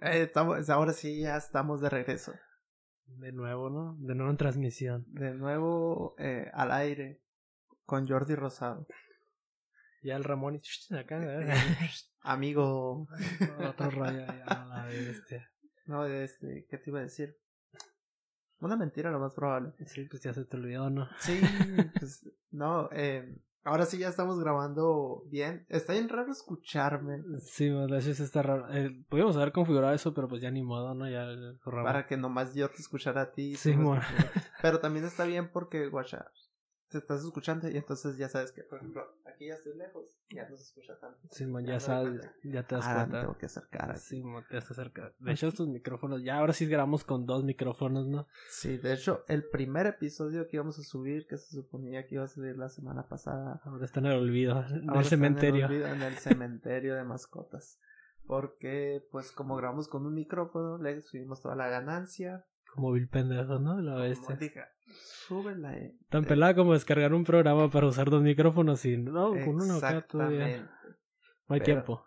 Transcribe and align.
Eh, 0.00 0.22
estamos, 0.22 0.70
ahora 0.70 0.92
sí 0.92 1.20
ya 1.20 1.36
estamos 1.36 1.80
de 1.80 1.90
regreso. 1.90 2.32
De 3.06 3.32
nuevo, 3.32 3.68
¿no? 3.68 3.96
De 3.98 4.14
nuevo 4.14 4.30
en 4.30 4.36
transmisión. 4.36 5.04
De 5.08 5.34
nuevo 5.34 6.14
eh, 6.18 6.50
al 6.54 6.72
aire 6.72 7.22
con 7.84 8.08
Jordi 8.08 8.34
Rosado. 8.34 8.86
Ya 10.02 10.16
el 10.16 10.24
Ramón 10.24 10.56
y 10.56 10.94
acá, 10.96 11.20
¿eh? 11.22 11.52
Amigo. 12.22 13.06
Otro 13.68 13.90
rayo 13.90 14.20
ya 14.20 14.66
la 14.66 14.86
bestia. 14.86 15.50
No, 15.86 16.06
este, 16.06 16.66
¿qué 16.70 16.78
te 16.78 16.90
iba 16.90 17.00
a 17.00 17.02
decir? 17.02 17.36
Una 18.60 18.76
mentira, 18.76 19.10
lo 19.10 19.18
más 19.18 19.34
probable. 19.34 19.72
Sí, 19.86 20.04
pues 20.04 20.22
ya 20.22 20.32
se 20.32 20.44
te 20.44 20.56
olvidó, 20.56 20.88
¿no? 20.88 21.08
Sí, 21.18 21.40
pues 21.98 22.26
no, 22.50 22.88
eh, 22.92 23.36
ahora 23.64 23.86
sí 23.86 23.98
ya 23.98 24.08
estamos 24.08 24.38
grabando 24.40 25.22
bien. 25.26 25.66
Está 25.68 25.92
bien 25.92 26.08
raro 26.08 26.30
escucharme. 26.32 27.22
Sí, 27.40 27.68
de 27.68 27.98
hecho 27.98 28.22
está 28.22 28.42
raro. 28.42 28.72
Eh, 28.72 29.02
podríamos 29.08 29.36
haber 29.36 29.52
configurado 29.52 29.94
eso, 29.94 30.14
pero 30.14 30.28
pues 30.28 30.42
ya 30.42 30.50
ni 30.50 30.62
modo, 30.62 30.94
¿no? 30.94 31.08
Ya. 31.08 31.26
Para 31.64 32.06
que 32.06 32.16
nomás 32.16 32.54
yo 32.54 32.68
te 32.68 32.76
escuchara 32.76 33.22
a 33.22 33.32
ti. 33.32 33.56
Sí, 33.56 33.72
bueno. 33.72 34.02
Pero 34.62 34.78
también 34.78 35.06
está 35.06 35.24
bien 35.24 35.50
porque, 35.50 35.88
guacha, 35.88 36.26
te 36.90 36.98
estás 36.98 37.24
escuchando 37.24 37.68
y 37.68 37.76
entonces 37.76 38.16
ya 38.16 38.28
sabes 38.28 38.50
que, 38.50 38.64
por 38.64 38.78
ejemplo, 38.78 39.06
aquí 39.24 39.46
ya 39.46 39.54
estoy 39.54 39.76
lejos, 39.76 40.18
ya 40.28 40.48
no 40.48 40.56
se 40.56 40.64
escucha 40.64 40.98
tanto. 40.98 41.18
Sí, 41.30 41.46
man, 41.46 41.64
ya, 41.64 41.78
sabes, 41.78 42.28
ya 42.42 42.66
te 42.66 42.74
das 42.74 42.84
ah, 42.86 42.94
cuenta. 42.94 43.20
tengo 43.20 43.38
que 43.38 43.46
acercar. 43.46 43.96
Sí, 43.96 44.22
man, 44.24 44.44
te 44.48 44.56
vas 44.56 44.70
acercar. 44.70 45.14
De 45.20 45.32
hecho, 45.32 45.46
estos 45.46 45.68
micrófonos, 45.68 46.22
ya 46.24 46.38
ahora 46.38 46.52
sí 46.52 46.66
grabamos 46.66 47.04
con 47.04 47.26
dos 47.26 47.44
micrófonos, 47.44 48.08
¿no? 48.08 48.26
Sí, 48.50 48.76
de 48.76 48.92
hecho, 48.92 49.24
el 49.28 49.48
primer 49.48 49.86
episodio 49.86 50.48
que 50.48 50.56
íbamos 50.56 50.78
a 50.80 50.82
subir, 50.82 51.28
que 51.28 51.38
se 51.38 51.54
suponía 51.54 52.06
que 52.06 52.16
iba 52.16 52.24
a 52.24 52.28
salir 52.28 52.56
la 52.56 52.68
semana 52.68 53.06
pasada. 53.06 53.60
Ahora 53.64 53.84
está 53.84 54.00
en 54.00 54.06
el 54.06 54.18
olvido, 54.18 54.64
en 54.68 54.90
el 54.92 55.04
cementerio. 55.04 55.66
En 55.66 55.72
el, 55.72 55.82
olvido, 55.82 55.94
en 55.94 56.02
el 56.02 56.18
cementerio 56.18 56.96
de 56.96 57.04
mascotas. 57.04 57.78
Porque, 58.26 59.06
pues, 59.12 59.30
como 59.30 59.56
grabamos 59.56 59.86
con 59.86 60.06
un 60.06 60.14
micrófono, 60.14 60.78
le 60.78 61.00
subimos 61.02 61.40
toda 61.40 61.54
la 61.54 61.68
ganancia. 61.68 62.44
Como 62.74 62.92
vil 62.92 63.08
pendejo, 63.08 63.58
¿no? 63.58 63.80
La 63.80 63.96
bestia. 63.96 64.36
Dije, 64.36 64.64
súbela. 64.86 65.76
Eh. 65.76 65.96
Tan 66.08 66.24
pelada 66.24 66.54
como 66.54 66.72
descargar 66.72 67.12
un 67.14 67.24
programa 67.24 67.68
para 67.68 67.86
usar 67.86 68.10
dos 68.10 68.22
micrófonos 68.22 68.84
y 68.84 68.96
no, 68.96 69.30
con 69.30 69.60
uno 69.60 69.76
acá 69.76 70.02
todavía. 70.02 70.70
No 71.48 71.54
hay 71.54 71.60
tiempo. 71.60 72.04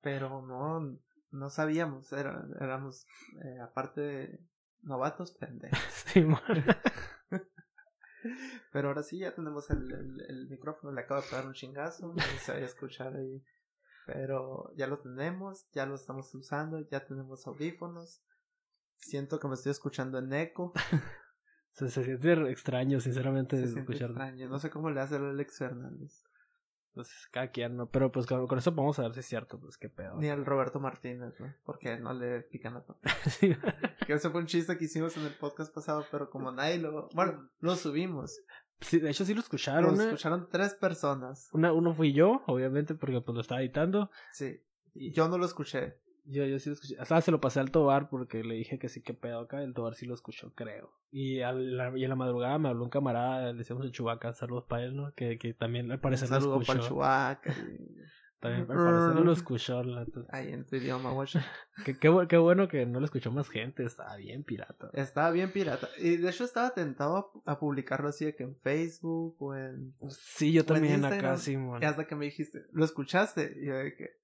Pero 0.00 0.42
no, 0.42 0.98
no 1.30 1.50
sabíamos, 1.50 2.12
era, 2.12 2.44
éramos, 2.60 3.06
eh, 3.44 3.60
aparte 3.60 4.00
de 4.00 4.40
novatos, 4.82 5.32
pendejos. 5.32 5.78
Sí, 6.06 6.24
Pero 8.72 8.88
ahora 8.88 9.02
sí 9.02 9.18
ya 9.18 9.34
tenemos 9.34 9.70
el, 9.70 10.20
el, 10.28 10.46
micrófono, 10.48 10.92
le 10.92 11.00
acabo 11.00 11.22
de 11.22 11.28
pegar 11.28 11.46
un 11.46 11.54
chingazo, 11.54 12.12
no 12.12 12.22
se 12.40 12.52
vaya 12.52 12.64
a 12.64 12.68
escuchar 12.68 13.16
ahí. 13.16 13.42
Pero 14.06 14.72
ya 14.76 14.86
lo 14.86 14.98
tenemos, 14.98 15.66
ya 15.72 15.86
lo 15.86 15.94
estamos 15.94 16.34
usando, 16.34 16.86
ya 16.88 17.06
tenemos 17.06 17.46
audífonos. 17.46 18.22
Siento 19.00 19.38
que 19.40 19.48
me 19.48 19.54
estoy 19.54 19.70
escuchando 19.72 20.18
en 20.18 20.32
eco. 20.32 20.72
se, 21.72 21.88
se, 21.88 22.04
siente 22.04 22.32
extraño, 22.50 23.00
sinceramente, 23.00 23.56
se 23.56 23.80
escuchar. 23.80 24.10
extraño. 24.10 24.48
No 24.48 24.58
sé 24.58 24.70
cómo 24.70 24.90
le 24.90 25.00
hace 25.00 25.16
el 25.16 25.24
Alex 25.24 25.58
Fernández. 25.58 26.24
Pues 26.94 27.28
cada 27.30 27.50
quien, 27.50 27.76
¿no? 27.76 27.88
Pero 27.88 28.10
pues 28.10 28.26
con, 28.26 28.58
eso 28.58 28.74
podemos 28.74 28.96
saber 28.96 29.14
si 29.14 29.20
es 29.20 29.26
cierto, 29.26 29.60
pues 29.60 29.76
qué 29.76 29.88
pedo. 29.88 30.16
Ni 30.16 30.28
al 30.28 30.44
Roberto 30.44 30.80
Martínez, 30.80 31.38
¿no? 31.38 31.54
Porque 31.64 31.96
no 31.98 32.12
le 32.12 32.40
pican 32.42 32.74
la 32.74 32.84
pata. 32.84 33.08
sí. 33.30 33.56
Que 34.06 34.14
ese 34.14 34.30
fue 34.30 34.40
un 34.40 34.46
chiste 34.46 34.76
que 34.76 34.86
hicimos 34.86 35.16
en 35.16 35.24
el 35.24 35.34
podcast 35.34 35.72
pasado, 35.72 36.04
pero 36.10 36.30
como 36.30 36.50
nadie 36.50 36.78
lo... 36.78 37.08
Bueno, 37.14 37.48
lo 37.60 37.76
subimos. 37.76 38.40
Sí, 38.80 38.98
de 38.98 39.10
hecho 39.10 39.24
sí 39.24 39.34
lo 39.34 39.40
escucharon. 39.40 39.96
Lo 39.96 40.02
¿eh? 40.02 40.06
escucharon 40.06 40.48
tres 40.50 40.74
personas. 40.74 41.48
Una, 41.52 41.72
uno 41.72 41.92
fui 41.92 42.12
yo, 42.12 42.42
obviamente, 42.46 42.94
porque 42.94 43.20
pues 43.20 43.34
lo 43.34 43.40
estaba 43.40 43.60
editando. 43.60 44.10
Sí. 44.32 44.60
Y 44.94 45.12
yo 45.12 45.28
no 45.28 45.38
lo 45.38 45.46
escuché. 45.46 45.96
Yo, 46.24 46.44
yo 46.44 46.58
sí 46.58 46.70
lo 46.70 46.74
escuché. 46.74 46.96
Hasta 46.98 47.20
se 47.20 47.30
lo 47.30 47.40
pasé 47.40 47.60
al 47.60 47.70
Tobar 47.70 48.08
porque 48.08 48.44
le 48.44 48.54
dije 48.54 48.78
que 48.78 48.88
sí, 48.88 49.02
que 49.02 49.14
pedo 49.14 49.40
acá. 49.40 49.62
El 49.62 49.74
Tobar 49.74 49.94
sí 49.94 50.06
lo 50.06 50.14
escuchó, 50.14 50.52
creo. 50.54 50.92
Y, 51.10 51.40
a 51.40 51.52
la, 51.52 51.96
y 51.96 52.04
en 52.04 52.10
la 52.10 52.16
madrugada 52.16 52.58
me 52.58 52.68
habló 52.68 52.84
un 52.84 52.90
camarada, 52.90 53.52
le 53.52 53.58
decíamos 53.58 53.84
el 53.84 53.92
Chubaca, 53.92 54.32
saludos 54.32 54.64
para 54.64 54.84
él, 54.84 54.96
¿no? 54.96 55.12
Que, 55.14 55.38
que 55.38 55.54
también 55.54 55.90
al 55.90 56.00
parecer 56.00 56.30
lo 56.30 56.60
escuchó. 56.60 56.96
para 56.98 57.40
el. 57.44 57.96
También 58.40 58.62
al 58.62 58.66
parecer 58.68 59.22
lo 59.22 59.32
escuchó. 59.32 59.82
Ahí 60.30 60.48
en 60.48 60.64
tu 60.64 60.76
idioma, 60.76 61.12
qué, 61.84 61.98
qué, 61.98 62.26
qué, 62.26 62.36
bueno 62.38 62.68
que 62.68 62.86
no 62.86 62.98
lo 62.98 63.04
escuchó 63.04 63.30
más 63.30 63.50
gente. 63.50 63.84
Estaba 63.84 64.16
bien 64.16 64.44
pirata. 64.44 64.88
Estaba 64.94 65.30
bien 65.30 65.52
pirata. 65.52 65.88
Y 65.98 66.16
de 66.16 66.30
hecho 66.30 66.44
estaba 66.44 66.70
tentado 66.70 67.42
a, 67.44 67.58
publicarlo 67.58 68.08
así 68.08 68.24
de 68.24 68.34
que 68.34 68.44
en 68.44 68.56
Facebook 68.56 69.36
o 69.40 69.54
en. 69.54 69.94
Sí, 70.08 70.52
yo 70.52 70.64
también 70.64 71.04
acá, 71.04 71.36
sí, 71.36 71.58
Y 71.80 71.84
hasta 71.84 72.06
que 72.06 72.14
me 72.14 72.24
dijiste, 72.24 72.64
¿lo 72.72 72.84
escuchaste? 72.84 73.58
Y 73.60 73.66
yo 73.66 73.74
de 73.74 73.94
que. 73.94 74.20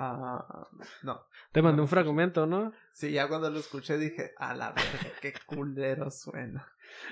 Ah, 0.00 0.68
no. 1.02 1.20
Te 1.50 1.60
mandé 1.60 1.82
un 1.82 1.88
fragmento, 1.88 2.46
¿no? 2.46 2.72
Sí, 2.92 3.10
ya 3.10 3.26
cuando 3.26 3.50
lo 3.50 3.58
escuché 3.58 3.98
dije, 3.98 4.32
a 4.38 4.54
la 4.54 4.68
verga, 4.68 5.10
qué 5.20 5.34
culero 5.44 6.08
suena. 6.12 6.68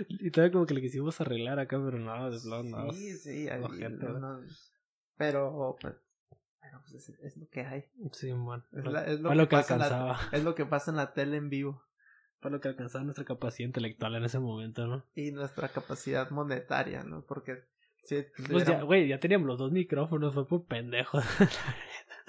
Y 0.08 0.30
todavía 0.30 0.52
como 0.52 0.66
que 0.66 0.74
le 0.74 0.80
quisimos 0.80 1.20
arreglar 1.20 1.58
acá, 1.58 1.82
pero 1.84 1.98
no, 1.98 2.28
es 2.28 2.44
lo 2.44 2.62
no. 2.62 2.92
Sí, 2.92 3.16
sí, 3.16 3.48
ahí, 3.48 3.60
no, 3.60 4.41
pero, 5.16 5.76
pues, 5.80 5.97
pues 6.88 7.08
es, 7.08 7.36
lo 7.36 7.48
que 7.48 7.62
hay. 7.62 7.84
Sí, 8.12 8.30
bueno. 8.30 8.64
Es, 8.72 8.84
lo, 9.20 9.48
que, 9.48 9.56
alcanzaba. 9.56 10.20
es 10.30 10.44
lo 10.44 10.54
que 10.54 10.64
pasa 10.64 10.92
en 10.92 10.98
la 10.98 11.12
tele 11.12 11.38
en 11.38 11.50
vivo. 11.50 11.82
Fue 12.38 12.53
lo 12.53 12.60
que 12.60 12.68
alcanzaba 12.68 13.03
nuestra 13.03 13.24
capacidad 13.24 13.66
intelectual 13.66 14.14
en 14.14 14.24
ese 14.24 14.38
momento, 14.38 14.86
¿no? 14.86 15.04
Y 15.14 15.32
nuestra 15.32 15.68
capacidad 15.68 16.30
monetaria, 16.30 17.03
¿no? 17.03 17.24
Porque 17.24 17.64
Sí, 18.06 18.24
pues 18.48 18.64
ya, 18.64 18.82
güey, 18.82 19.08
ya 19.08 19.18
teníamos 19.18 19.48
los 19.48 19.58
dos 19.58 19.72
micrófonos, 19.72 20.32
fue 20.32 20.47
por 20.47 20.64
pendejo. 20.64 21.18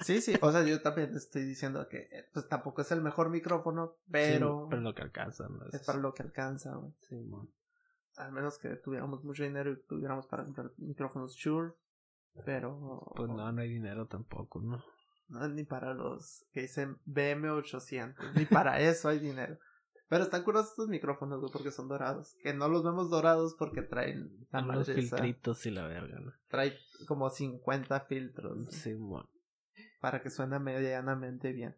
Sí, 0.00 0.20
sí, 0.20 0.34
o 0.40 0.52
sea, 0.52 0.62
yo 0.64 0.80
también 0.80 1.14
estoy 1.16 1.42
diciendo 1.44 1.88
que 1.88 2.08
eh, 2.12 2.28
pues 2.32 2.48
tampoco 2.48 2.82
es 2.82 2.92
el 2.92 3.02
mejor 3.02 3.30
micrófono, 3.30 3.96
pero... 4.10 4.62
Sí, 4.62 4.66
pero 4.70 4.82
lo 4.82 4.94
que 4.94 5.02
alcanza, 5.02 5.48
¿no? 5.48 5.66
Es 5.72 5.84
para 5.84 5.98
lo 5.98 6.14
que 6.14 6.22
alcanza, 6.22 6.74
güey. 6.76 6.92
Sí, 7.08 7.16
man. 7.16 7.48
Al 8.16 8.32
menos 8.32 8.58
que 8.58 8.76
tuviéramos 8.76 9.24
mucho 9.24 9.42
dinero 9.42 9.72
y 9.72 9.76
tuviéramos 9.82 10.26
para 10.26 10.44
comprar 10.44 10.72
micrófonos 10.76 11.34
Shure, 11.34 11.72
pero... 12.44 13.12
Pues 13.16 13.28
no, 13.28 13.50
no 13.50 13.60
hay 13.60 13.68
dinero 13.68 14.06
tampoco, 14.06 14.60
¿no? 14.60 14.82
No, 15.28 15.48
ni 15.48 15.64
para 15.64 15.94
los 15.94 16.46
que 16.52 16.62
dicen 16.62 16.98
BM800, 17.06 18.34
ni 18.34 18.46
para 18.46 18.80
eso 18.80 19.08
hay 19.08 19.18
dinero. 19.18 19.58
Pero 20.08 20.24
están 20.24 20.42
curiosos 20.42 20.70
estos 20.70 20.88
micrófonos, 20.88 21.40
güey, 21.40 21.52
porque 21.52 21.70
son 21.70 21.88
dorados. 21.88 22.34
Que 22.42 22.54
no 22.54 22.68
los 22.68 22.82
vemos 22.82 23.10
dorados 23.10 23.54
porque 23.58 23.82
traen... 23.82 24.46
Los 24.52 24.86
filtritos 24.86 25.66
y 25.66 25.70
la 25.70 25.86
verga, 25.86 26.18
¿no? 26.20 26.32
Trae 26.48 26.78
como 27.06 27.28
50 27.28 28.00
filtros. 28.00 28.68
Sí, 28.70 28.94
bueno 28.94 29.28
para 30.00 30.22
que 30.22 30.30
suene 30.30 30.58
medianamente 30.58 31.52
bien. 31.52 31.76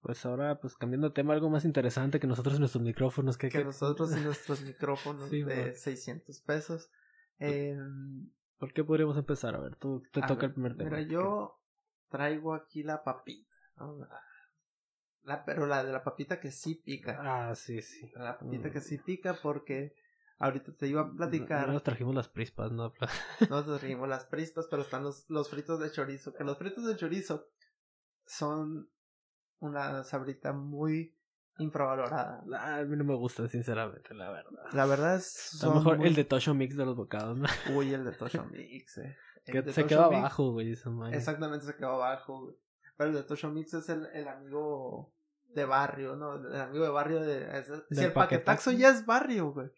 Pues 0.00 0.24
ahora, 0.24 0.60
pues 0.60 0.76
cambiando 0.76 1.08
de 1.08 1.14
tema, 1.14 1.34
algo 1.34 1.50
más 1.50 1.64
interesante 1.64 2.20
que 2.20 2.26
nosotros 2.26 2.56
y 2.56 2.58
nuestros 2.58 2.82
micrófonos. 2.82 3.36
Que, 3.36 3.50
que 3.50 3.64
nosotros 3.64 4.16
y 4.16 4.20
nuestros 4.24 4.62
micrófonos 4.62 5.30
de 5.30 5.74
600 5.74 6.40
pesos. 6.40 6.90
Eh, 7.38 7.76
¿Por 8.58 8.72
qué 8.72 8.82
podríamos 8.82 9.16
empezar? 9.16 9.54
A 9.54 9.60
ver, 9.60 9.76
tú 9.76 10.02
te 10.12 10.22
toca 10.22 10.46
el 10.46 10.52
primer 10.52 10.76
tema. 10.76 10.90
Mira, 10.90 11.02
yo 11.02 11.60
traigo 12.08 12.54
aquí 12.54 12.82
la 12.82 13.02
papita. 13.02 13.50
La, 15.22 15.44
pero 15.44 15.66
la 15.66 15.84
de 15.84 15.92
la 15.92 16.02
papita 16.02 16.40
que 16.40 16.50
sí 16.50 16.76
pica. 16.76 17.18
Ah, 17.20 17.54
sí, 17.54 17.82
sí. 17.82 18.10
La 18.14 18.38
papita 18.38 18.68
mm. 18.68 18.72
que 18.72 18.80
sí 18.80 18.98
pica 18.98 19.34
porque 19.42 19.94
Ahorita 20.40 20.72
te 20.72 20.88
iba 20.88 21.02
a 21.02 21.12
platicar. 21.12 21.66
No, 21.66 21.74
nos 21.74 21.82
trajimos 21.82 22.14
las 22.14 22.28
prispas, 22.28 22.72
¿no? 22.72 22.94
nos 23.50 23.66
trajimos 23.66 24.08
las 24.08 24.24
prispas, 24.24 24.66
pero 24.70 24.82
están 24.82 25.04
los, 25.04 25.28
los 25.28 25.50
fritos 25.50 25.78
de 25.78 25.92
chorizo. 25.92 26.32
Que 26.32 26.44
los 26.44 26.56
fritos 26.56 26.86
de 26.86 26.96
chorizo 26.96 27.46
son 28.24 28.90
una 29.58 30.02
sabrita 30.02 30.54
muy 30.54 31.14
infravalorada. 31.58 32.42
A 32.58 32.82
mí 32.84 32.96
no 32.96 33.04
me 33.04 33.14
gusta, 33.14 33.46
sinceramente, 33.48 34.14
la 34.14 34.30
verdad. 34.30 34.62
La 34.72 34.86
verdad 34.86 35.16
es. 35.16 35.62
A 35.62 35.66
lo 35.66 35.74
mejor 35.74 36.06
el 36.06 36.14
de 36.14 36.24
Tosho 36.24 36.54
Mix 36.54 36.74
de 36.74 36.86
los 36.86 36.96
bocados, 36.96 37.36
¿no? 37.36 37.46
Uy, 37.76 37.92
el 37.92 38.06
de 38.06 38.12
Tosho 38.12 38.46
Mix, 38.46 38.96
eh. 38.96 39.18
que 39.44 39.70
se 39.70 39.84
quedó 39.84 40.04
abajo, 40.04 40.52
güey, 40.52 40.72
Exactamente, 41.12 41.66
se 41.66 41.76
quedó 41.76 42.02
abajo, 42.02 42.44
güey. 42.44 42.56
Pero 42.96 43.10
el 43.10 43.16
de 43.16 43.22
Tosho 43.24 43.50
Mix 43.50 43.74
es 43.74 43.90
el, 43.90 44.06
el 44.14 44.26
amigo 44.26 45.12
de 45.54 45.66
barrio, 45.66 46.16
¿no? 46.16 46.36
El 46.36 46.60
amigo 46.62 46.84
de 46.84 46.90
barrio 46.90 47.20
de. 47.20 47.84
si 47.90 48.04
el 48.04 48.12
paquetaxo 48.14 48.72
ya 48.72 48.88
es 48.88 49.04
barrio, 49.04 49.52
güey. 49.52 49.70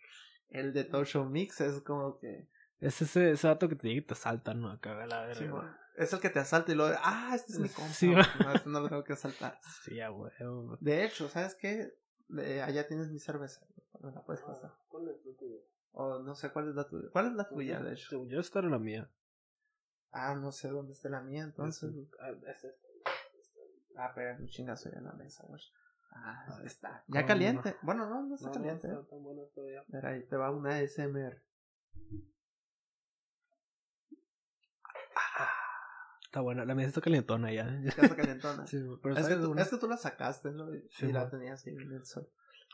El 0.52 0.74
de 0.74 0.84
Tosho 0.84 1.24
Mix 1.24 1.60
es 1.62 1.80
como 1.80 2.18
que. 2.18 2.48
Es 2.78 3.00
ese, 3.00 3.30
ese 3.30 3.48
dato 3.48 3.68
que 3.68 3.76
te 3.76 3.88
llega 3.88 4.00
y 4.00 4.04
te 4.04 4.12
asalta, 4.12 4.54
¿no? 4.54 4.70
Acá 4.70 4.94
la 5.06 5.22
verga. 5.22 5.78
es 5.96 6.12
el 6.12 6.20
que 6.20 6.28
te 6.28 6.40
asalta 6.40 6.72
y 6.72 6.74
lo 6.74 6.84
ah, 6.86 7.32
este 7.34 7.52
es 7.52 7.58
mi 7.58 7.68
compa. 7.68 7.92
Sí, 7.92 8.10
no, 8.10 8.52
este 8.52 8.68
no 8.68 8.80
lo 8.80 8.88
tengo 8.88 9.02
que 9.04 9.14
asaltar. 9.14 9.58
Sí, 9.84 10.00
a 10.00 10.10
huevo. 10.10 10.76
De 10.80 11.04
hecho, 11.04 11.28
¿sabes 11.28 11.54
qué? 11.54 11.94
allá 12.62 12.86
tienes 12.86 13.10
mi 13.10 13.18
cerveza. 13.18 13.66
No 14.00 14.10
la 14.10 14.22
puedes 14.24 14.42
pasar. 14.42 14.70
Ah, 14.74 14.84
¿Cuál 14.88 15.08
es 15.08 15.24
la 15.24 15.36
tuya? 15.36 15.56
O 15.92 16.18
no 16.18 16.34
sé 16.34 16.50
cuál 16.50 16.68
es 16.68 16.74
la 16.74 16.86
tuya. 16.86 17.08
¿Cuál 17.12 17.26
es 17.28 17.32
la 17.32 17.48
tuya, 17.48 17.80
de 17.80 17.94
hecho? 17.94 18.26
Yo 18.26 18.40
estar 18.40 18.64
en 18.64 18.72
la 18.72 18.78
mía. 18.78 19.10
Ah, 20.10 20.34
no 20.34 20.52
sé 20.52 20.68
dónde 20.68 20.92
está 20.92 21.08
la 21.08 21.22
mía, 21.22 21.44
entonces. 21.44 21.90
Ah, 22.20 22.32
ah 23.96 24.12
pero 24.14 24.38
un 24.38 24.48
chingazo 24.48 24.90
ya 24.90 24.98
en 24.98 25.04
la 25.04 25.12
mesa, 25.12 25.44
güey. 25.46 25.62
Ah, 26.14 26.60
está. 26.64 27.04
Ya 27.08 27.26
caliente. 27.26 27.76
Bueno, 27.82 28.08
no, 28.08 28.22
no 28.22 28.34
está 28.34 28.50
caliente. 28.50 28.88
No 28.88 29.00
está 29.00 29.10
tan 29.10 29.22
bueno 29.22 29.42
todavía. 29.54 29.82
Mira, 29.88 30.10
ahí 30.10 30.22
te 30.24 30.36
va 30.36 30.50
una 30.50 30.78
SMR. 30.86 31.42
Está 36.24 36.40
buena, 36.40 36.64
la 36.64 36.74
mía 36.74 36.86
está 36.86 37.02
calentona 37.02 37.52
ya. 37.52 37.68
Está 37.84 38.16
calentona. 38.16 38.66
Sí, 38.66 38.78
pero 39.02 39.16
es, 39.16 39.26
que 39.26 39.34
tú, 39.34 39.48
buena. 39.48 39.62
es 39.62 39.68
que 39.68 39.76
tú 39.76 39.86
la 39.86 39.98
sacaste, 39.98 40.50
¿no? 40.50 40.74
Y, 40.74 40.88
Sí, 40.90 41.06
y 41.06 41.12
la 41.12 41.28
tenías 41.28 41.66
ahí 41.66 41.74
en 41.74 41.92
el 41.92 42.06
sol. 42.06 42.26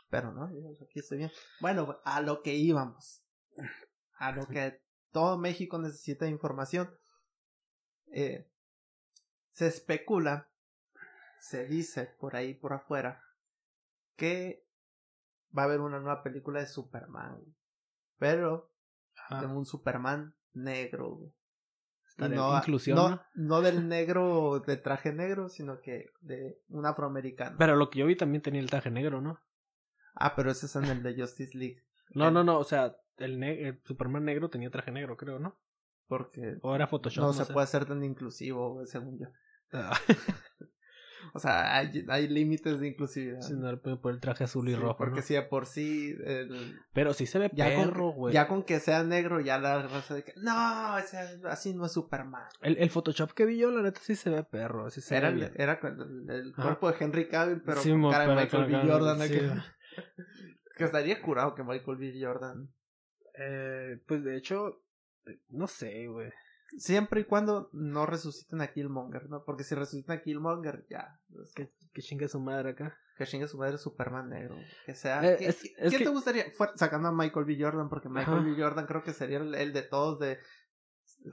Pero 0.09 0.31
no, 0.31 0.49
yo 0.49 0.85
aquí 0.85 0.99
estoy 0.99 1.17
bien. 1.17 1.31
Bueno, 1.59 1.99
a 2.05 2.21
lo 2.21 2.41
que 2.41 2.55
íbamos. 2.55 3.21
A 4.17 4.31
lo 4.31 4.47
que 4.47 4.81
todo 5.11 5.37
México 5.37 5.77
necesita 5.77 6.27
información. 6.27 6.89
Eh, 8.13 8.49
se 9.51 9.67
especula, 9.67 10.49
se 11.41 11.65
dice 11.65 12.15
por 12.17 12.37
ahí, 12.37 12.53
por 12.53 12.71
afuera, 12.71 13.21
que 14.19 14.65
va 15.57 15.63
a 15.63 15.65
haber 15.65 15.79
una 15.81 15.99
nueva 15.99 16.21
película 16.23 16.59
de 16.59 16.67
Superman. 16.67 17.39
Pero 18.17 18.71
Ajá. 19.15 19.41
de 19.41 19.47
un 19.47 19.65
Superman 19.65 20.35
negro. 20.53 21.33
no, 22.17 22.57
inclusión, 22.57 23.21
no, 23.35 23.61
del 23.61 23.87
negro 23.87 24.59
de 24.59 24.75
traje 24.77 25.13
negro, 25.13 25.47
sino 25.49 25.79
que 25.81 26.07
de 26.21 26.61
un 26.67 26.85
afroamericano. 26.85 27.55
Pero 27.57 27.75
lo 27.75 27.89
que 27.89 27.99
yo 27.99 28.05
vi 28.05 28.15
también 28.17 28.41
tenía 28.41 28.61
el 28.61 28.69
traje 28.69 28.91
negro, 28.91 29.21
¿no? 29.21 29.39
ah, 30.15 30.35
pero 30.35 30.51
ese 30.51 30.65
es 30.65 30.75
en 30.75 30.85
el 30.85 31.01
de 31.01 31.15
Justice 31.15 31.57
League. 31.57 31.81
No, 32.13 32.27
El- 32.27 32.33
no, 32.33 32.43
no, 32.43 32.59
o 32.59 32.63
sea, 32.65 32.97
el, 33.17 33.39
ne- 33.39 33.67
el 33.69 33.81
Superman 33.85 34.25
negro 34.25 34.49
tenía 34.49 34.69
traje 34.69 34.91
negro, 34.91 35.15
creo, 35.15 35.39
¿no? 35.39 35.57
Porque 36.07 36.57
O 36.61 36.75
era 36.75 36.87
Photoshop. 36.87 37.23
no, 37.23 37.31
se 37.33 37.45
sé. 37.45 37.53
puede 37.53 37.63
hacer 37.65 37.85
tan 37.85 38.03
inclusivo, 38.03 38.85
según 38.85 39.17
yo. 39.19 39.27
O 41.33 41.39
sea, 41.39 41.75
hay, 41.75 42.05
hay 42.07 42.27
límites 42.27 42.79
de 42.79 42.87
inclusividad. 42.87 43.41
sí, 43.41 43.53
no, 43.55 43.79
por 44.01 44.13
el 44.13 44.19
traje 44.19 44.43
azul 44.45 44.67
y 44.69 44.73
Sí, 44.73 44.79
rojo, 44.79 44.97
Porque 44.97 45.17
¿no? 45.17 45.21
si 45.21 45.33
de 45.35 45.41
por 45.43 45.65
sí. 45.65 46.15
el- 46.25 46.79
Pero 46.93 47.13
sí 47.13 47.25
se 47.25 47.39
ve 47.39 47.49
ya, 47.53 47.65
perro, 47.65 48.09
güey. 48.11 48.33
ya 48.33 48.47
con 48.47 48.63
que 48.63 48.79
sea 48.79 49.03
negro, 49.03 49.39
ya 49.41 49.57
la 49.59 49.81
raza 49.83 50.15
de 50.15 50.23
que. 50.23 50.33
No, 50.37 50.51
así 51.49 51.73
no 51.73 51.85
es 51.85 51.91
Superman. 51.91 52.43
El, 52.61 52.77
el 52.77 52.89
Photoshop 52.89 53.31
que 53.33 53.45
vi 53.45 53.57
yo, 53.57 53.69
la 53.71 53.81
neta, 53.81 53.99
sí 54.01 54.15
se 54.15 54.29
ve 54.29 54.43
perro. 54.43 54.85
Así 54.85 55.01
se 55.01 55.15
Era, 55.17 55.29
ve 55.31 55.51
era 55.55 55.79
el, 55.83 56.29
el 56.29 56.53
Ajá. 56.53 56.63
cuerpo 56.63 56.91
de 56.91 56.97
Henry 56.99 57.27
Cavill, 57.27 57.61
pero 57.63 57.81
Sí, 57.81 57.91
con 57.91 58.09
cara 58.11 58.27
de 58.27 58.35
Michael 58.41 58.65
B. 58.71 58.89
Jordan. 58.91 59.19
sí. 59.21 59.29
que- 59.33 59.51
que 60.77 60.83
estaría 60.85 61.21
curado 61.21 61.55
que 61.55 61.63
Michael 61.63 61.97
B. 61.97 62.13
Jordan. 62.21 62.69
Eh, 63.37 64.01
pues 64.07 64.23
de 64.23 64.37
hecho, 64.37 64.81
eh, 65.27 65.39
no 65.49 65.67
sé, 65.67 66.07
güey. 66.07 66.31
Siempre 66.77 67.21
y 67.21 67.23
cuando 67.25 67.69
no 67.73 68.05
resuciten 68.05 68.61
a 68.61 68.67
Killmonger, 68.67 69.29
¿no? 69.29 69.43
Porque 69.43 69.63
si 69.63 69.75
resucitan 69.75 70.17
a 70.17 70.21
Killmonger, 70.21 70.85
ya. 70.89 71.19
es 71.43 71.53
Que, 71.53 71.71
que 71.93 72.01
chingue 72.01 72.27
su 72.27 72.39
madre 72.39 72.71
acá. 72.71 72.95
Que 73.17 73.25
chingue 73.25 73.47
su 73.47 73.57
madre 73.57 73.77
Superman 73.77 74.29
negro. 74.29 74.55
Que 74.85 74.93
sea. 74.93 75.21
Eh, 75.23 75.35
¿qué- 75.37 75.45
es- 75.47 75.61
qué- 75.61 75.73
es 75.77 75.89
¿Quién 75.89 76.03
te 76.03 76.09
gustaría? 76.09 76.45
Fue- 76.51 76.69
sacando 76.75 77.09
a 77.09 77.11
Michael 77.11 77.45
B. 77.45 77.57
Jordan, 77.59 77.89
porque 77.89 78.07
Michael 78.07 78.37
Ajá. 78.39 78.45
B. 78.47 78.55
Jordan 78.61 78.85
creo 78.85 79.03
que 79.03 79.13
sería 79.13 79.39
el, 79.39 79.53
el 79.55 79.73
de 79.73 79.81
todos 79.81 80.19
de. 80.19 80.37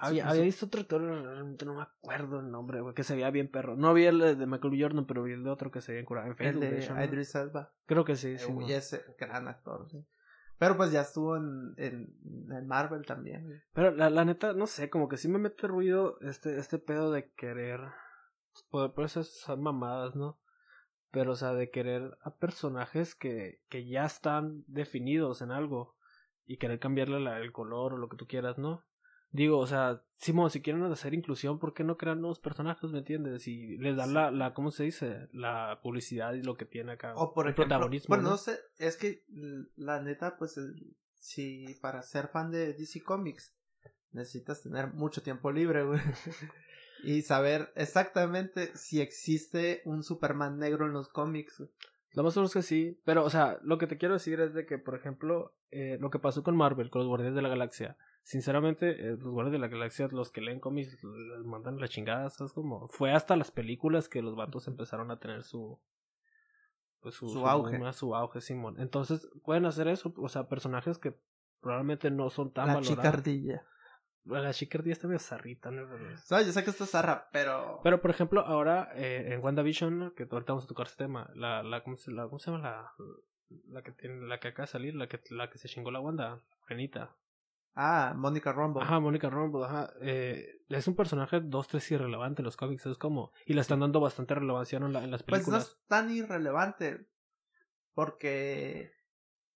Había, 0.00 0.24
su- 0.24 0.30
había 0.30 0.40
su- 0.42 0.46
visto 0.46 0.66
otro 0.66 0.80
actor, 0.80 1.00
realmente 1.02 1.64
no 1.64 1.74
me 1.74 1.82
acuerdo 1.82 2.40
el 2.40 2.50
nombre, 2.50 2.80
güey, 2.80 2.92
que 2.94 3.04
se 3.04 3.14
veía 3.14 3.30
bien 3.30 3.48
perro. 3.48 3.76
No 3.76 3.94
vi 3.94 4.04
el 4.06 4.18
de 4.18 4.34
de 4.34 4.46
Michael 4.46 4.72
B. 4.72 4.82
Jordan, 4.82 5.06
pero 5.06 5.22
vi 5.22 5.32
el 5.34 5.44
de 5.44 5.50
otro 5.50 5.70
que 5.70 5.80
se 5.80 5.92
veía 5.92 6.04
curado 6.04 6.26
en 6.26 6.32
el 6.32 6.36
Facebook. 6.38 6.60
de 6.64 6.70
de 6.72 6.78
hecho, 6.80 6.94
¿no? 6.94 7.04
Idris 7.04 7.34
Elba. 7.36 7.72
Creo 7.86 8.04
que 8.04 8.16
sí, 8.16 8.36
sí. 8.36 8.46
Uy, 8.50 8.64
mo. 8.64 8.68
ese 8.68 9.04
gran 9.18 9.46
actor, 9.46 9.86
sí. 9.88 10.04
Pero 10.58 10.76
pues 10.76 10.90
ya 10.90 11.02
estuvo 11.02 11.36
en, 11.36 11.74
en, 11.76 12.14
en 12.50 12.66
Marvel 12.66 13.04
también. 13.04 13.62
Pero 13.74 13.90
la, 13.90 14.08
la 14.08 14.24
neta, 14.24 14.54
no 14.54 14.66
sé, 14.66 14.88
como 14.88 15.08
que 15.08 15.18
sí 15.18 15.28
me 15.28 15.38
mete 15.38 15.66
ruido 15.66 16.18
este, 16.22 16.58
este 16.58 16.78
pedo 16.78 17.10
de 17.10 17.30
querer. 17.32 17.80
Por, 18.70 18.94
por 18.94 19.04
eso 19.04 19.22
son 19.22 19.62
mamadas, 19.62 20.16
¿no? 20.16 20.38
Pero, 21.10 21.32
o 21.32 21.36
sea, 21.36 21.52
de 21.52 21.70
querer 21.70 22.16
a 22.22 22.34
personajes 22.34 23.14
que, 23.14 23.60
que 23.68 23.86
ya 23.86 24.06
están 24.06 24.64
definidos 24.66 25.42
en 25.42 25.50
algo 25.50 25.94
y 26.46 26.56
querer 26.56 26.78
cambiarle 26.78 27.18
el 27.42 27.52
color 27.52 27.94
o 27.94 27.98
lo 27.98 28.08
que 28.08 28.16
tú 28.16 28.26
quieras, 28.26 28.56
¿no? 28.56 28.85
Digo, 29.30 29.58
o 29.58 29.66
sea, 29.66 30.02
Simón, 30.18 30.50
si 30.50 30.62
quieren 30.62 30.82
hacer 30.84 31.12
inclusión, 31.12 31.58
¿por 31.58 31.74
qué 31.74 31.84
no 31.84 31.96
crean 31.96 32.20
nuevos 32.20 32.40
personajes, 32.40 32.90
me 32.90 32.98
entiendes? 32.98 33.46
Y 33.48 33.76
les 33.78 33.96
dan 33.96 34.14
la, 34.14 34.30
la, 34.30 34.54
¿cómo 34.54 34.70
se 34.70 34.84
dice? 34.84 35.28
La 35.32 35.80
publicidad 35.82 36.32
y 36.34 36.42
lo 36.42 36.56
que 36.56 36.64
tiene 36.64 36.92
acá. 36.92 37.14
O 37.16 37.34
por 37.34 37.46
el 37.46 37.50
ejemplo. 37.50 37.64
protagonismo. 37.64 38.08
Bueno, 38.08 38.24
¿no? 38.24 38.30
no 38.30 38.36
sé, 38.38 38.58
es 38.78 38.96
que 38.96 39.24
la 39.76 40.00
neta, 40.00 40.36
pues 40.38 40.58
si 41.14 41.66
para 41.82 42.02
ser 42.02 42.28
fan 42.28 42.50
de 42.50 42.72
DC 42.72 43.02
Comics 43.02 43.54
necesitas 44.12 44.62
tener 44.62 44.94
mucho 44.94 45.22
tiempo 45.22 45.52
libre, 45.52 45.84
güey. 45.84 46.00
y 47.04 47.22
saber 47.22 47.72
exactamente 47.76 48.74
si 48.74 49.00
existe 49.00 49.82
un 49.84 50.02
Superman 50.02 50.58
negro 50.58 50.86
en 50.86 50.92
los 50.92 51.08
cómics. 51.08 51.58
güey. 51.58 51.70
Lo 52.14 52.22
más 52.22 52.32
seguro 52.32 52.46
es 52.46 52.54
que 52.54 52.62
sí, 52.62 52.98
pero, 53.04 53.24
o 53.24 53.30
sea, 53.30 53.58
lo 53.62 53.76
que 53.76 53.86
te 53.86 53.98
quiero 53.98 54.14
decir 54.14 54.40
es 54.40 54.54
de 54.54 54.64
que, 54.64 54.78
por 54.78 54.94
ejemplo, 54.94 55.54
eh, 55.70 55.98
lo 56.00 56.08
que 56.08 56.18
pasó 56.18 56.42
con 56.42 56.56
Marvel, 56.56 56.88
con 56.88 57.00
los 57.00 57.08
Guardianes 57.08 57.36
de 57.36 57.42
la 57.42 57.50
Galaxia, 57.50 57.98
sinceramente, 58.26 58.90
eh, 58.90 59.10
los 59.12 59.30
Guardianes 59.30 59.52
de 59.52 59.58
la 59.60 59.68
Galaxia, 59.68 60.08
los 60.10 60.32
que 60.32 60.40
leen 60.40 60.58
cómics, 60.58 60.98
les 61.04 61.44
mandan 61.44 61.78
la 61.78 61.86
chingada, 61.86 62.28
¿sabes? 62.28 62.52
Como, 62.52 62.88
fue 62.88 63.12
hasta 63.12 63.36
las 63.36 63.52
películas 63.52 64.08
que 64.08 64.20
los 64.20 64.34
vatos 64.34 64.66
empezaron 64.66 65.12
a 65.12 65.20
tener 65.20 65.44
su, 65.44 65.78
pues 67.00 67.14
su, 67.14 67.28
Su 67.28 67.46
auge. 67.46 67.92
su 67.92 68.16
auge, 68.16 68.40
Simón. 68.40 68.80
Entonces, 68.80 69.28
pueden 69.44 69.64
hacer 69.64 69.86
eso, 69.86 70.12
o 70.16 70.28
sea, 70.28 70.48
personajes 70.48 70.98
que 70.98 71.14
probablemente 71.60 72.10
no 72.10 72.28
son 72.30 72.52
tan 72.52 72.66
La 72.66 72.74
valorados. 72.74 72.96
chicardilla. 72.96 73.64
La 74.24 74.52
chicardía 74.52 74.92
está 74.92 75.06
medio 75.06 75.20
zarrita, 75.20 75.70
¿no? 75.70 75.86
No, 75.86 76.40
yo 76.42 76.50
sé 76.52 76.64
que 76.64 76.70
esto 76.70 76.82
es 76.82 76.90
zarra, 76.90 77.28
pero. 77.30 77.78
Pero, 77.84 78.00
por 78.02 78.10
ejemplo, 78.10 78.40
ahora 78.40 78.90
eh, 78.96 79.32
en 79.34 79.40
WandaVision, 79.40 80.14
que 80.16 80.24
ahorita 80.24 80.52
vamos 80.52 80.64
a 80.64 80.66
tocar 80.66 80.88
ese 80.88 80.96
tema, 80.96 81.30
la, 81.36 81.62
la, 81.62 81.84
¿cómo, 81.84 81.96
se, 81.96 82.10
la, 82.10 82.24
¿cómo 82.24 82.40
se 82.40 82.50
llama 82.50 82.64
la, 82.68 82.92
la 83.68 83.82
que 83.82 83.92
tiene, 83.92 84.26
la 84.26 84.40
que 84.40 84.48
acaba 84.48 84.66
de 84.66 84.72
salir, 84.72 84.96
la 84.96 85.06
que, 85.06 85.20
la 85.30 85.48
que 85.48 85.58
se 85.58 85.68
chingó 85.68 85.92
la 85.92 86.00
Wanda, 86.00 86.40
Renita? 86.66 87.14
Ah, 87.78 88.14
Mónica 88.16 88.52
Rambo. 88.52 88.80
Ajá, 88.80 88.98
Mónica 89.00 89.28
Rambeau, 89.28 89.62
ajá. 89.64 89.92
Eh, 90.00 90.62
es 90.70 90.88
un 90.88 90.96
personaje 90.96 91.40
dos, 91.40 91.68
tres 91.68 91.90
irrelevante 91.92 92.40
en 92.40 92.46
los 92.46 92.56
cómics, 92.56 92.86
es 92.86 92.96
como, 92.96 93.32
y 93.44 93.52
le 93.52 93.60
están 93.60 93.80
dando 93.80 94.00
bastante 94.00 94.34
relevancia 94.34 94.78
en, 94.78 94.92
la- 94.92 95.04
en 95.04 95.10
las 95.10 95.22
Pues 95.22 95.42
no 95.42 95.58
películas. 95.58 95.68
es 95.68 95.86
tan 95.86 96.10
irrelevante. 96.10 97.06
Porque 97.94 98.92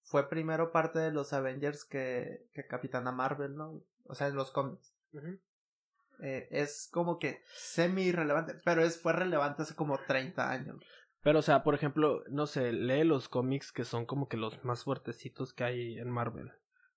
fue 0.03 0.29
primero 0.29 0.73
parte 0.73 0.99
de 0.99 1.13
los 1.13 1.33
Avengers 1.33 1.85
que, 1.85 2.47
que 2.55 2.67
Capitana 2.67 3.13
Marvel, 3.13 3.55
¿no? 3.57 3.83
O 4.05 4.15
sea, 4.15 4.29
en 4.29 4.35
los 4.37 4.51
cómics. 4.51 4.95
Eh, 6.23 6.49
es 6.51 6.89
como 6.93 7.19
que 7.19 7.43
semi 7.55 8.03
irrelevante, 8.05 8.55
pero 8.65 8.83
es, 8.83 9.01
fue 9.01 9.13
relevante 9.13 9.63
hace 9.63 9.75
como 9.75 9.99
30 10.07 10.51
años. 10.51 10.83
Pero, 11.23 11.41
o 11.41 11.43
sea, 11.43 11.63
por 11.63 11.75
ejemplo, 11.75 12.23
no 12.31 12.47
sé, 12.47 12.73
lee 12.73 13.05
los 13.05 13.29
cómics 13.29 13.73
que 13.73 13.85
son 13.85 14.07
como 14.07 14.27
que 14.29 14.39
los 14.39 14.65
más 14.65 14.85
fuertecitos 14.85 15.53
que 15.53 15.65
hay 15.65 15.99
en 15.99 16.11
Marvel. 16.11 16.51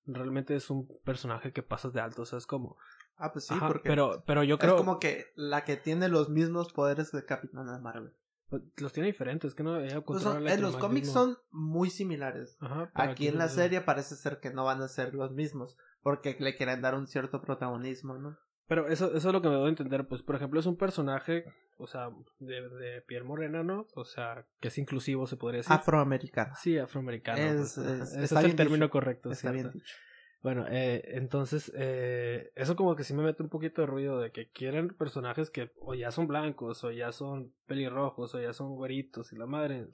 Realmente 0.06 0.56
es 0.56 0.70
un 0.70 0.88
personaje 1.04 1.54
que 1.54 1.64
pasas 1.64 1.94
de 1.94 2.02
alto, 2.02 2.24
o 2.24 2.26
sea, 2.26 2.38
es 2.38 2.46
como... 2.48 2.78
Ah, 3.16 3.32
pues 3.32 3.46
sí, 3.46 3.54
Ajá, 3.54 3.68
porque 3.68 3.90
pero, 3.90 4.24
pero 4.26 4.44
yo 4.44 4.58
creo... 4.58 4.76
es 4.76 4.82
como 4.82 5.00
que 5.00 5.28
la 5.36 5.64
que 5.64 5.78
tiene 5.78 6.10
los 6.10 6.30
mismos 6.30 6.74
poderes 6.74 7.12
de 7.12 7.24
Capitana 7.26 7.78
Marvel. 7.80 8.14
Pues, 8.50 8.64
Los 8.78 8.92
tiene 8.94 9.08
diferentes, 9.08 9.56
que 9.56 9.64
no 9.64 9.80
Pues 10.06 10.22
son- 10.24 10.48
en 10.48 10.62
los 10.62 10.78
cómics 10.78 11.10
son 11.12 11.38
muy 11.52 11.90
similares. 11.90 12.58
Ajá, 12.60 12.92
Aquí 12.94 13.28
en 13.28 13.38
la 13.38 13.50
serie 13.50 13.82
parece 13.82 14.16
ser 14.16 14.40
que 14.40 14.52
no 14.52 14.66
van 14.66 14.82
a 14.82 14.88
ser 14.88 15.16
los 15.16 15.32
mismos, 15.32 15.78
porque 16.02 16.36
le 16.40 16.56
quieren 16.56 16.82
dar 16.82 16.96
un 16.96 17.08
cierto 17.08 17.42
protagonismo, 17.42 18.18
¿no? 18.18 18.38
Pero 18.74 18.88
eso, 18.88 19.16
eso 19.16 19.30
es 19.30 19.34
lo 19.34 19.40
que 19.40 19.50
me 19.50 19.54
doy 19.54 19.68
a 19.68 19.70
entender. 19.70 20.08
Pues, 20.08 20.24
por 20.24 20.36
ejemplo, 20.36 20.60
es 20.60 20.66
un 20.66 20.78
personaje, 20.78 21.46
o 21.78 21.86
sea, 21.86 22.10
de, 22.40 22.68
de 22.70 23.02
piel 23.04 23.24
morena, 23.24 23.62
¿no? 23.62 23.86
O 23.94 24.04
sea, 24.04 24.48
que 24.60 24.70
es 24.70 24.78
inclusivo, 24.80 25.28
se 25.28 25.38
podría 25.38 25.58
decir. 25.60 25.72
Afroamericana. 25.74 26.56
Sí, 26.56 26.80
afroamericano. 26.80 27.38
Es- 27.40 27.76
pues, 27.76 27.78
es- 27.78 28.14
Ese 28.16 28.24
es 28.40 28.44
el 28.46 28.56
término 28.56 28.86
dicho. 28.86 28.90
correcto. 28.90 29.30
Está 29.30 29.52
¿cierto? 29.52 29.70
bien 29.70 29.72
dicho. 29.74 29.96
Bueno, 30.42 30.66
eh, 30.72 31.04
entonces, 31.10 31.72
eh, 31.76 32.52
eso 32.56 32.76
como 32.76 32.96
que 32.96 33.04
sí 33.04 33.14
me 33.14 33.22
mete 33.22 33.44
un 33.44 33.50
poquito 33.50 33.82
de 33.82 33.86
ruido 33.86 34.20
de 34.20 34.32
que 34.32 34.50
quieren 34.50 34.90
personajes 34.90 35.52
que 35.52 35.70
o 35.80 35.94
ya 35.94 36.10
son 36.10 36.26
blancos, 36.26 36.84
o 36.84 36.90
ya 36.90 37.12
son 37.12 37.54
pelirrojos, 37.68 38.34
o 38.34 38.42
ya 38.42 38.54
son 38.54 38.74
güeritos, 38.76 39.32
y 39.34 39.36
la 39.38 39.46
madre. 39.46 39.86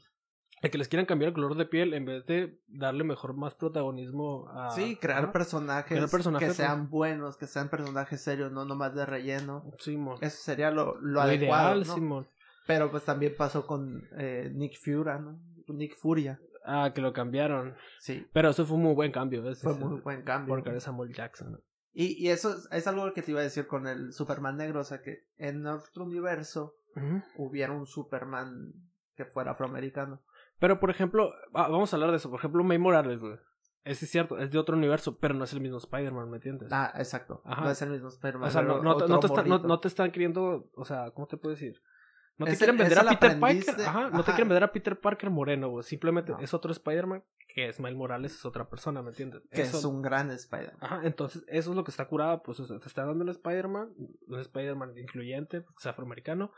De 0.62 0.70
que 0.70 0.78
les 0.78 0.88
quieran 0.88 1.06
cambiar 1.06 1.30
el 1.30 1.34
color 1.36 1.56
de 1.56 1.66
piel 1.66 1.94
en 1.94 2.06
vez 2.06 2.26
de 2.26 2.60
darle 2.68 3.04
mejor 3.04 3.36
más 3.36 3.56
protagonismo 3.56 4.50
a. 4.50 4.72
Sí, 4.72 4.98
crear 4.98 5.32
personajes, 5.32 5.98
Crear 5.98 6.10
personajes, 6.10 6.50
que 6.50 6.54
sean 6.54 6.90
buenos, 6.90 7.38
que 7.38 7.48
sean 7.48 7.70
personajes 7.70 8.22
serios, 8.22 8.52
no 8.52 8.66
nomás 8.66 8.94
de 8.94 9.06
relleno. 9.06 9.64
Simón. 9.80 10.18
Eso 10.22 10.38
sería 10.42 10.72
lo, 10.72 10.96
lo, 11.00 11.14
Lo 11.14 11.22
adecuado, 11.22 11.76
ideal, 11.76 11.88
¿no? 11.88 11.96
Simón. 11.96 12.28
Pero 12.68 12.92
pues 12.92 13.04
también 13.04 13.34
pasó 13.38 13.66
con 13.66 14.08
eh, 14.18 14.52
Nick 14.54 14.78
Fury, 14.78 15.20
¿no? 15.22 15.40
Nick 15.68 15.96
Furia. 15.96 16.40
Ah, 16.66 16.92
que 16.94 17.02
lo 17.02 17.14
cambiaron. 17.14 17.76
Sí, 18.00 18.28
Pero 18.32 18.50
eso 18.50 18.66
fue 18.66 18.78
un 18.78 18.84
muy 18.84 18.94
buen 18.94 19.12
cambio. 19.12 19.42
¿ves? 19.42 19.62
fue 19.62 19.74
muy 19.74 20.00
buen 20.02 20.22
cambio. 20.24 20.54
Porque 20.54 20.70
era 20.70 20.80
Samuel 20.80 21.14
Jackson. 21.14 21.60
Y, 21.94 22.24
y 22.24 22.30
eso 22.30 22.52
es, 22.52 22.68
es 22.72 22.88
algo 22.88 23.12
que 23.14 23.22
te 23.22 23.32
iba 23.32 23.40
a 23.40 23.44
decir 23.44 23.66
con 23.66 23.88
el 23.88 24.14
Superman 24.14 24.58
negro, 24.58 24.82
o 24.82 24.84
sea 24.84 25.02
que 25.02 25.26
en 25.38 25.66
otro 25.66 26.04
universo 26.04 26.76
hubiera 27.38 27.72
un 27.72 27.88
Superman 27.88 28.74
que 29.16 29.26
fuera 29.26 29.52
afroamericano. 29.52 30.22
Pero, 30.60 30.80
por 30.80 30.90
ejemplo, 30.90 31.32
va- 31.56 31.68
vamos 31.68 31.92
a 31.92 31.96
hablar 31.96 32.12
de 32.12 32.18
eso. 32.18 32.30
Por 32.30 32.40
ejemplo, 32.40 32.64
May 32.64 32.78
Morales, 32.78 33.22
güey. 33.22 33.36
Ese 33.86 34.06
es 34.06 34.12
cierto, 34.12 34.38
es 34.38 34.52
de 34.52 34.60
otro 34.60 34.76
universo, 34.76 35.18
pero 35.20 35.34
no 35.34 35.46
es 35.46 35.54
el 35.54 35.62
mismo 35.62 35.78
Spider-Man, 35.78 36.30
¿me 36.30 36.38
entiendes? 36.38 36.70
Ah, 36.72 36.92
exacto. 36.98 37.42
Ajá. 37.46 37.64
No 37.64 37.72
es 37.72 37.82
el 37.82 37.90
mismo 37.90 38.10
Spider-Man. 38.10 38.48
o 38.48 38.52
sea, 38.52 38.62
no, 38.62 38.82
no, 38.84 38.94
no 39.08 39.20
te 39.20 39.28
está- 39.28 39.44
no- 39.44 39.80
te 39.80 39.88
están 39.88 40.12
queriendo, 40.12 40.70
o 40.76 40.86
sea, 40.86 41.12
¿cómo 41.12 41.28
te 41.28 41.38
puedo 41.38 41.56
decir? 41.56 41.82
No 42.38 42.46
te 42.46 42.56
quieren 42.58 42.78
vender 42.78 43.00
a 43.00 43.04
Peter 43.10 43.40
Parker. 43.40 43.76
Ajá, 43.86 44.10
no 44.12 44.20
te 44.24 44.32
quieren 44.32 44.48
vender 44.50 44.64
a 44.64 44.72
Peter 44.72 45.00
Parker 45.00 45.30
moreno, 45.30 45.70
güey. 45.70 45.84
Simplemente 45.84 46.34
es 46.40 46.54
otro 46.54 46.72
Spider-Man 46.72 47.24
que 47.54 47.68
es 47.68 47.80
Miles 47.80 47.96
Morales, 47.98 48.34
es 48.36 48.46
otra 48.46 48.70
persona, 48.70 49.02
¿me 49.02 49.10
entiendes? 49.10 49.42
Que 49.52 49.64
Eso- 49.64 49.80
es 49.80 49.86
un 49.86 50.02
gran 50.04 50.30
Spider-Man. 50.30 50.78
Ajá, 50.82 51.02
entonces 51.04 51.44
eso 51.48 51.72
es 51.72 51.76
lo 51.76 51.84
que 51.84 51.92
está 51.92 52.08
curado, 52.08 52.44
pues 52.44 52.60
o 52.60 52.66
sea, 52.66 52.80
te 52.80 52.88
está 52.88 53.06
dando 53.06 53.24
un 53.24 53.30
Spider-Man, 53.30 53.90
un 54.28 54.40
Spider-Man 54.40 54.98
incluyente, 54.98 55.62
pues, 55.62 55.86
afroamericano, 55.88 56.52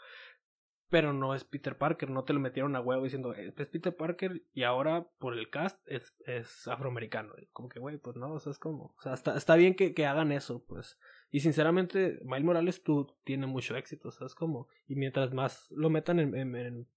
pero 0.92 1.14
no 1.14 1.34
es 1.34 1.44
Peter 1.44 1.76
Parker, 1.78 2.10
no 2.12 2.24
te 2.26 2.34
lo 2.34 2.40
metieron 2.40 2.76
a 2.76 2.82
huevo 2.82 3.04
diciendo, 3.04 3.34
"Eh, 3.34 3.52
es 3.58 3.68
Peter 3.68 3.96
Parker 3.96 4.44
y 4.54 4.64
ahora 4.64 5.08
por 5.18 5.36
el 5.38 5.50
cast 5.50 5.80
es, 5.88 6.14
es 6.28 6.68
afroamericano. 6.68 7.34
Como 7.54 7.70
que, 7.70 7.80
güey, 7.80 7.98
pues 7.98 8.16
no, 8.18 8.34
o 8.34 8.40
sea, 8.40 8.52
es 8.52 8.60
como, 8.60 8.94
o 8.98 9.02
sea, 9.02 9.14
está, 9.14 9.36
está 9.36 9.56
bien 9.56 9.74
que, 9.74 9.94
que 9.96 10.06
hagan 10.06 10.32
eso, 10.32 10.64
pues. 10.68 11.00
Y 11.32 11.40
sinceramente, 11.40 12.20
Miles 12.24 12.44
Morales 12.44 12.84
tú 12.84 13.08
tiene 13.24 13.48
mucho 13.48 13.76
éxito, 13.76 14.10
o 14.10 14.12
sea, 14.12 14.28
es 14.28 14.36
como, 14.36 14.68
y 14.86 14.96
mientras 14.96 15.34
más 15.34 15.72
lo 15.72 15.90
metan 15.90 16.20
en, 16.20 16.36
en, 16.36 16.56
en- 16.56 16.88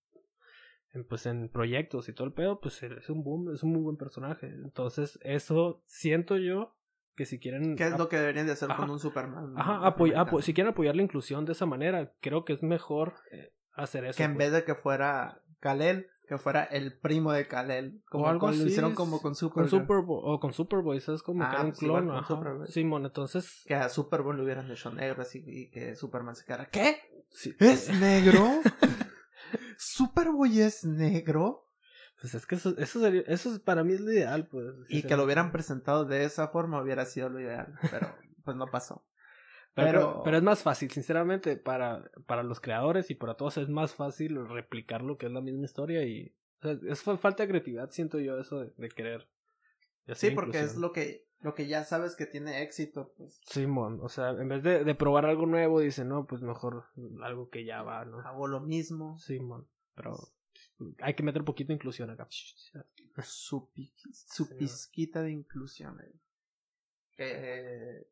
en, 0.93 1.05
pues 1.05 1.27
en 1.27 1.49
proyectos 1.49 2.09
y 2.09 2.13
todo 2.13 2.27
el 2.27 2.33
pedo, 2.33 2.61
pues 2.61 2.83
es 2.83 3.09
un 3.11 3.25
boom, 3.25 3.53
es 3.53 3.63
un 3.65 3.73
muy 3.73 3.83
buen 3.83 3.97
personaje. 3.97 4.47
Entonces, 4.47 5.19
eso 5.23 5.83
siento 5.87 6.37
yo 6.37 6.77
que 7.17 7.27
si 7.27 7.39
quieren 7.41 7.75
¿Qué 7.77 7.85
es 7.89 7.99
lo 7.99 8.09
que 8.09 8.17
deberían 8.17 8.47
de 8.47 8.53
hacer 8.53 8.71
Ajá. 8.71 8.81
con 8.81 8.91
un 8.91 8.99
Superman? 9.01 9.55
Ajá, 9.57 9.81
apoy- 9.87 10.15
apo- 10.15 10.41
si 10.43 10.53
quieren 10.55 10.73
apoyar 10.73 10.95
la 10.97 11.03
inclusión 11.03 11.45
de 11.45 11.53
esa 11.53 11.67
manera, 11.67 12.13
creo 12.21 12.45
que 12.45 12.53
es 12.53 12.63
mejor 12.63 13.15
eh, 13.33 13.53
hacer 13.75 14.05
eso. 14.05 14.17
que 14.17 14.25
en 14.25 14.35
pues. 14.35 14.47
vez 14.51 14.53
de 14.61 14.65
que 14.65 14.75
fuera 14.75 15.41
Kalel, 15.61 16.09
que 16.29 16.39
fuera 16.39 16.65
el 16.65 16.99
primo 16.99 17.33
de 17.33 17.47
Kalel. 17.47 18.03
Como 18.09 18.25
O 18.25 18.29
algo 18.29 18.41
con- 18.41 18.51
lo 18.51 18.57
así, 18.63 18.67
hicieron 18.69 18.95
como 18.95 19.13
con 19.21 19.33
con 19.33 19.35
Supergirl. 19.35 19.69
Superboy, 19.83 20.21
o 20.23 20.41
con 20.41 20.53
Superboy, 20.53 21.01
¿sabes? 21.01 21.23
Como 21.23 21.43
Ah, 21.45 21.49
que 21.51 21.55
era 21.57 21.65
un 21.65 21.71
pues 21.73 21.83
igual 21.83 22.03
clon, 22.03 22.15
con 22.15 22.25
ajá. 22.25 22.35
Superboy. 22.35 22.67
Simón, 22.69 23.05
entonces... 23.05 23.63
Que 23.67 23.75
a 23.75 23.89
Superboy 23.89 24.37
lo 24.37 24.45
hubieran 24.45 24.71
hecho 24.71 24.91
negro 24.91 25.23
así 25.23 25.43
y 25.47 25.71
que 25.71 25.95
Superman 25.97 26.35
se 26.37 26.45
quedara. 26.45 26.67
¿Qué? 26.67 26.99
sí, 27.31 27.55
¿Es 27.59 27.91
negro? 28.01 28.43
¿Superboy 29.79 30.61
es 30.61 30.85
negro? 30.85 31.69
Pues 32.21 32.35
es 32.35 32.47
que 32.47 32.55
eso, 32.55 32.75
eso, 32.79 33.01
sería, 33.01 33.23
eso 33.27 33.53
es, 33.53 33.59
para 33.61 33.85
mí 33.85 33.93
es 33.93 34.01
lo 34.01 34.11
ideal, 34.13 34.47
pues. 34.47 34.67
Y 34.89 35.03
que 35.03 35.17
lo 35.17 35.25
hubieran 35.25 35.53
presentado 35.53 36.05
de 36.07 36.25
esa 36.25 36.49
forma 36.49 36.81
hubiera 36.83 37.05
sido 37.05 37.29
lo 37.29 37.41
ideal. 37.41 37.75
Pero 37.91 38.15
pues 38.45 38.57
no 38.57 38.67
pasó. 38.67 39.05
Pero, 39.75 39.91
Pero- 39.91 40.23
pero 40.25 40.37
es 40.37 40.43
más 40.43 40.63
fácil, 40.63 40.91
sinceramente, 40.91 41.57
para, 41.57 42.11
para 42.27 42.43
los 42.45 42.61
creadores 42.61 43.11
y 43.11 43.15
para 43.17 43.35
todos 43.35 43.57
es 43.59 43.69
más 43.69 43.93
fácil 43.95 44.47
replicar 44.49 45.03
lo 45.03 45.19
que 45.19 45.27
es 45.27 45.33
la 45.33 45.41
misma 45.41 45.65
historia 45.65 46.05
y... 46.05 46.35
O 46.61 46.63
sea, 46.63 46.79
es 46.91 47.03
fa- 47.03 47.17
falta 47.19 47.43
de 47.43 47.49
creatividad, 47.49 47.91
siento 47.91 48.19
yo, 48.21 48.39
eso 48.39 48.61
de, 48.61 48.73
de 48.77 48.89
querer. 48.89 49.29
de 50.07 50.15
Sí, 50.15 50.31
porque 50.31 50.61
es 50.61 50.77
lo 50.77 50.93
que, 50.93 51.27
lo 51.41 51.55
que 51.55 51.67
ya 51.67 51.83
sabes 51.85 52.15
que 52.15 52.25
tiene 52.27 52.63
éxito. 52.63 53.13
Pues 53.19 53.41
Simón, 53.47 53.99
o 54.01 54.09
sea, 54.09 54.31
en 54.31 54.49
vez 54.49 54.63
de, 54.63 54.85
de 54.85 54.95
probar 54.95 55.27
algo 55.27 55.45
nuevo, 55.47 55.81
dice, 55.81 56.05
no, 56.05 56.25
pues 56.25 56.41
mejor 56.41 56.85
algo 57.23 57.51
que 57.51 57.65
ya 57.65 57.83
va, 57.83 58.05
¿no? 58.05 58.21
hago 58.21 58.47
lo 58.47 58.61
mismo. 58.61 59.19
Simón, 59.19 59.67
pero 59.97 60.17
hay 61.01 61.15
que 61.15 61.23
meter 61.25 61.43
un 61.43 61.47
poquito 61.47 61.69
de 61.69 61.75
inclusión 61.75 62.09
acá. 62.11 62.27
Su, 62.31 63.69
su 64.13 64.45
Sí, 64.45 64.55
pizquita 64.57 65.21
de 65.23 65.33
inclusión. 65.33 66.01
eh. 66.01 66.13
Eh, 67.19 68.07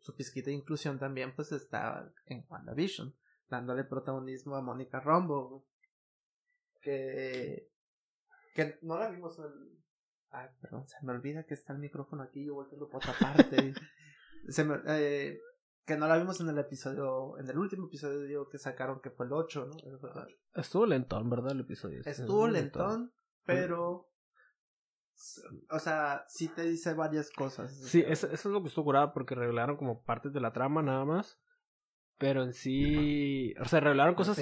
su 0.00 0.14
pizquita 0.14 0.50
de 0.50 0.56
inclusión 0.56 0.98
también 0.98 1.34
pues 1.34 1.52
está 1.52 2.12
en 2.26 2.44
WandaVision, 2.48 3.14
dándole 3.48 3.84
protagonismo 3.84 4.56
a 4.56 4.62
Mónica 4.62 5.00
Rambo. 5.00 5.66
Que, 6.80 7.70
que 8.54 8.78
no 8.82 8.98
la 8.98 9.10
vimos 9.10 9.38
en 9.38 9.44
el... 9.46 9.78
Ay, 10.30 10.48
perdón, 10.60 10.86
se 10.86 10.96
me 11.02 11.12
olvida 11.12 11.44
que 11.44 11.54
está 11.54 11.72
el 11.72 11.78
micrófono 11.78 12.22
aquí, 12.22 12.44
yo 12.44 12.54
volteo 12.54 12.88
por 12.88 12.96
otra 12.96 13.14
parte. 13.18 13.72
se 14.48 14.64
me, 14.64 14.78
eh, 14.86 15.40
que 15.88 15.96
no 15.96 16.06
la 16.06 16.18
vimos 16.18 16.38
en 16.40 16.50
el 16.50 16.58
episodio, 16.58 17.38
en 17.38 17.48
el 17.48 17.58
último 17.58 17.86
episodio 17.86 18.48
que 18.48 18.58
sacaron 18.58 19.00
que 19.00 19.10
fue 19.10 19.24
el 19.24 19.32
8, 19.32 19.66
¿no? 19.66 19.76
El 19.88 19.94
ocho. 19.94 20.26
Estuvo 20.54 20.84
lentón, 20.84 21.30
¿verdad? 21.30 21.52
El 21.52 21.60
episodio. 21.60 22.02
Estuvo 22.04 22.46
lentón, 22.46 23.12
pero. 23.44 24.07
O 25.70 25.78
sea, 25.78 26.24
sí 26.28 26.48
te 26.48 26.62
dice 26.62 26.94
varias 26.94 27.30
cosas. 27.30 27.74
Sí, 27.76 28.04
eso, 28.06 28.26
eso 28.28 28.48
es 28.48 28.52
lo 28.52 28.62
que 28.62 28.68
estuvo 28.68 28.84
curado 28.86 29.12
porque 29.12 29.34
revelaron 29.34 29.76
como 29.76 30.02
partes 30.02 30.32
de 30.32 30.40
la 30.40 30.52
trama 30.52 30.82
nada 30.82 31.04
más. 31.04 31.40
Pero 32.18 32.42
en 32.42 32.52
sí. 32.52 33.54
O 33.60 33.64
sea, 33.66 33.80
revelaron 33.80 34.14
cosas. 34.16 34.36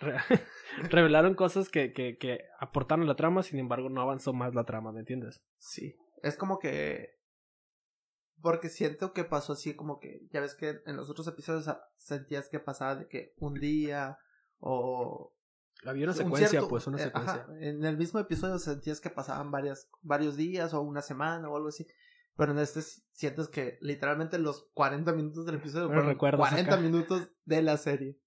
Re- 0.00 0.16
revelaron 0.90 1.34
cosas 1.34 1.68
que, 1.68 1.92
que, 1.92 2.16
que 2.16 2.40
aportaron 2.58 3.06
la 3.06 3.16
trama, 3.16 3.42
sin 3.42 3.58
embargo, 3.58 3.90
no 3.90 4.00
avanzó 4.00 4.32
más 4.32 4.54
la 4.54 4.64
trama, 4.64 4.90
¿me 4.92 5.00
entiendes? 5.00 5.42
Sí. 5.58 5.94
Es 6.22 6.36
como 6.36 6.58
que. 6.58 7.18
Porque 8.40 8.70
siento 8.70 9.12
que 9.12 9.24
pasó 9.24 9.52
así 9.52 9.74
como 9.76 9.98
que. 10.00 10.26
Ya 10.32 10.40
ves 10.40 10.54
que 10.54 10.80
en 10.86 10.96
los 10.96 11.10
otros 11.10 11.26
episodios 11.28 11.70
sentías 11.98 12.48
que 12.48 12.60
pasaba 12.60 12.96
de 12.96 13.08
que 13.08 13.34
un 13.36 13.54
día. 13.54 14.16
O. 14.58 15.34
Había 15.84 16.04
una 16.04 16.12
un 16.12 16.18
secuencia, 16.18 16.48
cierto- 16.48 16.68
pues, 16.68 16.86
una 16.86 16.98
eh, 16.98 17.04
secuencia. 17.04 17.32
ajá, 17.42 17.54
en 17.58 17.84
el 17.84 17.96
mismo 17.96 18.20
episodio 18.20 18.58
sentías 18.58 19.00
que 19.00 19.10
pasaban 19.10 19.50
varias, 19.50 19.88
varios 20.02 20.36
días 20.36 20.74
o 20.74 20.80
una 20.82 21.00
semana 21.02 21.48
o 21.48 21.56
algo 21.56 21.68
así. 21.68 21.86
Pero 22.36 22.52
en 22.52 22.58
este 22.58 22.80
sientes 23.12 23.48
que 23.48 23.78
literalmente 23.80 24.38
los 24.38 24.68
40 24.74 25.12
minutos 25.12 25.44
del 25.46 25.56
episodio 25.56 25.88
Pero 25.88 26.00
fueron 26.00 26.10
recuerdas 26.12 26.38
40 26.38 26.72
acá. 26.74 26.80
minutos 26.82 27.30
de 27.44 27.62
la 27.62 27.76
serie. 27.76 28.18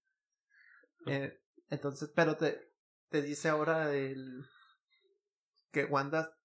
Eh, 1.08 1.40
entonces, 1.70 2.12
pero 2.16 2.36
te, 2.38 2.72
te 3.10 3.22
dice 3.22 3.50
ahora 3.50 3.94
el 3.94 4.44
que 5.72 5.86
Wanda 5.86 6.38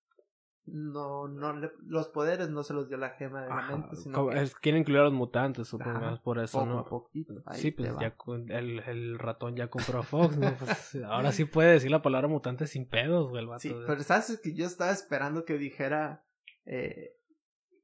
no, 0.73 1.29
no 1.29 1.53
le- 1.55 1.73
los 1.87 2.09
poderes 2.09 2.49
no 2.51 2.63
se 2.63 2.75
los 2.75 2.89
dio 2.89 2.97
la 2.97 3.11
gema 3.11 3.43
de 3.43 3.49
la 3.49 3.59
Ajá, 3.59 3.77
mente, 3.77 3.97
sino 3.97 4.29
que 4.29 4.41
es- 4.43 4.55
quieren 4.55 4.81
incluir 4.81 5.01
a 5.01 5.05
los 5.05 5.13
mutantes, 5.13 5.69
supongo, 5.69 5.91
Ajá, 5.99 6.23
por 6.23 6.39
eso, 6.39 6.59
poco 6.61 6.71
¿no? 6.71 6.79
a 6.81 6.85
poquito. 6.89 7.35
Sí, 7.53 7.71
pues 7.71 7.93
ya 8.01 8.17
con- 8.17 8.51
el, 8.51 8.81
el 8.81 9.19
ratón 9.19 9.57
ya 9.57 9.69
compró 9.69 10.01
a 10.01 10.03
Fox, 10.03 10.37
¿no? 10.37 10.55
Pues, 10.59 10.95
ahora 11.05 11.33
sí 11.33 11.45
puede 11.45 11.73
decir 11.73 11.91
la 11.91 12.03
palabra 12.03 12.29
mutante 12.29 12.67
sin 12.67 12.89
pedos, 12.89 13.31
güey, 13.31 13.43
el 13.43 13.49
vato. 13.49 13.61
Sí, 13.61 13.71
¿eh? 13.71 13.85
pero 13.87 14.03
sabes 14.03 14.41
que 14.43 14.55
yo 14.55 14.67
estaba 14.67 14.91
esperando 14.93 15.45
que 15.45 15.59
dijera 15.59 16.25
eh, 16.67 17.13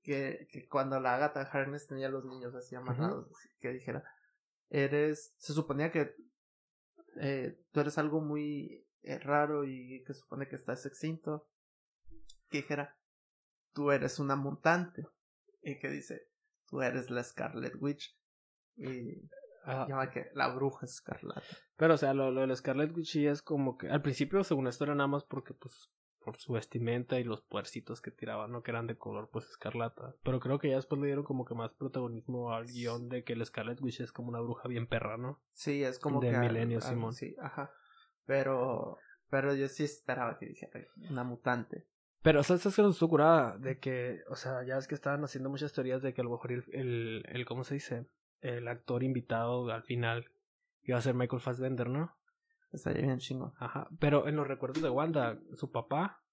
que, 0.02 0.46
que 0.50 0.68
cuando 0.68 1.00
la 1.00 1.14
Agatha 1.14 1.40
Harkness 1.42 1.86
tenía 1.86 2.08
a 2.08 2.10
los 2.10 2.24
niños 2.24 2.54
así 2.54 2.74
amarrados, 2.74 3.28
que 3.60 3.70
dijera, 3.72 4.04
eres, 4.70 5.34
se 5.38 5.52
suponía 5.52 5.90
que 5.90 6.14
eh, 7.20 7.58
tú 7.72 7.80
eres 7.80 7.96
algo 7.98 8.20
muy 8.20 8.84
eh, 9.02 9.18
raro 9.18 9.64
y 9.64 10.02
que 10.06 10.14
supone 10.14 10.48
que 10.48 10.56
estás 10.56 10.84
extinto, 10.86 11.46
que 12.54 12.62
dijera, 12.62 12.96
tú 13.72 13.90
eres 13.90 14.18
una 14.20 14.36
mutante, 14.36 15.06
y 15.62 15.78
que 15.78 15.88
dice, 15.90 16.28
tú 16.68 16.82
eres 16.82 17.10
la 17.10 17.24
Scarlet 17.24 17.74
Witch, 17.80 18.16
y 18.76 19.22
Ajá. 19.64 19.86
llama 19.88 20.10
que 20.10 20.26
la 20.34 20.48
bruja 20.54 20.86
escarlata. 20.86 21.42
Pero, 21.76 21.94
o 21.94 21.96
sea, 21.96 22.14
lo, 22.14 22.30
lo 22.30 22.42
de 22.42 22.46
la 22.46 22.54
Scarlet 22.56 22.94
Witch 22.96 23.12
sí 23.12 23.26
es 23.26 23.42
como 23.42 23.76
que 23.76 23.88
al 23.88 24.02
principio, 24.02 24.44
según 24.44 24.68
esto, 24.68 24.84
era 24.84 24.94
nada 24.94 25.08
más 25.08 25.24
porque, 25.24 25.54
pues, 25.54 25.90
por 26.24 26.36
su 26.36 26.52
vestimenta 26.54 27.18
y 27.20 27.24
los 27.24 27.42
puercitos 27.42 28.00
que 28.00 28.10
tiraban, 28.10 28.50
¿no? 28.52 28.62
Que 28.62 28.70
eran 28.70 28.86
de 28.86 28.96
color, 28.96 29.28
pues, 29.32 29.46
escarlata. 29.50 30.14
Pero 30.22 30.38
creo 30.40 30.58
que 30.58 30.70
ya 30.70 30.76
después 30.76 31.00
le 31.00 31.06
dieron 31.08 31.24
como 31.24 31.44
que 31.44 31.54
más 31.54 31.72
protagonismo 31.74 32.52
al 32.52 32.66
guion 32.66 33.08
de 33.08 33.24
que 33.24 33.36
la 33.36 33.44
Scarlet 33.44 33.80
Witch 33.82 34.00
es 34.00 34.12
como 34.12 34.28
una 34.28 34.40
bruja 34.40 34.68
bien 34.68 34.86
perra, 34.86 35.16
¿no? 35.18 35.42
Sí, 35.52 35.82
es 35.82 35.98
como 35.98 36.20
De 36.20 36.30
que. 36.30 36.36
al- 36.36 36.46
Milenio, 36.46 36.80
Simón. 36.80 37.12
Sí, 37.14 37.34
ajá. 37.40 37.70
Pero. 38.26 38.96
Pero 39.30 39.54
yo 39.54 39.68
sí 39.68 39.82
esperaba 39.84 40.38
que 40.38 40.46
dijera 40.46 40.80
una 41.10 41.24
mutante. 41.24 41.86
Pero, 42.24 42.40
o 42.40 42.42
sea, 42.42 42.56
esa 42.56 42.70
es 42.70 42.74
que 42.76 42.80
nos 42.82 42.94
estuvo 42.94 43.10
curada 43.10 43.58
de 43.58 43.78
que, 43.78 44.22
o 44.30 44.34
sea, 44.34 44.64
ya 44.64 44.78
es 44.78 44.88
que 44.88 44.94
estaban 44.94 45.22
haciendo 45.24 45.50
muchas 45.50 45.74
teorías 45.74 46.00
de 46.02 46.14
que 46.14 46.22
a 46.22 46.24
lo 46.24 46.30
mejor 46.30 46.52
el, 46.52 46.64
el, 46.72 47.22
el 47.28 47.44
¿cómo 47.44 47.64
se 47.64 47.74
dice? 47.74 48.06
El 48.40 48.66
actor 48.66 49.02
invitado 49.02 49.70
al 49.70 49.82
final 49.82 50.24
iba 50.82 50.96
a 50.96 51.02
ser 51.02 51.14
Michael 51.14 51.42
Fassbender, 51.42 51.88
¿no? 51.90 52.16
Estaría 52.72 53.02
bien 53.02 53.18
chingón. 53.18 53.52
Ajá, 53.58 53.88
pero 54.00 54.26
en 54.26 54.36
los 54.36 54.48
recuerdos 54.48 54.82
de 54.82 54.88
Wanda, 54.88 55.38
su 55.52 55.70
papá 55.70 56.24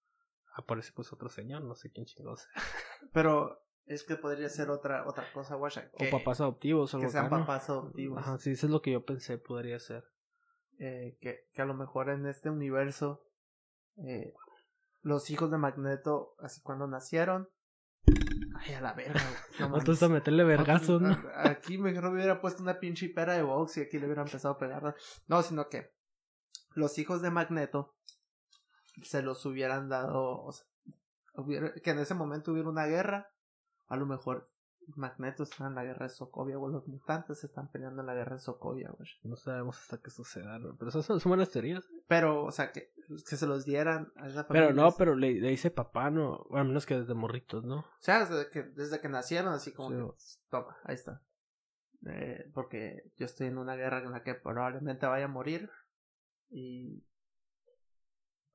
aparece 0.55 0.93
pues 0.95 1.11
otro 1.11 1.27
señor, 1.27 1.61
no 1.61 1.75
sé 1.75 1.91
quién 1.91 2.05
chingados. 2.05 2.47
Pero 3.13 3.61
es 3.85 4.03
que 4.03 4.15
podría 4.15 4.47
ser 4.49 4.69
otra 4.69 5.05
otra 5.07 5.25
cosa, 5.33 5.55
guacha. 5.55 5.89
O 5.93 5.97
Que, 5.97 6.09
papás 6.09 6.39
adoptivos 6.41 6.93
o 6.93 6.97
que 6.97 7.03
algo 7.03 7.11
sean 7.11 7.25
acá, 7.25 7.35
¿no? 7.37 7.41
papás 7.45 7.69
adoptivos. 7.69 8.17
Ajá, 8.17 8.37
sí, 8.37 8.51
eso 8.51 8.65
es 8.67 8.71
lo 8.71 8.81
que 8.81 8.91
yo 8.91 9.05
pensé, 9.05 9.37
podría 9.37 9.77
ser. 9.79 10.03
Eh, 10.79 11.17
que, 11.21 11.47
que 11.53 11.61
a 11.61 11.65
lo 11.65 11.73
mejor 11.73 12.09
en 12.09 12.25
este 12.25 12.49
universo. 12.49 13.23
eh, 13.97 14.33
los 15.01 15.29
hijos 15.29 15.49
de 15.51 15.57
Magneto, 15.57 16.35
así 16.39 16.61
cuando 16.61 16.87
nacieron. 16.87 17.49
Ay, 18.55 18.73
a 18.73 18.81
la 18.81 18.93
verga, 18.93 19.19
güey, 19.57 19.69
no 19.71 20.05
a 20.05 20.09
meterle 20.09 20.43
vergazos, 20.43 21.01
¿no? 21.01 21.17
Aquí 21.35 21.77
mejor 21.77 22.03
me 22.05 22.09
hubiera 22.17 22.41
puesto 22.41 22.61
una 22.61 22.79
pinche 22.79 23.09
pera 23.09 23.33
de 23.33 23.41
box 23.43 23.77
y 23.77 23.81
aquí 23.81 23.97
le 23.97 24.05
hubiera 24.05 24.21
empezado 24.21 24.53
a 24.55 24.57
pegar. 24.59 24.95
No, 25.27 25.41
sino 25.41 25.67
que 25.69 25.93
los 26.75 26.99
hijos 26.99 27.21
de 27.21 27.31
Magneto 27.31 27.95
se 29.03 29.21
los 29.23 29.45
hubieran 29.45 29.89
dado. 29.89 30.43
o 30.43 30.51
sea, 30.51 30.65
hubiera- 31.35 31.73
que 31.73 31.89
en 31.89 31.99
ese 31.99 32.13
momento 32.13 32.51
hubiera 32.51 32.69
una 32.69 32.85
guerra. 32.85 33.31
A 33.87 33.95
lo 33.95 34.05
mejor 34.05 34.50
Magneto 34.95 35.43
está 35.43 35.67
en 35.67 35.75
la 35.75 35.83
guerra 35.83 36.07
de 36.07 36.09
Sokovia 36.13 36.57
o 36.59 36.67
los 36.67 36.87
mutantes 36.87 37.43
están 37.43 37.69
peleando 37.71 38.01
en 38.01 38.07
la 38.07 38.13
guerra 38.13 38.35
de 38.35 38.41
Sokovia, 38.41 38.89
güey. 38.97 39.09
No 39.23 39.35
sabemos 39.35 39.79
hasta 39.79 39.99
qué 39.99 40.09
suceda. 40.09 40.59
Pero 40.77 40.89
esas 40.89 41.05
son, 41.05 41.19
son 41.19 41.29
buenas 41.29 41.49
teorías. 41.49 41.83
Pero, 42.07 42.43
o 42.45 42.51
sea, 42.51 42.71
que, 42.71 42.91
que 43.07 43.35
se 43.37 43.47
los 43.47 43.63
dieran 43.65 44.11
a 44.17 44.27
esa 44.27 44.47
Pero 44.47 44.65
familia. 44.65 44.83
no, 44.83 44.91
pero 44.97 45.15
le, 45.15 45.33
le 45.39 45.49
dice 45.49 45.71
papá, 45.71 46.09
¿no? 46.09 46.43
Bueno, 46.49 46.61
al 46.61 46.67
menos 46.67 46.85
que 46.85 46.99
desde 46.99 47.13
morritos, 47.13 47.63
¿no? 47.63 47.77
O 47.79 47.85
sea, 47.99 48.25
desde 48.25 48.49
que, 48.49 48.63
desde 48.63 48.99
que 48.99 49.09
nacieron, 49.09 49.53
así 49.53 49.71
como 49.73 49.89
Sí. 49.89 49.95
que, 49.95 50.49
toma, 50.49 50.77
ahí 50.83 50.95
está. 50.95 51.21
Eh, 52.07 52.49
porque 52.53 53.11
yo 53.17 53.25
estoy 53.25 53.47
en 53.47 53.57
una 53.59 53.75
guerra 53.75 53.99
en 53.99 54.11
la 54.11 54.23
que 54.23 54.33
probablemente 54.35 55.05
vaya 55.05 55.25
a 55.25 55.29
morir. 55.29 55.69
Y. 56.49 57.05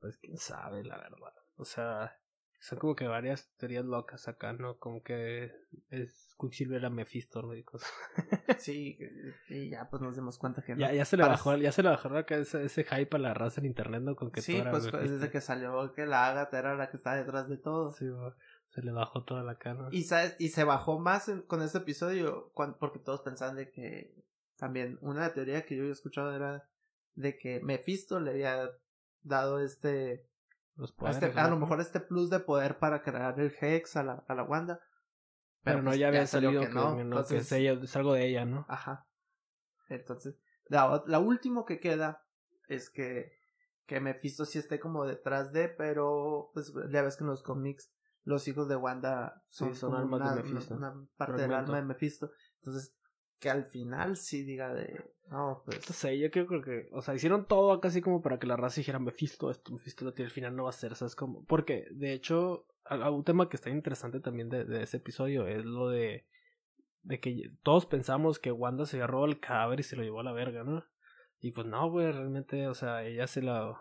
Pues 0.00 0.18
quién 0.18 0.37
sabe, 0.37 0.85
la 0.85 0.99
verdad. 0.99 1.33
O 1.56 1.64
sea, 1.64 2.18
son 2.58 2.78
como 2.78 2.96
que 2.96 3.06
varias 3.06 3.52
teorías 3.56 3.84
locas 3.84 4.28
acá, 4.28 4.52
¿no? 4.52 4.78
Como 4.78 5.02
que 5.02 5.52
es 5.90 6.34
Quicksilver 6.38 6.84
a 6.84 6.90
Mephisto, 6.90 7.42
¿no? 7.42 7.54
Y 7.54 7.62
cosas. 7.62 7.92
sí, 8.58 8.98
y 9.48 9.70
ya 9.70 9.88
pues 9.90 10.02
nos 10.02 10.16
dimos 10.16 10.38
cuenta 10.38 10.62
que 10.62 10.75
no. 10.75 10.80
Ya, 10.80 10.92
ya 10.92 11.04
se 11.04 11.16
le 11.16 11.25
bajó, 11.25 11.56
ya 11.56 11.72
se 11.72 11.82
le 11.82 11.90
bajó 11.90 12.08
acá 12.16 12.36
ese, 12.36 12.64
ese 12.64 12.84
hype 12.84 13.16
a 13.16 13.18
la 13.18 13.34
raza 13.34 13.60
en 13.60 13.66
internet, 13.66 14.02
¿no? 14.02 14.16
Con 14.16 14.30
que 14.30 14.42
sí, 14.42 14.62
pues 14.70 14.90
desde 14.90 15.30
que 15.30 15.40
salió 15.40 15.92
que 15.92 16.06
la 16.06 16.26
Agatha 16.26 16.58
era 16.58 16.76
la 16.76 16.90
que 16.90 16.96
estaba 16.96 17.16
detrás 17.16 17.48
de 17.48 17.58
todo. 17.58 17.92
Sí, 17.92 18.06
se 18.68 18.82
le 18.82 18.92
bajó 18.92 19.25
toda 19.25 19.42
la 19.42 19.58
cara. 19.58 19.88
Y, 19.92 20.06
y 20.38 20.48
se 20.48 20.64
bajó 20.64 20.98
más 20.98 21.30
con 21.46 21.62
este 21.62 21.78
episodio 21.78 22.52
porque 22.54 22.98
todos 22.98 23.20
pensaban 23.20 23.56
de 23.56 23.70
que 23.70 24.14
también 24.58 24.98
una 25.02 25.32
teoría 25.32 25.64
que 25.64 25.76
yo 25.76 25.82
había 25.82 25.92
escuchado 25.92 26.34
era 26.34 26.68
de 27.14 27.38
que 27.38 27.60
Mephisto 27.60 28.20
le 28.20 28.30
había 28.30 28.70
dado 29.22 29.60
este 29.60 30.26
los 30.76 30.92
poderes, 30.92 31.23
este, 31.23 31.40
a 31.40 31.49
lo 31.49 31.56
mejor 31.59 31.80
este 31.80 32.00
plus 32.00 32.30
de 32.30 32.40
poder 32.40 32.78
para 32.78 33.02
crear 33.02 33.38
el 33.40 33.54
Hex 33.61 33.97
a 33.97 34.02
la, 34.02 34.25
a 34.28 34.35
la 34.35 34.42
Wanda. 34.42 34.80
Pero, 35.62 35.83
no, 35.83 35.90
pues 35.90 35.99
ya 35.99 36.09
había 36.09 36.26
salido 36.26 36.61
que, 36.61 36.68
no, 36.68 37.00
Entonces, 37.00 37.42
es, 37.42 37.52
ella, 37.52 37.73
es, 37.73 37.97
algo 37.97 38.14
de 38.14 38.26
ella, 38.26 38.45
¿no? 38.45 38.66
Ajá. 38.68 39.06
Entonces, 39.88 40.38
la, 40.68 41.02
la 41.06 41.18
último 41.18 41.64
que 41.64 41.80
queda 41.80 42.25
es 42.68 42.90
que, 42.90 43.33
que 43.87 44.00
Mephisto 44.00 44.45
sí 44.45 44.59
esté 44.59 44.78
como 44.78 45.06
detrás 45.06 45.52
de, 45.52 45.68
pero 45.68 46.50
pues 46.52 46.73
ya 46.90 47.02
ves 47.02 47.16
que 47.16 47.25
en 47.25 47.30
los 47.30 47.42
cómics 47.42 47.92
los 48.25 48.47
hijos 48.49 48.68
de 48.68 48.76
Wanda 48.76 49.42
son, 49.49 49.75
son 49.75 49.95
armas 49.95 50.35
de 50.35 50.42
Mephisto. 50.42 50.75
Una, 50.75 50.95
parte 51.16 51.42
del 51.42 51.54
alma 51.54 51.76
de 51.76 51.83
Mephisto. 51.83 52.30
Entonces, 52.59 52.95
que 53.38 53.50
al 53.50 53.64
final 53.64 54.16
sí 54.16 54.43
diga 54.45 54.73
de 54.73 55.05
no 55.31 55.62
pues 55.64 55.85
sé 55.85 56.19
yo 56.19 56.31
creo 56.31 56.47
que 56.62 56.88
o 56.93 57.02
sea 57.02 57.14
hicieron 57.14 57.47
todo 57.47 57.81
casi 57.81 58.00
como 58.00 58.23
para 58.23 58.38
que 58.38 58.47
la 58.47 58.57
raza 58.57 58.81
dijera 58.81 58.99
Mephisto 58.99 59.50
esto 59.50 59.73
Mephisto 59.73 60.05
lo 60.05 60.14
tiene 60.14 60.28
al 60.28 60.33
final 60.33 60.57
no 60.57 60.64
va 60.64 60.71
a 60.71 60.73
ser 60.73 60.95
sabes 60.95 61.16
como 61.16 61.45
porque 61.45 61.87
de 61.90 62.12
hecho 62.12 62.66
un 62.90 63.25
tema 63.25 63.49
que 63.49 63.57
está 63.57 63.71
interesante 63.71 64.21
también 64.21 64.49
de, 64.49 64.64
de, 64.64 64.83
ese 64.83 64.99
episodio 64.99 65.47
es 65.49 65.64
lo 65.64 65.88
de 65.88 66.26
de 67.02 67.21
que 67.21 67.50
todos 67.62 67.87
pensamos 67.87 68.38
que 68.38 68.52
Wanda 68.52 68.87
se 68.87 68.97
agarró 68.97 69.25
el 69.25 69.40
cadáver 69.40 69.81
y 69.81 69.85
se 69.85 69.97
lo 69.97 70.02
llevó 70.02 70.21
a 70.21 70.25
la 70.25 70.33
verga 70.33 70.64
no 70.64 70.85
y 71.40 71.50
pues 71.50 71.66
no 71.66 71.90
güey 71.90 72.11
realmente 72.11 72.69
o 72.69 72.75
sea 72.75 73.05
ella 73.05 73.26
se 73.26 73.43
la 73.43 73.71
o 73.71 73.78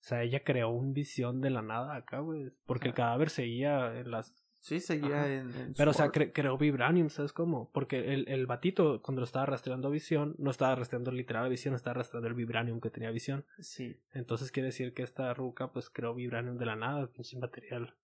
sea 0.00 0.22
ella 0.22 0.44
creó 0.44 0.70
un 0.70 0.92
visión 0.92 1.40
de 1.40 1.50
la 1.50 1.62
nada 1.62 1.96
acá 1.96 2.20
güey 2.20 2.52
porque 2.66 2.88
el 2.88 2.94
cadáver 2.94 3.30
seguía 3.30 3.98
en 3.98 4.10
las 4.10 4.43
Sí, 4.64 4.80
seguía 4.80 5.30
en, 5.30 5.74
Pero, 5.76 5.90
o 5.90 5.92
sea, 5.92 6.10
creó 6.10 6.56
Vibranium, 6.56 7.10
¿sabes 7.10 7.34
cómo? 7.34 7.70
Porque 7.74 8.14
el, 8.14 8.26
el 8.30 8.46
batito, 8.46 9.02
cuando 9.02 9.20
lo 9.20 9.26
estaba 9.26 9.44
rastreando 9.44 9.88
a 9.88 9.90
Visión, 9.90 10.36
no 10.38 10.50
estaba 10.50 10.74
rastreando 10.74 11.12
literal 11.12 11.44
a 11.44 11.48
Visión, 11.48 11.74
estaba 11.74 11.92
rastreando 11.92 12.28
el 12.28 12.34
Vibranium 12.34 12.80
que 12.80 12.88
tenía 12.88 13.10
Visión. 13.10 13.44
Sí. 13.58 14.00
Entonces 14.14 14.50
quiere 14.50 14.68
decir 14.68 14.94
que 14.94 15.02
esta 15.02 15.34
ruca, 15.34 15.70
pues, 15.70 15.90
creó 15.90 16.14
Vibranium 16.14 16.56
de 16.56 16.64
la 16.64 16.76
nada, 16.76 17.06
pinche 17.08 17.38
material. 17.38 17.94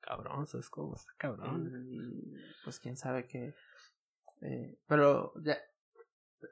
Cabrón, 0.00 0.46
¿sabes 0.46 0.70
cómo? 0.70 0.94
Está 0.94 1.12
cabrón. 1.18 2.32
pues 2.64 2.80
quién 2.80 2.96
sabe 2.96 3.26
qué. 3.26 3.52
Eh, 4.40 4.78
pero 4.88 5.34
ya. 5.42 5.58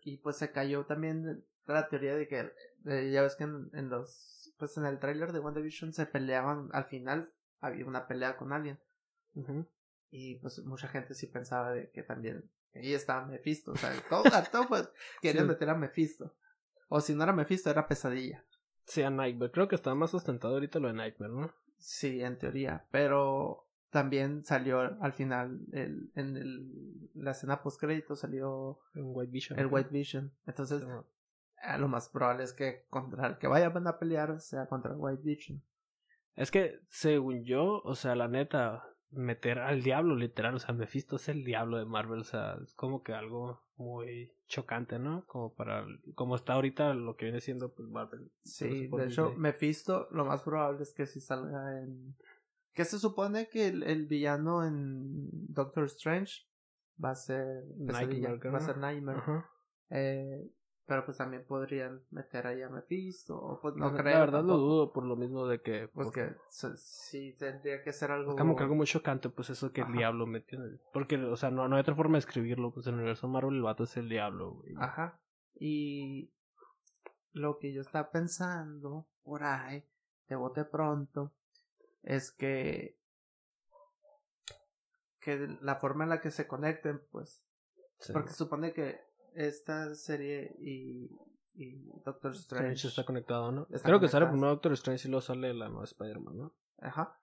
Y 0.02 0.18
pues 0.18 0.36
se 0.36 0.52
cayó 0.52 0.84
también 0.84 1.42
la 1.64 1.88
teoría 1.88 2.16
de 2.16 2.28
que. 2.28 2.52
ya 2.84 3.22
ves 3.22 3.34
que 3.34 3.44
en, 3.44 3.70
en 3.72 3.88
los. 3.88 4.52
Pues 4.58 4.76
en 4.76 4.84
el 4.84 4.98
tráiler 4.98 5.32
de 5.32 5.38
WandaVision 5.38 5.94
se 5.94 6.04
peleaban. 6.04 6.68
Al 6.72 6.84
final 6.84 7.32
había 7.60 7.86
una 7.86 8.06
pelea 8.06 8.36
con 8.36 8.52
alguien 8.52 8.78
y 10.10 10.36
pues 10.36 10.64
mucha 10.64 10.88
gente 10.88 11.14
sí 11.14 11.26
pensaba 11.26 11.72
de 11.72 11.90
que 11.90 12.02
también 12.02 12.48
ahí 12.74 12.94
estaba 12.94 13.26
Mephisto. 13.26 13.72
O 13.72 13.76
sea, 13.76 13.92
todo, 14.08 14.22
todo 14.52 14.68
pues, 14.68 14.88
querían 15.20 15.46
meter 15.46 15.70
a 15.70 15.74
Mephisto. 15.74 16.34
O 16.88 17.00
si 17.00 17.14
no 17.14 17.24
era 17.24 17.32
Mephisto, 17.32 17.70
era 17.70 17.88
Pesadilla. 17.88 18.44
Sí, 18.84 19.02
a 19.02 19.10
Nightmare. 19.10 19.50
Creo 19.50 19.68
que 19.68 19.74
está 19.74 19.94
más 19.94 20.14
ostentado 20.14 20.54
ahorita 20.54 20.78
lo 20.78 20.88
de 20.88 20.94
Nightmare, 20.94 21.32
¿no? 21.32 21.54
Sí, 21.78 22.22
en 22.22 22.38
teoría. 22.38 22.86
Pero 22.90 23.66
también 23.90 24.44
salió 24.44 24.80
al 24.80 25.12
final, 25.12 25.60
el, 25.72 26.10
en 26.14 26.36
el, 26.36 27.10
la 27.14 27.30
escena 27.30 27.62
post 27.62 27.80
crédito 27.80 28.16
salió 28.16 28.80
el 28.94 29.02
White 29.04 29.30
Vision. 29.32 29.58
El 29.58 29.66
White 29.66 29.90
Vision. 29.90 30.32
Entonces, 30.46 30.82
lo 31.78 31.88
más 31.88 32.08
probable 32.08 32.44
es 32.44 32.52
que 32.52 32.84
contra 32.90 33.26
el 33.26 33.38
que 33.38 33.46
vayan 33.46 33.86
a 33.86 33.98
pelear 33.98 34.40
sea 34.40 34.66
contra 34.66 34.92
el 34.92 34.98
White 34.98 35.22
Vision. 35.22 35.62
Es 36.34 36.50
que, 36.50 36.80
según 36.88 37.44
yo, 37.44 37.80
o 37.84 37.94
sea, 37.94 38.16
la 38.16 38.26
neta, 38.26 38.84
meter 39.14 39.58
al 39.58 39.82
diablo, 39.82 40.16
literal. 40.16 40.54
O 40.54 40.58
sea, 40.58 40.74
Mephisto 40.74 41.16
es 41.16 41.28
el 41.28 41.44
diablo 41.44 41.78
de 41.78 41.84
Marvel. 41.84 42.20
O 42.20 42.24
sea, 42.24 42.58
es 42.62 42.74
como 42.74 43.02
que 43.02 43.12
algo 43.12 43.62
muy 43.76 44.32
chocante, 44.46 44.98
¿no? 44.98 45.26
Como 45.26 45.54
para. 45.54 45.86
Como 46.14 46.36
está 46.36 46.54
ahorita 46.54 46.94
lo 46.94 47.16
que 47.16 47.26
viene 47.26 47.40
siendo 47.40 47.72
pues, 47.74 47.88
Marvel. 47.88 48.30
Sí, 48.44 48.88
de 48.88 49.06
hecho, 49.06 49.34
Mephisto, 49.36 50.08
lo 50.10 50.24
más 50.24 50.42
probable 50.42 50.82
es 50.82 50.92
que 50.94 51.06
si 51.06 51.20
salga 51.20 51.78
en. 51.80 52.16
Que 52.72 52.84
se 52.84 52.98
supone 52.98 53.48
que 53.48 53.68
el, 53.68 54.06
villano 54.06 54.64
en 54.66 55.28
Doctor 55.30 55.84
Strange 55.84 56.42
va 57.02 57.10
a 57.10 57.14
ser. 57.14 57.64
Nightmare, 57.76 58.50
va 58.50 58.58
a 58.58 58.60
ser 58.60 58.78
Nightmare. 58.78 59.20
eh, 59.90 60.50
pero 60.86 61.04
pues 61.04 61.16
también 61.16 61.44
podrían 61.46 62.02
meter 62.10 62.46
ahí 62.46 62.60
a 62.60 62.68
Mephisto. 62.68 63.38
O 63.38 63.60
pues 63.60 63.74
no 63.74 63.94
creo. 63.94 64.12
La 64.12 64.20
verdad 64.20 64.44
lo 64.44 64.58
dudo 64.58 64.92
por 64.92 65.04
lo 65.04 65.16
mismo 65.16 65.46
de 65.46 65.62
que. 65.62 65.88
Pues 65.88 66.10
que 66.10 66.34
sí 66.76 67.34
tendría 67.38 67.82
que 67.82 67.92
ser 67.92 68.10
algo. 68.10 68.36
Como 68.36 68.54
que 68.54 68.64
algo 68.64 68.74
muy 68.74 68.86
chocante, 68.86 69.30
pues 69.30 69.48
eso 69.50 69.72
que 69.72 69.80
el 69.80 69.92
diablo 69.92 70.26
metió. 70.26 70.60
Porque, 70.92 71.16
o 71.16 71.36
sea, 71.36 71.50
no, 71.50 71.68
no 71.68 71.76
hay 71.76 71.80
otra 71.80 71.94
forma 71.94 72.14
de 72.14 72.20
escribirlo. 72.20 72.70
Pues 72.70 72.86
en 72.86 72.94
el 72.94 73.00
universo 73.00 73.28
Marvel 73.28 73.54
el 73.54 73.62
vato 73.62 73.84
es 73.84 73.96
el 73.96 74.08
diablo, 74.08 74.62
Ajá. 74.78 75.20
Y. 75.54 76.30
Lo 77.32 77.58
que 77.58 77.72
yo 77.72 77.80
estaba 77.80 78.12
pensando 78.12 79.08
por 79.24 79.42
ahí, 79.42 79.84
de 80.28 80.36
bote 80.36 80.64
pronto, 80.64 81.32
es 82.02 82.30
que. 82.30 82.98
Que 85.20 85.48
la 85.62 85.76
forma 85.76 86.04
en 86.04 86.10
la 86.10 86.20
que 86.20 86.30
se 86.30 86.46
conecten, 86.46 87.00
pues. 87.10 87.42
Porque 88.12 88.32
supone 88.32 88.74
que 88.74 89.00
esta 89.34 89.94
serie 89.94 90.54
y, 90.60 91.10
y 91.54 91.82
Doctor 92.04 92.32
Strange. 92.32 92.88
está 92.88 93.04
conectado, 93.04 93.52
¿no? 93.52 93.66
Creo 93.66 94.00
que 94.00 94.08
sale 94.08 94.26
primero 94.26 94.50
Doctor 94.50 94.72
Strange 94.72 95.08
y 95.08 95.10
luego 95.10 95.22
sale 95.22 95.54
la 95.54 95.68
nueva 95.68 95.84
Spider-Man, 95.84 96.36
¿no? 96.36 96.54
Ajá. 96.78 97.20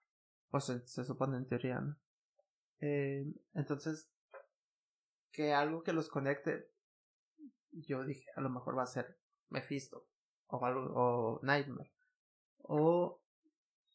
Pues 0.50 0.64
se, 0.64 1.04
supone 1.04 1.36
en 1.36 1.46
teoría, 1.46 1.80
¿no? 1.80 1.96
Eh, 2.80 3.24
entonces, 3.54 4.10
que 5.30 5.52
algo 5.54 5.82
que 5.82 5.92
los 5.92 6.08
conecte, 6.08 6.70
yo 7.70 8.04
dije, 8.04 8.26
a 8.36 8.40
lo 8.40 8.50
mejor 8.50 8.76
va 8.76 8.82
a 8.82 8.86
ser 8.86 9.18
Mephisto 9.48 10.06
o 10.48 10.64
algo, 10.64 10.92
o 10.94 11.40
Nightmare. 11.42 11.92
O 12.58 13.22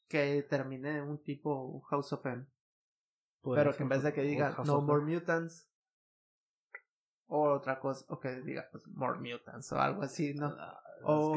que 0.08 0.44
termine 0.44 1.02
un 1.02 1.22
tipo 1.22 1.82
House 1.90 2.14
of 2.14 2.26
M. 2.26 2.46
Pero 3.44 3.76
que 3.76 3.84
en 3.84 3.90
vez 3.90 4.04
de 4.04 4.14
que 4.14 4.24
diga 4.24 4.56
No 4.66 4.82
More 4.82 5.06
Mutants, 5.06 5.70
o 7.28 7.52
otra 7.52 7.80
cosa, 7.80 8.06
o 8.10 8.20
que 8.20 8.42
diga, 8.42 8.68
pues, 8.72 8.88
More 8.88 9.20
Mutants 9.20 9.72
o 9.72 9.80
algo 9.80 10.02
así, 10.02 10.34
¿no? 10.34 10.48
Ah, 10.58 10.82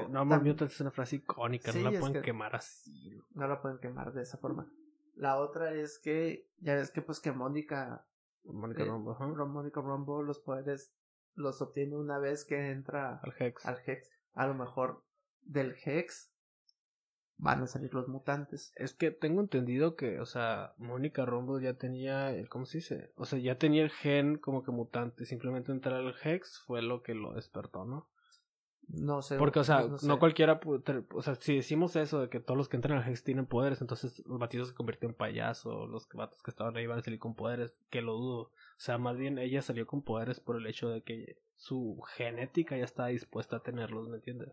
no, 0.09 0.25
More 0.25 0.43
Mutants 0.43 0.75
es 0.75 0.81
una 0.81 0.91
frase 0.91 1.17
icónica, 1.17 1.73
no 1.73 1.91
la 1.91 2.01
pueden 2.01 2.23
quemar 2.23 2.57
así. 2.57 3.21
No 3.35 3.49
la 3.49 3.61
pueden 3.61 3.79
quemar 3.79 4.13
de 4.13 4.23
esa 4.23 4.39
forma. 4.39 4.71
La 5.17 5.39
otra 5.39 5.73
es 5.75 5.99
que, 5.99 6.49
ya 6.61 6.75
ves 6.75 6.91
que, 6.91 7.03
pues, 7.03 7.21
que 7.21 7.33
Mónica. 7.33 8.07
Mónica 8.45 8.85
eh, 8.85 8.91
Mónica 8.91 9.81
Rombo, 9.83 10.23
los 10.23 10.39
poderes 10.39 10.95
los 11.35 11.61
obtiene 11.63 11.97
una 11.97 12.19
vez 12.19 12.45
que 12.45 12.71
entra 12.71 13.21
al 13.23 13.35
Hex. 13.39 13.67
Al 13.67 13.79
Hex. 13.85 14.11
A 14.35 14.47
lo 14.47 14.55
mejor 14.55 15.05
del 15.43 15.77
Hex 15.85 16.30
van 17.41 17.63
a 17.63 17.67
salir 17.67 17.93
los 17.95 18.07
mutantes. 18.07 18.73
Es 18.77 18.95
que 18.95 19.11
tengo 19.11 19.41
entendido 19.41 19.97
que, 19.97 20.21
o 20.21 20.27
sea, 20.27 20.75
Mónica 20.77 21.25
Rombo 21.25 21.59
ya 21.59 21.75
tenía, 21.75 22.33
el, 22.33 22.49
¿cómo 22.49 22.67
se 22.67 22.79
dice? 22.79 23.13
O 23.17 23.25
sea, 23.25 23.39
ya 23.39 23.57
tenía 23.57 23.83
el 23.83 23.91
gen 23.91 24.37
como 24.37 24.63
que 24.63 24.71
mutante, 24.71 25.25
simplemente 25.25 25.73
entrar 25.73 25.97
al 25.97 26.15
Hex 26.23 26.61
fue 26.67 26.83
lo 26.83 27.03
que 27.03 27.15
lo 27.15 27.33
despertó, 27.33 27.85
¿no? 27.85 28.09
No 28.89 29.23
sé. 29.23 29.37
Porque, 29.39 29.61
o 29.61 29.65
sea, 29.65 29.87
no, 30.03 30.19
cualquiera, 30.19 30.61
o 31.15 31.23
sea, 31.23 31.37
si 31.37 31.57
decimos 31.57 31.95
eso 31.97 32.21
de 32.21 32.29
que 32.29 32.41
todos 32.41 32.59
los 32.59 32.69
que 32.69 32.77
entran 32.77 32.99
al 32.99 33.09
Hex 33.09 33.23
tienen 33.23 33.47
poderes, 33.47 33.81
entonces 33.81 34.23
los 34.27 34.39
batidos 34.39 34.69
se 34.69 34.75
convirtieron 34.75 35.13
en 35.13 35.17
payaso, 35.19 35.87
los 35.87 36.09
vatos 36.09 36.43
que 36.43 36.51
estaban 36.51 36.77
ahí 36.77 36.87
van 36.87 36.99
a 36.99 37.03
salir 37.03 37.21
con 37.21 37.35
poderes, 37.35 37.81
que 37.89 38.03
lo 38.03 38.15
dudo. 38.15 38.41
O 38.41 38.53
sea, 38.77 38.99
más 38.99 39.17
bien 39.17 39.39
ella 39.39 39.63
salió 39.63 39.87
con 39.87 40.03
poderes 40.03 40.41
por 40.41 40.57
el 40.57 40.67
hecho 40.67 40.89
de 40.89 41.03
que 41.03 41.39
su 41.57 42.03
genética 42.17 42.77
ya 42.77 42.85
estaba 42.85 43.09
dispuesta 43.09 43.57
a 43.57 43.63
tenerlos, 43.63 44.09
¿me 44.09 44.17
entiendes? 44.17 44.51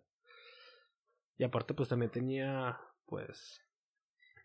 Y 1.37 1.43
aparte, 1.43 1.73
pues 1.73 1.89
también 1.89 2.11
tenía, 2.11 2.79
pues. 3.05 3.61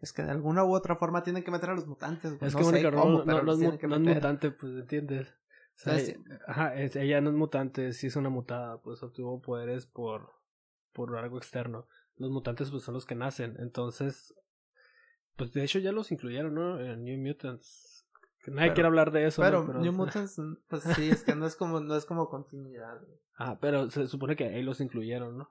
Es 0.01 0.13
que 0.13 0.23
de 0.23 0.31
alguna 0.31 0.65
u 0.65 0.75
otra 0.75 0.97
forma 0.97 1.23
tienen 1.23 1.45
que 1.45 1.51
meter 1.51 1.71
a 1.71 1.75
los 1.75 1.87
mutantes. 1.87 2.37
Es 2.41 2.57
que 2.57 2.63
Mónica 2.63 2.91
no, 2.91 3.25
no, 3.25 3.53
es 3.53 4.01
mutante, 4.01 4.51
pues, 4.51 4.73
¿entiendes? 4.73 5.29
O 5.77 5.79
sea, 5.79 5.97
ajá, 6.47 6.75
ella 6.77 7.21
no 7.21 7.31
es 7.31 7.37
mutante, 7.37 7.93
sí 7.93 8.09
es 8.09 8.17
una 8.17 8.29
mutada, 8.29 8.83
pues 8.83 9.03
obtuvo 9.03 9.41
poderes 9.41 9.87
por, 9.87 10.33
por 10.93 11.17
algo 11.17 11.39
externo. 11.39 11.87
Los 12.17 12.31
mutantes, 12.31 12.71
pues, 12.71 12.83
son 12.83 12.95
los 12.95 13.07
que 13.07 13.15
nacen. 13.15 13.57
Entonces, 13.59 14.35
pues 15.37 15.53
de 15.53 15.65
hecho 15.65 15.79
ya 15.79 15.93
los 15.93 16.13
incluyeron, 16.13 16.55
¿no? 16.55 16.79
En 16.81 17.05
New 17.05 17.19
Mutants. 17.19 18.07
Nadie 18.49 18.75
quiere 18.75 18.89
hablar 18.89 19.13
de 19.13 19.27
eso. 19.27 19.41
Pero. 19.41 19.65
New 19.65 19.93
Mutants, 19.93 20.41
pues 20.69 20.83
sí, 20.97 21.11
es 21.11 21.23
que 21.23 21.35
no 21.35 21.47
es 21.47 21.57
como, 21.57 21.81
no 21.81 21.97
es 21.97 22.05
como 22.05 22.29
continuidad. 22.29 23.01
Ah, 23.37 23.59
pero 23.61 23.89
se 23.91 24.07
supone 24.09 24.37
que 24.37 24.45
ahí 24.45 24.63
los 24.63 24.81
incluyeron, 24.81 25.39
¿no? 25.39 25.51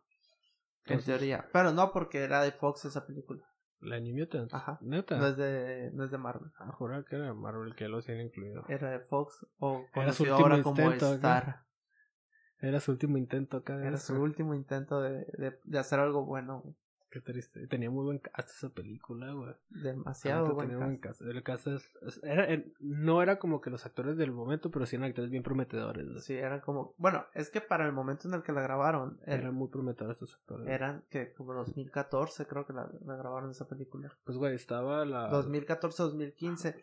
En 0.86 1.04
teoría. 1.04 1.48
Pero 1.54 1.72
no 1.72 1.92
porque 1.92 2.24
era 2.24 2.42
de 2.42 2.52
Fox 2.52 2.86
esa 2.86 3.06
película. 3.06 3.44
La 3.80 4.00
New 4.00 4.16
Mutants. 4.16 4.54
Ajá. 4.54 4.78
Neta. 4.82 5.18
No 5.18 5.28
es 5.28 5.38
de, 5.38 5.90
no 5.94 6.04
es 6.04 6.12
de 6.12 6.18
Marvel. 6.18 6.52
Ah, 6.60 6.72
juraba 6.72 7.04
que 7.04 7.16
era 7.16 7.34
Marvel 7.34 7.76
que 7.76 7.88
los 7.88 8.06
tiene 8.06 8.24
incluido. 8.26 8.64
Era 8.68 8.92
de 8.92 9.00
Fox 9.00 9.46
o 9.58 9.86
Era 9.94 10.14
su 10.14 10.24
conocido 10.24 10.36
ahora 10.36 10.62
como. 10.62 10.92
Star. 10.92 11.66
Era 12.60 12.80
su 12.80 12.92
último 12.92 13.18
intento 13.18 13.58
acá. 13.58 13.78
de 13.78 13.88
Era 13.88 13.96
eso. 13.96 14.14
su 14.16 14.22
último 14.22 14.54
intento 14.54 15.02
de, 15.02 15.26
de, 15.34 15.60
de 15.64 15.80
hacer 15.80 16.00
algo 16.00 16.26
bueno. 16.26 16.76
Qué 17.12 17.20
triste. 17.20 17.68
Tenía 17.68 17.90
muy 17.92 18.06
buen 18.06 18.20
cast 18.20 18.50
esa 18.52 18.70
película, 18.70 19.34
güey. 19.34 19.54
Demasiado 19.70 20.44
Neta, 20.44 20.54
buen 20.54 20.68
tenía 20.70 20.84
buen 20.86 20.98
cast. 20.98 21.22
El 21.22 21.44
cast 21.44 21.68
es- 21.68 21.92
era, 22.24 22.50
en- 22.52 22.74
no 22.80 23.22
era 23.22 23.38
como 23.38 23.60
que 23.60 23.70
los 23.70 23.86
actores 23.86 24.16
del 24.16 24.32
momento, 24.32 24.72
pero 24.72 24.86
sí 24.86 24.96
eran 24.96 25.10
actores 25.10 25.30
bien 25.30 25.44
prometedores. 25.44 26.24
Sí, 26.24 26.36
eran 26.36 26.62
como... 26.62 26.94
Bueno, 26.98 27.26
es 27.34 27.50
que 27.50 27.60
para 27.60 27.86
el 27.86 27.92
momento 27.92 28.30
en 28.30 28.34
el 28.36 28.44
que 28.44 28.54
la 28.54 28.62
grabaron, 28.62 29.20
er- 29.26 29.40
Eran 29.40 29.54
muy 29.56 29.68
prometedores 29.68 30.22
estos 30.22 30.36
actores. 30.36 30.68
eran 30.70 31.04
que 31.10 31.34
como 31.34 31.54
2014 31.54 32.46
creo 32.48 32.66
que 32.66 32.72
la, 32.74 32.90
la 33.06 33.16
grabaron 33.18 33.52
esa 33.52 33.68
película. 33.68 34.12
Pues, 34.24 34.38
güey, 34.38 34.56
estaba 34.56 35.04
la, 35.04 35.30
2014-2015. 35.32 36.76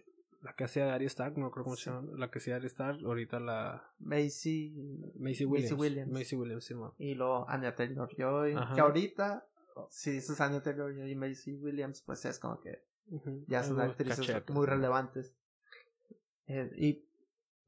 la 0.43 0.53
que 0.55 0.65
hacía 0.65 0.95
Arya 0.95 1.07
Stark, 1.07 1.37
no 1.39 1.51
creo 1.51 1.65
cómo 1.65 1.77
Sí. 1.77 1.85
se 1.85 1.91
llama. 1.91 2.09
La 2.17 2.31
que 2.31 2.39
hacía 2.39 2.57
Arya 2.57 2.67
Stark, 2.69 2.99
ahorita 3.05 3.41
la 3.41 3.83
Macy 3.99 5.11
Macy 5.19 5.45
Williams. 5.47 5.73
Williams. 5.81 6.13
Macy 6.13 6.37
Williams, 6.37 6.65
sí, 6.65 6.75
y 6.99 7.15
luego 7.15 7.49
Anya 7.49 7.75
Taylor 7.75 8.09
Joy. 8.17 8.53
Ajá. 8.53 8.75
Que 8.75 8.81
ahorita, 8.81 9.45
si 9.91 10.21
Anya 10.39 10.63
Taylor 10.63 10.93
y 11.07 11.15
Macy 11.15 11.55
Williams, 11.55 12.03
pues 12.03 12.25
es 12.25 12.39
como 12.39 12.61
que 12.61 12.85
ya 13.47 13.63
son 13.63 13.81
actrices 13.81 14.29
muy 14.51 14.67
relevantes. 14.67 15.35
Eh, 16.47 16.71
y 16.77 17.05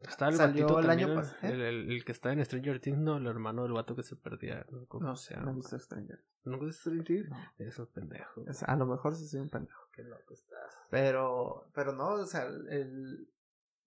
Está 0.01 0.29
el 0.29 0.35
Salió 0.37 0.79
el 0.79 0.88
año 0.88 1.09
también, 1.09 1.18
pas- 1.31 1.37
¿eh? 1.42 1.53
el, 1.53 1.61
el, 1.61 1.90
el 1.92 2.05
que 2.07 2.12
está 2.12 2.33
en 2.33 2.42
Stranger 2.42 2.81
Things, 2.81 2.99
no, 2.99 3.18
el 3.18 3.27
hermano 3.27 3.64
del 3.64 3.73
vato 3.73 3.94
que 3.94 4.03
se 4.03 4.16
perdía. 4.16 4.64
No, 4.70 4.87
¿Cómo 4.87 5.07
no 5.09 5.14
se 5.16 5.35
sé, 5.35 5.40
no 5.40 5.53
visto 5.53 5.79
Stranger. 5.79 6.25
¿No 6.44 6.59
conoces 6.59 6.81
Stranger 6.81 7.05
Things? 7.05 7.29
No. 7.29 7.37
Eso 7.59 7.83
es 7.83 7.88
pendejo. 7.90 8.42
O 8.49 8.53
sea, 8.55 8.68
a 8.68 8.77
lo 8.77 8.87
mejor 8.87 9.14
sí 9.14 9.29
soy 9.29 9.40
un 9.40 9.51
pendejo. 9.51 9.83
Qué 9.92 10.03
loco 10.03 10.33
estás. 10.33 10.75
Pero, 10.88 11.70
pero 11.75 11.92
no, 11.92 12.12
o 12.14 12.25
sea, 12.25 12.46
el, 12.46 12.66
el- 12.70 13.29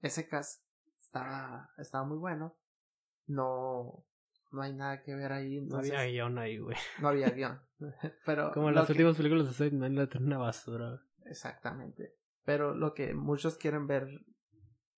ese 0.03 0.27
cast 0.27 0.61
estaba, 0.99 1.71
estaba 1.79 2.05
muy 2.05 2.19
bueno. 2.19 2.55
No, 3.25 4.05
no 4.53 4.61
hay 4.61 4.73
nada 4.73 5.01
que 5.03 5.15
ver 5.15 5.31
ahí. 5.31 5.59
No 5.61 5.77
había 5.77 6.05
guion 6.05 6.37
ahí, 6.37 6.59
güey. 6.59 6.77
no 7.01 7.07
había 7.09 7.29
guion. 7.29 7.59
Pero 8.25 8.51
Como 8.53 8.71
las 8.71 8.85
que- 8.85 8.93
últimas 8.93 9.17
películas 9.17 9.57
de 9.57 9.71
la 9.71 10.07
tienen 10.07 10.27
una 10.27 10.37
basura. 10.37 11.01
Exactamente. 11.25 12.15
Pero 12.45 12.73
lo 12.75 12.93
que 12.93 13.13
muchos 13.13 13.57
quieren 13.57 13.87
ver, 13.87 14.07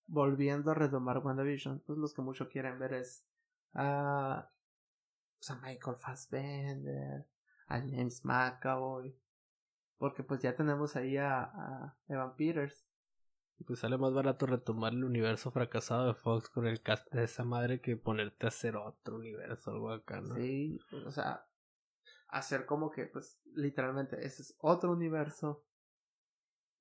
volviendo 0.07 0.71
a 0.71 0.73
retomar 0.73 1.19
WandaVision, 1.19 1.81
pues 1.85 1.97
los 1.97 2.13
que 2.13 2.21
muchos 2.21 2.47
quieren 2.49 2.77
ver 2.79 2.93
es 2.93 3.25
a, 3.73 4.49
pues 5.37 5.51
a 5.51 5.55
Michael 5.61 5.97
Fassbender, 5.97 7.25
a 7.67 7.79
James 7.79 8.23
McAvoy, 8.25 9.15
porque 9.97 10.23
pues 10.23 10.41
ya 10.41 10.55
tenemos 10.55 10.95
ahí 10.95 11.17
a, 11.17 11.43
a 11.43 11.97
Evan 12.07 12.35
Peters. 12.35 12.85
Pues 13.65 13.79
sale 13.79 13.97
más 13.97 14.13
barato 14.13 14.45
retomar 14.45 14.93
el 14.93 15.03
universo 15.03 15.49
fracasado 15.49 16.07
de 16.07 16.13
Fox 16.13 16.49
con 16.49 16.67
el 16.67 16.81
cast 16.81 17.11
de 17.11 17.23
esa 17.23 17.43
madre 17.43 17.79
que 17.81 17.95
ponerte 17.97 18.45
a 18.45 18.49
hacer 18.49 18.75
otro 18.75 19.15
universo, 19.15 19.71
algo 19.71 19.91
acá, 19.91 20.21
¿no? 20.21 20.35
Sí, 20.35 20.79
pues, 20.89 21.03
o 21.05 21.11
sea, 21.11 21.45
hacer 22.27 22.65
como 22.65 22.91
que, 22.91 23.05
pues, 23.05 23.39
literalmente, 23.53 24.17
ese 24.25 24.41
es 24.41 24.55
otro 24.59 24.91
universo 24.91 25.63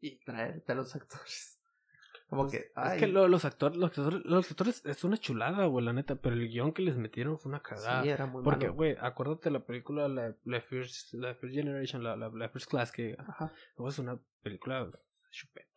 y 0.00 0.18
traerte 0.24 0.72
a 0.72 0.74
los 0.74 0.94
actores. 0.94 1.60
Como 2.28 2.48
que, 2.50 2.72
Es 2.86 2.92
que 2.98 3.06
lo- 3.06 3.28
los 3.28 3.44
actores, 3.44 3.76
los 3.76 3.90
actores, 3.96 4.24
los 4.24 4.50
actores 4.50 4.84
es 4.86 5.04
una 5.04 5.18
chulada, 5.18 5.66
güey, 5.66 5.84
la 5.84 5.92
neta, 5.92 6.16
pero 6.16 6.34
el 6.34 6.48
guion 6.48 6.72
que 6.72 6.82
les 6.82 6.96
metieron 6.96 7.38
fue 7.38 7.50
una 7.50 7.62
cagada. 7.62 8.02
sí, 8.02 8.08
era 8.08 8.26
muy 8.26 8.42
Porque, 8.42 8.68
güey, 8.68 8.96
acuérdate 8.98 9.50
la 9.50 9.64
película 9.64 10.08
la, 10.08 10.34
la, 10.44 10.60
First, 10.62 11.12
la 11.14 11.34
First 11.34 11.54
Generation, 11.54 12.02
la, 12.02 12.16
la, 12.16 12.30
la 12.30 12.48
First 12.48 12.68
Class, 12.70 12.90
que 12.90 13.14
Ajá. 13.18 13.52
luego 13.76 13.90
es 13.90 13.98
una 13.98 14.18
película 14.42 14.88
chupeta, 15.30 15.73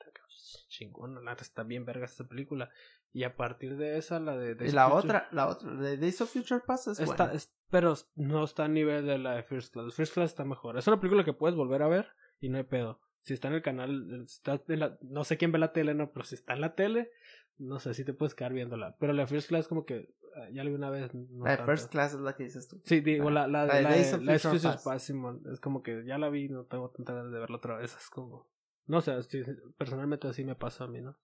chingona, 0.67 1.19
la 1.21 1.33
está 1.33 1.63
bien 1.63 1.85
verga 1.85 2.05
esta 2.05 2.23
película. 2.27 2.69
Y 3.13 3.23
a 3.23 3.35
partir 3.35 3.77
de 3.77 3.97
esa, 3.97 4.19
la 4.19 4.37
de... 4.37 4.55
Days 4.55 4.71
Y 4.71 4.75
la 4.75 4.87
of 4.87 4.93
Future- 5.03 5.05
otra, 5.05 5.29
la 5.31 5.47
otra, 5.47 5.73
de 5.73 5.97
Days 5.97 6.21
of 6.21 6.31
Future 6.31 6.61
Past 6.65 6.87
es 6.89 6.99
Está, 6.99 7.25
buena. 7.25 7.33
es- 7.33 7.53
pero 7.69 7.95
no 8.15 8.43
está 8.43 8.65
a 8.65 8.67
nivel 8.67 9.05
de 9.05 9.17
la 9.17 9.35
de 9.35 9.43
First 9.43 9.73
Class. 9.73 9.93
First 9.95 10.13
Class 10.13 10.29
está 10.31 10.45
mejor. 10.45 10.77
Es 10.77 10.87
una 10.87 10.99
película 10.99 11.23
que 11.23 11.33
puedes 11.33 11.55
volver 11.55 11.81
a 11.81 11.87
ver 11.87 12.07
y 12.39 12.49
no 12.49 12.57
hay 12.57 12.63
pedo. 12.63 12.99
Si 13.21 13.33
está 13.33 13.47
en 13.49 13.55
el 13.55 13.61
canal, 13.61 14.21
está 14.23 14.61
en 14.67 14.79
la- 14.79 14.97
no 15.01 15.23
sé 15.23 15.37
quién 15.37 15.51
ve 15.51 15.59
la 15.59 15.73
tele, 15.73 15.93
no, 15.93 16.11
pero 16.11 16.25
si 16.25 16.35
está 16.35 16.53
en 16.53 16.61
la 16.61 16.75
tele, 16.75 17.11
no 17.57 17.79
sé 17.79 17.93
si 17.93 18.05
te 18.05 18.13
puedes 18.13 18.35
quedar 18.35 18.53
viéndola. 18.53 18.95
Pero 18.99 19.13
la 19.13 19.25
First 19.27 19.49
Class 19.49 19.67
como 19.67 19.85
que 19.85 20.13
ah, 20.35 20.47
ya 20.53 20.63
la 20.63 20.69
vi 20.69 20.75
una 20.75 20.89
vez. 20.91 21.13
No 21.13 21.43
la 21.45 21.51
de 21.51 21.57
tanto. 21.57 21.71
First 21.71 21.91
Class 21.91 22.13
es 22.13 22.19
la 22.19 22.35
que 22.35 22.43
dices 22.43 22.67
tú. 22.67 22.79
Sí, 22.85 22.99
digo, 23.01 23.29
la, 23.31 23.47
la, 23.47 23.65
La 23.65 23.75
de 23.77 23.81
la 23.81 23.89
Days 23.89 24.11
de- 24.11 24.17
of 24.17 24.23
la 24.23 24.33
de. 24.71 24.77
Past, 24.83 25.07
Simón. 25.07 25.41
Es 25.51 25.59
como 25.59 25.81
que 25.81 26.05
ya 26.05 26.17
la 26.17 26.29
vi, 26.29 26.47
no 26.49 26.65
tengo 26.65 26.89
tanta 26.91 27.13
ganas 27.13 27.31
de 27.31 27.39
verla 27.39 27.57
otra 27.57 27.77
vez. 27.77 27.95
Es 27.97 28.09
como... 28.09 28.47
No 28.87 29.01
sé, 29.01 29.21
sí, 29.23 29.43
personalmente 29.77 30.27
así 30.27 30.43
me 30.43 30.55
pasa 30.55 30.85
a 30.85 30.87
mí, 30.87 31.01
¿no? 31.01 31.17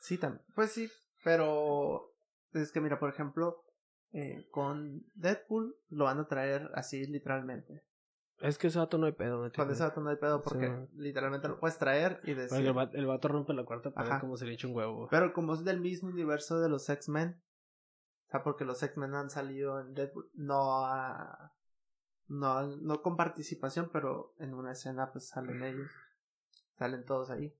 Sí, 0.00 0.16
también. 0.18 0.42
Pues 0.54 0.72
sí, 0.72 0.90
pero 1.24 2.12
es 2.52 2.72
que 2.72 2.80
mira, 2.80 2.98
por 2.98 3.10
ejemplo, 3.10 3.64
eh, 4.12 4.48
con 4.50 5.04
Deadpool 5.14 5.76
lo 5.90 6.04
van 6.04 6.20
a 6.20 6.26
traer 6.28 6.70
así 6.74 7.04
literalmente. 7.06 7.84
Es 8.40 8.56
que 8.56 8.68
ese 8.68 8.78
vato 8.78 8.96
no 8.96 9.04
hay 9.06 9.12
pedo, 9.12 9.42
¿me 9.42 9.50
Con 9.50 9.70
ese 9.70 9.82
dato 9.82 10.00
no 10.00 10.08
hay 10.08 10.16
pedo 10.16 10.40
porque 10.40 10.66
Sí. 10.66 10.96
literalmente 10.96 11.46
lo 11.48 11.60
puedes 11.60 11.78
traer 11.78 12.20
y 12.24 12.32
decir. 12.32 12.64
el, 12.66 12.72
vato, 12.72 12.96
el 12.96 13.06
vato 13.06 13.28
rompe 13.28 13.52
la 13.52 13.64
cuarta 13.64 13.90
pared 13.90 14.18
como 14.18 14.36
si 14.38 14.46
le 14.46 14.54
eche 14.54 14.66
un 14.66 14.74
huevo. 14.74 15.08
Pero 15.10 15.32
como 15.34 15.52
es 15.54 15.62
del 15.64 15.80
mismo 15.80 16.08
universo 16.08 16.58
de 16.58 16.70
los 16.70 16.88
X-Men, 16.88 17.42
o 18.28 18.30
sea, 18.30 18.42
porque 18.42 18.64
los 18.64 18.82
X-Men 18.82 19.14
han 19.14 19.28
salido 19.28 19.78
en 19.80 19.92
Deadpool, 19.92 20.30
no 20.34 20.86
a- 20.86 21.52
no, 22.28 22.66
no 22.78 23.02
con 23.02 23.16
participación, 23.16 23.90
pero 23.92 24.32
en 24.38 24.54
una 24.54 24.72
escena 24.72 25.10
pues 25.12 25.28
salen 25.28 25.62
ellos, 25.62 25.90
salen 26.80 27.04
todos 27.04 27.28
ahí. 27.30 27.54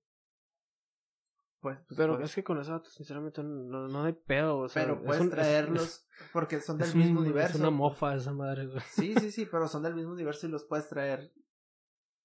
Pues, 1.60 1.78
pues, 1.86 1.98
Pero 1.98 2.16
pues, 2.16 2.30
es 2.30 2.34
que 2.34 2.42
con 2.42 2.58
eso, 2.58 2.72
vato, 2.72 2.88
sinceramente, 2.88 3.42
no, 3.42 3.86
no 3.86 4.04
hay 4.04 4.14
pedo. 4.14 4.60
O 4.60 4.68
sea, 4.70 4.82
pero 4.82 4.94
es 4.96 5.04
puedes 5.04 5.22
un- 5.22 5.30
traerlos 5.30 5.82
es- 5.82 6.06
porque 6.32 6.58
son 6.60 6.78
del 6.78 6.94
mismo 6.94 7.20
un- 7.20 7.26
universo. 7.26 7.54
Es 7.56 7.60
una 7.60 7.70
mofa 7.70 8.14
esa 8.14 8.32
madre, 8.32 8.66
güey. 8.66 8.80
Sí, 8.88 9.14
sí, 9.20 9.30
sí, 9.30 9.44
pero 9.46 9.68
son 9.68 9.82
del 9.82 9.94
mismo 9.94 10.12
universo 10.12 10.46
y 10.46 10.50
los 10.50 10.64
puedes 10.64 10.88
traer 10.88 11.30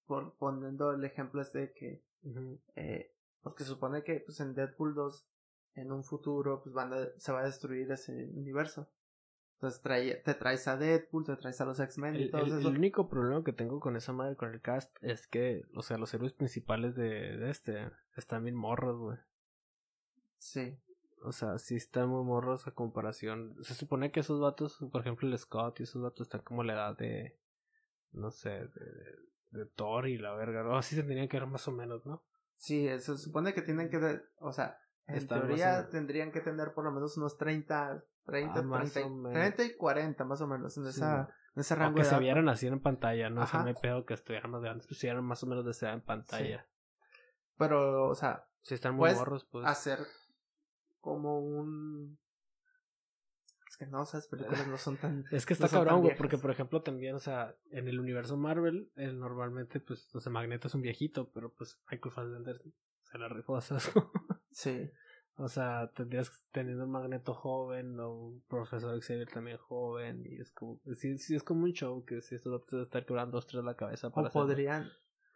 por 0.05 0.35
poniendo 0.37 0.91
el 0.93 1.03
ejemplo 1.03 1.41
este 1.41 1.59
de 1.59 1.73
que 1.73 2.01
Ujú. 2.23 2.59
eh, 2.75 3.13
porque 3.41 3.65
supone 3.65 4.03
que 4.03 4.21
pues 4.21 4.39
en 4.39 4.53
Deadpool 4.55 4.95
2 4.95 5.27
en 5.73 5.91
un 5.91 6.03
futuro 6.05 6.61
pues 6.63 6.73
van 6.73 6.93
a- 6.93 7.09
se 7.17 7.33
va 7.33 7.41
a 7.41 7.45
destruir 7.45 7.91
ese 7.91 8.13
universo. 8.33 8.87
Entonces 9.55 9.81
trae, 9.81 10.15
te 10.15 10.33
traes 10.33 10.67
a 10.67 10.77
Deadpool, 10.77 11.25
te 11.25 11.35
traes 11.37 11.59
a 11.61 11.65
los 11.65 11.79
X-Men 11.79 12.15
y 12.15 12.23
El, 12.23 12.31
todo 12.31 12.41
el- 12.43 12.59
eso. 12.59 12.69
el 12.69 12.77
único 12.77 13.09
problema 13.09 13.43
que 13.43 13.53
tengo 13.53 13.79
con 13.79 13.95
esa 13.95 14.11
madre, 14.13 14.35
con 14.35 14.53
el 14.53 14.61
cast, 14.61 14.95
es 15.01 15.27
que, 15.27 15.63
o 15.75 15.81
sea, 15.81 15.97
los 15.97 16.13
héroes 16.13 16.33
principales 16.33 16.95
de, 16.95 17.37
de 17.37 17.49
este 17.49 17.89
están 18.15 18.43
bien 18.43 18.55
morros, 18.55 18.99
güey. 18.99 19.17
Sí. 20.37 20.77
O 21.23 21.31
sea, 21.31 21.57
sí 21.57 21.75
están 21.75 22.09
muy 22.09 22.23
morros 22.23 22.67
a 22.67 22.71
comparación. 22.71 23.55
Se 23.63 23.73
supone 23.73 24.11
que 24.11 24.19
esos 24.19 24.39
vatos, 24.39 24.77
por 24.91 25.01
ejemplo, 25.01 25.27
el 25.27 25.37
Scott 25.37 25.79
y 25.79 25.83
esos 25.83 26.01
vatos 26.01 26.27
están 26.27 26.41
como 26.41 26.63
la 26.63 26.73
edad 26.73 26.97
de, 26.97 27.35
no 28.11 28.29
sé, 28.31 28.49
de, 28.49 28.67
de, 28.67 29.15
de 29.51 29.65
Thor 29.65 30.07
y 30.07 30.17
la 30.17 30.33
verga, 30.35 30.63
¿no? 30.63 30.77
Así 30.77 30.95
se 30.95 31.03
tenían 31.03 31.27
que 31.27 31.39
ver 31.39 31.47
más 31.47 31.67
o 31.67 31.71
menos, 31.71 32.05
¿no? 32.05 32.21
Sí, 32.57 32.87
se 32.99 33.17
supone 33.17 33.53
que 33.53 33.61
tienen 33.61 33.89
que 33.89 34.21
o 34.39 34.51
sea, 34.53 34.77
en 35.07 35.15
Están 35.15 35.39
o 35.39 35.47
teoría 35.47 35.89
tendrían 35.89 36.31
que 36.31 36.41
tener 36.41 36.73
por 36.73 36.83
lo 36.83 36.91
menos 36.91 37.17
unos 37.17 37.37
30 37.37 38.03
30, 38.25 38.59
Ah, 38.59 38.63
más 38.63 38.91
30, 38.93 39.07
o 39.09 39.15
menos. 39.15 39.33
30 39.33 39.63
y 39.63 39.75
40 39.77 40.25
más 40.25 40.41
o 40.41 40.47
menos 40.47 40.77
en 40.77 40.83
Sí. 40.85 40.89
esa 40.89 41.29
en 41.55 41.61
ese 41.61 41.73
O 41.73 41.77
rango 41.77 41.95
que 41.95 42.01
de 42.01 42.05
se 42.05 42.11
edad. 42.11 42.19
vieran 42.19 42.49
así 42.49 42.67
en 42.67 42.81
pantalla, 42.81 43.29
¿no? 43.29 43.41
O 43.43 43.45
sea, 43.47 43.59
Ajá. 43.59 43.63
no 43.63 43.75
hay 43.75 43.81
pedo 43.81 44.05
que 44.05 44.13
estuvieran 44.13 44.51
más 44.51 44.61
grandes, 44.61 44.87
pues 44.87 44.99
si 44.99 45.07
eran 45.07 45.23
más 45.23 45.41
o 45.43 45.47
menos 45.47 45.63
de 45.63 45.71
esa 45.71 45.85
edad 45.87 45.95
en 45.95 46.01
pantalla. 46.01 46.67
Pero, 47.57 48.07
o 48.09 48.15
sea, 48.15 48.45
Si 48.61 48.73
están 48.73 48.95
muy 48.95 49.13
morros, 49.13 49.45
pues. 49.45 49.65
hacer 49.65 49.99
como 50.99 51.39
un 51.39 52.17
es 53.69 53.77
que 53.77 53.85
no, 53.87 54.03
esas 54.03 54.27
películas 54.27 54.67
no 54.67 54.77
son 54.77 54.95
tan 54.97 55.25
Es 55.31 55.45
que 55.45 55.53
está 55.53 55.65
no 55.67 55.71
cabrón, 55.71 56.01
güey, 56.01 56.15
porque 56.15 56.37
por 56.37 56.49
ejemplo 56.49 56.81
también, 56.81 57.13
o 57.15 57.19
sea, 57.19 57.55
en 57.71 57.87
el 57.87 57.99
universo 57.99 58.37
Marvel, 58.37 58.89
el, 58.95 59.19
normalmente, 59.19 59.79
pues, 59.81 60.13
o 60.15 60.19
sea, 60.21 60.31
Magneto 60.31 60.67
es 60.69 60.75
un 60.75 60.81
viejito, 60.81 61.29
pero 61.31 61.53
pues 61.53 61.77
Michael 61.91 62.13
Fassbender 62.13 62.61
se 63.03 63.17
la 63.17 63.27
rifó, 63.29 63.59
¿sabes? 63.61 63.91
sí 64.51 64.89
o 65.37 65.49
sea, 65.49 65.91
tendrías 65.93 66.31
teniendo 66.51 66.85
un 66.85 66.91
Magneto 66.91 67.33
joven 67.33 67.99
o 67.99 68.13
un 68.13 68.41
profesor 68.47 68.99
Xavier 69.01 69.27
también 69.27 69.57
joven, 69.57 70.23
y 70.25 70.39
es 70.39 70.51
como, 70.51 70.79
sí, 70.95 71.17
sí 71.17 71.35
es 71.35 71.43
como 71.43 71.65
un 71.65 71.73
show 71.73 72.05
que 72.05 72.21
si 72.21 72.35
estos 72.35 72.51
doctores 72.51 72.85
estar 72.85 73.05
quebrando 73.05 73.37
dos, 73.37 73.47
tres 73.47 73.63
la 73.63 73.75
cabeza 73.75 74.09
para 74.09 74.29
o 74.29 74.31
podrían 74.31 74.89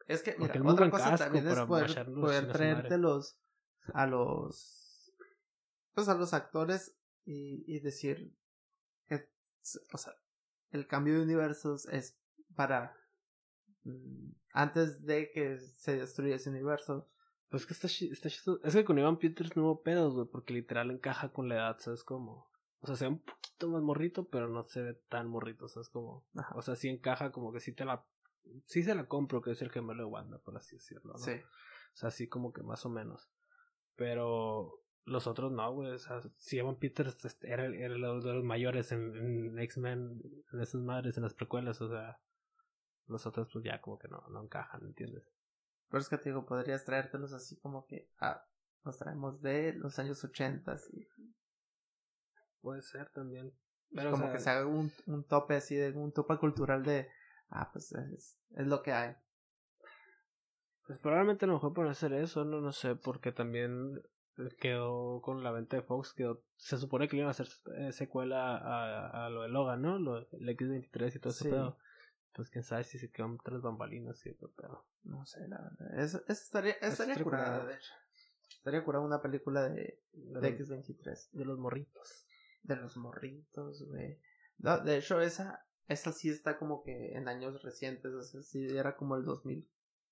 es 0.07 0.23
que 0.23 0.35
mira 0.39 0.59
otra 0.65 0.89
cosa 0.89 1.11
casco 1.11 1.25
también 1.25 1.47
es 1.47 1.59
poder, 1.61 2.05
poder 2.13 2.41
sin 2.41 2.49
esa 2.49 2.53
traerte 2.53 2.89
madre. 2.89 2.97
los 2.97 3.39
a 3.93 4.07
los 4.07 5.13
pues 5.93 6.09
a 6.09 6.15
los 6.15 6.33
actores 6.33 6.97
y, 7.25 7.63
y 7.67 7.79
decir 7.79 8.35
que 9.07 9.29
o 9.93 9.97
sea 9.97 10.15
el 10.71 10.87
cambio 10.87 11.15
de 11.15 11.23
universos 11.23 11.87
es 11.89 12.17
para 12.55 12.95
mm, 13.83 14.31
antes 14.53 15.05
de 15.05 15.29
que 15.31 15.59
se 15.59 15.97
destruya 15.97 16.37
ese 16.37 16.49
universo 16.49 17.07
Pues 17.49 17.65
que 17.65 17.73
está, 17.73 17.87
está 17.87 18.29
chistoso. 18.29 18.63
Es 18.63 18.75
que 18.75 18.85
con 18.85 18.99
Ivan 18.99 19.17
Peters 19.17 19.57
no 19.57 19.63
hubo 19.63 19.81
pedos, 19.81 20.13
güey, 20.13 20.27
porque 20.27 20.53
literal 20.53 20.91
encaja 20.91 21.29
con 21.29 21.49
la 21.49 21.55
edad, 21.55 21.77
¿sabes? 21.79 22.03
Como. 22.03 22.47
O 22.81 22.87
sea, 22.87 22.95
se 22.95 23.05
ve 23.05 23.11
un 23.11 23.19
poquito 23.19 23.67
más 23.67 23.81
morrito, 23.81 24.29
pero 24.29 24.47
no 24.47 24.63
se 24.63 24.81
ve 24.81 24.93
tan 25.09 25.27
morrito, 25.27 25.67
¿sabes? 25.67 25.89
Como. 25.89 26.27
O 26.53 26.61
sea, 26.61 26.75
sí 26.75 26.89
encaja, 26.89 27.31
como 27.31 27.51
que 27.51 27.59
sí 27.59 27.73
te 27.73 27.85
la. 27.85 28.05
Sí 28.65 28.83
se 28.83 28.93
la 28.93 29.07
compro, 29.07 29.41
que 29.41 29.51
es 29.51 29.61
el 29.61 29.71
gemelo 29.71 30.03
de 30.03 30.09
Wanda, 30.09 30.39
por 30.39 30.57
así 30.57 30.75
decirlo, 30.75 31.13
¿no? 31.13 31.19
Sí. 31.19 31.31
O 31.31 31.97
sea, 31.97 32.11
sí, 32.11 32.27
como 32.27 32.53
que 32.53 32.61
más 32.61 32.85
o 32.85 32.89
menos. 32.89 33.31
Pero. 33.95 34.83
Los 35.05 35.25
otros 35.25 35.51
no, 35.51 35.73
güey. 35.73 35.91
O 35.91 35.97
sea, 35.97 36.21
si 36.37 36.59
Evan 36.59 36.75
Peters 36.75 37.25
este, 37.25 37.51
era, 37.51 37.65
era 37.65 37.95
de 37.95 37.97
los 37.97 38.43
mayores 38.43 38.91
en, 38.91 39.15
en 39.15 39.57
X-Men, 39.57 40.21
en 40.53 40.61
esas 40.61 40.81
madres, 40.81 41.17
en 41.17 41.23
las 41.23 41.33
precuelas, 41.33 41.81
o 41.81 41.89
sea. 41.89 42.19
Los 43.07 43.25
otros, 43.25 43.49
pues 43.51 43.65
ya 43.65 43.81
como 43.81 43.97
que 43.97 44.07
no, 44.07 44.23
no 44.29 44.43
encajan, 44.43 44.83
¿entiendes? 44.85 45.23
Pero 45.89 46.01
es 46.01 46.09
que 46.09 46.17
te 46.17 46.29
digo, 46.29 46.45
podrías 46.45 46.85
traértelos 46.85 47.33
así 47.33 47.57
como 47.57 47.85
que, 47.85 48.09
ah, 48.19 48.45
nos 48.83 48.97
traemos 48.97 49.41
de 49.41 49.73
los 49.73 49.97
años 49.99 50.23
ochentas 50.23 50.89
y... 50.93 51.07
Puede 52.61 52.81
ser 52.81 53.09
también. 53.09 53.53
Pero 53.93 54.11
como 54.11 54.31
que 54.31 54.39
se 54.39 54.49
haga 54.49 54.67
un, 54.67 54.91
un 55.07 55.23
tope 55.23 55.55
así, 55.55 55.75
de 55.75 55.91
un 55.91 56.11
tope 56.11 56.37
cultural 56.37 56.83
de, 56.83 57.09
ah, 57.49 57.69
pues 57.71 57.91
es, 57.93 58.37
es 58.51 58.67
lo 58.67 58.83
que 58.83 58.91
hay. 58.91 59.15
Pues 60.85 60.99
probablemente 60.99 61.45
a 61.45 61.47
lo 61.47 61.55
mejor 61.55 61.73
pueden 61.73 61.91
hacer 61.91 62.13
eso, 62.13 62.45
no, 62.45 62.61
no 62.61 62.71
sé, 62.71 62.95
porque 62.95 63.31
también 63.31 64.01
quedó 64.59 65.21
con 65.21 65.43
la 65.43 65.51
venta 65.51 65.77
de 65.77 65.83
Fox, 65.83 66.13
quedó, 66.13 66.43
se 66.55 66.77
supone 66.77 67.07
que 67.07 67.15
le 67.15 67.21
iban 67.21 67.29
a 67.29 67.31
hacer 67.31 67.47
eh, 67.77 67.91
secuela 67.91 68.57
a, 68.57 69.25
a, 69.25 69.29
lo 69.29 69.43
de 69.43 69.49
Logan, 69.49 69.81
¿no? 69.81 69.99
Lo, 69.99 70.17
el 70.17 70.57
X23 70.57 71.15
y 71.15 71.19
todo 71.19 71.31
ese 71.31 71.49
pedo. 71.49 71.77
Pues 72.33 72.49
quién 72.49 72.63
sabe 72.63 72.83
si 72.83 72.99
se 72.99 73.11
quedan 73.11 73.37
tres 73.43 73.61
bambalinas 73.61 74.25
y 74.25 74.33
todo, 74.33 74.51
pero. 74.55 74.85
No 75.03 75.25
sé, 75.25 75.47
la 75.47 75.61
verdad. 75.61 75.99
Eso, 75.99 76.23
estaría, 76.27 76.73
estaría 76.81 77.21
curada, 77.23 77.65
de 77.65 77.75
hecho. 77.75 77.91
Estaría 78.49 78.83
curada 78.83 79.05
una 79.05 79.21
película 79.21 79.69
de, 79.69 80.01
de, 80.11 80.57
X23. 80.57 81.31
De 81.31 81.45
los 81.45 81.57
morritos. 81.57 82.27
De 82.63 82.75
los 82.75 82.97
morritos, 82.97 83.83
güey. 83.87 84.19
No, 84.57 84.77
de 84.79 84.97
hecho, 84.97 85.21
esa, 85.21 85.65
esa 85.87 86.11
sí 86.11 86.29
está 86.29 86.57
como 86.57 86.83
que 86.83 87.13
en 87.13 87.27
años 87.27 87.63
recientes. 87.63 88.13
O 88.13 88.21
sea, 88.21 88.41
sí 88.41 88.67
era 88.77 88.95
como 88.95 89.15
el 89.15 89.23
2000. 89.23 89.67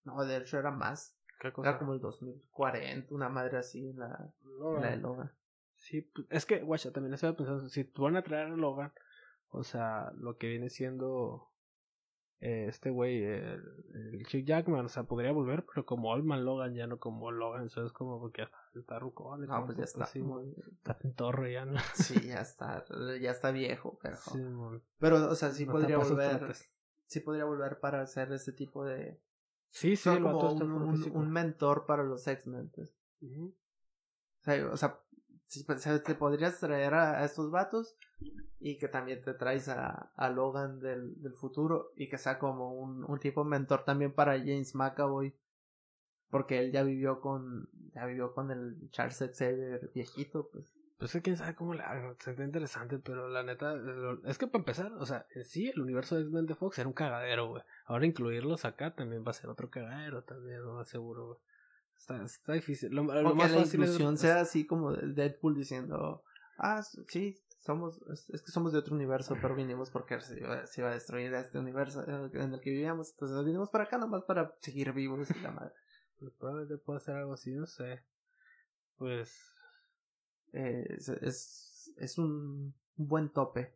No, 0.06 0.24
de 0.26 0.38
hecho 0.38 0.58
era 0.58 0.72
más. 0.72 1.18
¿Qué 1.40 1.52
cosa? 1.52 1.70
Era 1.70 1.80
como 1.80 1.94
el 1.94 2.00
2040, 2.00 3.14
una 3.14 3.30
madre 3.30 3.58
así 3.58 3.90
en 3.90 4.00
la, 4.00 4.34
la 4.82 4.90
de 4.90 4.98
Logan. 4.98 5.32
Sí, 5.76 6.02
pues, 6.02 6.26
es 6.30 6.46
que, 6.46 6.62
guacha, 6.62 6.92
también 6.92 7.14
estaba 7.14 7.36
pensando, 7.36 7.70
si 7.70 7.84
van 7.96 8.16
a 8.16 8.24
traer 8.24 8.48
a 8.48 8.56
Logan, 8.56 8.92
o 9.50 9.64
sea, 9.64 10.12
lo 10.16 10.38
que 10.38 10.48
viene 10.48 10.70
siendo 10.70 11.52
eh, 12.40 12.68
este 12.70 12.92
güey, 12.92 13.24
el, 13.24 13.64
el 14.32 14.46
Jackman, 14.46 14.86
o 14.86 14.90
sea, 14.90 15.04
podría 15.04 15.32
volver, 15.32 15.66
pero 15.66 15.86
como 15.88 16.10
Oldman 16.12 16.46
Logan, 16.46 16.76
ya 16.76 16.86
no 16.86 17.00
como 17.00 17.32
Logan, 17.32 17.66
eso 17.66 17.84
es 17.84 17.92
como 17.92 18.20
porque 18.20 18.44
está, 18.44 18.58
está 18.76 19.00
ruco, 19.00 19.36
No, 19.38 19.66
pues 19.66 19.78
ya 19.78 19.84
está. 19.86 20.04
Así, 20.04 20.24
Está 20.78 21.00
en 21.04 21.16
torre 21.16 21.54
ya, 21.54 21.66
¿no? 21.66 21.80
Sí, 21.96 22.28
ya 22.28 22.42
está, 22.42 22.86
ya 23.20 23.32
está 23.32 23.52
viejo, 23.52 23.98
pero. 24.02 24.18
pero, 25.00 25.30
o 25.30 25.36
sea, 25.36 25.52
sí 25.52 25.66
podría 25.66 25.98
volver. 25.98 26.54
Sí 27.08 27.22
podría 27.22 27.46
volver 27.46 27.80
para 27.80 28.02
hacer 28.02 28.32
ese 28.32 28.52
tipo 28.52 28.86
de. 28.86 29.20
Sí, 29.70 29.96
sí, 29.96 30.10
como 30.22 30.52
un, 30.52 31.12
un, 31.12 31.32
mentor 31.32 31.86
para 31.86 32.04
los 32.04 32.28
X-Men. 32.28 32.70
Pues. 32.70 32.96
o, 33.22 34.44
sea, 34.44 34.72
o 34.72 34.78
sea, 34.78 35.00
pues, 35.66 36.04
te 36.04 36.16
podrías 36.16 36.60
traer 36.60 36.94
a, 36.94 37.24
estos 37.24 37.52
vatos 37.52 37.96
y 38.60 38.78
que 38.78 38.88
también 38.88 39.22
te 39.22 39.34
traes 39.34 39.70
a, 39.70 40.12
a 40.16 40.30
Logan 40.30 40.80
del, 40.80 41.22
del, 41.22 41.34
futuro 41.34 41.92
y 41.96 42.10
que 42.10 42.18
sea 42.18 42.40
como 42.40 42.74
un, 42.74 43.04
un 43.04 43.20
tipo 43.20 43.44
mentor 43.44 43.86
también 43.86 44.14
para 44.14 44.38
James 44.38 44.76
McAvoy 44.76 45.34
porque 46.30 46.60
él 46.60 46.72
ya 46.72 46.84
vivió 46.84 47.22
con 47.22 47.70
ya 47.94 48.06
vivió 48.06 48.34
con 48.34 48.52
el 48.52 48.90
Charles 48.92 49.18
Xavier 49.18 49.92
viejito 49.94 50.50
pues 50.52 50.66
pues 50.98 51.12
que 51.12 51.22
quién 51.22 51.38
sabe 51.38 51.54
cómo 51.54 51.76
le 51.76 51.84
haga, 51.84 52.16
sería 52.20 52.44
interesante, 52.44 52.98
pero 52.98 53.30
la 53.30 53.44
neta, 53.44 53.76
es 54.26 54.40
que 54.40 54.48
para 54.48 54.62
empezar, 54.62 54.92
o 54.94 55.06
sea, 55.06 55.28
sí, 55.44 55.70
el 55.70 55.80
universo 55.80 56.16
de 56.16 56.24
X-Men 56.24 56.48
de 56.48 56.56
Fox 56.56 56.80
era 56.80 56.88
un 56.88 56.94
cagadero, 56.94 57.50
güey. 57.50 57.64
Ahora 57.86 58.08
incluirlos 58.08 58.66
acá 58.66 58.96
también 58.96 59.24
va 59.24 59.30
a 59.30 59.36
ser 59.36 59.52
otro 59.52 59.70
cagadero, 59.70 60.24
también, 60.24 60.64
lo 60.64 60.74
más 60.74 60.90
seguro, 60.90 61.28
güey. 61.28 61.40
Está, 61.98 62.24
está 62.24 62.54
difícil. 62.54 62.94
Lo, 62.94 63.04
lo 63.04 63.36
más 63.36 63.52
la 63.52 63.60
fácil 63.60 63.82
inclusión 63.82 64.18
sea 64.18 64.42
así 64.42 64.66
como 64.66 64.94
Deadpool 64.94 65.56
diciendo, 65.56 66.24
ah, 66.58 66.82
sí, 67.08 67.38
somos, 67.60 68.02
es, 68.10 68.42
que 68.42 68.52
somos 68.52 68.72
de 68.72 68.80
otro 68.80 68.96
universo, 68.96 69.36
pero 69.42 69.56
vinimos 69.56 69.90
porque 69.90 70.20
se 70.22 70.40
iba, 70.40 70.66
se 70.66 70.82
iba 70.82 70.90
a 70.90 70.94
destruir 70.94 71.34
este 71.34 71.60
universo 71.60 72.04
eh, 72.08 72.30
en 72.34 72.54
el 72.54 72.62
que 72.62 72.70
vivíamos, 72.70 73.12
entonces 73.12 73.44
vinimos 73.44 73.70
para 73.70 73.86
acá 73.86 73.98
nomás 73.98 74.24
para 74.24 74.56
seguir 74.62 74.94
vivos 74.94 75.30
y 75.32 75.40
la 75.42 75.52
madre. 75.52 75.74
Pues 76.20 76.34
probablemente 76.34 76.84
pueda 76.84 76.98
hacer 76.98 77.16
algo 77.16 77.34
así, 77.34 77.54
no 77.54 77.66
sé. 77.66 78.04
Pues... 78.98 79.54
Eh, 80.54 80.86
es, 80.98 81.10
es, 81.10 81.94
es 81.98 82.18
un, 82.18 82.74
buen 82.98 83.30
tope. 83.30 83.74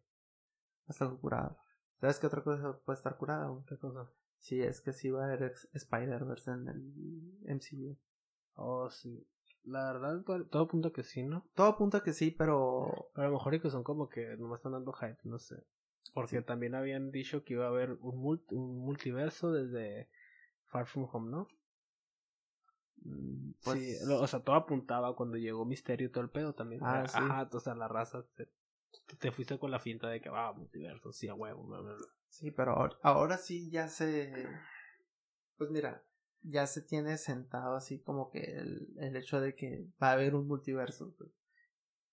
Está 0.88 1.10
curado. 1.10 1.58
¿Sabes 2.00 2.20
qué 2.20 2.28
otra 2.28 2.44
cosa 2.44 2.78
puede 2.86 2.98
estar 2.98 3.18
curada? 3.18 3.50
¿Qué 3.68 3.78
cosa? 3.78 4.10
Sí, 4.40 4.62
es 4.62 4.82
que 4.82 4.92
sí 4.92 5.12
va 5.12 5.24
a 5.24 5.26
haber 5.26 5.54
Spider-Verse 5.74 6.52
en 6.52 6.68
el 6.68 7.56
MCU. 7.56 7.98
Oh, 8.56 8.90
sí. 8.90 9.26
La 9.64 9.94
verdad, 9.94 10.24
todo 10.50 10.64
apunta 10.64 10.90
que 10.92 11.04
sí, 11.04 11.24
¿no? 11.24 11.46
Todo 11.54 11.68
apunta 11.68 12.02
que 12.02 12.14
sí, 12.14 12.32
pero... 12.32 13.12
a 13.16 13.24
lo 13.24 13.32
mejor 13.32 13.54
y 13.54 13.60
que 13.60 13.70
son 13.70 13.84
como 13.84 14.10
que 14.10 14.36
nomás 14.38 14.60
están 14.60 14.72
dando 14.72 14.92
hype, 14.94 15.20
no 15.24 15.38
sé. 15.38 15.64
Porque 16.14 16.42
también 16.42 16.76
habían 16.76 17.12
dicho 17.12 17.44
que 17.44 17.54
iba 17.54 17.66
a 17.66 17.70
haber 17.70 17.92
un, 18.02 18.44
un 18.50 18.80
multiverso 18.80 19.52
desde 19.52 20.10
Far 20.68 20.88
From 20.88 21.08
Home, 21.12 21.32
¿no? 21.32 21.48
Mm, 23.04 23.52
pues... 23.64 24.00
Sí, 24.00 24.12
o 24.12 24.28
sea, 24.28 24.40
todo 24.42 24.56
apuntaba 24.56 25.16
cuando 25.16 25.38
llegó 25.38 25.64
Misterio 25.64 26.08
y 26.08 26.12
todo 26.12 26.24
el 26.24 26.30
pedo 26.30 26.54
también. 26.54 26.82
Ah, 26.84 27.08
sí. 27.08 27.18
Ajá, 27.18 27.50
o 27.52 27.60
sea, 27.60 27.76
la 27.76 27.88
raza 27.88 28.26
te, 29.20 29.32
fuiste 29.32 29.60
con 29.60 29.72
la 29.72 29.80
finta 29.80 30.10
de 30.10 30.22
que 30.22 30.30
va 30.30 30.48
ah, 30.48 30.54
multiverso, 30.54 31.12
sí, 31.12 31.28
a 31.28 31.36
huevo, 31.36 31.70
Sí, 32.30 32.50
pero 32.52 32.74
ahora, 32.74 32.98
ahora 33.04 33.38
sí 33.38 33.70
ya 33.70 33.88
se... 33.88 34.48
Pues 35.58 35.70
mira, 35.70 36.04
ya 36.44 36.68
se 36.68 36.82
tiene 36.82 37.18
sentado 37.18 37.76
así 37.76 38.00
como 38.00 38.30
que 38.30 38.40
el, 38.40 38.94
el 38.98 39.16
hecho 39.16 39.40
de 39.40 39.56
que 39.56 39.88
va 40.02 40.10
a 40.10 40.14
haber 40.14 40.36
un 40.36 40.48
multiverso. 40.48 41.14
Pues. 41.18 41.32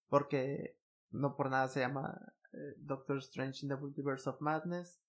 Porque 0.08 0.78
no 1.10 1.36
por 1.36 1.50
nada 1.50 1.68
se 1.68 1.80
llama 1.80 2.34
eh, 2.52 2.74
Doctor 2.78 3.18
Strange 3.18 3.64
in 3.64 3.70
the 3.70 3.76
Multiverse 3.76 4.28
of 4.28 4.40
Madness. 4.40 5.00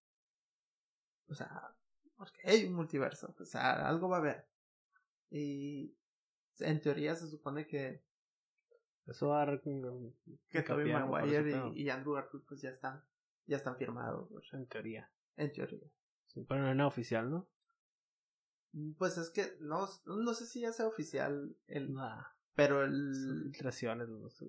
O 1.28 1.36
sea, 1.36 1.76
porque 2.16 2.40
hay 2.44 2.66
un 2.66 2.74
multiverso. 2.74 3.36
O 3.40 3.46
sea, 3.46 3.88
algo 3.88 4.10
va 4.10 4.18
a 4.18 4.20
haber. 4.20 4.48
Y 5.30 5.96
en 6.60 6.82
teoría 6.82 7.16
se 7.16 7.28
supone 7.28 7.68
que 7.68 8.04
eso 9.06 9.30
va 9.30 9.44
a 9.44 9.62
que 9.62 10.62
Tobey 10.62 10.92
Maguire 10.92 11.72
y, 11.74 11.90
Andrew 11.90 12.14
Garfield 12.14 12.46
pues 12.46 12.62
ya 12.62 12.70
están 12.70 13.04
ya 13.46 13.58
están 13.58 13.76
firmados 13.76 14.30
en 14.54 14.68
teoría 14.68 15.10
en 15.36 15.52
teoría 15.52 15.88
pero 16.48 16.74
no 16.74 16.84
es 16.84 16.88
oficial 16.88 17.30
no 17.30 17.50
pues 18.98 19.18
es 19.18 19.30
que 19.30 19.58
no, 19.60 19.88
no 20.06 20.34
sé 20.34 20.46
si 20.46 20.62
ya 20.62 20.72
sea 20.72 20.88
oficial 20.88 21.56
el. 21.68 21.96
Pero 22.56 22.84
el. 22.84 23.14
Son 23.16 23.44
filtraciones, 23.44 24.10
no 24.10 24.30
sé. 24.30 24.46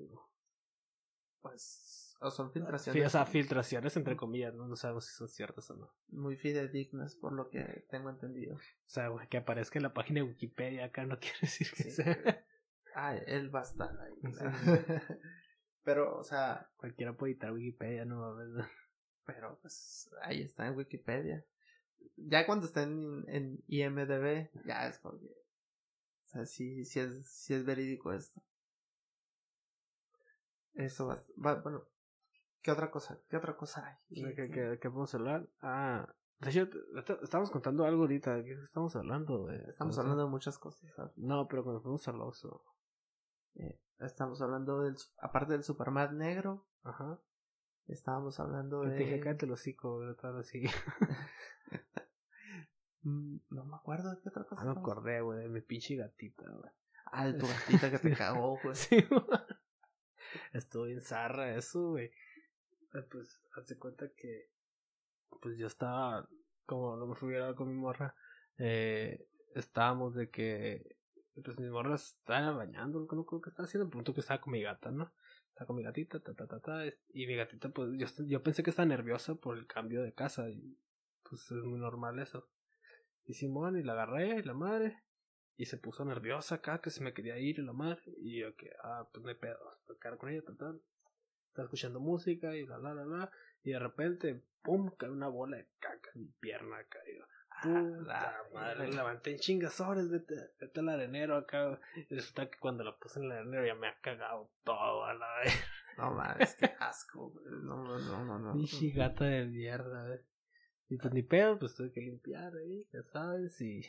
Pues. 1.41 2.17
O 2.23 2.31
son 2.31 2.53
filtraciones. 2.53 3.07
o 3.07 3.09
sea, 3.09 3.25
filtraciones 3.25 3.97
entre 3.97 4.15
comillas, 4.15 4.55
¿no? 4.55 4.69
No 4.69 4.77
sabemos 4.77 5.07
si 5.07 5.15
son 5.15 5.29
ciertas 5.29 5.71
o 5.71 5.77
no. 5.77 5.91
Muy 6.09 6.37
fidedignas, 6.37 7.15
por 7.15 7.33
lo 7.33 7.49
que 7.49 7.87
tengo 7.89 8.11
entendido. 8.11 8.57
O 8.57 8.61
sea, 8.85 9.11
que 9.31 9.39
aparezca 9.39 9.79
en 9.79 9.85
la 9.85 9.95
página 9.95 10.21
de 10.21 10.29
Wikipedia 10.29 10.85
acá 10.85 11.07
no 11.07 11.19
quiere 11.21 11.39
decir 11.41 11.71
que 11.75 11.85
sea. 11.85 12.45
Ah, 12.95 13.17
él 13.17 13.55
va 13.55 13.61
a 13.61 13.63
estar 13.63 13.99
ahí. 14.01 14.21
Pero, 15.83 16.19
o 16.19 16.25
sea. 16.25 16.71
Cualquiera 16.77 17.17
puede 17.17 17.33
editar 17.33 17.53
Wikipedia, 17.53 18.05
¿no? 18.05 18.37
Pero, 19.25 19.59
pues, 19.63 20.11
ahí 20.23 20.43
está 20.43 20.67
en 20.67 20.77
Wikipedia 20.77 21.43
ya 22.17 22.47
cuando 22.47 22.67
estén 22.67 23.25
en, 23.29 23.63
IMDB, 23.67 24.51
ya 24.65 24.87
es 24.87 24.99
porque. 24.99 25.27
O 25.27 26.29
sea, 26.29 26.47
sí, 26.47 26.85
sí 26.85 27.01
es, 27.01 27.27
sí 27.27 27.55
es 27.55 27.65
verídico 27.65 28.13
esto. 28.13 28.43
Eso 30.75 31.07
va, 31.09 31.55
bueno. 31.57 31.85
¿Qué 32.63 32.71
otra 32.71 32.91
cosa? 32.91 33.19
¿Qué 33.29 33.37
otra 33.37 33.57
cosa 33.57 33.87
hay? 33.87 33.97
¿Qué, 34.23 34.35
qué, 34.35 34.79
qué, 34.81 34.91
podemos 34.91 35.15
hablar? 35.15 35.49
Ah, 35.61 36.15
de 36.41 36.51
hecho, 36.51 36.69
estamos 37.23 37.51
contando 37.51 37.85
algo 37.85 38.03
ahorita. 38.03 38.37
¿De 38.37 38.45
qué 38.45 38.53
estamos 38.53 38.95
hablando? 38.97 39.47
De, 39.47 39.57
estamos 39.69 39.99
hablando 39.99 40.25
de 40.25 40.31
muchas 40.31 40.59
cosas. 40.59 40.91
No, 41.17 41.49
pero 41.49 41.65
cuando 41.65 41.81
fuimos 41.81 42.07
al 42.09 42.21
oso. 42.21 42.65
Eh, 43.55 43.81
estamos 43.99 44.41
hablando 44.41 44.83
del. 44.83 44.97
Aparte 45.19 45.53
del 45.53 45.65
Superman 45.65 46.17
negro. 46.19 46.67
Ajá. 46.83 47.19
Estábamos 47.93 48.39
hablando 48.39 48.83
de. 48.83 48.97
Te 48.97 49.05
dije, 49.05 49.21
cállate 49.21 49.47
el 49.47 49.53
hocico, 49.53 50.01
tal 50.17 50.39
así. 50.39 50.65
Mm, 53.03 53.39
no 53.49 53.65
me 53.65 53.77
acuerdo 53.77 54.11
de 54.11 54.21
qué 54.21 54.29
otra 54.29 54.45
cosa. 54.45 54.63
No 54.63 54.75
me 54.75 54.81
acordé, 54.81 55.23
güey, 55.23 55.39
de 55.39 55.49
mi 55.49 55.63
pinche 55.63 55.97
gatita, 55.97 56.45
güey. 56.51 56.71
Ah, 57.07 57.25
de 57.27 57.33
tu 57.33 57.47
gatita 57.49 57.91
que 57.91 57.99
te 57.99 58.15
cagó, 58.15 58.59
güey. 58.63 58.75
sí, 58.75 59.03
Estuvo 60.53 60.85
bien 60.85 61.01
zarra 61.01 61.57
eso, 61.57 61.93
güey. 61.93 62.13
Eh, 62.93 63.03
pues, 63.11 63.41
hazte 63.57 63.79
cuenta 63.79 64.07
que. 64.15 64.51
Pues 65.41 65.57
yo 65.57 65.67
estaba. 65.67 66.29
Como 66.67 66.95
no 66.97 67.07
me 67.07 67.15
fui 67.15 67.35
a 67.37 67.55
con 67.55 67.69
mi 67.69 67.75
morra. 67.75 68.15
Eh, 68.59 69.27
estábamos 69.55 70.15
de 70.15 70.29
que. 70.29 70.97
pues 71.43 71.59
mis 71.59 71.71
morras 71.71 72.19
estaban 72.19 72.59
bañando, 72.59 73.01
no 73.01 73.25
creo 73.25 73.41
que 73.41 73.49
estaba 73.49 73.67
haciendo, 73.67 73.89
punto 73.89 74.13
que 74.13 74.21
estaba 74.21 74.43
con 74.43 74.53
mi 74.53 74.61
gata, 74.63 74.91
¿no? 74.91 75.11
Estaba 75.61 75.67
con 75.67 75.77
mi 75.77 75.83
gatita, 75.83 76.21
ta, 76.21 76.33
ta, 76.33 76.47
ta, 76.47 76.59
ta, 76.59 76.87
y 77.13 77.27
mi 77.27 77.37
gatita, 77.37 77.69
pues 77.69 77.91
yo, 77.99 78.07
yo 78.25 78.43
pensé 78.43 78.63
que 78.63 78.71
estaba 78.71 78.87
nerviosa 78.87 79.35
por 79.35 79.59
el 79.59 79.67
cambio 79.67 80.03
de 80.03 80.15
casa, 80.15 80.49
y 80.49 80.79
pues 81.23 81.43
es 81.51 81.63
muy 81.63 81.79
normal 81.79 82.19
eso. 82.19 82.49
Y 83.27 83.35
Simón, 83.35 83.79
y 83.79 83.83
la 83.83 83.93
agarré, 83.93 84.39
y 84.39 84.43
la 84.43 84.55
madre, 84.55 85.03
y 85.59 85.67
se 85.67 85.77
puso 85.77 86.03
nerviosa 86.07 86.55
acá, 86.55 86.81
que 86.81 86.89
se 86.89 87.05
me 87.05 87.13
quería 87.13 87.37
ir, 87.37 87.59
y 87.59 87.63
la 87.63 87.75
madre, 87.75 88.01
y 88.23 88.41
yo 88.41 88.57
que, 88.57 88.71
ah, 88.83 89.07
pues 89.13 89.27
hay 89.27 89.35
pedo, 89.35 89.59
a 89.69 89.99
quedar 90.01 90.17
con 90.17 90.31
ella, 90.31 90.43
tal, 90.47 90.57
tal. 90.57 90.83
Estaba 91.49 91.67
escuchando 91.67 92.01
música, 92.01 92.57
y 92.57 92.63
bla, 92.65 92.79
bla, 92.79 92.95
bla, 92.95 93.05
bla, 93.05 93.31
y 93.63 93.73
de 93.73 93.79
repente, 93.81 94.43
pum, 94.63 94.91
cae 94.97 95.11
una 95.11 95.29
bola 95.29 95.59
de 95.59 95.69
caca 95.79 96.09
en 96.15 96.23
mi 96.23 96.29
pierna 96.41 96.79
yo, 96.81 97.25
Puta 97.63 98.43
madre, 98.55 98.89
levanté 98.93 99.33
en 99.33 99.39
chingasores, 99.39 100.11
vete, 100.11 100.35
vete 100.61 100.81
al 100.81 100.89
arenero 100.89 101.37
acá. 101.37 101.79
Resulta 102.09 102.49
que 102.49 102.59
cuando 102.59 102.85
la 102.85 102.97
puse 102.97 103.21
en 103.21 103.27
el 103.27 103.33
arenero 103.33 103.67
ya 103.67 103.75
me 103.75 103.89
ha 103.89 104.01
cagado 104.01 104.51
todo 104.65 105.05
a 105.05 105.15
la 105.15 105.39
vez. 105.39 105.65
No 105.99 106.13
mames, 106.13 106.55
qué 106.55 106.71
asco, 106.79 107.35
No, 107.45 107.99
no, 107.99 108.25
no, 108.25 108.39
no. 108.39 108.53
Pinche 108.55 108.91
gata 108.91 109.25
de 109.25 109.45
mierda, 109.45 110.07
güey. 110.07 110.21
Y 110.89 110.97
pues 110.97 111.13
ni 111.13 111.23
pedo, 111.23 111.59
pues 111.59 111.75
tuve 111.75 111.93
que 111.93 112.01
limpiar 112.01 112.55
ahí, 112.55 112.87
ya 112.93 113.03
sabes, 113.13 113.61
y. 113.61 113.83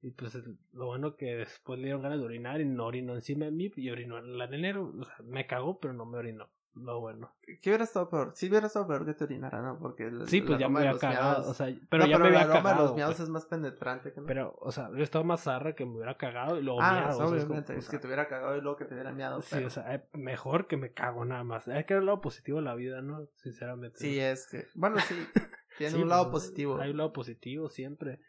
Y 0.00 0.12
pues 0.12 0.36
lo 0.72 0.86
bueno 0.86 1.16
que 1.16 1.34
después 1.34 1.78
le 1.78 1.86
dieron 1.86 2.02
ganas 2.02 2.20
de 2.20 2.24
orinar 2.24 2.60
y 2.60 2.64
no 2.64 2.86
orinó 2.86 3.14
encima 3.14 3.46
de 3.46 3.50
mí 3.50 3.72
y 3.74 3.90
orinó 3.90 4.18
en 4.18 4.26
el 4.26 4.40
arenero. 4.40 4.92
O 4.96 5.04
sea, 5.04 5.16
me 5.24 5.48
cagó, 5.48 5.80
pero 5.80 5.92
no 5.92 6.06
me 6.06 6.18
orinó 6.18 6.48
lo 6.84 7.00
bueno. 7.00 7.32
¿Qué 7.42 7.70
hubiera 7.70 7.84
estado 7.84 8.08
peor? 8.08 8.32
Sí 8.34 8.48
hubiera 8.48 8.66
estado 8.66 8.86
peor 8.86 9.04
que 9.04 9.14
te 9.14 9.24
orinara, 9.24 9.62
¿no? 9.62 9.78
Porque 9.78 10.10
sí, 10.26 10.42
pues 10.42 10.58
ya 10.58 10.68
me 10.68 10.80
había 10.80 10.98
cagado, 10.98 11.50
o 11.50 11.54
sea, 11.54 11.74
pero 11.88 12.06
ya 12.06 12.18
me 12.18 12.28
había 12.28 12.46
cagado. 12.46 12.86
los 12.86 12.94
miados 12.94 13.20
es 13.20 13.28
más 13.28 13.46
penetrante 13.46 14.12
que 14.12 14.20
no. 14.20 14.26
Pero, 14.26 14.56
o 14.60 14.72
sea, 14.72 14.88
hubiera 14.88 15.04
estado 15.04 15.24
más 15.24 15.42
zarra 15.42 15.74
que 15.74 15.84
me 15.84 15.96
hubiera 15.96 16.16
cagado 16.16 16.58
y 16.58 16.62
luego 16.62 16.80
ah, 16.82 16.92
miado. 16.92 17.28
obviamente, 17.28 17.76
es, 17.76 17.88
que 17.88 17.98
te 17.98 18.06
hubiera 18.06 18.28
cagado 18.28 18.56
y 18.56 18.60
luego 18.60 18.76
que 18.76 18.84
te 18.84 18.94
hubiera 18.94 19.12
miado. 19.12 19.40
Sí, 19.40 19.62
o 19.62 19.70
sea, 19.70 19.94
eh, 19.94 20.08
mejor 20.12 20.66
que 20.66 20.76
me 20.76 20.92
cago 20.92 21.24
nada 21.24 21.44
más. 21.44 21.68
Hay 21.68 21.84
que 21.84 21.94
ver 21.94 22.02
el 22.02 22.06
lado 22.06 22.20
positivo 22.20 22.58
de 22.58 22.64
la 22.64 22.74
vida, 22.74 23.02
¿no? 23.02 23.28
Sinceramente. 23.36 23.98
Sí, 23.98 24.18
es 24.18 24.46
que, 24.46 24.66
bueno, 24.74 24.98
sí, 25.00 25.14
tiene 25.78 26.02
un 26.02 26.08
lado 26.08 26.30
pues, 26.30 26.44
positivo. 26.44 26.80
Hay 26.80 26.90
un 26.90 26.98
lado 26.98 27.12
positivo 27.12 27.68
siempre. 27.68 28.20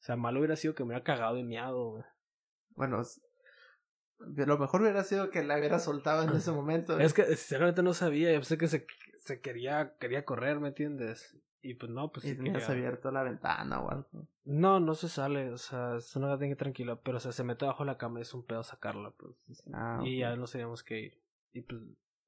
O 0.00 0.04
sea, 0.04 0.16
malo 0.16 0.40
hubiera 0.40 0.56
sido 0.56 0.74
que 0.74 0.82
me 0.82 0.88
hubiera 0.88 1.04
cagado 1.04 1.38
y 1.38 1.44
miado, 1.44 1.90
güey. 1.90 2.04
Bueno, 2.74 3.02
lo 4.26 4.58
mejor 4.58 4.82
hubiera 4.82 5.04
sido 5.04 5.30
que 5.30 5.42
la 5.42 5.58
hubiera 5.58 5.78
soltado 5.78 6.22
en 6.22 6.36
ese 6.36 6.52
momento. 6.52 6.98
Es 6.98 7.14
que 7.14 7.24
sinceramente 7.24 7.82
no 7.82 7.94
sabía, 7.94 8.32
yo 8.32 8.38
pensé 8.38 8.58
que 8.58 8.68
se, 8.68 8.86
se 9.18 9.40
quería, 9.40 9.94
quería 9.98 10.24
correr, 10.24 10.60
¿me 10.60 10.68
entiendes? 10.68 11.36
Y 11.64 11.74
pues 11.74 11.92
no, 11.92 12.10
pues 12.10 12.26
y 12.26 12.34
tenías 12.34 12.68
abierto 12.68 13.12
la 13.12 13.22
ventana 13.22 13.80
o 13.80 13.90
algo. 13.90 14.26
No, 14.44 14.80
no 14.80 14.94
se 14.94 15.08
sale, 15.08 15.50
o 15.50 15.58
sea, 15.58 15.96
es 15.96 16.14
una 16.16 16.26
gata 16.26 16.56
tranquila, 16.56 16.96
pero 16.96 17.18
o 17.18 17.20
sea, 17.20 17.30
se 17.30 17.44
mete 17.44 17.64
bajo 17.64 17.84
la 17.84 17.98
cama 17.98 18.18
y 18.18 18.22
es 18.22 18.34
un 18.34 18.44
pedo 18.44 18.64
sacarla, 18.64 19.12
pues. 19.12 19.62
Ah, 19.72 20.00
y 20.04 20.18
ya 20.18 20.34
nos 20.34 20.50
teníamos 20.50 20.82
que 20.82 21.00
ir. 21.00 21.22
Y 21.52 21.62
pues, 21.62 21.80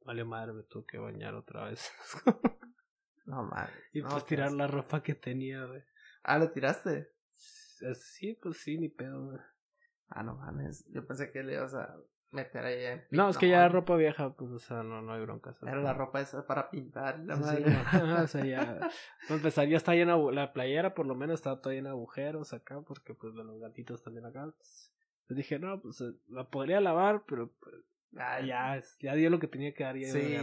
valió 0.04 0.24
madre, 0.24 0.52
me 0.52 0.62
tuve 0.62 0.84
que 0.86 0.98
bañar 0.98 1.34
otra 1.34 1.64
vez. 1.64 1.90
no 3.26 3.42
madre. 3.42 3.72
Y 3.92 4.02
pues 4.02 4.24
tirar 4.24 4.52
la 4.52 4.68
ropa 4.68 5.02
que 5.02 5.16
tenía, 5.16 5.64
güey. 5.64 5.82
Ah, 6.22 6.38
¿lo 6.38 6.52
tiraste? 6.52 7.10
Sí, 7.32 8.38
pues 8.40 8.58
sí, 8.58 8.78
ni 8.78 8.88
pedo, 8.88 9.24
güey. 9.24 9.38
Ah, 10.14 10.22
no 10.22 10.36
mames. 10.36 10.86
Yo 10.92 11.04
pensé 11.04 11.32
que 11.32 11.42
le 11.42 11.54
ibas 11.54 11.74
a 11.74 11.96
meter 12.30 12.64
ahí 12.64 13.00
No, 13.10 13.28
es 13.28 13.36
que 13.36 13.48
ya 13.48 13.68
ropa 13.68 13.96
vieja, 13.96 14.32
pues, 14.34 14.50
o 14.52 14.58
sea, 14.60 14.84
no, 14.84 15.02
no 15.02 15.12
hay 15.12 15.22
bronca. 15.22 15.52
Era 15.62 15.80
la 15.80 15.92
ropa 15.92 16.20
esa 16.20 16.46
para 16.46 16.70
pintar, 16.70 17.18
la 17.20 17.36
madre. 17.36 17.64
o 18.22 18.26
sea, 18.28 18.44
ya. 18.44 18.90
empezar, 19.28 19.66
ya 19.66 19.76
está 19.76 19.94
llena, 19.94 20.16
la 20.16 20.52
playera 20.52 20.94
por 20.94 21.06
lo 21.06 21.16
menos 21.16 21.34
estaba 21.34 21.60
toda 21.60 21.74
llena 21.74 21.90
de 21.90 21.96
agujeros 21.96 22.52
acá, 22.52 22.80
porque 22.80 23.14
pues 23.14 23.34
los 23.34 23.58
gatitos 23.60 24.02
también 24.02 24.24
acá. 24.26 24.52
Pues, 24.56 24.92
dije, 25.30 25.58
no, 25.58 25.80
pues 25.80 26.00
eh, 26.00 26.12
la 26.28 26.48
podría 26.48 26.80
lavar, 26.80 27.24
pero 27.26 27.50
pues, 27.60 27.74
ah, 28.16 28.40
ya, 28.40 28.80
ya 29.00 29.14
dio 29.14 29.30
lo 29.30 29.40
que 29.40 29.48
tenía 29.48 29.74
que 29.74 29.82
dar. 29.82 29.96
Ya 29.96 30.12
sí, 30.12 30.36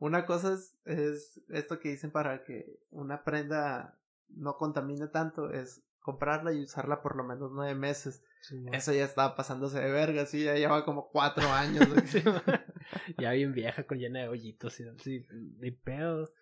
una 0.00 0.26
cosa 0.26 0.54
es, 0.54 0.76
es 0.84 1.40
esto 1.50 1.78
que 1.78 1.90
dicen 1.90 2.10
para 2.10 2.42
que 2.42 2.80
una 2.90 3.22
prenda 3.22 3.96
no 4.28 4.56
contamine 4.56 5.06
tanto, 5.06 5.50
es 5.50 5.84
comprarla 6.00 6.52
y 6.52 6.62
usarla 6.62 7.00
por 7.00 7.16
lo 7.16 7.22
menos 7.24 7.52
nueve 7.52 7.74
meses. 7.74 8.24
Eso 8.72 8.92
ya 8.92 9.04
estaba 9.04 9.34
pasándose 9.34 9.80
de 9.80 9.90
verga, 9.90 10.26
sí, 10.26 10.44
ya 10.44 10.54
lleva 10.54 10.84
como 10.84 11.08
cuatro 11.10 11.48
años. 11.48 11.86
ya 13.18 13.32
bien 13.32 13.52
vieja, 13.52 13.86
con 13.86 13.98
llena 13.98 14.20
de 14.20 14.28
hoyitos, 14.28 14.74
sí, 14.74 15.26
de 15.30 15.72
pedo. 15.72 16.32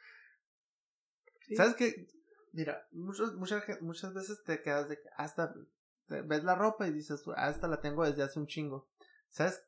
¿Sabes 1.56 1.74
qué? 1.74 2.08
Mira, 2.52 2.86
muchos, 2.92 3.34
muchas, 3.34 3.64
muchas 3.80 4.14
veces 4.14 4.42
te 4.44 4.62
quedas 4.62 4.88
de 4.88 4.96
que 4.96 5.08
hasta 5.16 5.54
ves 6.08 6.44
la 6.44 6.54
ropa 6.54 6.86
y 6.86 6.92
dices, 6.92 7.22
hasta 7.36 7.68
la 7.68 7.80
tengo 7.80 8.04
desde 8.04 8.22
hace 8.22 8.38
un 8.38 8.46
chingo. 8.46 8.88
¿Sabes 9.30 9.62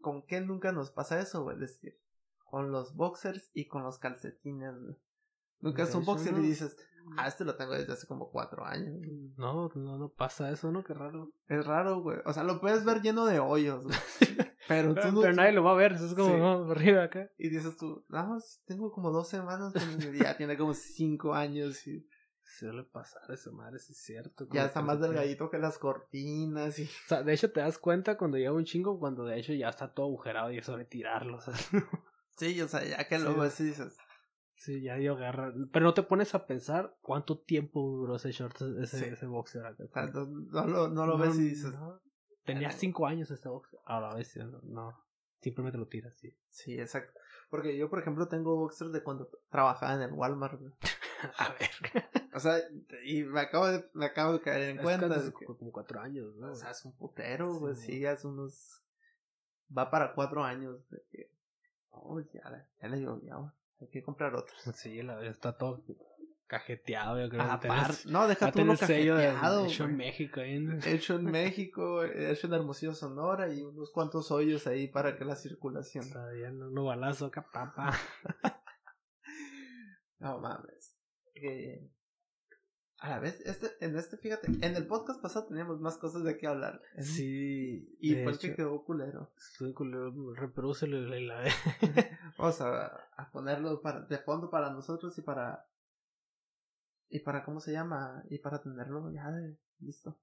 con 0.00 0.26
qué 0.26 0.40
nunca 0.40 0.72
nos 0.72 0.90
pasa 0.90 1.20
eso, 1.20 1.42
güey? 1.42 1.56
Es 1.56 1.60
decir, 1.60 1.98
con 2.44 2.72
los 2.72 2.94
boxers 2.94 3.50
y 3.54 3.66
con 3.66 3.82
los 3.82 3.98
calcetines, 3.98 4.74
Nunca 5.60 5.84
es 5.84 5.94
un 5.94 6.04
boxer 6.04 6.34
y 6.34 6.42
dices, 6.42 6.76
ah, 7.16 7.28
este 7.28 7.44
lo 7.44 7.56
tengo 7.56 7.72
desde 7.72 7.92
hace 7.92 8.06
como 8.06 8.30
cuatro 8.30 8.64
años. 8.64 8.94
No, 9.36 9.70
no, 9.74 9.98
no 9.98 10.08
pasa 10.08 10.50
eso, 10.50 10.70
¿no? 10.70 10.84
Qué 10.84 10.94
raro. 10.94 11.32
Es 11.48 11.64
raro, 11.66 12.00
güey. 12.00 12.18
O 12.24 12.32
sea, 12.32 12.44
lo 12.44 12.60
puedes 12.60 12.84
ver 12.84 13.02
lleno 13.02 13.26
de 13.26 13.38
hoyos, 13.38 13.84
güey. 13.84 13.98
Pero 14.68 14.94
tú 14.94 15.12
no. 15.12 15.20
Pero 15.20 15.34
nadie 15.34 15.52
lo 15.52 15.62
va 15.62 15.72
a 15.72 15.76
ver, 15.76 15.92
eso 15.92 16.06
es 16.06 16.14
como, 16.14 16.36
no, 16.36 16.70
arriba 16.70 17.04
acá. 17.04 17.30
Y 17.38 17.48
dices 17.48 17.76
tú, 17.76 18.04
más 18.08 18.62
tengo 18.66 18.90
como 18.90 19.10
dos 19.10 19.28
semanas, 19.28 19.72
ya 20.18 20.36
tiene 20.36 20.56
como 20.56 20.74
cinco 20.74 21.34
años 21.34 21.86
y. 21.86 22.06
Suele 22.48 22.84
pasar 22.84 23.28
eso, 23.32 23.52
madre, 23.52 23.76
es 23.76 23.86
cierto. 23.98 24.46
Ya 24.52 24.66
está 24.66 24.80
más 24.80 25.00
delgadito 25.00 25.50
que 25.50 25.58
las 25.58 25.78
cortinas 25.78 26.78
y... 26.78 26.84
O 26.84 27.08
sea, 27.08 27.24
de 27.24 27.34
hecho 27.34 27.50
te 27.50 27.58
das 27.58 27.76
cuenta 27.76 28.16
cuando 28.16 28.38
llega 28.38 28.52
un 28.52 28.64
chingo, 28.64 29.00
cuando 29.00 29.24
de 29.24 29.40
hecho 29.40 29.52
ya 29.52 29.68
está 29.68 29.92
todo 29.92 30.06
agujerado 30.06 30.52
y 30.52 30.58
eso 30.58 30.76
de 30.76 30.84
tirarlo, 30.84 31.38
o 31.38 31.40
sea. 31.40 31.52
sí, 32.36 32.58
o 32.62 32.68
sea, 32.68 32.84
ya 32.84 33.08
que 33.08 33.18
lo 33.18 33.36
ves 33.36 33.58
y 33.60 33.64
dices, 33.64 33.98
Sí, 34.56 34.80
ya 34.82 34.96
dio 34.96 35.16
guerra. 35.16 35.52
Pero 35.72 35.84
no 35.84 35.94
te 35.94 36.02
pones 36.02 36.34
a 36.34 36.46
pensar 36.46 36.96
cuánto 37.02 37.38
tiempo 37.38 37.80
duró 37.80 38.16
ese 38.16 38.32
short, 38.32 38.56
ese, 38.82 39.10
ese 39.10 39.26
boxer. 39.26 39.62
no, 40.50 40.66
lo, 40.66 40.88
no 40.88 41.06
lo 41.06 41.18
ves 41.18 41.38
y 41.38 41.50
dices. 41.50 41.72
Tenía 42.44 42.70
cinco 42.70 43.06
años 43.06 43.30
este 43.30 43.48
boxer. 43.48 43.78
Ahora 43.84 44.14
ves, 44.14 44.36
no, 44.36 44.60
no. 44.62 45.06
Simplemente 45.40 45.78
lo 45.78 45.86
tiras, 45.86 46.14
sí. 46.16 46.34
Sí, 46.48 46.78
exacto. 46.78 47.20
Porque 47.50 47.76
yo, 47.76 47.88
por 47.90 48.00
ejemplo, 48.00 48.26
tengo 48.28 48.56
boxers 48.56 48.92
de 48.92 49.02
cuando 49.02 49.30
trabajaba 49.50 49.94
en 49.94 50.02
el 50.02 50.12
Walmart. 50.12 50.60
a 51.38 51.48
ver. 51.50 52.04
o 52.34 52.40
sea, 52.40 52.58
y 53.04 53.22
me 53.24 53.40
acabo 53.40 53.66
de, 53.66 53.84
me 53.92 54.06
acabo 54.06 54.32
de 54.32 54.40
caer 54.40 54.70
en 54.70 54.78
cuenta. 54.78 55.22
Como 55.58 55.70
cuatro 55.70 56.00
años, 56.00 56.34
¿no? 56.36 56.50
O 56.52 56.54
sea, 56.54 56.70
es 56.70 56.84
un 56.84 56.96
putero, 56.96 57.54
güey. 57.58 57.76
Sí, 57.76 58.00
ya 58.00 58.12
es 58.12 58.24
unos. 58.24 58.82
Va 59.76 59.90
para 59.90 60.14
cuatro 60.14 60.42
años. 60.42 60.88
De 60.90 61.02
que... 61.10 61.30
Oh, 61.90 62.20
ya, 62.20 62.68
ya 62.80 62.88
le 62.88 63.00
ya, 63.00 63.52
hay 63.80 63.88
que 63.88 64.02
comprar 64.02 64.34
otros. 64.34 64.60
Sí, 64.74 65.02
la 65.02 65.24
está 65.26 65.56
todo 65.56 65.84
cajeteado, 66.46 67.20
yo 67.20 67.28
creo. 67.28 67.44
no, 68.06 68.28
deja 68.28 68.52
tú 68.52 68.62
uno 68.62 68.76
sello 68.76 69.16
de, 69.16 69.34
hecho 69.66 69.84
en 69.84 69.96
México. 69.96 70.40
Hecho 70.40 71.16
en 71.16 71.24
México, 71.30 72.04
hecho 72.04 72.46
en 72.46 72.52
Hermosillo, 72.52 72.94
Sonora 72.94 73.52
y 73.52 73.62
unos 73.62 73.90
cuantos 73.90 74.30
hoyos 74.30 74.66
ahí 74.66 74.86
para 74.86 75.16
que 75.16 75.24
la 75.24 75.34
circulación. 75.34 76.04
Está 76.04 76.28
bien, 76.30 76.58
no 76.58 76.84
balazo, 76.84 77.30
capapa. 77.30 77.98
no 80.20 80.38
mames. 80.38 80.96
Eh, 81.34 81.90
a 82.98 83.10
la 83.10 83.18
vez, 83.18 83.40
este, 83.42 83.72
en 83.84 83.96
este, 83.96 84.16
fíjate, 84.16 84.46
en 84.46 84.74
el 84.74 84.86
podcast 84.86 85.20
pasado 85.20 85.46
teníamos 85.46 85.80
más 85.80 85.98
cosas 85.98 86.24
de 86.24 86.38
qué 86.38 86.46
hablar. 86.46 86.80
Sí. 86.98 87.94
Y 88.00 88.16
pues 88.24 88.38
que 88.38 88.54
quedó 88.54 88.82
culero. 88.84 89.32
Estoy 89.36 89.74
culero, 89.74 90.12
reproducelo 90.34 90.96
y 90.96 91.26
la 91.26 91.44
Vamos 92.38 92.60
a, 92.62 92.86
a 92.86 93.30
ponerlo 93.30 93.82
para, 93.82 94.00
de 94.00 94.18
fondo 94.18 94.48
para 94.48 94.70
nosotros 94.70 95.16
y 95.18 95.22
para. 95.22 95.66
Y 97.08 97.20
para, 97.20 97.44
¿cómo 97.44 97.60
se 97.60 97.72
llama? 97.72 98.24
Y 98.30 98.38
para 98.38 98.62
tenerlo 98.62 99.10
ya 99.12 99.30
de, 99.30 99.58
listo. 99.80 100.18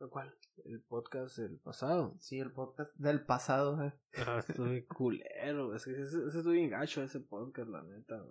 ¿Lo 0.00 0.10
cual? 0.10 0.34
El 0.64 0.80
podcast 0.80 1.36
del 1.38 1.58
pasado. 1.58 2.16
Sí, 2.18 2.40
el 2.40 2.52
podcast 2.52 2.92
del 2.96 3.24
pasado. 3.24 3.82
Eh. 3.84 3.92
Ah, 4.26 4.38
estoy 4.38 4.84
culero. 4.86 5.74
Es 5.74 5.84
que 5.84 5.92
ese, 5.92 6.26
estoy 6.26 6.54
bien 6.54 6.70
gacho 6.70 7.02
ese 7.02 7.20
podcast, 7.20 7.68
la 7.68 7.82
neta 7.82 8.24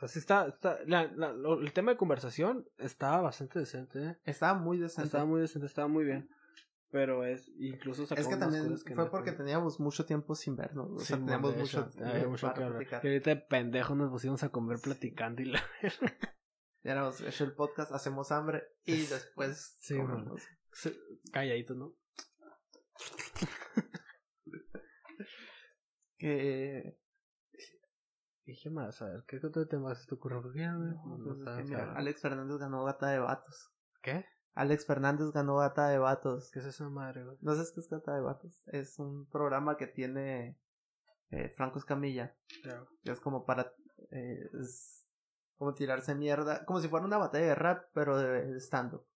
sea, 0.00 0.08
sí 0.08 0.18
está, 0.18 0.46
está 0.46 0.78
la, 0.86 1.10
la, 1.14 1.30
el 1.30 1.72
tema 1.72 1.92
de 1.92 1.96
conversación 1.96 2.66
estaba 2.78 3.20
bastante 3.20 3.58
decente. 3.58 4.02
¿eh? 4.02 4.18
Estaba 4.24 4.58
muy 4.58 4.78
decente. 4.78 5.06
Estaba 5.06 5.24
muy 5.24 5.40
decente, 5.40 5.66
estaba 5.66 5.88
muy 5.88 6.04
bien. 6.04 6.28
Pero 6.90 7.24
es, 7.24 7.48
incluso 7.58 8.02
Es 8.02 8.26
que 8.26 8.36
también 8.36 8.76
fue 8.78 9.10
porque 9.10 9.32
teníamos 9.32 9.78
mucho 9.78 10.06
tiempo 10.06 10.34
sin 10.34 10.56
vernos. 10.56 10.90
O 10.90 10.98
sea, 10.98 11.18
teníamos 11.18 11.56
mucho, 11.56 11.88
mucho 12.28 12.52
que. 12.54 12.62
Y 12.62 13.06
ahorita 13.06 13.30
de 13.30 13.36
pendejo 13.36 13.94
nos 13.94 14.10
pusimos 14.10 14.42
a 14.42 14.48
comer 14.48 14.78
platicando 14.82 15.42
y 15.42 15.46
la 15.46 15.62
Ya 16.82 16.92
hemos 16.92 17.20
hecho 17.20 17.44
el 17.44 17.52
podcast, 17.52 17.92
hacemos 17.92 18.32
hambre 18.32 18.64
y 18.84 19.04
después 19.04 19.76
sí, 19.80 19.98
comemos. 19.98 20.42
Calladito, 21.30 21.74
¿no? 21.74 21.94
que 26.16 26.99
¿Qué 28.62 28.70
más? 28.70 29.00
A 29.02 29.06
ver, 29.06 29.24
¿qué 29.26 29.36
otro 29.44 29.66
tema 29.66 29.94
se 29.94 30.06
te 30.06 30.14
ocurre? 30.14 30.40
Alex 31.94 32.20
Fernández 32.20 32.58
ganó 32.58 32.84
gata 32.84 33.08
de 33.08 33.18
vatos. 33.18 33.70
¿Qué? 34.02 34.24
Alex 34.54 34.84
Fernández 34.84 35.30
ganó 35.32 35.56
Gata 35.56 35.88
de 35.88 35.98
Vatos. 35.98 36.50
¿Qué 36.50 36.58
es 36.58 36.66
esa 36.66 36.88
madre, 36.88 37.24
güey? 37.24 37.38
¿No 37.40 37.54
sabes 37.54 37.72
qué 37.72 37.80
es 37.80 37.88
Gata 37.88 38.14
de 38.14 38.20
Vatos? 38.20 38.62
Es 38.66 38.98
un 38.98 39.26
programa 39.26 39.76
que 39.76 39.86
tiene 39.86 40.58
eh, 41.30 41.48
Franco 41.50 41.78
Escamilla. 41.78 42.34
Ya. 42.64 42.84
Es 43.04 43.20
como 43.20 43.46
para... 43.46 43.72
eh, 44.10 44.50
es 44.60 45.06
como 45.56 45.74
tirarse 45.74 46.14
mierda. 46.14 46.64
Como 46.64 46.80
si 46.80 46.88
fuera 46.88 47.06
una 47.06 47.16
batalla 47.16 47.46
de 47.46 47.54
rap, 47.54 47.84
pero 47.94 48.18
de 48.18 48.58
stand-up. 48.60 49.06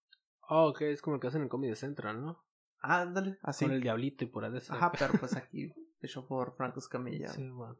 Oh, 0.48 0.68
ok, 0.68 0.82
es 0.82 1.02
como 1.02 1.16
el 1.16 1.20
que 1.20 1.26
hacen 1.28 1.42
en 1.42 1.48
Comedy 1.48 1.74
Central, 1.74 2.24
¿no? 2.24 2.44
Ah, 2.80 3.00
ándale, 3.00 3.38
así. 3.42 3.64
Con 3.64 3.74
el 3.74 3.80
diablito 3.80 4.24
y 4.24 4.28
por 4.28 4.44
ahí. 4.44 4.52
Ajá, 4.68 4.92
pero 4.92 5.14
pues 5.18 5.34
aquí 5.36 5.72
hecho 6.00 6.26
por 6.26 6.54
Franco 6.54 6.78
Escamilla. 6.78 7.28
Sí, 7.28 7.42
man. 7.50 7.76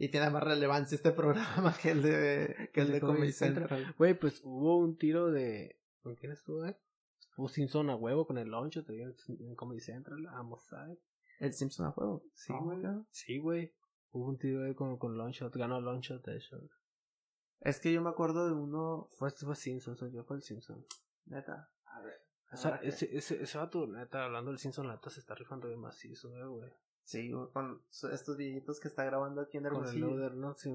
Y 0.00 0.08
tiene 0.08 0.30
más 0.30 0.42
relevancia 0.42 0.96
este 0.96 1.12
programa 1.12 1.76
que 1.80 1.90
el 1.90 2.00
de, 2.00 2.70
que 2.72 2.80
el 2.80 2.90
de 2.90 3.00
Comedy 3.02 3.32
Central. 3.32 3.94
Güey, 3.98 4.18
pues 4.18 4.40
hubo 4.42 4.78
un 4.78 4.96
tiro 4.96 5.30
de. 5.30 5.78
¿Con 6.02 6.16
quién 6.16 6.32
estuvo, 6.32 6.64
eh? 6.64 6.74
Estuvo 7.20 7.48
Simpson 7.50 7.90
a 7.90 7.96
huevo 7.96 8.26
con 8.26 8.38
el 8.38 8.48
Loncho, 8.48 8.82
te 8.82 8.98
en 8.98 9.54
Comedy 9.54 9.80
Central, 9.80 10.22
vamos, 10.22 10.64
¿sabes? 10.64 10.98
El 11.38 11.52
Simpson 11.52 11.86
a 11.86 11.90
juego. 11.90 12.24
Sí, 12.32 12.50
No, 12.50 12.64
güey. 12.64 12.82
Sí, 13.10 13.38
güey. 13.38 13.74
Hubo 14.12 14.26
un 14.26 14.38
tiro 14.38 14.64
ahí 14.64 14.74
con, 14.74 14.96
con 14.96 15.18
Longshot, 15.18 15.54
ganó 15.54 15.78
Longshot, 15.82 16.24
de 16.24 16.38
hecho. 16.38 16.56
Es 17.60 17.78
que 17.78 17.92
yo 17.92 18.00
me 18.00 18.08
acuerdo 18.08 18.46
de 18.46 18.54
uno. 18.54 19.10
Fue, 19.18 19.30
fue 19.30 19.54
Simpson, 19.54 19.98
soy 19.98 20.12
yo, 20.12 20.24
fue 20.24 20.38
el 20.38 20.42
Simpson. 20.42 20.82
Neta. 21.26 21.70
A 21.84 22.00
ver. 22.00 22.22
O 22.50 22.56
sea, 22.56 22.76
ese, 22.76 23.14
ese, 23.14 23.42
ese 23.42 23.58
vato, 23.58 23.86
neta, 23.86 24.24
hablando 24.24 24.50
del 24.50 24.58
Simpson, 24.58 24.88
neta 24.88 25.10
se 25.10 25.20
está 25.20 25.34
rifando 25.34 25.68
bien 25.68 25.78
macizo, 25.78 26.34
eh, 26.38 26.46
güey. 26.46 26.72
Sí, 27.04 27.32
con 27.52 27.82
estos 28.12 28.36
viejitos 28.36 28.78
que 28.80 28.88
está 28.88 29.04
grabando 29.04 29.40
aquí 29.40 29.56
en 29.56 29.64
Con 29.64 29.72
el 29.72 29.78
Hermosillo. 29.78 30.06
loader, 30.08 30.34
¿no? 30.34 30.54
Sí. 30.54 30.70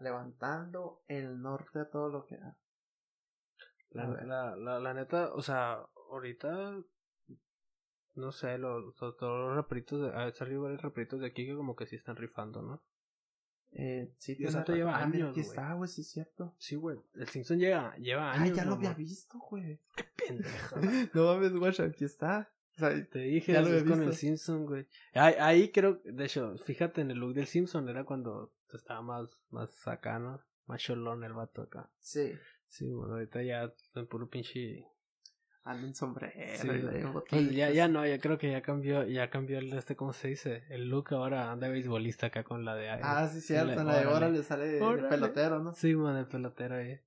Levantando 0.00 1.02
el 1.08 1.40
norte 1.40 1.80
a 1.80 1.90
todo 1.90 2.08
lo 2.08 2.26
que 2.26 2.36
da. 2.36 2.56
La, 3.90 4.06
la, 4.24 4.56
la, 4.56 4.80
la 4.80 4.94
neta, 4.94 5.32
o 5.34 5.40
sea, 5.42 5.80
ahorita, 6.10 6.76
no 8.14 8.32
sé, 8.32 8.58
los, 8.58 8.94
todos 8.96 9.16
los 9.20 9.54
raperitos, 9.56 10.00
de, 10.02 10.08
a 10.16 10.32
salir 10.32 10.58
varios 10.58 10.82
raperitos 10.82 11.20
de 11.20 11.26
aquí 11.26 11.46
que 11.46 11.54
como 11.54 11.76
que 11.76 11.86
sí 11.86 11.94
están 11.96 12.16
rifando, 12.16 12.60
¿no? 12.62 12.82
Eh, 13.76 14.12
sí, 14.18 14.36
tiene 14.36 14.50
eso 14.50 14.62
te 14.64 14.72
lleva 14.74 14.96
ah, 14.96 15.02
años, 15.02 15.30
Aquí 15.30 15.40
güey. 15.40 15.48
está, 15.50 15.72
güey, 15.74 15.88
sí 15.88 16.00
es 16.02 16.10
cierto. 16.10 16.54
Sí, 16.58 16.76
güey. 16.76 17.00
El 17.14 17.28
Simpson 17.28 17.58
llega, 17.58 17.96
lleva 17.96 18.30
Ah, 18.32 18.34
años. 18.34 18.56
ya 18.56 18.64
lo 18.64 18.74
había 18.74 18.90
mamón. 18.90 19.04
visto, 19.04 19.38
güey. 19.50 19.80
Pendejo. 20.16 20.76
no 21.14 21.24
mames, 21.34 21.52
güey, 21.54 21.72
aquí 21.80 22.04
está. 22.04 22.52
O 22.76 22.78
sea, 22.78 23.06
Te 23.06 23.20
dije, 23.20 23.56
había 23.56 23.84
con 23.84 24.02
el. 24.02 24.14
Simpson, 24.14 24.66
güey. 24.66 24.86
Ahí, 25.12 25.34
ahí 25.38 25.68
creo, 25.70 26.00
de 26.04 26.24
hecho, 26.24 26.56
fíjate 26.58 27.02
en 27.02 27.10
el 27.10 27.18
look 27.18 27.34
del 27.34 27.46
Simpson, 27.46 27.88
era 27.88 28.04
cuando 28.04 28.52
estaba 28.72 29.00
más, 29.02 29.28
más 29.50 29.86
acá, 29.86 30.18
¿no? 30.18 30.40
Más 30.66 30.80
cholón 30.80 31.24
el 31.24 31.32
vato 31.32 31.62
acá. 31.62 31.90
sí. 32.00 32.32
Sí, 32.66 32.90
bueno, 32.92 33.14
ahorita 33.14 33.40
ya 33.40 33.72
en 33.94 34.06
puro 34.08 34.28
pinche... 34.28 34.84
Anda 35.62 35.86
en 35.86 35.94
sombrero. 35.94 36.32
Sí, 36.56 36.66
y 36.66 36.70
en 36.70 37.12
Pues 37.30 37.50
ya, 37.52 37.70
ya 37.70 37.86
no, 37.86 38.04
ya 38.04 38.18
creo 38.18 38.36
que 38.36 38.50
ya 38.50 38.62
cambió, 38.62 39.06
ya 39.06 39.30
cambió 39.30 39.60
el 39.60 39.72
este, 39.72 39.94
¿cómo 39.94 40.12
se 40.12 40.26
dice? 40.26 40.64
El 40.70 40.88
look 40.88 41.14
ahora 41.14 41.52
anda 41.52 41.68
beisbolista 41.68 42.26
acá 42.26 42.42
con 42.42 42.64
la 42.64 42.74
de... 42.74 42.90
Ah, 42.90 43.28
sí, 43.28 43.40
cierto. 43.40 43.84
La 43.84 44.00
de 44.00 44.06
órale. 44.06 44.16
hora 44.16 44.28
le 44.28 44.42
sale 44.42 44.66
de 44.66 45.08
pelotero, 45.08 45.60
¿no? 45.60 45.72
Sí, 45.72 45.94
man, 45.94 46.16
el 46.16 46.26
pelotero 46.26 46.74
ahí. 46.74 46.98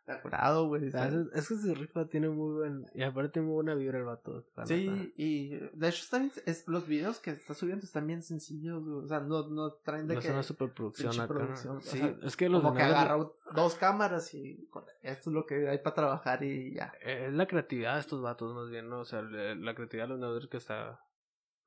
Está 0.00 0.22
curado, 0.22 0.66
güey. 0.66 0.90
Ah, 0.94 1.06
Es, 1.08 1.14
es 1.34 1.48
que 1.48 1.54
se 1.56 1.74
rifa, 1.74 2.06
tiene 2.08 2.28
muy 2.28 2.54
buen... 2.54 2.86
Y 2.94 3.02
aparte 3.02 3.30
tiene 3.30 3.46
muy 3.46 3.54
buena 3.56 3.74
vibra 3.74 3.98
el 3.98 4.04
vato. 4.04 4.44
Sí, 4.64 5.12
y 5.16 5.50
de 5.50 5.88
hecho 5.88 6.02
están, 6.02 6.32
es, 6.46 6.66
los 6.66 6.86
videos 6.86 7.20
que 7.20 7.30
está 7.30 7.54
subiendo 7.54 7.84
están 7.84 8.06
bien 8.06 8.22
sencillos, 8.22 8.82
güey. 8.84 9.04
O 9.04 9.06
sea, 9.06 9.20
no, 9.20 9.48
no 9.48 9.72
traen 9.74 10.08
de 10.08 10.14
No 10.14 10.20
que... 10.20 10.26
es 10.26 10.32
una 10.32 10.42
superproducción 10.42 11.12
acá. 11.14 11.28
producción, 11.28 11.76
o 11.76 11.80
Sí, 11.80 11.98
sea, 11.98 12.16
es 12.22 12.36
que 12.36 12.48
los 12.48 12.62
como 12.62 12.74
que 12.74 12.82
agarra 12.82 13.24
dos 13.54 13.74
cámaras 13.76 14.34
y 14.34 14.68
esto 15.02 15.30
es 15.30 15.34
lo 15.34 15.46
que 15.46 15.68
hay 15.68 15.78
para 15.78 15.94
trabajar 15.94 16.42
y 16.42 16.74
ya. 16.74 16.92
Eh, 17.02 17.26
Es 17.28 17.34
la 17.34 17.46
creatividad 17.46 17.94
de 17.94 18.00
estos 18.00 18.20
vatos, 18.22 18.54
más 18.54 18.68
bien, 18.70 18.88
¿no? 18.88 19.00
O 19.00 19.04
sea, 19.04 19.22
la 19.22 19.74
creatividad 19.74 20.04
de 20.06 20.10
los 20.10 20.18
neuders 20.18 20.48
que 20.48 20.56
está. 20.56 21.00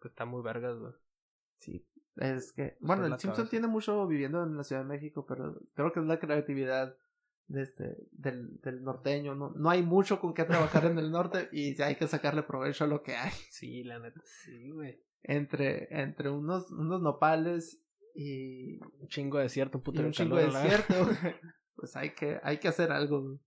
que 0.01 0.07
está 0.09 0.25
muy 0.25 0.41
vergas, 0.41 0.77
güey. 0.79 0.93
Sí. 1.59 1.88
Es 2.17 2.51
que, 2.53 2.77
bueno, 2.79 3.05
el 3.05 3.11
Simpson 3.13 3.31
cabeza. 3.36 3.49
tiene 3.49 3.67
mucho 3.67 4.05
viviendo 4.05 4.43
en 4.43 4.55
la 4.57 4.63
Ciudad 4.63 4.81
de 4.84 4.88
México, 4.88 5.25
pero 5.25 5.59
creo 5.73 5.91
que 5.93 5.99
es 5.99 6.05
la 6.05 6.19
creatividad 6.19 6.95
de 7.47 7.61
este, 7.63 7.95
del, 8.11 8.59
del 8.61 8.83
norteño. 8.83 9.35
No, 9.35 9.51
no 9.51 9.69
hay 9.69 9.83
mucho 9.83 10.19
con 10.19 10.33
qué 10.33 10.43
trabajar 10.45 10.85
en 10.85 10.97
el 10.99 11.11
norte 11.11 11.49
y 11.51 11.79
hay 11.81 11.95
que 11.95 12.07
sacarle 12.07 12.43
provecho 12.43 12.83
a 12.83 12.87
lo 12.87 13.03
que 13.03 13.15
hay. 13.15 13.31
Sí, 13.51 13.83
la 13.83 13.99
neta, 13.99 14.21
sí, 14.25 14.69
güey. 14.71 14.99
Entre, 15.23 15.87
entre 16.01 16.29
unos, 16.29 16.69
unos 16.71 17.01
nopales 17.01 17.81
y, 18.15 18.79
Un 18.99 19.07
chingo 19.07 19.37
de 19.37 19.43
desierto, 19.43 19.77
y 19.77 19.81
puto 19.81 20.01
un 20.01 20.11
chingo 20.11 20.35
de 20.35 20.45
desierto. 20.45 20.93
pues 21.75 21.95
hay 21.95 22.11
que, 22.11 22.39
hay 22.43 22.57
que 22.59 22.67
hacer 22.67 22.91
algo. 22.91 23.21
güey. 23.21 23.39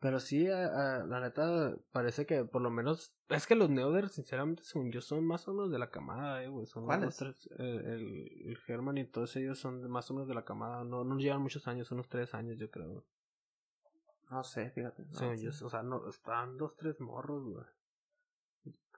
Pero 0.00 0.20
sí, 0.20 0.46
a- 0.46 0.98
a- 1.00 1.06
la 1.06 1.20
neta, 1.20 1.76
parece 1.90 2.24
que 2.24 2.44
por 2.44 2.62
lo 2.62 2.70
menos. 2.70 3.14
Es 3.30 3.48
que 3.48 3.56
los 3.56 3.68
neuders, 3.68 4.12
sinceramente, 4.12 4.62
según 4.62 4.92
yo, 4.92 5.00
son 5.00 5.26
más 5.26 5.48
o 5.48 5.52
menos 5.54 5.72
de 5.72 5.78
la 5.80 5.90
camada, 5.90 6.42
eh, 6.44 6.48
güey. 6.48 6.66
Son 6.66 6.84
¿Cuáles? 6.84 7.16
tres. 7.16 7.48
eh, 7.58 7.82
el, 7.84 8.48
el 8.48 8.58
Herman 8.68 8.96
y 8.98 9.06
todos 9.06 9.34
ellos 9.36 9.58
son 9.58 9.90
más 9.90 10.08
o 10.10 10.14
menos 10.14 10.28
de 10.28 10.34
la 10.36 10.44
camada. 10.44 10.84
No, 10.84 11.02
no 11.04 11.18
llevan 11.18 11.42
muchos 11.42 11.66
años, 11.66 11.90
unos 11.90 12.08
tres 12.08 12.32
años, 12.32 12.56
yo 12.58 12.70
creo. 12.70 13.04
No 14.30 14.44
sé, 14.44 14.70
fíjate. 14.70 15.02
no 15.02 15.30
o 15.30 15.70
sea, 15.70 15.82
no, 15.82 16.08
están 16.08 16.56
dos, 16.56 16.76
tres 16.76 17.00
morros, 17.00 17.44
güey. 17.44 17.64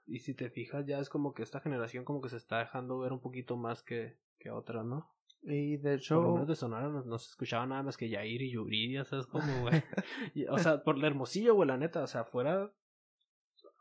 Y 0.07 0.19
si 0.19 0.33
te 0.33 0.49
fijas, 0.49 0.85
ya 0.85 0.99
es 0.99 1.09
como 1.09 1.33
que 1.33 1.43
esta 1.43 1.61
generación 1.61 2.03
como 2.03 2.21
que 2.21 2.29
se 2.29 2.37
está 2.37 2.59
dejando 2.59 2.99
ver 2.99 3.13
un 3.13 3.21
poquito 3.21 3.55
más 3.55 3.81
que, 3.81 4.17
que 4.39 4.51
otra, 4.51 4.83
¿no? 4.83 5.09
Y 5.43 5.77
de 5.77 5.77
Por 5.77 5.89
lo 5.89 5.95
hecho, 5.95 6.21
menos 6.33 6.47
de 6.47 6.55
Sonora 6.55 6.89
no, 6.89 7.03
no 7.03 7.17
se 7.17 7.29
escuchaba 7.29 7.65
nada 7.65 7.81
más 7.81 7.97
que 7.97 8.09
Yair 8.09 8.41
y 8.41 8.51
Yuridia, 8.51 9.05
¿sabes 9.05 9.25
cómo, 9.25 9.61
güey? 9.61 9.71
O 10.49 10.59
sea, 10.59 10.83
por 10.83 10.97
el 10.97 11.03
Hermosillo, 11.05 11.55
güey, 11.55 11.67
la 11.67 11.77
neta, 11.77 12.03
o 12.03 12.07
sea, 12.07 12.25
fuera 12.25 12.71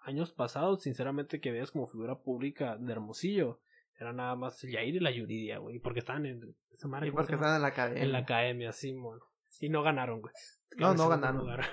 años 0.03 0.33
pasados, 0.33 0.83
sinceramente, 0.83 1.41
que 1.41 1.53
veas 1.53 1.71
como 1.71 1.87
figura 1.87 2.21
pública 2.21 2.77
de 2.77 2.93
Hermosillo, 2.93 3.61
era 3.99 4.13
nada 4.13 4.35
más 4.37 4.63
el 4.65 4.71
Yair 4.71 4.97
y 4.97 5.01
la 5.01 5.11
Yuridia, 5.11 5.59
güey, 5.59 5.79
porque 5.79 5.99
estaban 5.99 6.25
en 6.25 6.57
esa 6.71 6.89
madre, 6.89 7.09
y 7.09 7.11
¿cómo 7.11 7.19
porque 7.19 7.35
están 7.35 7.57
en 7.57 7.63
la 7.63 7.69
academia. 7.69 8.03
en 8.03 8.13
la 8.13 8.19
academia, 8.19 8.73
sí. 8.73 8.95
Y 9.59 9.69
no 9.69 9.83
ganaron, 9.83 10.21
güey. 10.21 10.33
No, 10.77 10.95
no 10.95 11.09
ganaron. 11.09 11.39
lugar. 11.39 11.65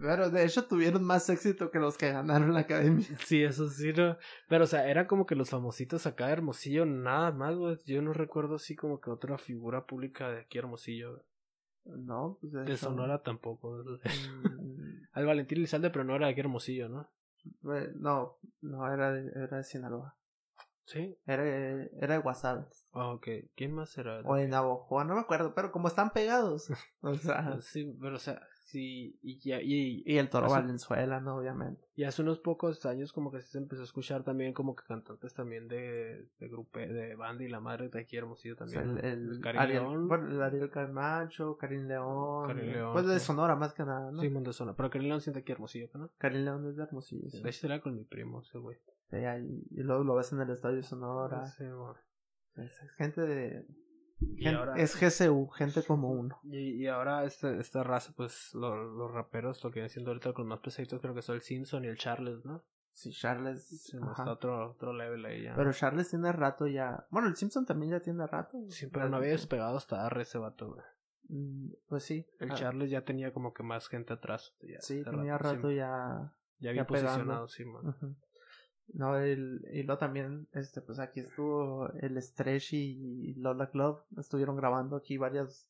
Pero 0.00 0.30
de 0.30 0.44
hecho 0.44 0.66
tuvieron 0.66 1.02
más 1.02 1.28
éxito 1.28 1.70
que 1.70 1.78
los 1.78 1.98
que 1.98 2.12
ganaron 2.12 2.52
la 2.54 2.60
academia. 2.60 3.06
Sí, 3.24 3.42
eso 3.42 3.68
sí, 3.68 3.92
no. 3.92 4.16
Pero, 4.48 4.64
o 4.64 4.66
sea, 4.66 4.88
era 4.88 5.06
como 5.06 5.26
que 5.26 5.34
los 5.34 5.50
famositos 5.50 6.06
acá 6.06 6.26
de 6.26 6.34
Hermosillo, 6.34 6.86
nada 6.86 7.32
más, 7.32 7.56
güey. 7.56 7.76
Yo 7.86 8.00
no 8.02 8.12
recuerdo 8.12 8.56
así 8.56 8.76
como 8.76 9.00
que 9.00 9.10
otra 9.10 9.36
figura 9.38 9.84
pública 9.86 10.30
de 10.30 10.40
aquí 10.42 10.58
Hermosillo. 10.58 11.12
güey. 11.12 11.22
No, 12.04 12.38
pues 12.40 12.52
de, 12.52 12.60
De 12.64 12.72
hecho, 12.72 12.86
Sonora 12.86 13.22
tampoco. 13.22 13.82
mm, 13.84 15.02
Al 15.12 15.26
Valentín 15.26 15.58
Elizalde, 15.58 15.90
pero 15.90 16.04
no 16.04 16.14
era 16.14 16.26
de 16.26 16.32
aquí 16.32 16.40
Hermosillo, 16.40 16.88
¿no? 16.88 17.10
No, 17.96 18.38
no, 18.62 18.92
era 18.92 19.12
de, 19.12 19.30
era 19.34 19.58
de 19.58 19.64
Sinaloa. 19.64 20.16
Sí. 20.86 21.16
Era, 21.26 21.44
era 22.00 22.14
de 22.14 22.20
Guasave. 22.20 22.64
Ah, 22.92 23.08
ok. 23.12 23.26
¿Quién 23.56 23.72
más 23.72 23.96
era? 23.98 24.20
O 24.24 24.34
de 24.36 24.46
Navojoa, 24.48 25.04
no 25.04 25.14
me 25.14 25.20
acuerdo, 25.20 25.54
pero 25.54 25.72
como 25.72 25.88
están 25.88 26.10
pegados. 26.12 26.68
O 27.02 27.14
sea, 27.14 27.58
Sí, 27.60 27.96
pero, 28.00 28.16
o 28.16 28.18
sea, 28.18 28.40
sí. 28.66 29.18
Y, 29.22 29.38
ya, 29.40 29.60
y, 29.60 30.02
y 30.06 30.18
el 30.18 30.28
Toro 30.30 30.46
Hace- 30.46 30.56
Valenzuela, 30.56 31.20
¿no? 31.20 31.36
Obviamente. 31.36 31.82
y 31.96 32.04
hace 32.04 32.22
unos 32.22 32.38
pocos 32.40 32.84
años 32.86 33.12
como 33.12 33.30
que 33.30 33.40
se 33.42 33.58
empezó 33.58 33.82
a 33.82 33.84
escuchar 33.84 34.24
también 34.24 34.52
como 34.52 34.74
que 34.74 34.84
cantantes 34.86 35.32
también 35.34 35.68
de, 35.68 36.28
de 36.38 36.48
grupo, 36.48 36.78
de 36.78 37.14
banda 37.14 37.44
y 37.44 37.48
la 37.48 37.60
madre 37.60 37.88
de 37.88 38.00
aquí 38.00 38.16
Hermosillo 38.16 38.54
O 38.58 38.66
sea, 38.66 38.82
también. 38.82 39.04
el, 39.04 39.30
el 39.34 39.40
Karim 39.40 39.60
Ariel, 39.60 39.82
León. 39.82 40.08
bueno, 40.08 40.28
el 40.30 40.42
Ariel 40.42 40.70
Camacho, 40.70 41.56
Karim 41.56 41.86
León. 41.86 42.46
Karim 42.48 42.72
León, 42.72 42.92
Pues 42.92 43.06
de 43.06 43.18
sí. 43.20 43.26
Sonora 43.26 43.54
más 43.56 43.72
que 43.74 43.84
nada, 43.84 44.10
¿no? 44.10 44.20
Sí, 44.20 44.28
Montezona. 44.28 44.74
Pero 44.74 44.90
Karim 44.90 45.08
León 45.08 45.20
siente 45.20 45.40
aquí 45.40 45.52
Hermosillo, 45.52 45.88
¿no? 45.94 46.10
Karim 46.18 46.44
León 46.44 46.66
es 46.68 46.76
de 46.76 46.82
Hermosillo. 46.84 47.30
sí. 47.30 47.42
De 47.42 47.48
hecho, 47.50 47.66
era 47.66 47.80
con 47.80 47.94
mi 47.96 48.04
primo, 48.04 48.40
ese 48.42 48.58
güey. 48.58 48.78
Ahí- 49.26 49.62
y 49.70 49.82
luego 49.82 50.04
lo 50.04 50.14
ves 50.16 50.32
en 50.32 50.40
el 50.40 50.50
estadio 50.50 50.82
Sonora. 50.82 51.46
Sí. 51.46 51.64
Es 52.56 52.78
gente 52.96 53.20
de. 53.20 53.66
Gen- 54.38 54.54
ahora- 54.54 54.76
Es 54.76 54.94
GCU, 54.98 55.48
gente 55.48 55.82
como 55.84 56.10
uno. 56.12 56.38
Y, 56.44 56.82
y 56.82 56.86
ahora 56.86 57.24
este, 57.24 57.58
esta 57.58 57.82
raza, 57.82 58.12
pues 58.16 58.54
lo- 58.54 58.84
los 58.84 59.10
raperos, 59.12 59.62
lo 59.64 59.70
que 59.70 59.74
vienen 59.80 59.90
siendo 59.90 60.10
ahorita 60.12 60.32
con 60.32 60.46
más 60.46 60.60
pesaditos, 60.60 61.00
creo 61.00 61.14
que 61.14 61.22
son 61.22 61.34
el 61.36 61.40
Simpson 61.42 61.84
y 61.84 61.88
el 61.88 61.96
Charles, 61.98 62.44
¿no? 62.44 62.62
Sí, 62.92 63.10
Charles. 63.10 63.66
Sí, 63.66 63.96
está 63.96 64.30
otro, 64.30 64.70
otro 64.70 64.92
level 64.92 65.24
ahí 65.26 65.42
ya. 65.42 65.54
Pero 65.56 65.72
Charles 65.72 66.08
tiene 66.10 66.30
rato 66.30 66.68
ya. 66.68 67.06
Bueno, 67.10 67.26
el 67.28 67.34
Simpson 67.34 67.66
también 67.66 67.90
ya 67.90 68.00
tiene 68.00 68.24
rato. 68.24 68.56
sí, 68.68 68.86
pero 68.86 69.08
no 69.08 69.16
había 69.16 69.30
despegado 69.30 69.76
hasta 69.76 70.06
Arre 70.06 70.22
ese 70.22 70.38
vato, 70.38 70.68
güey. 70.74 70.84
Mm, 71.28 71.72
Pues 71.88 72.04
sí. 72.04 72.24
El 72.38 72.52
ah, 72.52 72.54
Charles 72.54 72.90
ya 72.90 73.02
tenía 73.04 73.32
como 73.32 73.52
que 73.52 73.64
más 73.64 73.88
gente 73.88 74.12
atrás. 74.12 74.54
Ya, 74.62 74.80
Sí, 74.80 75.02
tenía 75.02 75.36
rato 75.38 75.70
sí, 75.70 75.74
ya. 75.76 76.32
ya 76.60 76.70
bien 76.70 76.86
pegando. 76.86 77.08
posicionado, 77.08 77.48
sí, 77.48 77.64
man. 77.64 77.96
No, 78.92 79.16
el, 79.18 79.66
y 79.72 79.82
luego 79.82 79.98
también, 79.98 80.46
este, 80.52 80.80
pues 80.82 80.98
aquí 80.98 81.20
estuvo 81.20 81.88
el 82.00 82.20
Stretch 82.22 82.74
y 82.74 83.34
Lola 83.34 83.70
Club. 83.70 84.00
Estuvieron 84.16 84.56
grabando 84.56 84.96
aquí 84.96 85.16
varias. 85.18 85.68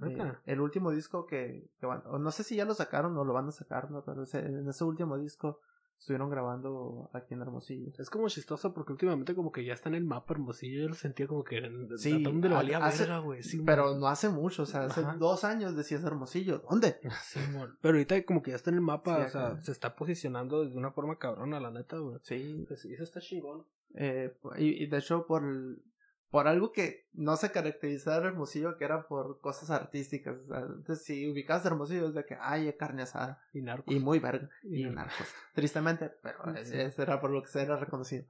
eh, 0.00 0.16
el 0.46 0.60
último 0.60 0.90
disco 0.92 1.26
que, 1.26 1.68
que 1.78 1.86
van, 1.86 2.02
o 2.06 2.18
no 2.18 2.30
sé 2.30 2.44
si 2.44 2.56
ya 2.56 2.64
lo 2.64 2.74
sacaron 2.74 3.16
o 3.18 3.24
lo 3.24 3.32
van 3.32 3.48
a 3.48 3.52
sacar, 3.52 3.90
¿no? 3.90 4.02
Pero 4.04 4.22
ese- 4.22 4.38
en 4.46 4.68
ese 4.68 4.84
último 4.84 5.18
disco 5.18 5.60
estuvieron 5.98 6.30
grabando 6.30 7.10
aquí 7.12 7.34
en 7.34 7.42
Hermosillo. 7.42 7.92
Es 7.98 8.08
como 8.08 8.28
chistoso 8.28 8.72
porque 8.72 8.92
últimamente 8.92 9.34
como 9.34 9.50
que 9.52 9.64
ya 9.64 9.72
está 9.74 9.88
en 9.88 9.96
el 9.96 10.04
mapa 10.04 10.34
Hermosillo. 10.34 10.82
Yo 10.82 10.88
lo 10.88 10.94
sentía 10.94 11.26
como 11.26 11.44
que 11.44 11.60
Sí, 11.96 12.24
a 12.24 12.28
ha- 12.28 12.54
valía 12.54 12.78
hace- 12.78 13.02
verga, 13.04 13.18
güey. 13.18 13.42
Sí, 13.42 13.60
Pero 13.66 13.94
no 13.96 14.06
hace 14.08 14.28
mucho, 14.28 14.62
o 14.62 14.66
sea, 14.66 14.84
hace 14.84 15.00
Ajá. 15.00 15.16
dos 15.18 15.44
años 15.44 15.76
decías 15.76 16.04
Hermosillo. 16.04 16.62
¿Dónde? 16.70 16.98
Sí. 17.24 17.40
Pero 17.82 17.94
ahorita 17.94 18.24
como 18.24 18.42
que 18.42 18.50
ya 18.52 18.56
está 18.56 18.70
en 18.70 18.76
el 18.76 18.82
mapa, 18.82 19.16
Sí, 19.16 19.22
o 19.22 19.28
sea, 19.28 19.46
acá. 19.48 19.62
se 19.62 19.72
está 19.72 19.96
posicionando 19.96 20.64
de 20.64 20.76
una 20.76 20.92
forma 20.92 21.18
cabrona, 21.18 21.60
la 21.60 21.70
neta, 21.70 21.98
güey. 21.98 22.18
Sí, 22.22 22.64
Pues 22.68 22.84
eso 22.84 23.02
está 23.02 23.20
chingón. 23.20 23.64
Eh, 23.94 24.34
y, 24.58 24.84
y 24.84 24.86
de 24.86 24.98
hecho 24.98 25.26
por 25.26 25.42
el- 25.44 25.82
por 26.30 26.46
algo 26.48 26.72
que 26.72 27.06
no 27.12 27.36
se 27.36 27.50
caracterizaba 27.50 28.26
Hermosillo 28.26 28.76
que 28.76 28.84
era 28.84 29.06
por 29.08 29.40
cosas 29.40 29.70
artísticas 29.70 30.36
o 30.38 30.46
sea, 30.46 30.58
antes 30.58 31.02
si 31.04 31.30
ubicabas 31.30 31.64
Hermosillo 31.64 32.08
es 32.08 32.14
de 32.14 32.24
que 32.24 32.36
ay 32.40 32.72
carne 32.78 33.02
asada 33.02 33.42
Y 33.52 33.62
narcos. 33.62 33.94
y 33.94 33.98
muy 34.00 34.18
verga. 34.18 34.48
Y 34.62 34.80
y 34.80 34.84
narcos. 34.90 34.96
narcos. 35.18 35.34
Tristemente 35.54 36.10
pero 36.22 36.54
ese 36.56 36.84
ese 36.84 37.02
era 37.02 37.20
por 37.20 37.30
lo 37.30 37.42
que 37.42 37.48
se 37.48 37.62
era 37.62 37.76
reconocido. 37.76 38.24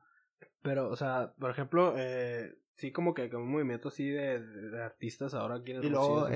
Pero, 0.63 0.89
o 0.91 0.97
sea, 0.97 1.33
por 1.39 1.51
ejemplo, 1.51 1.95
eh, 1.97 2.57
sí 2.75 2.91
como 2.93 3.15
que 3.15 3.31
como 3.31 3.45
un 3.45 3.51
movimiento 3.53 3.89
así 3.89 4.09
de, 4.09 4.41
artistas 4.83 5.35
ahora 5.35 5.57
aquí 5.57 5.73
en 5.73 5.85
y 5.85 5.89
luego 5.89 6.29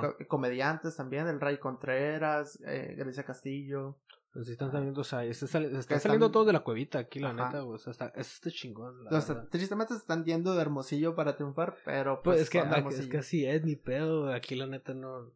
co- 0.00 0.16
comediantes 0.28 0.96
también 0.96 1.26
el 1.28 1.40
Ray 1.40 1.58
Contreras 1.58 2.60
eh, 2.66 2.94
Grecia 2.96 3.24
Castillo 3.24 3.98
Pues 4.32 4.48
están 4.48 4.70
saliendo, 4.70 5.00
o 5.00 5.04
sea, 5.04 5.24
están 5.24 5.64
están- 5.74 6.00
saliendo 6.00 6.30
todos 6.30 6.46
de 6.46 6.52
la 6.52 6.60
cuevita 6.60 7.00
aquí, 7.00 7.18
la 7.18 7.30
Ajá. 7.30 7.46
neta, 7.46 7.60
güey. 7.62 7.74
O 7.74 7.78
sea, 7.78 7.90
está, 7.90 8.06
eso 8.08 8.30
está 8.34 8.50
chingón, 8.50 9.02
la 9.04 9.18
o 9.18 9.20
sea, 9.20 9.34
verdad. 9.34 9.50
tristemente 9.50 9.94
se 9.94 10.00
están 10.00 10.24
yendo 10.24 10.54
de 10.54 10.62
Hermosillo 10.62 11.16
para 11.16 11.34
triunfar 11.36 11.76
pero 11.84 12.22
Pues, 12.22 12.36
pues, 12.36 12.40
es, 12.42 12.50
que, 12.50 12.60
ah, 12.60 12.84
es 12.90 13.06
que 13.08 13.18
así 13.18 13.44
es, 13.44 13.64
ni 13.64 13.74
pedo, 13.76 14.22
güey. 14.22 14.34
Aquí 14.34 14.54
la 14.54 14.66
neta 14.66 14.94
no... 14.94 15.32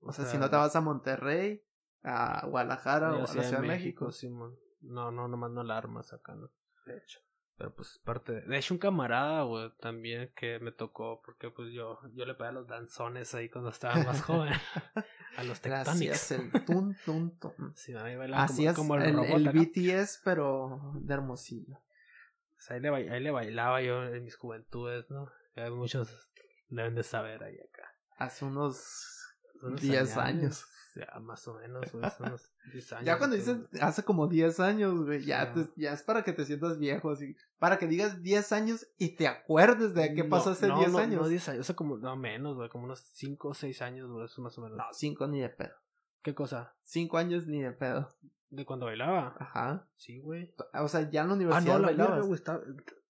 o 0.00 0.12
sea 0.12 0.26
si 0.26 0.36
no 0.36 0.50
te 0.50 0.56
vas 0.56 0.76
a 0.76 0.80
Monterrey 0.82 1.62
a 2.02 2.46
Guadalajara 2.46 3.12
o 3.12 3.16
a 3.16 3.20
la 3.20 3.26
Ciudad 3.26 3.60
de 3.62 3.66
México, 3.66 4.12
Simón. 4.12 4.54
No, 4.82 5.10
no, 5.10 5.26
nomás 5.28 5.50
no 5.50 5.62
la 5.64 5.76
armas 5.78 6.12
acá, 6.12 6.34
¿no? 6.34 6.50
de 6.84 6.98
hecho 6.98 7.18
Pero 7.58 7.74
pues 7.74 7.98
parte 8.04 8.32
de... 8.32 8.40
De 8.42 8.58
hecho, 8.58 8.74
un 8.74 8.78
camarada, 8.78 9.42
güey, 9.44 9.70
también 9.80 10.30
que 10.36 10.58
me 10.58 10.72
tocó, 10.72 11.22
porque 11.24 11.50
pues 11.50 11.72
yo, 11.72 11.98
yo 12.12 12.26
le 12.26 12.34
pegué 12.34 12.50
a 12.50 12.52
los 12.52 12.66
danzones 12.66 13.34
ahí 13.34 13.48
cuando 13.48 13.70
estaba 13.70 13.96
más 14.04 14.22
joven. 14.22 14.52
a 15.36 15.42
los 15.42 15.62
Gracias, 15.62 16.28
tectonics. 16.28 16.54
el 16.54 16.64
tun, 16.64 16.96
tun, 17.04 17.38
tun. 17.38 17.72
Sí, 17.74 17.94
a 17.94 18.04
mí 18.04 18.14
bailaba 18.14 18.44
Así 18.44 18.66
como, 18.66 18.70
es, 18.70 18.76
como 18.76 18.94
el, 18.96 19.02
el, 19.02 19.16
robot 19.16 19.54
el. 19.54 19.94
BTS, 19.94 20.20
pero 20.22 20.92
de 20.96 21.14
Hermosillo. 21.14 21.76
O 21.76 22.60
sea, 22.60 22.76
ahí, 22.76 22.82
le, 22.82 22.90
ahí 22.90 23.20
le 23.22 23.30
bailaba 23.30 23.80
yo 23.80 24.04
en 24.04 24.24
mis 24.24 24.36
juventudes, 24.36 25.06
¿no? 25.10 25.30
Muchos 25.74 26.30
deben 26.68 26.94
de 26.94 27.02
saber 27.02 27.42
ahí 27.42 27.54
acá. 27.54 27.90
Hace 28.18 28.44
unos 28.44 29.34
Unos 29.62 29.80
10 29.80 30.16
años. 30.18 30.66
Ya, 30.96 31.20
más 31.20 31.46
o 31.46 31.54
menos, 31.54 31.92
güey, 31.92 32.04
hace 32.04 32.22
unos 32.22 32.50
10 32.72 32.92
años. 32.94 33.04
Ya 33.04 33.18
cuando 33.18 33.36
dices 33.36 33.58
hace 33.82 34.02
como 34.02 34.26
10 34.28 34.58
años, 34.60 35.04
güey, 35.04 35.22
ya, 35.24 35.52
te- 35.52 35.68
ya 35.76 35.92
es 35.92 36.02
para 36.02 36.24
que 36.24 36.32
te 36.32 36.44
sientas 36.46 36.78
viejo, 36.78 37.10
así. 37.10 37.36
Para 37.58 37.78
que 37.78 37.86
digas 37.86 38.22
10 38.22 38.50
años 38.52 38.86
y 38.96 39.14
te 39.16 39.28
acuerdes 39.28 39.94
de 39.94 40.14
qué 40.14 40.24
No, 40.24 40.30
pasó 40.30 40.50
hace 40.50 40.68
no, 40.68 40.78
10 40.78 40.92
no, 40.92 40.98
años. 40.98 41.20
No, 41.20 41.28
10 41.28 41.48
años, 41.50 41.60
o 41.60 41.64
sea, 41.64 41.76
como, 41.76 41.98
no 41.98 42.16
menos, 42.16 42.56
güey, 42.56 42.70
como 42.70 42.84
unos 42.86 43.00
5 43.00 43.48
o 43.48 43.54
6 43.54 43.82
años, 43.82 44.10
güey, 44.10 44.24
eso 44.24 44.40
más 44.40 44.56
o 44.56 44.62
menos. 44.62 44.78
No, 44.78 44.84
5 44.90 45.26
ni 45.28 45.40
de 45.40 45.50
pedo. 45.50 45.74
¿Qué 46.22 46.34
cosa? 46.34 46.74
5 46.84 47.18
años 47.18 47.46
ni 47.46 47.60
de 47.62 47.72
pedo. 47.72 48.08
¿De 48.48 48.64
cuando 48.64 48.86
bailaba? 48.86 49.34
Ajá. 49.38 49.88
Sí, 49.96 50.18
güey. 50.20 50.54
O 50.74 50.88
sea, 50.88 51.10
ya 51.10 51.22
en 51.22 51.26
la 51.28 51.32
Ah, 51.32 51.36
universidad 51.36 51.74
no, 51.78 51.90
la 51.90 51.90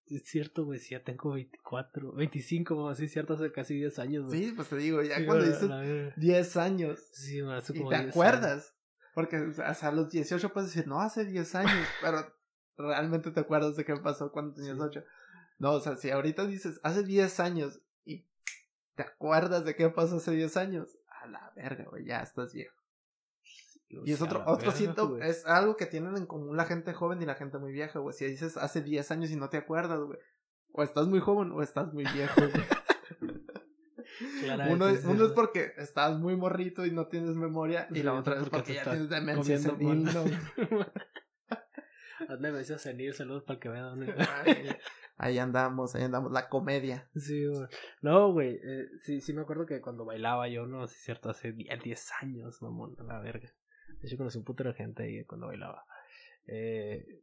Es 0.08 0.24
cierto, 0.24 0.64
güey, 0.64 0.78
sí, 0.78 0.90
ya 0.90 1.02
tengo 1.02 1.32
24, 1.32 2.12
25, 2.12 2.88
así, 2.88 3.08
cierto, 3.08 3.34
hace 3.34 3.50
casi 3.50 3.74
10 3.74 3.98
años, 3.98 4.26
güey. 4.26 4.44
Sí, 4.44 4.52
pues 4.52 4.68
te 4.68 4.76
digo, 4.76 5.02
ya 5.02 5.16
Sí, 5.16 5.26
cuando 5.26 5.44
dices 5.44 5.62
la 5.68 5.78
verga. 5.80 6.14
10 6.16 6.56
años 6.58 7.00
Sí, 7.12 7.40
hace 7.40 7.72
y 7.74 7.78
como 7.78 7.90
te 7.90 7.96
10 7.98 8.08
acuerdas. 8.10 8.74
Porque 9.14 9.36
o 9.38 9.52
sea, 9.52 9.70
a 9.70 9.92
los 9.92 10.10
18 10.10 10.52
puedes 10.52 10.70
decir, 10.72 10.86
no, 10.86 11.00
hace 11.00 11.24
10 11.24 11.54
años, 11.56 11.72
pero 12.00 12.32
realmente 12.76 13.30
te 13.32 13.40
acuerdas 13.40 13.74
de 13.76 13.84
qué 13.84 13.96
pasó 13.96 14.30
cuando 14.30 14.54
tenías 14.54 14.76
Sí. 14.76 14.82
8. 14.82 15.04
No, 15.58 15.72
o 15.72 15.80
sea, 15.80 15.96
si 15.96 16.10
ahorita 16.10 16.46
dices, 16.46 16.78
hace 16.82 17.02
10 17.02 17.40
años 17.40 17.80
y 18.04 18.26
te 18.94 19.02
acuerdas 19.02 19.64
de 19.64 19.74
qué 19.74 19.88
pasó 19.88 20.16
hace 20.18 20.32
10 20.32 20.56
años, 20.56 20.98
a 21.22 21.26
la 21.26 21.52
verga, 21.56 21.84
güey, 21.90 22.04
ya 22.04 22.20
estás 22.20 22.52
viejo. 22.52 22.76
Y 23.88 24.12
es 24.12 24.20
otro, 24.20 24.40
otro 24.40 24.56
verga, 24.56 24.72
siento, 24.72 25.18
es 25.18 25.46
algo 25.46 25.76
que 25.76 25.86
tienen 25.86 26.16
en 26.16 26.26
común 26.26 26.56
la 26.56 26.64
gente 26.64 26.92
joven 26.92 27.22
y 27.22 27.26
la 27.26 27.36
gente 27.36 27.58
muy 27.58 27.72
vieja, 27.72 28.00
güey. 28.00 28.14
Si 28.14 28.24
dices 28.24 28.56
hace 28.56 28.82
10 28.82 29.10
años 29.12 29.30
y 29.30 29.36
no 29.36 29.48
te 29.48 29.58
acuerdas, 29.58 30.00
güey. 30.00 30.18
O 30.72 30.82
estás 30.82 31.06
muy 31.06 31.20
joven 31.20 31.52
o 31.52 31.62
estás 31.62 31.92
muy 31.92 32.04
viejo, 32.04 32.40
güey. 32.40 32.52
Uno, 34.70 34.94
sí, 34.94 35.06
uno 35.06 35.26
es 35.26 35.32
porque 35.32 35.72
estás 35.76 36.18
muy 36.18 36.36
morrito 36.36 36.86
y 36.86 36.90
no 36.90 37.06
tienes 37.08 37.34
memoria, 37.34 37.86
y 37.90 38.02
la 38.02 38.14
otra 38.14 38.40
es 38.40 38.48
porque 38.48 38.74
ya 38.74 38.84
tienes 38.84 39.10
demencia 39.10 39.58
senil. 39.58 40.04
¿no? 40.04 40.24
Decía 42.56 42.78
senil, 42.78 43.12
saludos 43.12 43.42
para 43.44 43.54
el 43.54 43.60
que 43.60 43.68
vean. 43.68 44.00
¿no? 44.00 44.06
Ahí 45.18 45.38
andamos, 45.38 45.94
ahí 45.94 46.04
andamos, 46.04 46.32
la 46.32 46.48
comedia. 46.48 47.08
Sí, 47.14 47.46
güey. 47.46 47.66
No, 48.02 48.32
güey. 48.32 48.54
eh, 48.54 48.88
sí, 49.02 49.20
sí 49.20 49.32
me 49.32 49.42
acuerdo 49.42 49.66
que 49.66 49.80
cuando 49.80 50.04
bailaba 50.04 50.48
yo, 50.48 50.66
no, 50.66 50.86
sí 50.86 50.94
es 50.96 51.04
cierto, 51.04 51.30
hace 51.30 51.52
10 51.52 51.82
10 51.82 52.12
años, 52.22 52.62
mamón, 52.62 52.96
a 52.98 53.04
la 53.04 53.20
verga. 53.20 53.50
De 54.00 54.08
hecho, 54.08 54.16
conocí 54.16 54.38
un 54.38 54.44
putero 54.44 54.70
de 54.70 54.76
gente 54.76 55.02
ahí 55.02 55.24
cuando 55.24 55.46
bailaba. 55.46 55.84
Eh, 56.46 57.22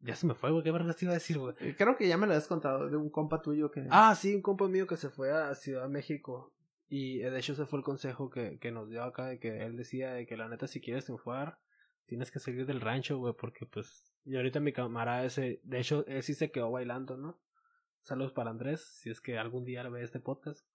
ya 0.00 0.14
se 0.14 0.26
me 0.26 0.34
fue, 0.34 0.50
güey. 0.50 0.62
¿Qué 0.62 0.70
vergas 0.70 0.96
te 0.96 1.04
iba 1.04 1.12
a 1.12 1.14
decir, 1.14 1.38
güey? 1.38 1.54
Eh, 1.60 1.74
Creo 1.76 1.96
que 1.96 2.08
ya 2.08 2.16
me 2.16 2.26
lo 2.26 2.34
has 2.34 2.46
contado 2.46 2.88
de 2.88 2.96
un 2.96 3.10
compa 3.10 3.42
tuyo 3.42 3.70
que... 3.70 3.86
Ah, 3.90 4.14
sí, 4.14 4.34
un 4.34 4.42
compa 4.42 4.68
mío 4.68 4.86
que 4.86 4.96
se 4.96 5.10
fue 5.10 5.32
a 5.32 5.54
Ciudad 5.54 5.82
de 5.82 5.88
México. 5.88 6.54
Y 6.88 7.20
eh, 7.20 7.30
de 7.30 7.38
hecho 7.38 7.52
ese 7.52 7.66
fue 7.66 7.78
el 7.78 7.84
consejo 7.84 8.30
que, 8.30 8.58
que 8.58 8.70
nos 8.70 8.88
dio 8.88 9.02
acá, 9.02 9.26
de 9.26 9.38
que 9.38 9.64
él 9.64 9.76
decía 9.76 10.12
de 10.12 10.26
que 10.26 10.36
la 10.36 10.48
neta 10.48 10.66
si 10.66 10.80
quieres 10.80 11.04
triunfar, 11.04 11.58
tienes 12.06 12.30
que 12.30 12.38
salir 12.38 12.64
del 12.66 12.80
rancho, 12.80 13.18
güey, 13.18 13.34
porque 13.38 13.66
pues... 13.66 14.14
Y 14.24 14.36
ahorita 14.36 14.60
mi 14.60 14.72
camarada 14.72 15.24
ese, 15.24 15.60
de 15.64 15.80
hecho, 15.80 16.06
él 16.06 16.22
sí 16.22 16.34
se 16.34 16.50
quedó 16.50 16.70
bailando, 16.70 17.16
¿no? 17.16 17.38
Saludos 18.02 18.32
para 18.32 18.50
Andrés, 18.50 18.86
si 19.00 19.10
es 19.10 19.20
que 19.20 19.38
algún 19.38 19.64
día 19.64 19.86
ve 19.88 20.02
este 20.02 20.20
podcast. 20.20 20.66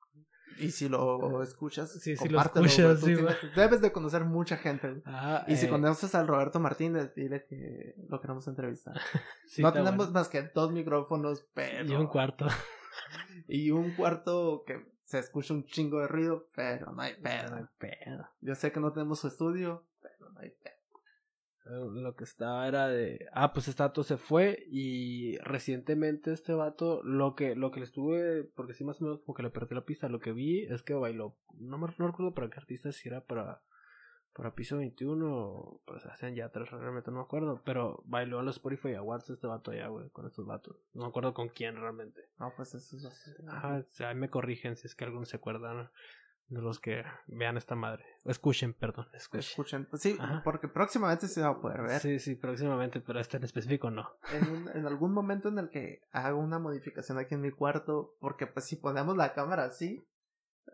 Y 0.59 0.71
si 0.71 0.89
lo 0.89 1.41
escuchas, 1.41 1.91
Sí, 1.91 2.15
sí 2.15 2.29
lo 2.29 2.35
compártelo, 2.37 2.65
escuchas, 2.65 2.99
sí, 2.99 3.05
tienes- 3.15 3.37
Debes 3.55 3.81
de 3.81 3.91
conocer 3.91 4.23
mucha 4.25 4.57
gente. 4.57 5.01
Y 5.47 5.55
si 5.55 5.65
eh, 5.65 5.69
conoces 5.69 6.13
al 6.15 6.27
Roberto 6.27 6.59
Martínez, 6.59 7.13
dile 7.15 7.45
que 7.45 7.95
lo 8.09 8.19
queremos 8.21 8.47
entrevistar. 8.47 8.95
sí, 9.47 9.61
no 9.61 9.71
tenemos 9.73 9.95
bueno. 9.97 10.11
más 10.11 10.29
que 10.29 10.41
dos 10.53 10.71
micrófonos, 10.71 11.45
pero... 11.53 11.85
Y 11.91 11.95
un 11.95 12.07
cuarto. 12.07 12.47
Y 13.47 13.71
un 13.71 13.91
cuarto 13.95 14.63
que 14.65 14.85
se 15.03 15.19
escucha 15.19 15.53
un 15.53 15.65
chingo 15.65 15.99
de 15.99 16.07
ruido, 16.07 16.47
pero 16.55 16.91
no 16.93 17.01
hay 17.01 17.13
No 17.21 17.29
hay 17.29 17.41
pedo. 17.47 17.69
pedo. 17.77 18.29
Yo 18.41 18.55
sé 18.55 18.71
que 18.71 18.79
no 18.79 18.93
tenemos 18.93 19.19
su 19.19 19.27
estudio, 19.27 19.83
pero 20.01 20.29
no 20.31 20.39
hay 20.39 20.51
pedo. 20.51 20.72
Eh, 21.65 21.87
Lo 21.91 22.15
que 22.15 22.23
estaba 22.23 22.67
era 22.67 22.87
de. 22.87 23.27
Ah, 23.33 23.53
pues 23.53 23.67
este 23.67 23.83
vato 23.83 24.03
se 24.03 24.17
fue. 24.17 24.63
Y 24.67 25.37
recientemente 25.39 26.33
este 26.33 26.53
vato. 26.53 27.01
Lo 27.03 27.35
que, 27.35 27.55
lo 27.55 27.71
que 27.71 27.79
le 27.79 27.85
estuve. 27.85 28.43
Porque 28.43 28.73
sí, 28.73 28.83
más 28.83 29.01
o 29.01 29.05
menos 29.05 29.21
como 29.21 29.35
que 29.35 29.43
le 29.43 29.49
perdí 29.49 29.75
la 29.75 29.85
pista. 29.85 30.09
Lo 30.09 30.19
que 30.19 30.33
vi 30.33 30.63
es 30.63 30.83
que 30.83 30.93
bailó. 30.93 31.35
No 31.57 31.77
me 31.77 31.87
no 31.97 32.07
recuerdo 32.07 32.33
para 32.33 32.49
qué 32.49 32.59
artista. 32.59 32.91
Si 32.91 33.07
era 33.07 33.21
para. 33.21 33.61
Para 34.33 34.55
piso 34.55 34.77
21. 34.77 35.25
O 35.35 35.81
para 35.85 35.99
Sebastián 35.99 36.35
Yatra. 36.35 36.65
Realmente 36.65 37.11
no 37.11 37.17
me 37.17 37.23
acuerdo. 37.23 37.61
Pero 37.63 38.03
bailó 38.05 38.39
en 38.39 38.45
los 38.45 38.57
Spotify 38.57 38.95
Awards 38.95 39.29
este 39.29 39.47
vato 39.47 39.71
allá, 39.71 39.87
güey. 39.87 40.09
Con 40.09 40.25
estos 40.25 40.45
vatos. 40.45 40.75
No 40.93 41.03
me 41.03 41.09
acuerdo 41.09 41.33
con 41.33 41.49
quién 41.49 41.75
realmente. 41.75 42.21
No, 42.39 42.51
pues 42.55 42.73
eso 42.73 42.97
es 42.97 43.03
bastante. 43.03 43.43
Ajá, 43.51 43.77
o 43.77 43.91
sea, 43.91 44.09
ahí 44.09 44.15
me 44.15 44.29
corrigen 44.29 44.75
si 44.75 44.87
es 44.87 44.95
que 44.95 45.05
algunos 45.05 45.29
se 45.29 45.37
acuerdan. 45.37 45.89
De 46.49 46.61
los 46.61 46.79
que 46.79 47.03
vean 47.27 47.57
esta 47.57 47.73
madre. 47.75 48.05
O 48.25 48.29
escuchen, 48.29 48.73
perdón. 48.73 49.07
Escuchen. 49.13 49.39
Escuchen. 49.39 49.87
Sí, 49.93 50.17
Ajá. 50.19 50.41
porque 50.43 50.67
próximamente 50.67 51.27
se 51.27 51.41
va 51.41 51.49
a 51.49 51.59
poder 51.61 51.81
ver. 51.81 51.99
Sí, 51.99 52.19
sí, 52.19 52.35
próximamente, 52.35 52.99
pero 53.01 53.19
este 53.19 53.37
en 53.37 53.43
específico 53.45 53.89
no. 53.89 54.07
En, 54.31 54.49
un- 54.49 54.69
en 54.69 54.85
algún 54.85 55.13
momento 55.13 55.49
en 55.49 55.57
el 55.57 55.69
que 55.69 56.01
haga 56.11 56.35
una 56.35 56.59
modificación 56.59 57.17
aquí 57.17 57.33
en 57.35 57.41
mi 57.41 57.51
cuarto, 57.51 58.15
porque 58.19 58.45
pues 58.45 58.65
si 58.65 58.75
ponemos 58.75 59.17
la 59.17 59.33
cámara 59.33 59.63
así, 59.63 60.05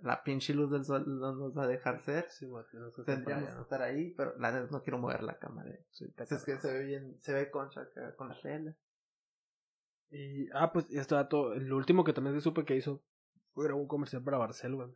la 0.02 0.24
pinche 0.24 0.54
luz 0.54 0.70
del 0.72 0.84
sol 0.86 1.04
no 1.08 1.34
nos 1.36 1.58
va 1.58 1.64
a 1.64 1.68
dejar 1.68 2.02
ser. 2.02 2.26
Sí, 2.30 2.46
bueno, 2.46 2.68
Tendríamos 3.06 3.54
que 3.56 3.62
estar 3.62 3.82
ahí, 3.82 4.14
pero 4.18 4.36
la 4.38 4.52
neta 4.52 4.68
no 4.72 4.82
quiero 4.84 4.98
mover 4.98 5.24
la 5.24 5.38
cámara. 5.38 5.72
Sí, 5.92 6.06
Pues 6.18 6.32
es 6.32 6.44
que 6.44 6.58
se 6.58 6.74
ve 6.74 6.84
bien, 6.84 7.18
se 7.22 7.32
ve 7.34 7.50
concha 7.50 7.88
con 8.18 8.30
la 8.30 8.40
tele. 8.42 8.76
Y, 10.12 10.50
ah, 10.54 10.72
pues 10.74 10.90
este 10.92 11.16
dato, 11.16 11.54
el 11.54 11.72
último 11.72 12.04
que 12.04 12.14
también 12.14 12.40
supe 12.42 12.66
que 12.66 12.76
hizo 12.76 13.04
fue 13.54 13.72
un 13.72 13.88
comercial 13.88 14.24
para 14.24 14.38
Barcel, 14.40 14.76
güey. 14.76 14.90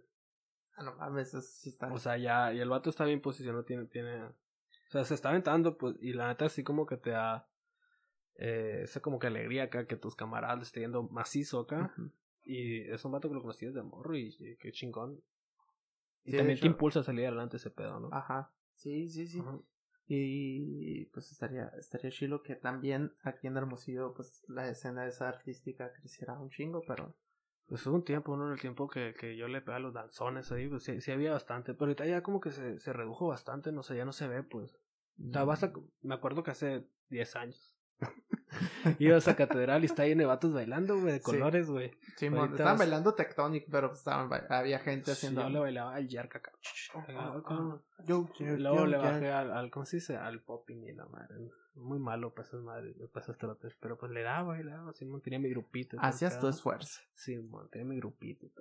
Ah, 0.75 0.83
no 0.83 0.95
mames, 0.95 1.29
eso 1.29 1.41
sí 1.41 1.69
está. 1.69 1.91
O 1.91 1.99
sea, 1.99 2.17
ya, 2.17 2.53
y 2.53 2.59
el 2.59 2.69
vato 2.69 2.89
está 2.89 3.05
bien 3.05 3.21
posicionado, 3.21 3.63
tiene, 3.63 3.85
tiene, 3.85 4.23
o 4.23 4.33
sea, 4.89 5.03
se 5.05 5.13
está 5.13 5.29
aventando, 5.29 5.77
pues, 5.77 5.95
y 6.01 6.13
la 6.13 6.27
neta 6.27 6.45
así 6.45 6.63
como 6.63 6.85
que 6.85 6.97
te 6.97 7.11
da, 7.11 7.47
eh, 8.35 8.81
esa 8.83 8.99
como 8.99 9.19
que 9.19 9.27
alegría 9.27 9.63
acá, 9.63 9.85
que 9.85 9.95
tus 9.95 10.15
camaradas 10.15 10.63
estén 10.63 10.83
yendo 10.83 11.03
macizo 11.03 11.59
acá, 11.61 11.93
y 12.43 12.81
es 12.89 13.05
un 13.05 13.11
vato 13.11 13.29
que 13.29 13.35
lo 13.35 13.41
conocí 13.41 13.65
desde 13.65 13.83
morro, 13.83 14.15
y, 14.17 14.35
y 14.39 14.55
qué 14.57 14.71
chingón. 14.71 15.21
Y 16.23 16.31
Sí, 16.31 16.31
de 16.31 16.37
también 16.37 16.59
te 16.59 16.67
impulsa 16.67 17.01
a 17.01 17.03
salir 17.03 17.25
adelante 17.27 17.57
ese 17.57 17.69
pedo, 17.69 17.99
¿no? 17.99 18.09
Ajá. 18.11 18.51
Sí, 18.75 19.07
sí, 19.09 19.27
sí. 19.27 19.39
Ajá. 19.39 19.59
Y 20.05 21.05
pues 21.05 21.31
estaría, 21.31 21.71
estaría 21.79 22.11
chilo 22.11 22.43
que 22.43 22.55
también 22.55 23.13
aquí 23.23 23.47
en 23.47 23.55
Hermosillo, 23.55 24.13
pues 24.13 24.43
la 24.49 24.69
escena 24.69 25.07
esa 25.07 25.29
artística 25.29 25.93
creciera 25.93 26.37
un 26.37 26.49
chingo, 26.49 26.83
pero 26.85 27.15
Pues 27.67 27.85
hubo 27.87 27.95
un 27.95 28.03
tiempo, 28.05 28.35
¿no? 28.37 28.45
En 28.47 28.53
el 28.53 28.59
tiempo 28.59 28.87
que, 28.87 29.13
que 29.13 29.35
yo 29.35 29.47
le 29.47 29.61
pegaba 29.61 29.79
los 29.79 29.93
danzones 29.93 30.51
ahí, 30.51 30.67
pues 30.67 30.83
sí, 30.83 31.01
sí 31.01 31.11
había 31.11 31.31
bastante. 31.31 31.73
Pero 31.73 31.85
ahorita 31.85 32.05
ya 32.05 32.21
como 32.21 32.39
que 32.39 32.51
se, 32.51 32.79
se 32.79 32.93
redujo 32.93 33.27
bastante, 33.27 33.71
no 33.71 33.83
sé, 33.83 33.95
ya 33.97 34.05
no 34.05 34.13
se 34.13 34.27
ve, 34.27 34.43
pues. 34.43 34.75
O 35.29 35.31
sea, 35.31 35.43
vas 35.43 35.63
a- 35.63 35.73
me 36.01 36.15
acuerdo 36.15 36.43
que 36.43 36.51
hace 36.51 36.87
10 37.09 37.35
años. 37.35 37.75
Ibas 38.99 39.27
a 39.27 39.35
catedral 39.35 39.83
y 39.83 39.85
está 39.85 40.03
ahí 40.03 40.15
nevatos 40.15 40.53
bailando, 40.53 40.95
güey, 40.99 41.13
de 41.13 41.17
Sí. 41.19 41.23
colores, 41.23 41.69
güey. 41.69 41.91
Sí, 42.17 42.25
estaban 42.27 42.55
vas- 42.57 42.79
bailando 42.79 43.13
Tectonic, 43.15 43.65
pero 43.69 43.93
estaban, 43.93 44.29
ba- 44.29 44.45
había 44.49 44.79
gente 44.79 45.05
Sí, 45.05 45.11
haciendo. 45.11 45.41
yo 45.43 45.49
le 45.49 45.59
bailaba 45.59 45.95
al 45.95 46.07
acá. 46.17 46.51
Oh, 46.93 46.99
oh, 46.99 47.43
oh. 47.47 47.81
Yo, 48.05 48.29
luego 48.57 48.85
le 48.85 48.97
bajé 48.97 49.31
al, 49.31 49.51
al, 49.51 49.71
¿cómo 49.71 49.85
se 49.85 49.97
dice? 49.97 50.17
Al 50.17 50.41
popping 50.41 50.83
y 50.83 50.93
la 50.93 51.05
madre. 51.05 51.35
Muy 51.75 51.99
malo 51.99 52.33
para 52.33 52.47
esas 52.47 52.61
madres, 52.61 52.95
para 53.11 53.23
esas 53.23 53.37
trotes. 53.37 53.75
Pero 53.79 53.97
pues 53.97 54.11
le 54.11 54.21
daba 54.21 54.59
le 54.63 54.71
daba. 54.71 54.93
Simón 54.93 55.21
tenía 55.21 55.39
mi 55.39 55.49
grupito. 55.49 55.97
Hacías 55.99 56.39
tu 56.39 56.47
esfuerzo. 56.47 57.01
Sí, 57.15 57.37
mon, 57.37 57.69
tenía 57.69 57.87
mi 57.87 57.97
grupito 57.97 58.45
y. 58.45 58.51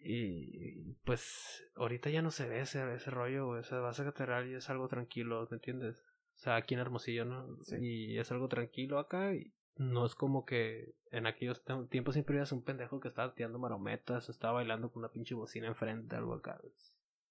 Y, 0.00 0.92
pues 1.04 1.68
ahorita 1.74 2.08
ya 2.10 2.22
no 2.22 2.30
se 2.30 2.48
ve 2.48 2.60
ese, 2.60 2.94
ese 2.94 3.10
rollo, 3.10 3.46
güey. 3.46 3.60
O 3.60 3.64
sea, 3.64 3.80
vas 3.80 3.98
a 3.98 4.04
catedral 4.04 4.48
y 4.48 4.54
es 4.54 4.70
algo 4.70 4.86
tranquilo, 4.86 5.48
¿me 5.50 5.56
entiendes? 5.56 6.04
O 6.38 6.40
sea, 6.40 6.54
aquí 6.54 6.74
en 6.74 6.80
Hermosillo, 6.80 7.24
¿no? 7.24 7.58
Sí. 7.64 7.76
Y 7.80 8.18
es 8.18 8.30
algo 8.30 8.46
tranquilo 8.46 9.00
acá 9.00 9.34
y 9.34 9.52
no 9.74 10.06
es 10.06 10.14
como 10.14 10.44
que 10.44 10.94
en 11.10 11.26
aquellos 11.26 11.64
tiempos 11.90 12.14
siempre 12.14 12.36
ibas 12.36 12.52
un 12.52 12.62
pendejo 12.62 13.00
que 13.00 13.08
estaba 13.08 13.34
tirando 13.34 13.58
marometas, 13.58 14.28
estaba 14.28 14.54
bailando 14.54 14.92
con 14.92 15.00
una 15.00 15.10
pinche 15.10 15.34
bocina 15.34 15.66
enfrente, 15.66 16.14
algo 16.14 16.34
acá. 16.34 16.60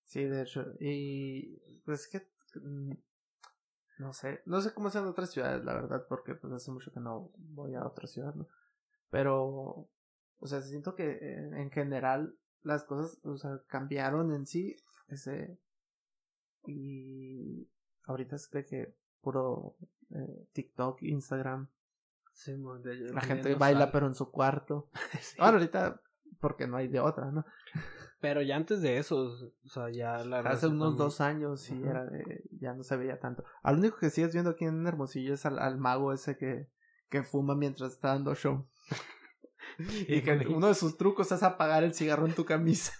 Sí, 0.03 0.25
de 0.25 0.41
hecho. 0.41 0.73
Y 0.81 1.55
pues 1.85 2.01
es 2.01 2.07
que 2.09 2.59
mm, 2.59 2.91
no 3.99 4.11
sé, 4.11 4.41
no 4.45 4.59
sé 4.59 4.73
cómo 4.73 4.89
sean 4.89 5.07
otras 5.07 5.31
ciudades, 5.31 5.63
la 5.63 5.73
verdad, 5.73 6.05
porque 6.09 6.35
pues 6.35 6.51
hace 6.51 6.71
mucho 6.71 6.91
que 6.91 6.99
no 6.99 7.31
voy 7.37 7.75
a 7.75 7.85
otra 7.85 8.07
ciudad, 8.07 8.35
¿no? 8.35 8.45
Pero, 9.09 9.89
o 10.39 10.47
sea, 10.47 10.59
siento 10.61 10.95
que 10.95 11.11
eh, 11.11 11.49
en 11.53 11.71
general 11.71 12.37
las 12.61 12.83
cosas, 12.83 13.19
o 13.23 13.37
sea, 13.37 13.61
cambiaron 13.67 14.33
en 14.33 14.45
sí, 14.45 14.75
ese 15.07 15.57
y 16.65 17.69
ahorita 18.07 18.35
es 18.37 18.49
de 18.51 18.65
que 18.65 18.95
puro 19.21 19.75
eh, 20.09 20.47
TikTok, 20.53 21.01
Instagram, 21.03 21.69
Sí, 22.33 22.51
de- 22.83 23.11
la 23.13 23.21
gente 23.21 23.51
no 23.51 23.57
baila 23.57 23.79
sale. 23.81 23.91
pero 23.91 24.07
en 24.07 24.15
su 24.15 24.31
cuarto. 24.31 24.89
Sí. 25.21 25.37
Ahora 25.39 25.57
ahorita 25.57 26.01
porque 26.39 26.67
no 26.67 26.77
hay 26.77 26.87
de 26.87 26.99
otra, 26.99 27.31
¿no? 27.31 27.45
Pero 28.19 28.41
ya 28.41 28.55
antes 28.55 28.81
de 28.81 28.97
eso, 28.97 29.15
o 29.63 29.69
sea, 29.69 29.89
ya 29.91 30.17
la 30.23 30.39
Hace 30.39 30.67
unos 30.67 30.89
también- 30.89 30.97
dos 30.97 31.21
años 31.21 31.61
sí 31.61 31.79
era 31.83 32.05
de, 32.05 32.43
ya 32.59 32.73
no 32.73 32.83
se 32.83 32.95
veía 32.97 33.19
tanto. 33.19 33.43
Al 33.63 33.77
único 33.77 33.97
que 33.97 34.09
sigues 34.09 34.33
viendo 34.33 34.51
aquí 34.51 34.65
en 34.65 34.85
Hermosillo 34.87 35.33
es 35.35 35.45
al, 35.45 35.59
al 35.59 35.77
mago 35.77 36.13
ese 36.13 36.37
que, 36.37 36.67
que 37.09 37.23
fuma 37.23 37.55
mientras 37.55 37.93
está 37.93 38.09
dando 38.09 38.33
show. 38.35 38.67
y 39.79 40.21
que 40.23 40.45
uno 40.49 40.67
de 40.67 40.75
sus 40.75 40.97
trucos 40.97 41.31
es 41.31 41.43
apagar 41.43 41.83
el 41.83 41.93
cigarro 41.93 42.25
en 42.27 42.33
tu 42.35 42.45
camisa. 42.45 42.93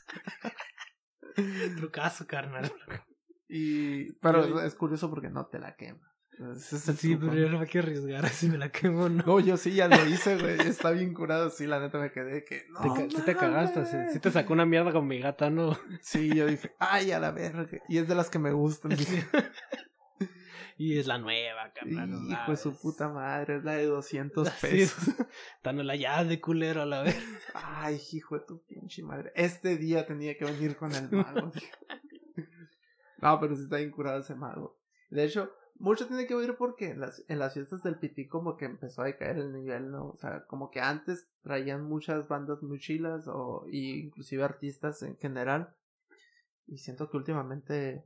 Trucazo, 1.78 2.26
carnal. 2.28 2.72
Y 3.50 4.14
pero 4.14 4.48
Yo- 4.48 4.62
es 4.62 4.76
curioso 4.76 5.10
porque 5.10 5.30
no 5.30 5.46
te 5.48 5.60
la 5.60 5.76
quema. 5.76 6.02
Es 6.54 6.66
Sí, 6.66 7.16
truco, 7.16 7.32
pero 7.32 7.42
yo 7.48 7.50
¿no? 7.50 7.60
me 7.60 7.66
quiero 7.66 7.88
arriesgar 7.88 8.28
si 8.30 8.48
me 8.48 8.60
la 8.60 8.70
quemo, 8.70 9.10
¿no? 9.10 9.24
No, 9.26 9.40
yo 9.40 9.58
sí 9.58 9.74
ya 9.74 9.88
lo 9.88 10.06
hice, 10.06 10.38
güey. 10.38 10.60
Está 10.68 10.92
bien 10.92 11.14
curado. 11.16 11.50
Sí, 11.50 11.66
la 11.66 11.80
neta 11.80 11.98
me 11.98 12.12
quedé 12.12 12.46
que. 12.46 12.66
No, 12.70 12.94
te, 12.94 13.10
sí 13.10 13.22
te 13.26 13.36
cagaste, 13.36 13.86
sí, 13.86 13.98
sí 14.14 14.20
te 14.20 14.30
sacó 14.30 14.54
una 14.54 14.66
mierda 14.68 14.92
con 14.92 15.08
mi 15.08 15.18
gata, 15.20 15.50
¿no? 15.50 15.76
Sí, 16.02 16.30
yo 16.36 16.46
dije, 16.46 16.76
ay, 16.78 17.12
a 17.12 17.20
la 17.20 17.32
verga. 17.32 17.68
Y 17.90 17.98
es 17.98 18.08
de 18.08 18.14
las 18.14 18.30
que 18.30 18.38
me 18.38 18.52
gustan. 18.52 18.92
dije. 18.92 19.24
y 20.78 21.00
es 21.00 21.08
la 21.08 21.18
nueva, 21.18 21.72
carnal. 21.74 22.12
Hijo 22.30 22.52
de 22.52 22.58
su 22.58 22.80
puta 22.80 23.10
madre, 23.10 23.58
es 23.58 23.64
la 23.64 23.72
de 23.74 23.86
200 23.88 24.48
Sí. 24.62 24.68
pesos. 24.68 25.16
Tan 25.64 25.86
la 25.88 25.96
ya 25.96 26.24
de 26.24 26.40
culero 26.40 26.84
a 26.84 26.86
la 26.86 27.02
vez. 27.02 27.18
Ay, 27.56 28.00
hijo 28.12 28.38
de 28.38 28.46
tu 28.46 28.64
pinche 28.66 29.02
madre. 29.02 29.32
Este 29.36 29.76
día 29.78 30.06
tenía 30.06 30.38
que 30.38 30.46
venir 30.46 30.76
con 30.76 30.92
el 30.94 31.10
mago. 31.10 31.52
No, 33.18 33.40
pero 33.40 33.56
sí 33.56 33.64
está 33.64 33.78
bien 33.78 33.92
curado 33.92 34.20
ese 34.20 34.36
mago. 34.36 34.78
De 35.10 35.24
hecho, 35.24 35.52
mucho 35.80 36.08
tiene 36.08 36.28
que 36.28 36.36
ver 36.36 36.58
porque 36.58 36.90
en 36.92 37.02
las, 37.02 37.24
en 37.28 37.40
las 37.40 37.54
fiestas 37.54 37.84
del 37.84 38.00
Pití 38.00 38.28
como 38.28 38.58
que 38.58 38.66
empezó 38.66 39.02
a 39.02 39.06
decaer 39.06 39.38
el 39.38 39.54
nivel, 39.54 39.92
¿no? 39.92 40.10
O 40.10 40.18
sea, 40.18 40.46
como 40.46 40.72
que 40.72 40.80
antes 40.82 41.30
traían 41.42 41.84
muchas 41.84 42.28
bandas 42.28 42.62
muy 42.64 42.80
chilas 42.80 43.28
o 43.28 43.66
y 43.70 44.06
inclusive 44.06 44.44
artistas 44.44 45.02
en 45.04 45.18
general. 45.18 45.76
Y 46.66 46.78
siento 46.80 47.10
que 47.10 47.18
últimamente... 47.18 48.06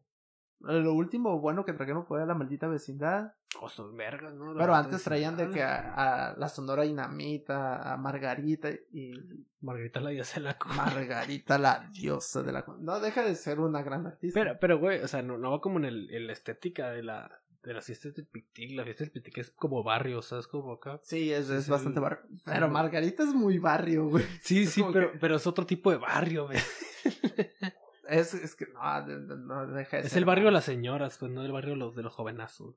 Lo 0.60 0.94
último 0.94 1.40
bueno 1.40 1.66
que 1.66 1.74
trajeron 1.74 2.06
fue 2.06 2.24
la 2.26 2.36
maldita 2.36 2.68
vecindad. 2.68 3.34
Son 3.70 3.96
vergas, 3.96 4.34
¿no? 4.34 4.54
Pero 4.58 4.74
antes 4.74 5.04
traían 5.04 5.38
de 5.38 5.50
que 5.50 5.62
a, 5.62 6.32
a 6.32 6.38
la 6.38 6.50
Sonora 6.50 6.84
Dinamita, 6.84 7.94
a 7.94 7.98
Margarita 7.98 8.70
y 8.92 9.12
Margarita 9.62 10.00
la 10.00 10.10
diosa 10.10 10.40
de 10.40 10.46
la 10.46 10.58
Margarita, 10.76 11.58
la 11.60 11.88
diosa 11.94 12.42
de 12.44 12.52
la... 12.54 12.66
No 12.80 13.00
deja 13.00 13.24
de 13.24 13.36
ser 13.36 13.60
una 13.60 13.84
gran 13.84 14.08
artista. 14.08 14.40
Pero, 14.40 14.58
pero, 14.60 14.80
güey, 14.80 15.02
o 15.02 15.08
sea, 15.08 15.22
no, 15.22 15.38
no 15.38 15.52
va 15.52 15.62
como 15.62 15.78
en 15.80 15.86
el, 15.86 16.10
en 16.14 16.28
la 16.28 16.34
estética 16.34 16.90
de 16.92 17.04
la 17.04 17.40
de 17.64 17.76
las 17.76 17.86
fiestas 17.86 18.16
del 18.16 18.26
Pitic. 18.26 18.72
La 18.76 18.84
fiesta 18.84 19.04
del 19.04 19.12
Pitic 19.12 19.38
es 19.38 19.52
como 19.52 19.84
barrio, 19.84 20.18
o 20.18 20.22
sea, 20.24 20.40
es 20.40 20.48
como 20.48 20.72
acá. 20.74 21.00
Sí, 21.04 21.32
es, 21.32 21.48
es 21.52 21.66
Sí, 21.66 21.72
bastante 21.72 22.00
barrio. 22.00 22.22
Pero 22.44 22.68
Margarita 22.70 23.22
es 23.22 23.36
muy 23.36 23.60
barrio, 23.60 24.08
güey. 24.08 24.26
Sí, 24.42 24.66
sí, 24.66 24.84
pero, 24.92 25.12
que- 25.12 25.20
pero 25.20 25.36
es 25.36 25.46
otro 25.46 25.66
tipo 25.68 25.92
de 25.92 25.98
barrio, 25.98 26.48
güey. 26.48 26.58
Es, 28.08 28.34
es 28.34 28.56
que 28.56 28.66
no, 28.74 29.06
de- 29.06 29.20
de- 29.26 29.38
no 29.38 29.68
deja 29.68 29.98
de 29.98 30.04
Es 30.04 30.10
ser 30.10 30.18
el 30.20 30.26
barrio 30.26 30.46
de 30.46 30.52
las 30.52 30.66
señoras, 30.66 31.18
pues 31.18 31.32
no 31.32 31.46
el 31.46 31.52
barrio 31.52 31.72
de 31.74 31.78
los, 31.78 31.96
de 31.96 32.02
los 32.04 32.14
jovenazos. 32.14 32.76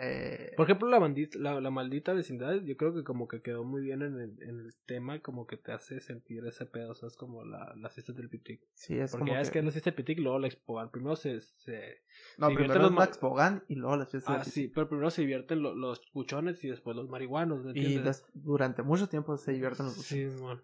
Eh, 0.00 0.52
Por 0.56 0.64
ejemplo, 0.66 0.88
la, 0.88 0.98
bandita, 0.98 1.38
la, 1.38 1.60
la 1.60 1.70
maldita 1.70 2.12
vecindad, 2.12 2.54
yo 2.62 2.76
creo 2.76 2.94
que 2.94 3.02
como 3.04 3.28
que 3.28 3.40
quedó 3.40 3.64
muy 3.64 3.82
bien 3.82 4.02
en 4.02 4.20
el, 4.20 4.42
en 4.42 4.60
el 4.60 4.74
tema, 4.86 5.20
como 5.20 5.46
que 5.46 5.56
te 5.56 5.72
hace 5.72 6.00
sentir 6.00 6.44
ese 6.46 6.66
pedo, 6.66 6.90
o 6.90 6.94
sea, 6.94 7.08
es 7.08 7.16
como 7.16 7.44
la, 7.44 7.74
las 7.76 7.94
fiestas 7.94 8.16
del 8.16 8.28
Pitic. 8.28 8.60
sí, 8.74 8.98
es 8.98 9.12
Porque 9.12 9.30
ya 9.30 9.36
que... 9.36 9.42
es 9.42 9.50
que 9.50 9.58
en 9.60 9.64
las 9.66 9.74
fiestas 9.74 9.94
del 9.94 10.04
Pitic, 10.04 10.18
luego 10.18 10.38
la 10.38 10.48
Expo, 10.48 10.90
primero 10.90 11.16
se, 11.16 11.40
se... 11.40 12.02
No, 12.38 12.48
se 12.48 12.54
primero 12.54 12.74
los 12.80 12.90
es 12.90 12.94
ma- 12.94 13.00
Max 13.02 13.18
Pogan 13.18 13.64
y 13.68 13.76
luego 13.76 13.96
las 13.96 14.10
fiestas 14.10 14.40
Ah, 14.40 14.44
sí, 14.44 14.68
pero 14.68 14.88
primero 14.88 15.10
se 15.10 15.22
divierten 15.22 15.62
lo- 15.62 15.74
los 15.74 16.02
buchones 16.12 16.62
y 16.64 16.68
después 16.68 16.96
los 16.96 17.08
marihuanos, 17.08 17.64
¿me 17.64 17.70
Y 17.72 17.84
entiendes? 17.84 18.04
des- 18.04 18.26
durante 18.34 18.82
mucho 18.82 19.08
tiempo 19.08 19.36
se 19.36 19.52
divierten 19.52 19.86
los 19.86 19.94
Sí, 19.94 20.26
bueno. 20.26 20.60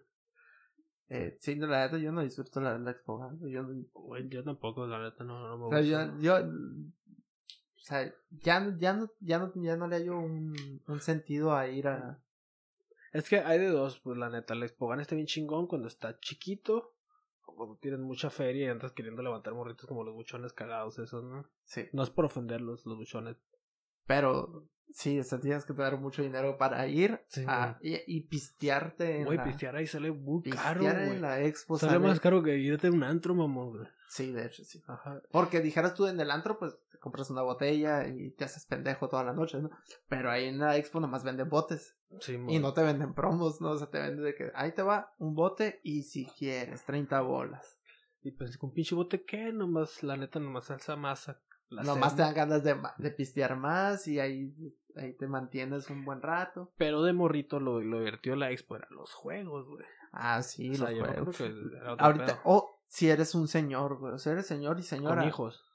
Eh, 1.09 1.37
sí, 1.39 1.55
no, 1.55 1.67
la 1.67 1.85
neta 1.85 1.97
yo 1.97 2.11
no 2.11 2.21
disfruto 2.23 2.59
la, 2.61 2.77
la 2.79 2.91
Expo 2.91 3.17
Gan, 3.19 3.37
güey, 3.37 3.51
Yo, 3.53 3.61
no- 3.63 4.19
yo 4.29 4.43
tampoco, 4.43 4.87
la 4.87 5.01
neta, 5.03 5.23
no, 5.23 5.47
no 5.47 5.57
me 5.57 5.65
o 5.65 5.69
sea, 5.69 5.79
gusta. 6.05 6.17
yo, 6.21 6.39
yo, 6.41 6.51
o 7.83 7.85
sea, 7.85 8.05
ya, 8.31 8.73
ya, 8.79 8.93
no, 8.93 9.09
ya, 9.19 9.39
no, 9.39 9.51
ya 9.55 9.75
no 9.75 9.87
le 9.87 9.97
hallo 9.97 10.17
un, 10.17 10.81
un 10.87 11.01
sentido 11.01 11.53
a 11.53 11.67
ir 11.67 11.89
a... 11.89 12.17
Es 13.11 13.27
que 13.27 13.39
hay 13.39 13.59
de 13.59 13.67
dos, 13.67 13.99
pues 13.99 14.17
la 14.17 14.29
neta, 14.29 14.53
el 14.53 14.63
Expogan 14.63 15.01
está 15.01 15.15
bien 15.15 15.27
chingón 15.27 15.67
cuando 15.67 15.89
está 15.89 16.17
chiquito, 16.21 16.93
o 17.45 17.55
cuando 17.55 17.75
tienes 17.81 17.99
mucha 17.99 18.29
feria 18.29 18.67
y 18.67 18.69
andas 18.69 18.93
queriendo 18.93 19.21
levantar 19.21 19.53
morritos 19.53 19.85
como 19.85 20.05
los 20.05 20.15
buchones 20.15 20.53
cagados 20.53 20.97
esos, 20.97 21.25
¿no? 21.25 21.45
Sí. 21.65 21.89
No 21.91 22.03
es 22.03 22.09
por 22.09 22.23
ofenderlos, 22.23 22.85
los 22.85 22.97
buchones. 22.97 23.35
Pero 24.07 24.65
sí, 24.93 25.19
o 25.19 25.23
sea, 25.25 25.41
tienes 25.41 25.65
que 25.65 25.73
tener 25.73 25.97
mucho 25.97 26.21
dinero 26.23 26.57
para 26.57 26.87
ir 26.87 27.19
Sí, 27.27 27.43
a, 27.47 27.77
y, 27.81 27.97
y 28.07 28.21
pistearte 28.21 29.17
en 29.19 29.25
Güey, 29.25 29.43
pistear 29.43 29.75
ahí 29.75 29.87
sale 29.87 30.09
muy 30.13 30.41
pistear 30.41 30.79
caro, 30.79 30.87
en 30.89 31.21
la 31.21 31.41
expo. 31.41 31.77
Sale 31.77 31.93
sale- 31.95 32.07
más 32.07 32.21
caro 32.21 32.41
que 32.41 32.57
irte 32.57 32.87
a 32.87 32.91
un 32.91 33.03
antro, 33.03 33.35
mamón, 33.35 33.71
güey. 33.77 33.87
Sí, 34.07 34.31
de 34.31 34.45
hecho, 34.45 34.63
sí. 34.63 34.81
Ajá. 34.87 35.21
Porque 35.31 35.59
dijeras 35.59 35.93
tú 35.95 36.07
en 36.07 36.19
el 36.19 36.31
antro, 36.31 36.57
pues 36.57 36.77
compras 37.03 37.29
una 37.29 37.41
botella 37.41 38.07
y 38.07 38.31
te 38.31 38.45
haces 38.45 38.65
pendejo 38.65 39.09
toda 39.09 39.25
la 39.25 39.33
noche, 39.33 39.61
¿no? 39.61 39.69
Pero 40.07 40.31
ahí 40.31 40.45
en 40.45 40.57
la 40.57 40.77
expo 40.77 41.01
nomás 41.01 41.25
venden 41.25 41.49
botes. 41.49 41.97
Sí, 42.21 42.39
Y 42.47 42.59
no 42.59 42.73
te 42.73 42.81
venden 42.81 43.13
promos, 43.13 43.59
¿no? 43.59 43.71
O 43.71 43.77
sea, 43.77 43.87
te 43.89 43.99
venden 43.99 44.23
de 44.23 44.33
que 44.33 44.51
ahí 44.55 44.71
te 44.71 44.83
va 44.83 45.13
un 45.17 45.35
bote 45.35 45.81
y 45.83 46.03
si 46.03 46.25
quieres, 46.25 46.85
30 46.85 47.19
bolas. 47.19 47.77
Y 48.21 48.31
pues 48.31 48.57
con 48.57 48.71
pinche 48.71 48.95
bote, 48.95 49.25
¿qué? 49.25 49.51
Nomás, 49.51 50.01
la 50.01 50.15
neta, 50.15 50.39
nomás 50.39 50.63
salsa 50.63 50.95
masa. 50.95 51.41
Nomás 51.69 52.15
te 52.15 52.21
dan 52.21 52.33
ganas 52.33 52.63
de, 52.63 52.77
de 52.97 53.11
pistear 53.11 53.57
más 53.57 54.07
y 54.07 54.21
ahí, 54.21 54.53
ahí 54.95 55.13
te 55.17 55.27
mantienes 55.27 55.89
un 55.89 56.05
buen 56.05 56.21
rato. 56.21 56.71
Pero 56.77 57.03
de 57.03 57.11
morrito 57.11 57.59
lo, 57.59 57.81
lo 57.81 57.99
divertido 57.99 58.35
de 58.35 58.39
la 58.39 58.51
expo 58.51 58.77
eran 58.77 58.89
los 58.91 59.11
juegos, 59.13 59.67
güey. 59.67 59.85
Ah, 60.13 60.41
sí, 60.41 60.69
O 60.69 60.75
sea, 60.75 60.91
los 60.91 61.35
juegos. 61.35 61.41
Ahorita, 61.99 62.39
o 62.45 62.79
si 62.87 63.09
eres 63.09 63.35
un 63.35 63.49
señor, 63.49 63.97
güey. 63.97 64.13
O 64.13 64.17
sea, 64.19 64.31
eres 64.31 64.47
señor 64.47 64.79
y 64.79 64.83
señora. 64.83 65.17
Con 65.17 65.27
hijos. 65.27 65.65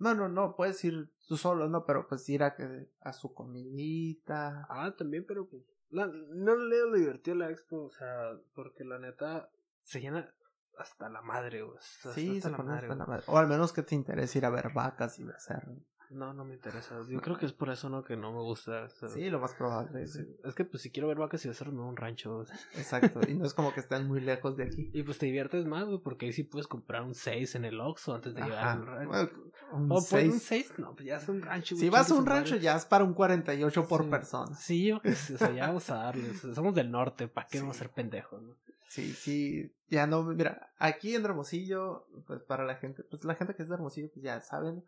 No, 0.00 0.14
no, 0.14 0.28
no, 0.28 0.56
puedes 0.56 0.82
ir 0.82 1.12
tú 1.28 1.36
solo, 1.36 1.68
no, 1.68 1.84
pero 1.84 2.08
pues 2.08 2.26
ir 2.30 2.42
a, 2.42 2.54
que, 2.54 2.90
a 3.02 3.12
su 3.12 3.34
comidita. 3.34 4.66
Ah, 4.70 4.94
también, 4.96 5.24
pero 5.28 5.46
pues. 5.46 5.62
La, 5.90 6.06
no 6.06 6.56
le 6.56 6.78
lo 6.86 6.96
divertido 6.96 7.36
la 7.36 7.50
expo, 7.50 7.84
o 7.84 7.90
sea, 7.90 8.32
porque 8.54 8.84
la 8.84 8.98
neta 8.98 9.50
se 9.82 10.00
llena 10.00 10.32
hasta 10.78 11.10
la 11.10 11.20
madre, 11.20 11.62
güey. 11.62 11.76
O 11.76 11.80
sea, 11.80 12.12
sí, 12.12 12.36
hasta 12.36 12.48
se 12.48 12.56
la 12.56 12.62
madre, 12.62 12.86
hasta 12.86 12.94
la 12.94 13.06
madre. 13.06 13.24
O 13.26 13.36
al 13.36 13.46
menos 13.46 13.72
que 13.72 13.82
te 13.82 13.94
interese 13.94 14.38
ir 14.38 14.46
a 14.46 14.50
ver 14.50 14.72
vacas 14.72 15.18
y 15.18 15.24
becerros. 15.24 15.78
No, 16.10 16.34
no 16.34 16.44
me 16.44 16.54
interesa. 16.54 17.00
Yo 17.08 17.20
creo 17.20 17.38
que 17.38 17.46
es 17.46 17.52
por 17.52 17.70
eso, 17.70 17.88
¿no? 17.88 18.02
Que 18.02 18.16
no 18.16 18.32
me 18.32 18.40
gusta. 18.40 18.88
Sí, 18.88 19.30
lo 19.30 19.38
más 19.38 19.54
probable. 19.54 20.06
sí. 20.08 20.26
Es 20.44 20.54
que, 20.56 20.64
pues, 20.64 20.82
si 20.82 20.90
quiero 20.90 21.06
ver 21.06 21.18
vacas 21.18 21.44
y 21.44 21.48
becerros, 21.48 21.72
me 21.72 21.78
voy 21.80 21.86
a 21.86 21.90
un 21.90 21.96
rancho. 21.96 22.42
Exacto. 22.74 23.20
y 23.28 23.34
no 23.34 23.46
es 23.46 23.54
como 23.54 23.72
que 23.72 23.78
estén 23.78 24.08
muy 24.08 24.20
lejos 24.20 24.56
de 24.56 24.64
aquí. 24.64 24.90
Y 24.92 25.04
pues 25.04 25.18
te 25.18 25.26
diviertes 25.26 25.66
más, 25.66 25.86
güey, 25.86 26.00
porque 26.00 26.26
ahí 26.26 26.32
sí 26.32 26.42
puedes 26.42 26.66
comprar 26.66 27.02
un 27.02 27.14
6 27.14 27.54
en 27.54 27.64
el 27.64 27.80
Oxxo 27.80 28.12
antes 28.14 28.34
de 28.34 28.42
llegar 28.42 28.66
al 28.66 28.86
rancho. 28.86 29.08
Bueno, 29.08 29.30
un 29.72 29.84
o 29.92 30.04
pues 30.10 30.12
un 30.28 30.40
6, 30.40 30.72
no, 30.78 30.94
pues 30.94 31.06
ya 31.06 31.16
es 31.18 31.28
un 31.28 31.42
rancho. 31.42 31.76
Si 31.76 31.88
vas 31.88 32.10
a 32.10 32.14
un 32.14 32.26
rancho 32.26 32.56
ya 32.56 32.74
es 32.76 32.84
para 32.86 33.04
un 33.04 33.14
48 33.14 33.86
por 33.86 34.02
Sí. 34.04 34.10
persona. 34.10 34.54
Sí, 34.56 34.86
yo 34.86 34.96
o 34.96 35.36
sea, 35.38 35.52
ya 35.52 35.68
vamos 35.68 35.88
a 35.90 35.94
darle. 35.96 36.30
o 36.30 36.34
sea, 36.34 36.54
somos 36.54 36.74
del 36.74 36.90
norte, 36.90 37.28
¿para 37.28 37.46
qué 37.46 37.60
vamos 37.60 37.76
a 37.76 37.78
ser 37.78 37.90
pendejos, 37.90 38.42
no? 38.42 38.56
Sí, 38.88 39.12
sí, 39.12 39.72
ya 39.88 40.08
no, 40.08 40.24
mira, 40.24 40.72
aquí 40.78 41.14
en 41.14 41.24
Hermosillo, 41.24 42.08
pues 42.26 42.42
para 42.42 42.64
la 42.64 42.74
gente, 42.74 43.04
pues 43.04 43.24
la 43.24 43.36
gente 43.36 43.54
que 43.54 43.62
es 43.62 43.68
de 43.68 43.76
Hermosillo, 43.76 44.08
pues 44.12 44.24
ya 44.24 44.40
saben, 44.40 44.82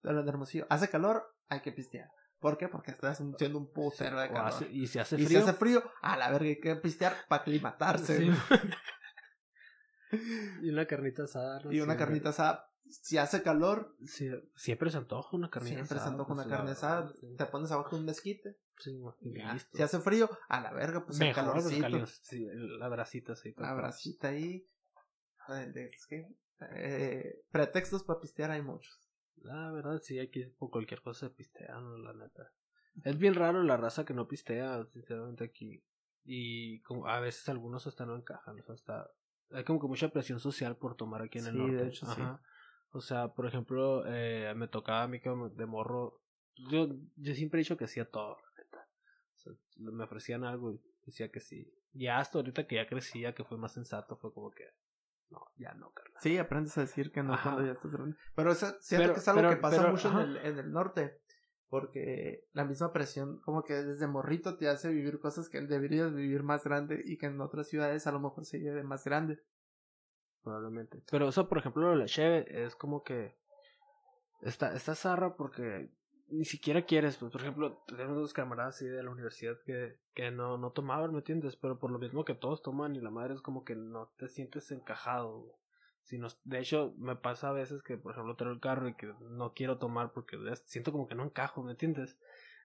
pero 0.00 0.20
en 0.20 0.28
Hermosillo, 0.28 0.66
hace 0.70 0.88
calor, 0.88 1.24
hay 1.48 1.60
que 1.60 1.72
pistear. 1.72 2.08
¿Por 2.38 2.56
qué? 2.56 2.68
Porque 2.68 2.92
estás 2.92 3.20
haciendo 3.20 3.58
un 3.58 3.72
putero 3.72 4.20
de 4.20 4.28
calor. 4.30 4.52
y 4.70 4.86
si 4.86 4.98
hace 4.98 5.16
y 5.16 5.26
frío. 5.26 5.40
si 5.40 5.48
hace 5.48 5.58
frío, 5.58 5.82
a 6.02 6.16
la 6.16 6.30
verga, 6.30 6.46
hay 6.46 6.60
que 6.60 6.76
pistear 6.76 7.14
para 7.28 7.42
aclimatarse. 7.42 8.18
Sí. 8.18 8.30
y 10.62 10.70
una 10.70 10.86
carnita 10.86 11.24
asada. 11.24 11.60
¿no? 11.64 11.72
y 11.72 11.80
una 11.80 11.94
Sí, 11.94 11.98
carnita 11.98 12.28
asada. 12.30 12.64
Si 12.90 13.18
hace 13.18 13.42
calor, 13.42 13.94
Sí, 14.06 14.30
siempre 14.56 14.90
se 14.90 14.96
antoja 14.96 15.36
una 15.36 15.50
carnita 15.50 15.74
siempre 15.74 15.88
se 15.88 15.94
asada, 15.96 16.10
antoja 16.12 16.34
pues, 16.34 16.46
una 16.46 16.50
la 16.50 16.56
carne 16.56 16.70
asada. 16.72 17.12
Te 17.36 17.46
pones 17.46 17.70
abajo 17.70 17.96
un 17.96 18.04
mezquite. 18.06 18.56
Y 19.20 19.42
listo. 19.42 19.76
Si 19.76 19.82
hace 19.82 19.98
frío, 19.98 20.30
a 20.48 20.60
la 20.60 20.72
verga, 20.72 21.04
pues 21.04 21.20
el 21.20 21.26
Mejor, 21.28 21.52
pues, 21.52 21.80
calorcito. 21.80 22.48
la 22.78 22.88
bracita, 22.88 23.34
sí. 23.34 23.52
La 23.56 23.74
bracita 23.74 24.28
ahí. 24.28 24.66
Es 25.74 26.06
que, 26.06 26.28
eh, 26.76 27.42
pretextos 27.50 28.04
para 28.04 28.20
pistear 28.20 28.52
hay 28.52 28.62
muchos. 28.62 29.02
La 29.42 29.70
verdad, 29.70 30.00
sí, 30.02 30.18
aquí 30.18 30.44
por 30.58 30.70
cualquier 30.70 31.00
cosa 31.02 31.28
se 31.28 31.34
pistea, 31.34 31.78
¿no? 31.80 31.98
la 31.98 32.12
neta. 32.12 32.52
Es 33.04 33.18
bien 33.18 33.34
raro 33.34 33.62
la 33.62 33.76
raza 33.76 34.04
que 34.04 34.14
no 34.14 34.26
pistea, 34.28 34.84
sinceramente, 34.86 35.44
aquí. 35.44 35.82
Y 36.24 36.80
como 36.82 37.06
a 37.06 37.20
veces 37.20 37.48
algunos 37.48 37.86
hasta 37.86 38.04
no 38.04 38.16
encajan, 38.16 38.58
o 38.58 38.62
sea, 38.62 38.74
hasta... 38.74 39.10
Hay 39.50 39.64
como 39.64 39.80
que 39.80 39.86
mucha 39.86 40.10
presión 40.10 40.40
social 40.40 40.76
por 40.76 40.94
tomar 40.96 41.22
aquí 41.22 41.38
en 41.38 41.46
el 41.46 41.52
Sí, 41.52 41.58
norte. 41.58 41.76
de 41.76 41.88
hecho, 41.88 42.06
sí. 42.06 42.20
Ajá. 42.20 42.42
O 42.90 43.00
sea, 43.00 43.28
por 43.28 43.46
ejemplo, 43.46 44.02
eh, 44.06 44.52
me 44.56 44.68
tocaba 44.68 45.04
a 45.04 45.08
mí 45.08 45.20
que 45.20 45.30
de 45.30 45.66
morro... 45.66 46.20
Yo, 46.70 46.88
yo 47.16 47.34
siempre 47.34 47.60
he 47.60 47.62
dicho 47.62 47.76
que 47.76 47.84
hacía 47.84 48.04
todo, 48.10 48.36
la 48.36 48.62
neta. 48.64 48.88
O 49.36 49.38
sea, 49.38 49.52
me 49.76 50.04
ofrecían 50.04 50.44
algo 50.44 50.72
y 50.72 50.80
decía 51.06 51.30
que 51.30 51.40
sí. 51.40 51.72
Y 51.94 52.08
hasta 52.08 52.38
ahorita 52.38 52.66
que 52.66 52.74
ya 52.76 52.86
crecía, 52.86 53.34
que 53.34 53.44
fue 53.44 53.56
más 53.58 53.72
sensato, 53.72 54.16
fue 54.16 54.32
como 54.34 54.50
que... 54.50 54.64
No, 55.30 55.44
ya 55.56 55.74
no, 55.74 55.90
carnal. 55.92 56.20
Sí, 56.22 56.38
aprendes 56.38 56.76
a 56.78 56.82
decir 56.82 57.12
que 57.12 57.22
no 57.22 57.34
Ajá. 57.34 57.50
cuando 57.50 57.66
ya 57.66 57.72
estás 57.72 57.92
grande. 57.92 58.16
Pero 58.34 58.52
eso 58.52 58.66
siento 58.80 59.02
Pero- 59.04 59.14
que 59.14 59.20
es 59.20 59.28
algo 59.28 59.40
pero- 59.40 59.50
que 59.50 59.56
pasa 59.56 59.76
pero, 59.78 59.90
mucho 59.90 60.10
en 60.10 60.18
el, 60.18 60.36
en 60.38 60.58
el 60.58 60.72
norte. 60.72 61.20
Porque 61.70 62.46
la 62.54 62.64
misma 62.64 62.94
presión, 62.94 63.40
como 63.42 63.62
que 63.62 63.74
desde 63.74 64.06
morrito 64.06 64.56
te 64.56 64.68
hace 64.70 64.88
vivir 64.88 65.20
cosas 65.20 65.50
que 65.50 65.60
deberías 65.60 66.14
vivir 66.14 66.42
más 66.42 66.64
grande 66.64 67.02
y 67.04 67.18
que 67.18 67.26
en 67.26 67.38
otras 67.42 67.68
ciudades 67.68 68.06
a 68.06 68.12
lo 68.12 68.20
mejor 68.20 68.46
se 68.46 68.58
lleve 68.60 68.82
más 68.84 69.04
grande. 69.04 69.44
Probablemente. 70.42 71.02
Pero 71.10 71.28
eso, 71.28 71.46
por 71.46 71.58
ejemplo, 71.58 71.82
lo 71.82 71.90
de 71.90 71.96
la 71.96 72.06
cheve 72.06 72.46
es 72.64 72.74
como 72.74 73.02
que 73.02 73.36
está, 74.40 74.74
está 74.74 74.94
zarra 74.94 75.36
porque 75.36 75.90
ni 76.30 76.44
siquiera 76.44 76.82
quieres. 76.82 77.16
Pues, 77.16 77.32
por 77.32 77.40
ejemplo, 77.40 77.82
tenemos 77.86 78.16
dos 78.16 78.32
camaradas 78.32 78.76
así 78.76 78.86
de 78.86 79.02
la 79.02 79.10
universidad 79.10 79.56
que, 79.64 79.96
que 80.14 80.30
no, 80.30 80.58
no 80.58 80.70
tomaban, 80.70 81.12
¿me 81.12 81.18
entiendes? 81.18 81.56
Pero 81.56 81.78
por 81.78 81.90
lo 81.90 81.98
mismo 81.98 82.24
que 82.24 82.34
todos 82.34 82.62
toman 82.62 82.96
y 82.96 83.00
la 83.00 83.10
madre 83.10 83.34
es 83.34 83.40
como 83.40 83.64
que 83.64 83.74
no 83.74 84.10
te 84.16 84.28
sientes 84.28 84.70
encajado. 84.70 85.40
güey. 85.40 85.52
Si 86.04 86.18
no, 86.18 86.28
de 86.44 86.58
hecho, 86.60 86.94
me 86.96 87.16
pasa 87.16 87.50
a 87.50 87.52
veces 87.52 87.82
que, 87.82 87.98
por 87.98 88.12
ejemplo, 88.12 88.34
traigo 88.34 88.54
el 88.54 88.60
carro 88.60 88.88
y 88.88 88.94
que 88.94 89.12
no 89.20 89.52
quiero 89.52 89.78
tomar 89.78 90.12
porque 90.12 90.38
siento 90.64 90.90
como 90.90 91.06
que 91.06 91.14
no 91.14 91.24
encajo, 91.24 91.62
¿me 91.62 91.72
entiendes? 91.72 92.18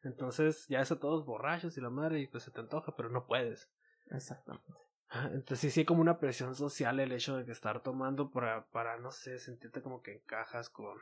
Entonces 0.04 0.68
ya 0.68 0.82
es 0.82 0.92
a 0.92 1.00
todos 1.00 1.26
borrachos 1.26 1.78
y 1.78 1.82
la 1.82 1.90
madre 1.90 2.20
y 2.22 2.28
pues 2.28 2.44
se 2.44 2.52
te 2.52 2.62
antoja, 2.62 2.96
pero 2.96 3.10
no 3.10 3.26
puedes. 3.26 3.70
Exactamente. 4.12 4.72
Ajá, 5.10 5.28
Entonces 5.28 5.60
sí, 5.60 5.70
sí 5.72 5.86
como 5.86 6.02
una 6.02 6.20
presión 6.20 6.56
social 6.56 7.00
el 7.00 7.12
hecho 7.12 7.36
de 7.38 7.46
que 7.46 7.52
estar 7.52 7.82
tomando 7.84 8.32
para, 8.32 8.66
para 8.68 8.98
no 8.98 9.12
sé, 9.12 9.40
sentirte 9.40 9.82
como 9.82 10.02
que 10.02 10.14
encajas 10.14 10.70
con, 10.70 10.98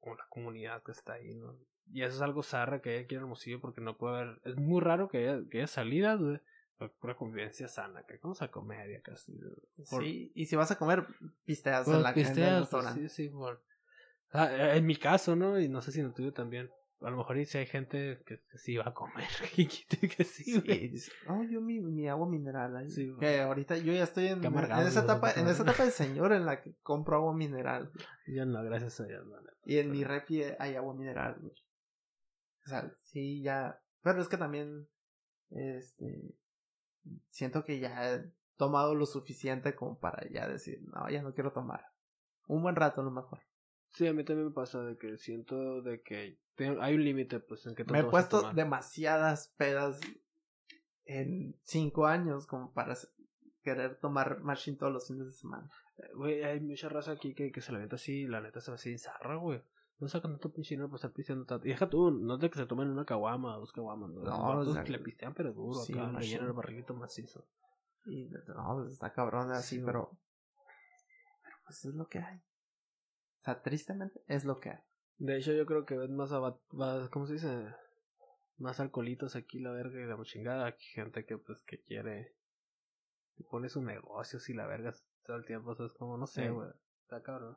con 0.00 0.16
la 0.16 0.26
comunidad 0.28 0.82
que 0.82 0.92
está 0.92 1.14
ahí, 1.14 1.34
¿no? 1.34 1.56
Y 1.92 2.02
eso 2.02 2.16
es 2.16 2.22
algo 2.22 2.42
zarra 2.42 2.80
que 2.80 2.90
hay 2.90 3.04
aquí 3.04 3.14
en 3.14 3.20
Hermosillo 3.22 3.60
porque 3.60 3.80
no 3.80 3.96
puede 3.96 4.16
haber, 4.16 4.40
es 4.44 4.56
muy 4.56 4.80
raro 4.80 5.08
que 5.08 5.18
haya, 5.18 5.40
que 5.50 5.58
haya 5.58 5.66
salidas, 5.66 6.20
güey, 6.20 6.40
pura 7.00 7.14
convivencia 7.14 7.68
sana, 7.68 8.02
que 8.06 8.18
vamos 8.22 8.42
a 8.42 8.48
comer 8.50 8.90
y 8.90 8.94
acá. 8.96 9.12
Por- 9.90 10.02
Sí, 10.02 10.32
y 10.34 10.46
si 10.46 10.56
vas 10.56 10.70
a 10.70 10.76
comer, 10.78 11.06
pisteas 11.44 11.84
por 11.84 11.96
en 11.96 12.02
la 12.02 12.10
en 12.10 12.18
el 12.18 12.24
pisteas, 12.24 12.50
pues, 12.52 12.60
restaurante. 12.84 13.08
sí, 13.08 13.24
sí, 13.24 13.28
por- 13.30 13.62
Ah, 14.32 14.50
eh, 14.52 14.76
en 14.78 14.86
mi 14.86 14.96
caso, 14.96 15.36
¿no? 15.36 15.60
Y 15.60 15.68
no 15.68 15.80
sé 15.80 15.92
si 15.92 16.00
en 16.00 16.06
el 16.06 16.14
tuyo 16.14 16.32
también. 16.32 16.68
A 17.00 17.10
lo 17.10 17.18
mejor 17.18 17.36
y 17.36 17.44
si 17.44 17.58
hay 17.58 17.66
gente 17.66 18.22
que, 18.26 18.38
que 18.50 18.58
sí 18.58 18.76
va 18.76 18.88
a 18.88 18.94
comer, 18.94 19.28
que, 19.54 20.08
que 20.08 20.24
sí, 20.24 20.42
Sí, 20.44 20.60
güey. 20.60 20.88
dice, 20.88 21.12
oh, 21.28 21.44
yo 21.44 21.60
mi, 21.60 21.80
mi 21.80 22.08
agua 22.08 22.26
mineral. 22.28 22.76
ahí". 22.76 22.90
Sí, 22.90 23.14
que 23.20 23.40
ahorita 23.42 23.76
yo 23.76 23.92
ya 23.92 24.04
estoy 24.04 24.28
en, 24.28 24.42
en 24.44 24.54
esa 24.86 25.00
etapa, 25.02 25.30
en 25.32 25.46
esa 25.48 25.62
etapa 25.64 25.84
de 25.84 25.90
señor 25.90 26.32
en 26.32 26.46
la 26.46 26.62
que 26.62 26.74
compro 26.82 27.16
agua 27.16 27.34
mineral. 27.34 27.90
Ya 28.26 28.44
no, 28.46 28.62
gracias 28.64 28.98
a 29.00 29.04
Dios, 29.06 29.24
la 29.26 29.38
neta. 29.40 29.52
Y 29.66 29.78
en 29.78 29.90
mi 29.90 30.02
refri 30.02 30.42
hay 30.58 30.74
agua 30.76 30.94
mineral, 30.94 31.36
güey. 31.40 31.52
O 32.64 32.68
sea, 32.68 32.92
sí, 33.02 33.42
ya. 33.42 33.80
Pero 34.02 34.20
es 34.20 34.28
que 34.28 34.36
también. 34.36 34.88
Este. 35.50 36.34
Siento 37.28 37.64
que 37.64 37.78
ya 37.78 38.14
he 38.14 38.32
tomado 38.56 38.94
lo 38.94 39.06
suficiente 39.06 39.74
como 39.74 39.98
para 39.98 40.26
ya 40.30 40.48
decir, 40.48 40.80
no, 40.86 41.08
ya 41.10 41.22
no 41.22 41.34
quiero 41.34 41.52
tomar. 41.52 41.84
Un 42.46 42.62
buen 42.62 42.76
rato, 42.76 43.00
a 43.00 43.04
lo 43.04 43.10
mejor. 43.10 43.40
Sí, 43.90 44.06
a 44.06 44.12
mí 44.12 44.24
también 44.24 44.48
me 44.48 44.54
pasa 44.54 44.82
de 44.82 44.96
que 44.96 45.18
siento 45.18 45.82
de 45.82 46.02
que 46.02 46.38
hay 46.80 46.94
un 46.94 47.04
límite, 47.04 47.40
pues, 47.40 47.66
en 47.66 47.74
que 47.74 47.84
Me 47.84 48.00
he 48.00 48.04
puesto 48.04 48.52
demasiadas 48.52 49.54
pedas 49.56 50.00
en 51.04 51.56
cinco 51.62 52.06
años 52.06 52.46
como 52.46 52.72
para 52.72 52.96
querer 53.62 53.98
tomar 53.98 54.40
machine 54.40 54.76
todos 54.76 54.92
los 54.92 55.06
fines 55.06 55.26
de 55.26 55.32
semana. 55.32 55.68
Güey, 56.14 56.42
hay 56.42 56.60
mucha 56.60 56.88
raza 56.88 57.12
aquí 57.12 57.34
que, 57.34 57.52
que 57.52 57.60
se 57.60 57.72
la 57.72 57.78
avienta 57.78 57.96
así 57.96 58.22
y 58.22 58.26
la 58.26 58.40
neta 58.40 58.60
se 58.60 58.70
va 58.70 58.76
así 58.76 58.96
zarra, 58.98 59.36
güey. 59.36 59.62
No 60.00 60.08
sacan 60.08 60.32
tanto 60.32 60.52
pinche 60.52 60.74
dinero 60.74 60.88
por 60.88 60.96
estar 60.96 61.12
pisteando 61.12 61.44
tanto. 61.46 61.66
Y 61.66 61.70
deja 61.70 61.88
tú, 61.88 62.10
no 62.10 62.34
es 62.34 62.40
de 62.40 62.50
que 62.50 62.58
se 62.58 62.66
tomen 62.66 62.88
una 62.88 63.04
caguama 63.04 63.56
o 63.56 63.60
dos 63.60 63.72
caguamas, 63.72 64.10
¿no? 64.10 64.22
No, 64.22 64.58
o 64.58 64.64
sea, 64.72 64.82
le 64.82 64.98
pistean, 64.98 65.34
pero 65.34 65.52
duro 65.52 65.80
sí, 65.80 65.92
acá, 65.92 66.10
rellenan 66.18 66.46
el 66.48 66.52
barriguito 66.52 66.94
macizo. 66.94 67.46
Y 68.06 68.26
no, 68.28 68.74
pues 68.80 68.92
está 68.92 69.12
cabrón 69.12 69.50
así, 69.52 69.76
Sí, 69.78 69.82
pero. 69.84 70.10
Pero 71.42 71.56
pues 71.64 71.84
es 71.84 71.94
lo 71.94 72.06
que 72.08 72.18
hay. 72.18 72.38
O 72.38 73.44
sea, 73.44 73.62
tristemente 73.62 74.20
es 74.26 74.44
lo 74.44 74.58
que 74.58 74.70
hay. 74.70 74.78
De 75.18 75.38
hecho, 75.38 75.52
yo 75.52 75.64
creo 75.64 75.86
que 75.86 75.96
ves 75.96 76.10
más, 76.10 76.32
va- 76.32 76.58
¿cómo 77.10 77.26
se 77.26 77.34
dice? 77.34 77.74
Más 78.58 78.80
alcoholitos 78.80 79.36
aquí, 79.36 79.60
la 79.60 79.70
verga 79.70 80.00
y 80.00 80.06
la 80.06 80.18
chingada. 80.24 80.66
Aquí 80.66 80.84
gente 80.86 81.24
que, 81.24 81.38
pues, 81.38 81.62
que 81.62 81.80
quiere. 81.80 82.34
Que 83.36 83.44
pone 83.44 83.68
sus 83.68 83.82
negocios 83.82 84.48
y 84.48 84.54
la 84.54 84.66
verga 84.66 84.92
todo 85.24 85.36
el 85.36 85.44
tiempo. 85.46 85.70
O 85.70 85.74
sea, 85.74 85.86
es 85.86 85.92
como, 85.92 86.16
no 86.18 86.26
sé, 86.26 86.42
Sí. 86.42 86.48
güey. 86.48 86.68
Está 87.02 87.22
cabrón. 87.22 87.56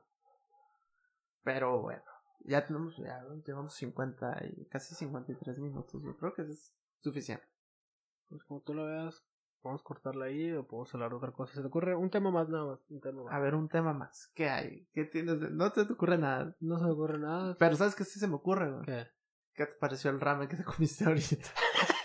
Pero 1.43 1.81
bueno, 1.81 2.03
ya 2.39 2.65
tenemos, 2.65 2.95
ya 2.97 3.23
llevamos 3.45 3.73
50 3.75 4.41
y 4.57 4.65
casi 4.65 4.95
53 4.95 5.57
minutos. 5.59 6.01
Yo 6.03 6.15
creo 6.17 6.33
que 6.33 6.43
es 6.43 6.73
suficiente. 7.01 7.45
Pues 8.29 8.43
como 8.43 8.61
tú 8.61 8.73
lo 8.73 8.85
veas, 8.85 9.25
podemos 9.61 9.83
cortarla 9.83 10.25
ahí 10.25 10.51
o 10.53 10.67
podemos 10.67 10.93
hablar 10.93 11.09
de 11.11 11.15
otra 11.17 11.31
cosa. 11.31 11.53
¿Se 11.53 11.61
te 11.61 11.67
ocurre 11.67 11.95
un 11.95 12.09
tema 12.09 12.29
más 12.31 12.49
nada 12.49 12.65
más? 12.65 12.79
Un 12.89 12.99
tema 13.01 13.23
más. 13.23 13.33
A 13.33 13.39
ver, 13.39 13.55
un 13.55 13.69
tema 13.69 13.93
más. 13.93 14.31
¿Qué 14.35 14.49
hay? 14.49 14.87
¿Qué 14.93 15.05
tienes? 15.05 15.39
de- 15.39 15.49
No 15.49 15.71
te, 15.71 15.85
te 15.85 15.93
ocurre 15.93 16.17
nada. 16.17 16.55
No 16.59 16.77
se 16.77 16.85
me 16.85 16.91
ocurre 16.91 17.17
nada. 17.19 17.55
Pero 17.57 17.75
¿sabes 17.75 17.95
qué 17.95 18.03
sí 18.03 18.19
se 18.19 18.27
me 18.27 18.35
ocurre, 18.35 18.69
güey? 18.71 18.85
¿Qué? 18.85 19.07
¿Qué 19.53 19.65
te 19.65 19.73
pareció 19.79 20.11
el 20.11 20.19
ramen 20.19 20.47
que 20.47 20.57
te 20.57 20.63
comiste 20.63 21.05
ahorita? 21.05 21.37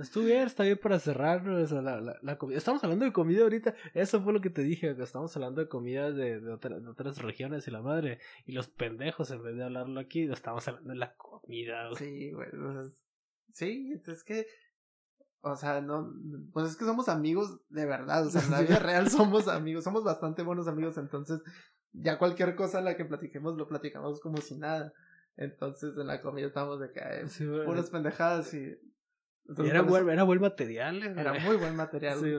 Estuvo 0.00 0.24
bien, 0.24 0.42
está 0.46 0.64
bien 0.64 0.78
para 0.78 0.98
cerrar 0.98 1.44
¿no? 1.44 1.62
O 1.62 1.66
sea, 1.66 1.82
la, 1.82 2.00
la, 2.00 2.16
la 2.22 2.38
comida. 2.38 2.58
Estamos 2.58 2.82
hablando 2.82 3.04
de 3.04 3.12
comida 3.12 3.42
ahorita. 3.42 3.74
Eso 3.94 4.20
fue 4.22 4.32
lo 4.32 4.40
que 4.40 4.50
te 4.50 4.62
dije, 4.62 4.96
que 4.96 5.02
estamos 5.02 5.34
hablando 5.36 5.60
de 5.60 5.68
comida 5.68 6.10
de, 6.10 6.40
de, 6.40 6.52
otra- 6.52 6.78
de 6.80 6.88
otras 6.88 7.18
regiones 7.18 7.66
y 7.68 7.70
la 7.70 7.82
madre. 7.82 8.18
Y 8.46 8.52
los 8.52 8.68
pendejos, 8.68 9.30
en 9.30 9.42
vez 9.42 9.56
de 9.56 9.64
hablarlo 9.64 10.00
aquí, 10.00 10.22
estamos 10.22 10.66
hablando 10.68 10.90
de 10.90 10.96
la 10.96 11.14
comida. 11.16 11.88
Sí, 11.96 12.32
güey. 12.32 12.48
o 12.48 12.72
sea, 12.72 12.92
sí, 13.52 14.00
es 14.06 14.24
que. 14.24 14.46
O 15.42 15.56
sea, 15.56 15.80
no. 15.80 16.12
Pues 16.52 16.70
es 16.70 16.76
que 16.76 16.84
somos 16.84 17.08
amigos 17.08 17.60
de 17.68 17.86
verdad. 17.86 18.26
O 18.26 18.30
sea, 18.30 18.42
en 18.42 18.50
la 18.50 18.60
vida 18.60 18.78
real 18.80 19.08
somos 19.10 19.48
amigos. 19.48 19.84
Somos 19.84 20.04
bastante 20.04 20.42
buenos 20.42 20.68
amigos. 20.68 20.98
Entonces, 20.98 21.40
ya 21.92 22.18
cualquier 22.18 22.54
cosa 22.56 22.78
a 22.78 22.82
la 22.82 22.96
que 22.96 23.04
platiquemos, 23.04 23.56
lo 23.56 23.66
platicamos 23.68 24.20
como 24.20 24.38
si 24.38 24.56
nada. 24.58 24.92
Entonces, 25.36 25.94
en 25.96 26.06
la 26.06 26.20
comida 26.20 26.46
estamos 26.46 26.80
de 26.80 26.90
que. 26.92 27.28
Sí, 27.28 27.46
puras 27.64 27.90
pendejadas 27.90 28.52
y. 28.54 28.76
Y 29.46 29.50
entonces, 29.50 29.72
era, 29.74 29.82
buen, 29.82 30.08
era 30.08 30.22
buen 30.22 30.40
material. 30.40 31.02
eh, 31.02 31.14
era 31.16 31.30
güey. 31.32 31.42
muy 31.44 31.56
buen 31.56 31.76
material. 31.76 32.18
Sí. 32.20 32.34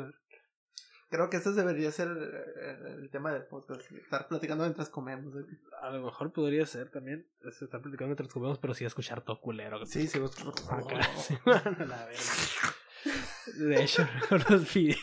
Creo 1.10 1.30
que 1.30 1.38
ese 1.38 1.52
debería 1.52 1.92
ser 1.92 2.08
eh, 2.08 2.78
el 3.00 3.10
tema 3.10 3.34
del 3.34 3.44
podcast. 3.44 3.82
Estar 3.92 4.28
platicando 4.30 4.64
mientras 4.64 4.90
comemos. 4.90 5.36
¿eh? 5.36 5.44
A 5.82 5.90
lo 5.90 6.06
mejor 6.06 6.32
podría 6.32 6.66
ser 6.66 6.90
también. 6.90 7.28
es 7.42 7.62
estar 7.62 7.82
platicando 7.82 8.08
mientras 8.08 8.30
comemos, 8.32 8.60
pero 8.60 8.74
sí 8.74 8.86
escuchar 8.86 9.22
todo 9.22 9.42
culero. 9.42 9.86
Sí, 9.86 10.08
sí, 10.08 10.20
vos- 10.20 10.34
Acá, 10.70 11.04
sí, 11.18 11.38
la. 11.46 12.08
De 13.58 13.84
hecho, 13.84 14.08
recuerdo 14.22 14.46
los 14.56 14.74
videos. 14.74 15.00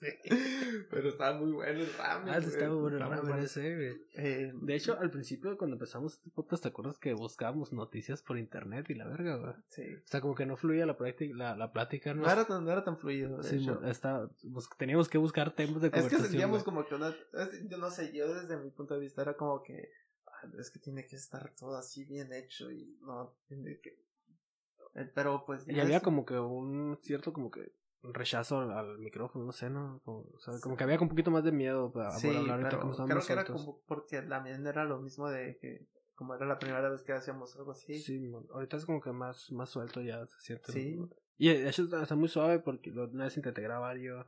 Pero 0.90 1.08
estaba 1.10 1.38
muy 1.38 1.52
bueno 1.52 1.80
el 1.80 1.92
ramen. 1.94 2.32
Ah, 2.34 2.38
estaba 2.38 2.74
bueno 2.74 2.88
el 2.88 2.92
muy 2.94 2.98
ramen 3.00 3.20
bueno. 3.28 3.42
ese, 3.42 3.74
güey. 3.76 4.02
Eh, 4.14 4.52
De 4.54 4.74
hecho, 4.74 4.98
al 4.98 5.10
principio, 5.10 5.56
cuando 5.58 5.74
empezamos 5.76 6.14
este 6.14 6.30
podcast, 6.30 6.62
¿te 6.62 6.68
acuerdas 6.70 6.98
que 6.98 7.12
buscábamos 7.12 7.72
noticias 7.72 8.22
por 8.22 8.38
internet 8.38 8.86
y 8.90 8.94
la 8.94 9.06
verga, 9.08 9.36
güey? 9.36 9.52
sí. 9.68 9.82
O 9.94 10.06
sea, 10.08 10.20
como 10.20 10.34
que 10.34 10.46
no 10.46 10.56
fluía 10.56 10.86
la, 10.86 10.96
práctica, 10.96 11.34
la, 11.36 11.56
la 11.56 11.72
plática, 11.72 12.14
¿no? 12.14 12.22
No 12.22 12.30
era 12.30 12.44
tan, 12.46 12.64
no 12.64 12.70
era 12.72 12.82
tan 12.84 12.96
fluido. 12.96 13.42
Sí, 13.42 13.66
está, 13.84 14.30
bus- 14.44 14.70
teníamos 14.78 15.08
que 15.08 15.18
buscar 15.18 15.54
temas 15.54 15.80
de 15.82 15.88
Es 15.88 15.92
que 15.92 15.98
conversación. 16.00 16.30
sentíamos 16.30 16.64
güey. 16.64 16.64
como 16.64 16.86
que 16.86 16.94
una. 16.94 17.08
es- 17.10 17.68
yo 17.68 17.76
no 17.78 17.90
sé, 17.90 18.12
yo 18.12 18.32
desde 18.32 18.56
mi 18.56 18.70
punto 18.70 18.94
de 18.94 19.00
vista 19.00 19.22
era 19.22 19.34
como 19.36 19.62
que. 19.62 19.90
ah, 20.26 20.48
Es 20.58 20.70
que 20.70 20.78
tiene 20.78 21.06
que 21.06 21.16
estar 21.16 21.52
todo 21.56 21.76
así 21.76 22.04
bien 22.04 22.32
hecho 22.32 22.70
y 22.72 22.96
no 23.02 23.34
tiene 23.48 23.78
que. 23.80 23.90
eh, 24.94 25.10
Pero 25.14 25.44
pues. 25.46 25.68
Y 25.68 25.78
había 25.78 25.98
es- 25.98 26.02
como 26.02 26.24
que 26.24 26.38
un 26.38 26.98
cierto 27.02 27.32
como 27.32 27.50
que 27.50 27.72
rechazo 28.02 28.60
al, 28.60 28.72
al 28.72 28.98
micrófono, 28.98 29.44
no 29.44 29.52
sé, 29.52 29.68
¿no? 29.70 30.00
Como, 30.04 30.20
o 30.34 30.38
sea, 30.40 30.54
como 30.60 30.76
que 30.76 30.84
había 30.84 30.98
un 31.00 31.08
poquito 31.08 31.30
más 31.30 31.44
de 31.44 31.52
miedo 31.52 31.92
para, 31.92 32.10
Sí, 32.12 32.28
hablar 32.28 32.50
ahorita 32.50 32.68
pero 32.70 32.80
como 32.82 33.06
creo 33.06 33.20
que 33.26 33.32
era 33.32 33.44
como 33.44 33.80
porque 33.86 34.22
también 34.22 34.66
era 34.66 34.84
lo 34.84 34.98
mismo 35.00 35.28
de 35.28 35.58
que 35.58 35.86
como 36.14 36.34
era 36.34 36.46
la 36.46 36.58
primera 36.58 36.88
vez 36.88 37.02
que 37.02 37.12
hacíamos 37.12 37.56
algo 37.56 37.72
así. 37.72 37.98
Sí, 37.98 38.30
ahorita 38.52 38.76
es 38.76 38.84
como 38.86 39.00
que 39.00 39.10
más, 39.12 39.50
más 39.52 39.70
suelto 39.70 40.00
ya 40.02 40.26
se 40.26 40.38
siente. 40.40 40.72
Sí. 40.72 41.00
Y 41.38 41.48
de 41.48 41.68
hecho 41.68 41.82
está, 41.84 42.02
está 42.02 42.14
muy 42.16 42.28
suave 42.28 42.58
porque 42.58 42.90
lo- 42.90 43.04
una 43.08 43.24
vez 43.24 43.36
intenté 43.36 43.62
grabar 43.62 43.96
yo 43.96 44.26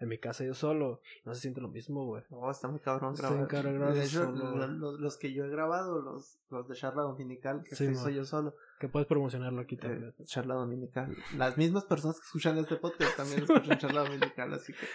en 0.00 0.08
mi 0.08 0.18
casa 0.18 0.44
yo 0.44 0.54
solo. 0.54 1.00
No 1.24 1.34
se 1.34 1.40
siente 1.42 1.60
lo 1.60 1.68
mismo, 1.68 2.04
güey. 2.06 2.22
No, 2.30 2.50
está 2.50 2.68
muy 2.68 2.80
cabrón 2.80 3.14
grabar. 3.14 3.36
bien 3.38 3.48
cabrón 3.48 3.74
grabar 3.74 3.94
de 3.94 4.04
hecho, 4.04 4.24
solo, 4.24 4.66
los, 4.68 5.00
los 5.00 5.16
que 5.16 5.32
yo 5.32 5.44
he 5.44 5.48
grabado, 5.48 6.00
los, 6.00 6.38
los 6.50 6.68
de 6.68 6.74
charla 6.74 7.02
dominical, 7.02 7.62
que 7.64 7.74
Sí, 7.76 7.84
man. 7.86 7.96
soy 7.96 8.14
yo 8.14 8.24
solo, 8.24 8.54
Que 8.80 8.88
puedes 8.88 9.08
promocionarlo 9.08 9.60
aquí 9.60 9.76
también. 9.76 10.14
eh, 10.18 10.24
charla 10.24 10.54
dominical. 10.54 11.16
Las 11.36 11.56
mismas 11.58 11.84
personas 11.84 12.18
que 12.20 12.24
escuchan 12.26 12.58
este 12.58 12.76
podcast 12.76 13.16
también 13.16 13.42
escuchan 13.42 13.78
charla 13.78 14.04
dominical, 14.04 14.52
así 14.54 14.72
que 14.72 14.86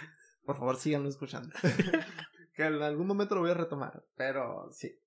por 0.46 0.58
favor 0.58 0.76
síganlo 0.78 1.10
escuchando. 1.10 1.50
que 2.56 2.64
en 2.66 2.82
algún 2.82 3.08
momento 3.08 3.36
lo 3.36 3.42
voy 3.42 3.52
a 3.52 3.56
retomar, 3.56 4.04
pero 4.16 4.70
sí. 4.72 5.00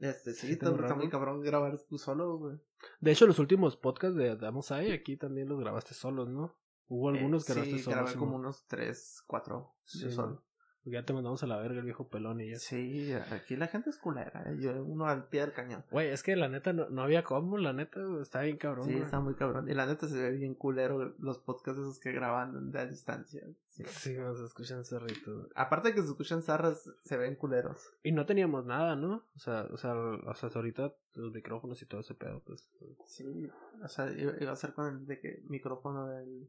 Este, 0.00 0.32
sí, 0.32 0.46
Sí, 0.46 0.52
está, 0.52 0.70
muy 0.94 1.08
cabrón 1.08 1.40
grabar 1.40 1.76
tú 1.88 1.98
solo, 1.98 2.38
güey. 2.38 2.56
De 3.00 3.10
hecho, 3.10 3.26
los 3.26 3.40
últimos 3.40 3.76
podcasts 3.76 4.16
de 4.16 4.36
Damos 4.36 4.70
Ahí, 4.70 4.92
aquí 4.92 5.16
también 5.16 5.48
los 5.48 5.58
grabaste 5.58 5.92
solos, 5.94 6.28
¿no? 6.28 6.54
Hubo 6.88 7.10
algunos 7.10 7.44
que 7.44 7.52
Eh, 7.52 7.54
grabaste 7.54 7.78
sí, 7.78 7.90
grabé 7.90 8.10
sí, 8.10 8.18
como 8.18 8.36
unos 8.36 8.66
tres, 8.66 9.22
cuatro, 9.26 9.74
Sí, 9.84 10.00
yo 10.00 10.10
solo. 10.10 10.42
Porque 10.84 10.94
ya 10.96 11.04
te 11.04 11.12
mandamos 11.12 11.42
a 11.42 11.46
la 11.46 11.56
verga 11.58 11.80
el 11.80 11.84
viejo 11.84 12.08
pelón 12.08 12.40
y 12.40 12.50
ya. 12.50 12.58
Sí, 12.58 13.12
aquí 13.12 13.56
la 13.56 13.66
gente 13.66 13.90
es 13.90 13.98
culera, 13.98 14.44
eh, 14.46 14.56
yo 14.60 14.82
uno 14.84 15.06
al 15.06 15.28
pie 15.28 15.42
del 15.42 15.52
cañón. 15.52 15.84
Güey, 15.90 16.08
es 16.08 16.22
que 16.22 16.34
la 16.36 16.48
neta 16.48 16.72
no, 16.72 16.88
no 16.88 17.02
había 17.02 17.24
cómo, 17.24 17.58
la 17.58 17.72
neta 17.74 18.00
está 18.22 18.40
bien 18.42 18.56
cabrón. 18.56 18.86
Sí, 18.86 18.92
güey. 18.92 19.04
está 19.04 19.20
muy 19.20 19.34
cabrón. 19.34 19.68
Y 19.68 19.74
la 19.74 19.84
neta 19.86 20.08
se 20.08 20.16
ve 20.16 20.30
bien 20.30 20.54
culero 20.54 21.14
los 21.18 21.38
podcasts 21.40 21.80
esos 21.80 21.98
que 21.98 22.12
graban 22.12 22.70
de 22.70 22.78
a 22.78 22.86
distancia. 22.86 23.42
Sí. 23.66 23.84
Sí, 23.86 24.14
nos 24.14 24.40
escuchan 24.40 24.84
cerrito. 24.84 25.34
güey. 25.34 25.48
Aparte 25.56 25.88
de 25.88 25.94
que 25.96 26.02
se 26.02 26.08
escuchan 26.08 26.42
zarras, 26.42 26.90
se 27.02 27.16
ven 27.16 27.34
culeros. 27.34 27.90
Y 28.02 28.12
no 28.12 28.24
teníamos 28.24 28.64
nada, 28.64 28.96
¿no? 28.96 29.24
O 29.34 29.38
sea, 29.38 29.66
o 29.70 29.76
sea, 29.76 29.94
o 29.94 30.34
sea, 30.36 30.46
hasta 30.46 30.58
ahorita 30.58 30.94
los 31.14 31.32
micrófonos 31.32 31.82
y 31.82 31.86
todo 31.86 32.00
ese 32.00 32.14
pedo, 32.14 32.40
pues. 32.46 32.66
Sí, 33.04 33.50
o 33.82 33.88
sea, 33.88 34.10
iba 34.10 34.52
a 34.52 34.56
ser 34.56 34.72
con 34.72 34.86
el 34.86 35.06
de 35.06 35.20
que 35.20 35.42
micrófono 35.48 36.06
del... 36.06 36.48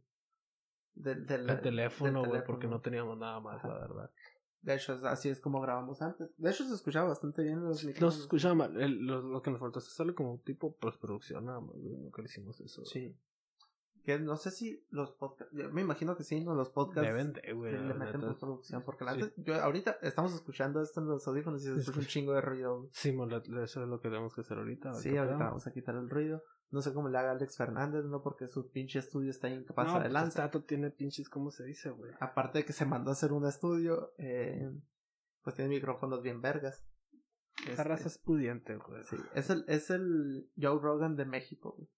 Del, 0.96 1.26
del, 1.26 1.50
El 1.50 1.62
teléfono, 1.62 2.26
güey, 2.26 2.44
porque 2.44 2.68
no 2.68 2.82
teníamos 2.82 3.18
nada 3.18 3.40
más, 3.40 3.58
Ajá. 3.58 3.68
la 3.70 3.80
verdad. 3.80 4.12
De 4.62 4.76
hecho, 4.76 5.00
así 5.08 5.30
es 5.30 5.40
como 5.40 5.62
grabamos 5.62 6.02
antes. 6.02 6.30
De 6.38 6.50
hecho, 6.52 6.66
se 6.66 6.74
escuchaba 6.76 7.08
bastante 7.08 7.44
bien 7.44 7.64
los 7.64 7.82
No 7.84 7.88
micrófonos. 7.88 8.16
se 8.16 8.22
escuchaba 8.22 8.56
mal. 8.56 8.82
El- 8.82 9.06
lo, 9.06 9.22
lo 9.22 9.42
que 9.42 9.52
nos 9.52 9.60
faltó 9.62 9.80
es 9.80 9.88
hacerle 9.88 10.14
como 10.14 10.40
tipo 10.40 10.76
postproducción 10.76 11.46
nada 11.46 11.62
más, 11.62 11.76
güey. 11.78 11.96
Nunca 11.96 12.22
le 12.22 12.26
hicimos 12.28 12.60
eso. 12.60 12.84
Sí. 12.84 13.16
Que 14.04 14.20
no 14.20 14.36
sé 14.36 14.52
si 14.52 14.84
los 14.90 15.12
podcasts... 15.14 15.54
Me 15.54 15.82
imagino 15.82 16.18
que 16.18 16.24
sí, 16.24 16.42
¿no? 16.44 16.56
Los 16.56 16.70
podcasts... 16.72 17.08
Deben 17.10 17.32
de, 17.32 17.54
güey. 17.54 17.72
le 17.72 17.80
la 17.88 17.94
meten 17.94 18.16
neta. 18.20 18.28
postproducción. 18.28 18.84
Porque 18.84 19.06
Sí. 19.06 19.12
neta- 19.16 19.34
yo 19.38 19.62
ahorita 19.62 19.98
estamos 20.02 20.34
escuchando 20.34 20.82
esto 20.82 21.00
en 21.00 21.08
los 21.08 21.26
audífonos 21.28 21.62
y 21.62 21.66
se 21.66 21.74
Se 21.76 21.80
escucha 21.82 22.00
un 22.00 22.06
chingo 22.08 22.34
de 22.34 22.42
ruido. 22.42 22.90
Sí, 22.92 23.14
mon, 23.14 23.32
eso 23.32 23.82
es 23.84 23.88
lo 23.88 24.02
que 24.02 24.10
tenemos 24.10 24.34
que 24.36 24.42
hacer 24.42 24.58
ahorita. 24.58 24.94
Sí, 24.96 25.16
ahorita 25.16 25.38
vamos 25.38 25.66
a 25.68 25.72
quitar 25.72 25.96
el 25.96 26.10
ruido. 26.10 26.44
No 26.72 26.82
sé 26.82 26.94
cómo 26.94 27.10
le 27.10 27.18
haga 27.18 27.32
Alex 27.32 27.58
Fernández, 27.58 28.06
¿no? 28.06 28.22
Porque 28.22 28.48
su 28.48 28.70
pinche 28.72 29.00
estudio 29.00 29.32
está 29.32 29.50
incapaz 29.50 29.88
No, 29.88 29.94
de 29.96 30.02
pues, 30.02 30.14
lanza. 30.14 30.44
Tato 30.44 30.64
tiene 30.64 30.92
pinches, 30.92 31.28
¿cómo 31.30 31.50
se 31.50 31.64
dice, 31.64 31.90
güey? 31.90 32.12
Aparte 32.20 32.60
de 32.60 32.66
que 32.66 32.74
se 32.74 32.86
mandó 32.86 33.10
a 33.10 33.14
hacer 33.14 33.34
un 33.34 33.46
estudio, 33.48 34.14
eh, 34.20 34.70
pues 35.42 35.56
tiene 35.56 35.70
micrófonos 35.70 36.22
bien 36.22 36.42
vergas. 36.42 36.86
Esa 37.64 37.72
Este, 37.72 37.84
raza 37.84 38.08
es 38.08 38.18
pudiente, 38.20 38.76
güey. 38.78 39.04
sí, 39.04 39.18
es 39.34 39.50
el, 39.50 39.66
es 39.68 39.90
el 39.90 40.50
Joe 40.62 40.80
Rogan 40.80 41.16
de 41.16 41.26
México. 41.26 41.76
güey. 41.76 41.90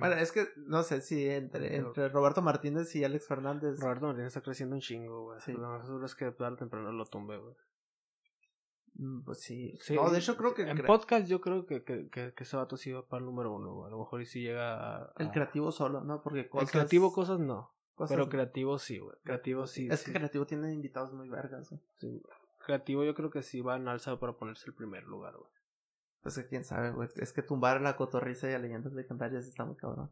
Bueno, 0.00 0.14
es 0.16 0.32
que 0.32 0.46
no 0.56 0.82
sé 0.82 1.00
si 1.02 1.28
entre, 1.28 1.76
entre 1.76 2.08
Roberto 2.08 2.40
Martínez 2.42 2.94
y 2.96 3.04
Alex 3.04 3.26
Fernández. 3.26 3.78
Roberto 3.80 4.06
Martínez 4.06 4.28
está 4.28 4.40
creciendo 4.42 4.74
un 4.74 4.80
chingo, 4.80 5.24
güey. 5.24 5.40
Sí. 5.40 5.52
Lo 5.52 5.68
más 5.68 5.84
seguro 5.86 6.06
es 6.06 6.14
que 6.14 6.30
tarde 6.30 6.54
o 6.54 6.56
temprano 6.56 6.92
lo 6.92 7.04
tumbe, 7.06 7.36
güey. 7.38 7.54
Mm, 8.98 9.22
Pues 9.24 9.40
sí. 9.40 9.74
Sí, 9.80 9.94
no, 9.94 10.10
de 10.10 10.18
hecho 10.18 10.36
creo 10.36 10.54
que 10.54 10.62
En 10.62 10.78
podcast 10.84 11.26
yo 11.28 11.40
creo 11.40 11.66
que, 11.66 11.82
que, 11.84 12.08
que, 12.08 12.32
que 12.34 12.42
ese 12.44 12.56
vato 12.56 12.76
sí 12.76 12.92
va 12.92 13.06
para 13.06 13.20
el 13.20 13.26
número 13.26 13.52
uno. 13.54 13.84
A 13.86 13.90
lo 13.90 13.98
mejor 13.98 14.20
y 14.22 14.26
sí 14.26 14.40
llega 14.42 15.04
a... 15.04 15.12
el 15.18 15.30
creativo 15.30 15.70
solo, 15.72 16.02
¿no? 16.02 16.20
Porque 16.22 16.40
El 16.40 16.48
cosas, 16.48 16.70
creativo 16.70 17.12
cosas 17.12 17.38
no. 17.38 17.72
cosas- 17.94 18.16
Pero 18.16 18.28
creativo 18.28 18.78
sí, 18.78 18.98
güey. 18.98 19.16
Creativo 19.24 19.66
sí. 19.66 19.88
Es 19.90 20.00
sí, 20.00 20.06
que 20.12 20.18
creativo 20.18 20.46
tiene 20.46 20.72
invitados 20.72 21.12
muy 21.12 21.28
vergas. 21.28 21.68
güey. 21.70 21.80
sí. 21.94 22.22
Creativo 22.64 23.04
yo 23.04 23.14
creo 23.14 23.30
que 23.30 23.42
sí 23.42 23.60
va 23.60 23.76
en 23.76 23.86
alza 23.86 24.18
para 24.18 24.32
ponerse 24.32 24.68
el 24.68 24.74
primer 24.74 25.04
lugar, 25.04 25.36
güey. 25.36 25.50
Pues 26.22 26.34
que 26.34 26.46
quién 26.48 26.64
sabe, 26.64 26.90
güey. 26.90 27.08
Es 27.16 27.32
que 27.32 27.42
tumbar 27.42 27.76
a 27.76 27.80
la 27.80 27.96
cotorriza 27.96 28.50
y 28.50 28.54
a 28.54 28.58
leyendas 28.58 28.92
legendarias 28.92 29.46
está 29.46 29.64
muy 29.64 29.76
cabrón. 29.76 30.10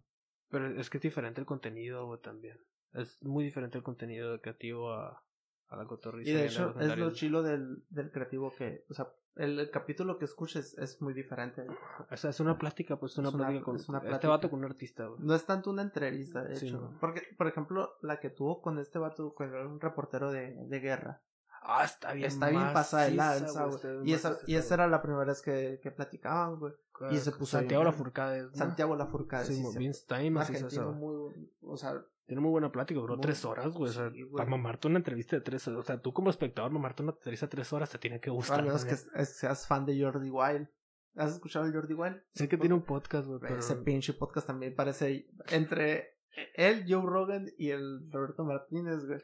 Pero 0.51 0.69
es 0.79 0.89
que 0.89 0.99
es 0.99 1.03
diferente 1.03 1.41
el 1.41 1.47
contenido, 1.49 2.07
güey, 2.07 2.21
también. 2.21 2.61
Es 2.93 3.21
muy 3.25 3.43
diferente 3.43 3.77
el 3.79 3.83
contenido 3.83 4.31
de 4.31 4.41
creativo 4.41 4.93
a, 4.93 5.24
a 5.69 5.77
la 5.77 5.87
cotorriza. 5.87 6.31
Y 6.31 6.35
de 6.35 6.47
hecho, 6.47 6.75
es 6.81 6.97
lo 6.97 7.11
chilo 7.13 7.43
del, 7.43 7.85
del 7.91 8.11
creativo 8.13 8.53
que, 8.57 8.85
o 8.89 8.95
sea, 8.95 9.09
el, 9.37 9.59
el 9.59 9.71
capítulo 9.71 10.17
que 10.19 10.27
escuches 10.27 10.79
es 10.79 11.03
muy 11.03 11.13
diferente. 11.13 11.67
O 12.11 12.17
sea, 12.17 12.31
es 12.31 12.39
una 12.41 12.57
plática, 12.57 12.97
pues 13.01 13.19
una 13.19 13.29
Es 13.31 13.35
una- 13.35 13.47
plática 13.47 13.65
con 13.65 13.77
es 13.77 13.89
una 13.89 13.99
este 13.99 14.09
plática. 14.09 14.29
vato 14.29 14.51
con 14.51 14.61
un 14.61 14.65
artista, 14.67 15.07
güey. 15.07 15.21
No 15.21 15.35
es 15.35 15.45
tanto 15.45 15.71
una 15.71 15.83
entrevista, 15.83 16.45
de 16.45 16.57
Sí, 16.57 16.69
hecho. 16.69 16.81
no. 16.81 16.97
Porque, 17.01 17.23
por 17.37 17.49
ejemplo, 17.49 17.95
la 18.03 18.21
que 18.21 18.31
tuvo 18.31 18.63
con 18.63 18.79
este 18.79 18.99
vato, 19.01 19.35
con 19.35 19.53
un 19.55 19.81
reportero 19.81 20.31
de, 20.31 20.55
de 20.69 20.81
guerra. 20.81 21.23
Ah, 21.67 21.83
está 21.85 22.13
bien. 22.13 22.27
está 22.29 22.51
bien 22.51 22.63
pasada 22.75 23.05
maciza, 23.09 23.25
lanza, 23.41 23.65
güey, 23.65 23.71
güey. 23.71 23.75
está 23.77 23.89
bien 23.91 24.07
Y 24.09 24.13
esa, 24.13 24.39
y 24.47 24.55
esa 24.57 24.75
era 24.75 24.87
la 24.87 25.01
primera 25.03 25.25
vez 25.25 25.41
que, 25.41 25.81
que 25.83 25.91
platicaban, 25.91 26.61
güey. 26.61 26.75
y 27.11 27.17
se 27.17 27.33
puso 27.33 27.57
Santiago 27.59 27.83
bien, 27.91 28.13
La 28.15 28.43
¿no? 28.43 28.55
Santiago 28.55 28.95
Lafourcade. 28.97 29.47
Sí, 29.47 29.65
sí, 29.65 29.79
bien 29.79 29.91
está 29.93 30.19
bien 30.19 30.35
maciza 30.35 30.85
muy, 30.93 31.33
o 31.63 31.77
sea, 31.79 32.05
Tiene 32.27 32.41
muy 32.41 32.51
buena 32.51 32.73
plática, 32.73 32.99
duró 33.01 33.19
tres 33.21 33.45
horas, 33.45 33.73
güey. 33.73 33.91
O 33.91 33.93
sea, 33.93 34.11
Sí, 34.11 34.25
para 34.25 34.49
mamarte 34.49 34.89
una 34.89 34.97
entrevista 34.99 35.37
de 35.37 35.43
tres 35.43 35.67
horas. 35.69 35.81
O 35.81 35.83
sea, 35.83 36.01
tú 36.01 36.13
como 36.15 36.31
espectador, 36.31 36.71
mamarte 36.71 37.03
una 37.03 37.13
entrevista 37.13 37.47
de 37.47 37.51
tres 37.51 37.73
horas 37.73 37.91
te 37.91 37.99
tiene 37.99 38.19
que 38.21 38.31
gustar. 38.31 38.61
al 38.61 38.67
menos 38.67 38.85
que 38.85 38.95
es- 38.95 39.37
seas 39.37 39.67
fan 39.67 39.85
de 39.85 40.01
Jordi 40.03 40.31
Wild. 40.31 40.69
¿Has 41.17 41.33
escuchado 41.35 41.67
el 41.67 41.73
Jordi 41.73 41.95
Wild? 41.95 42.23
Sé 42.33 42.49
que 42.49 42.57
tiene 42.57 42.75
un 42.75 42.83
podcast, 42.83 43.27
güey, 43.29 43.39
pero... 43.41 43.57
Ese 43.59 43.77
pinche 43.77 44.15
podcast 44.15 44.47
también 44.47 44.75
parece 44.75 45.29
entre 45.51 46.17
él, 46.55 46.85
Joe 46.89 47.03
Rogan 47.05 47.47
y 47.59 47.71
el 47.71 48.11
Roberto 48.11 48.43
Martínez, 48.45 49.05
güey. 49.07 49.21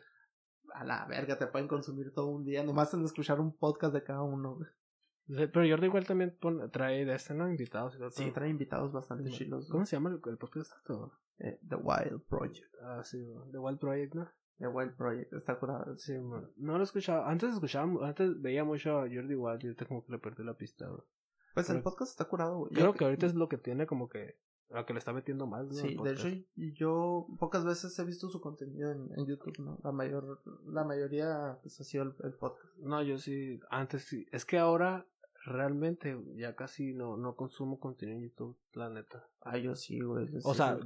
A 0.74 0.84
la 0.84 1.04
verga, 1.06 1.36
te 1.36 1.48
pueden 1.48 1.66
consumir 1.66 2.12
todo 2.12 2.28
un 2.28 2.44
día, 2.44 2.62
nomás 2.62 2.94
en 2.94 3.04
escuchar 3.04 3.40
un 3.40 3.56
podcast 3.56 3.92
de 3.92 4.04
cada 4.04 4.22
uno, 4.22 4.54
güey. 4.56 4.68
Pero 5.48 5.68
Jordi 5.68 5.86
igual 5.86 6.06
también 6.06 6.36
pone- 6.40 6.68
trae 6.68 7.04
de 7.04 7.14
este, 7.14 7.34
¿no? 7.34 7.48
Invitados 7.48 7.94
y 7.96 7.98
todo. 7.98 8.10
Sí, 8.10 8.30
trae 8.30 8.48
invitados 8.50 8.92
bastante 8.92 9.30
chilos. 9.30 9.68
¿Cómo 9.70 9.84
se 9.86 9.96
llama 9.96 10.10
el, 10.10 10.20
el 10.30 10.36
podcast? 10.38 10.72
Todo? 10.86 11.12
Eh, 11.40 11.58
The 11.68 11.76
Wild 11.76 12.22
Project. 12.28 12.74
Ah, 12.82 13.02
sí. 13.04 13.18
The 13.50 13.58
Wild 13.58 13.78
Project, 13.78 14.14
¿no? 14.14 14.28
The 14.58 14.68
Wild 14.68 14.94
Project, 14.94 15.32
está 15.32 15.58
curado. 15.58 15.96
Sí, 15.96 16.18
man. 16.18 16.50
No 16.56 16.76
lo 16.76 16.84
escuchaba. 16.84 17.30
Antes 17.30 17.54
escuchaba, 17.54 18.06
antes 18.06 18.40
veía 18.40 18.62
mucho 18.62 18.98
a 18.98 19.08
Jordi 19.08 19.34
Wild 19.34 19.64
y 19.64 19.66
ahorita 19.68 19.86
como 19.86 20.04
que 20.04 20.12
le 20.12 20.18
perdí 20.18 20.44
la 20.44 20.54
pista, 20.54 20.86
güey. 20.86 21.02
Pues 21.54 21.68
el 21.70 21.82
podcast 21.82 22.12
está 22.12 22.26
curado, 22.26 22.58
güey. 22.58 22.72
Creo 22.72 22.94
que 22.94 23.04
ahorita 23.04 23.26
es 23.26 23.34
lo 23.34 23.48
que 23.48 23.58
tiene 23.58 23.86
como 23.86 24.08
que... 24.08 24.36
A 24.72 24.86
que 24.86 24.92
le 24.92 25.00
está 25.00 25.12
metiendo 25.12 25.48
más, 25.48 25.66
¿no? 25.66 25.72
Sí, 25.72 25.96
de 26.00 26.12
hecho 26.12 26.28
yo 26.54 27.26
pocas 27.40 27.64
veces 27.64 27.98
he 27.98 28.04
visto 28.04 28.28
su 28.28 28.40
contenido 28.40 28.92
en, 28.92 29.10
en 29.16 29.26
YouTube, 29.26 29.58
¿no? 29.58 29.80
La 29.82 29.90
mayor, 29.90 30.40
la 30.66 30.84
mayoría 30.84 31.58
pues 31.60 31.80
ha 31.80 31.84
sido 31.84 32.04
el, 32.04 32.14
el 32.22 32.34
podcast. 32.34 32.72
No, 32.78 33.02
yo 33.02 33.18
sí, 33.18 33.58
antes 33.68 34.04
sí. 34.04 34.26
Es 34.30 34.44
que 34.44 34.58
ahora 34.58 35.08
realmente 35.44 36.16
ya 36.36 36.54
casi 36.54 36.94
no, 36.94 37.16
no 37.16 37.34
consumo 37.34 37.80
contenido 37.80 38.18
en 38.18 38.28
YouTube, 38.28 38.56
la 38.74 38.90
neta. 38.90 39.26
Ah, 39.40 39.58
yo 39.58 39.74
sí, 39.74 39.98
güey. 39.98 40.28
O 40.44 40.52
sí, 40.52 40.58
sea, 40.58 40.78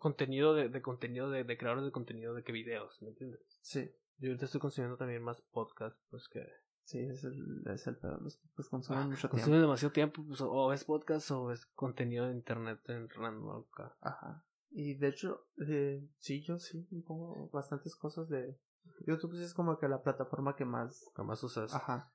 Contenido 0.00 0.54
de, 0.54 0.68
de 0.68 0.82
contenido 0.82 1.30
de, 1.30 1.44
de 1.44 1.56
creadores 1.58 1.84
de 1.84 1.92
contenido 1.92 2.34
de 2.34 2.42
que 2.42 2.52
videos, 2.52 3.00
¿me 3.02 3.08
entiendes? 3.10 3.40
sí, 3.62 3.90
Yo 4.18 4.28
ahorita 4.28 4.44
estoy 4.46 4.60
consumiendo 4.60 4.96
también 4.96 5.22
más 5.22 5.40
podcast, 5.52 5.96
pues 6.10 6.28
que 6.28 6.46
sí, 6.84 6.98
es 7.00 7.24
el, 7.24 7.62
es 7.72 7.86
el 7.86 7.96
pedo. 7.96 8.18
Los 8.20 8.36
podcasts 8.36 8.68
consumen 8.70 9.02
Ah, 9.02 9.06
mucho 9.06 9.28
consumen 9.28 9.52
tiempo. 9.52 9.60
demasiado 9.62 9.92
tiempo, 9.92 10.24
pues, 10.26 10.40
o 10.40 10.72
es 10.72 10.84
podcast 10.84 11.30
o 11.30 11.50
es 11.52 11.66
contenido 11.74 12.26
de 12.26 12.32
internet 12.34 12.80
en 12.88 13.08
random 13.10 13.64
acá. 13.72 13.96
Ajá. 14.00 14.44
Y 14.70 14.94
de 14.94 15.08
hecho, 15.08 15.46
eh, 15.68 16.04
sí, 16.18 16.42
yo 16.42 16.58
sí 16.58 16.86
pongo 17.06 17.48
bastantes 17.52 17.94
cosas 17.96 18.28
de 18.28 18.58
YouTube. 19.06 19.36
Sí 19.36 19.42
es 19.44 19.54
como 19.54 19.78
que 19.78 19.88
la 19.88 20.02
plataforma 20.02 20.56
que 20.56 20.64
más. 20.64 21.10
Jamás 21.14 21.42
usas. 21.44 21.72
Ajá. 21.74 22.10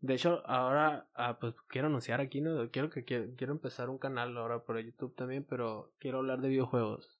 De 0.00 0.14
hecho, 0.14 0.46
ahora, 0.46 1.08
ah, 1.14 1.38
pues 1.40 1.54
quiero 1.66 1.88
anunciar 1.88 2.20
aquí, 2.20 2.40
¿no? 2.40 2.70
Quiero 2.70 2.88
que 2.88 3.04
quiero, 3.04 3.34
quiero 3.36 3.52
empezar 3.52 3.90
un 3.90 3.98
canal 3.98 4.36
ahora 4.38 4.62
por 4.64 4.78
YouTube 4.80 5.14
también, 5.16 5.44
pero 5.44 5.92
quiero 5.98 6.18
hablar 6.18 6.40
de 6.40 6.48
videojuegos. 6.48 7.17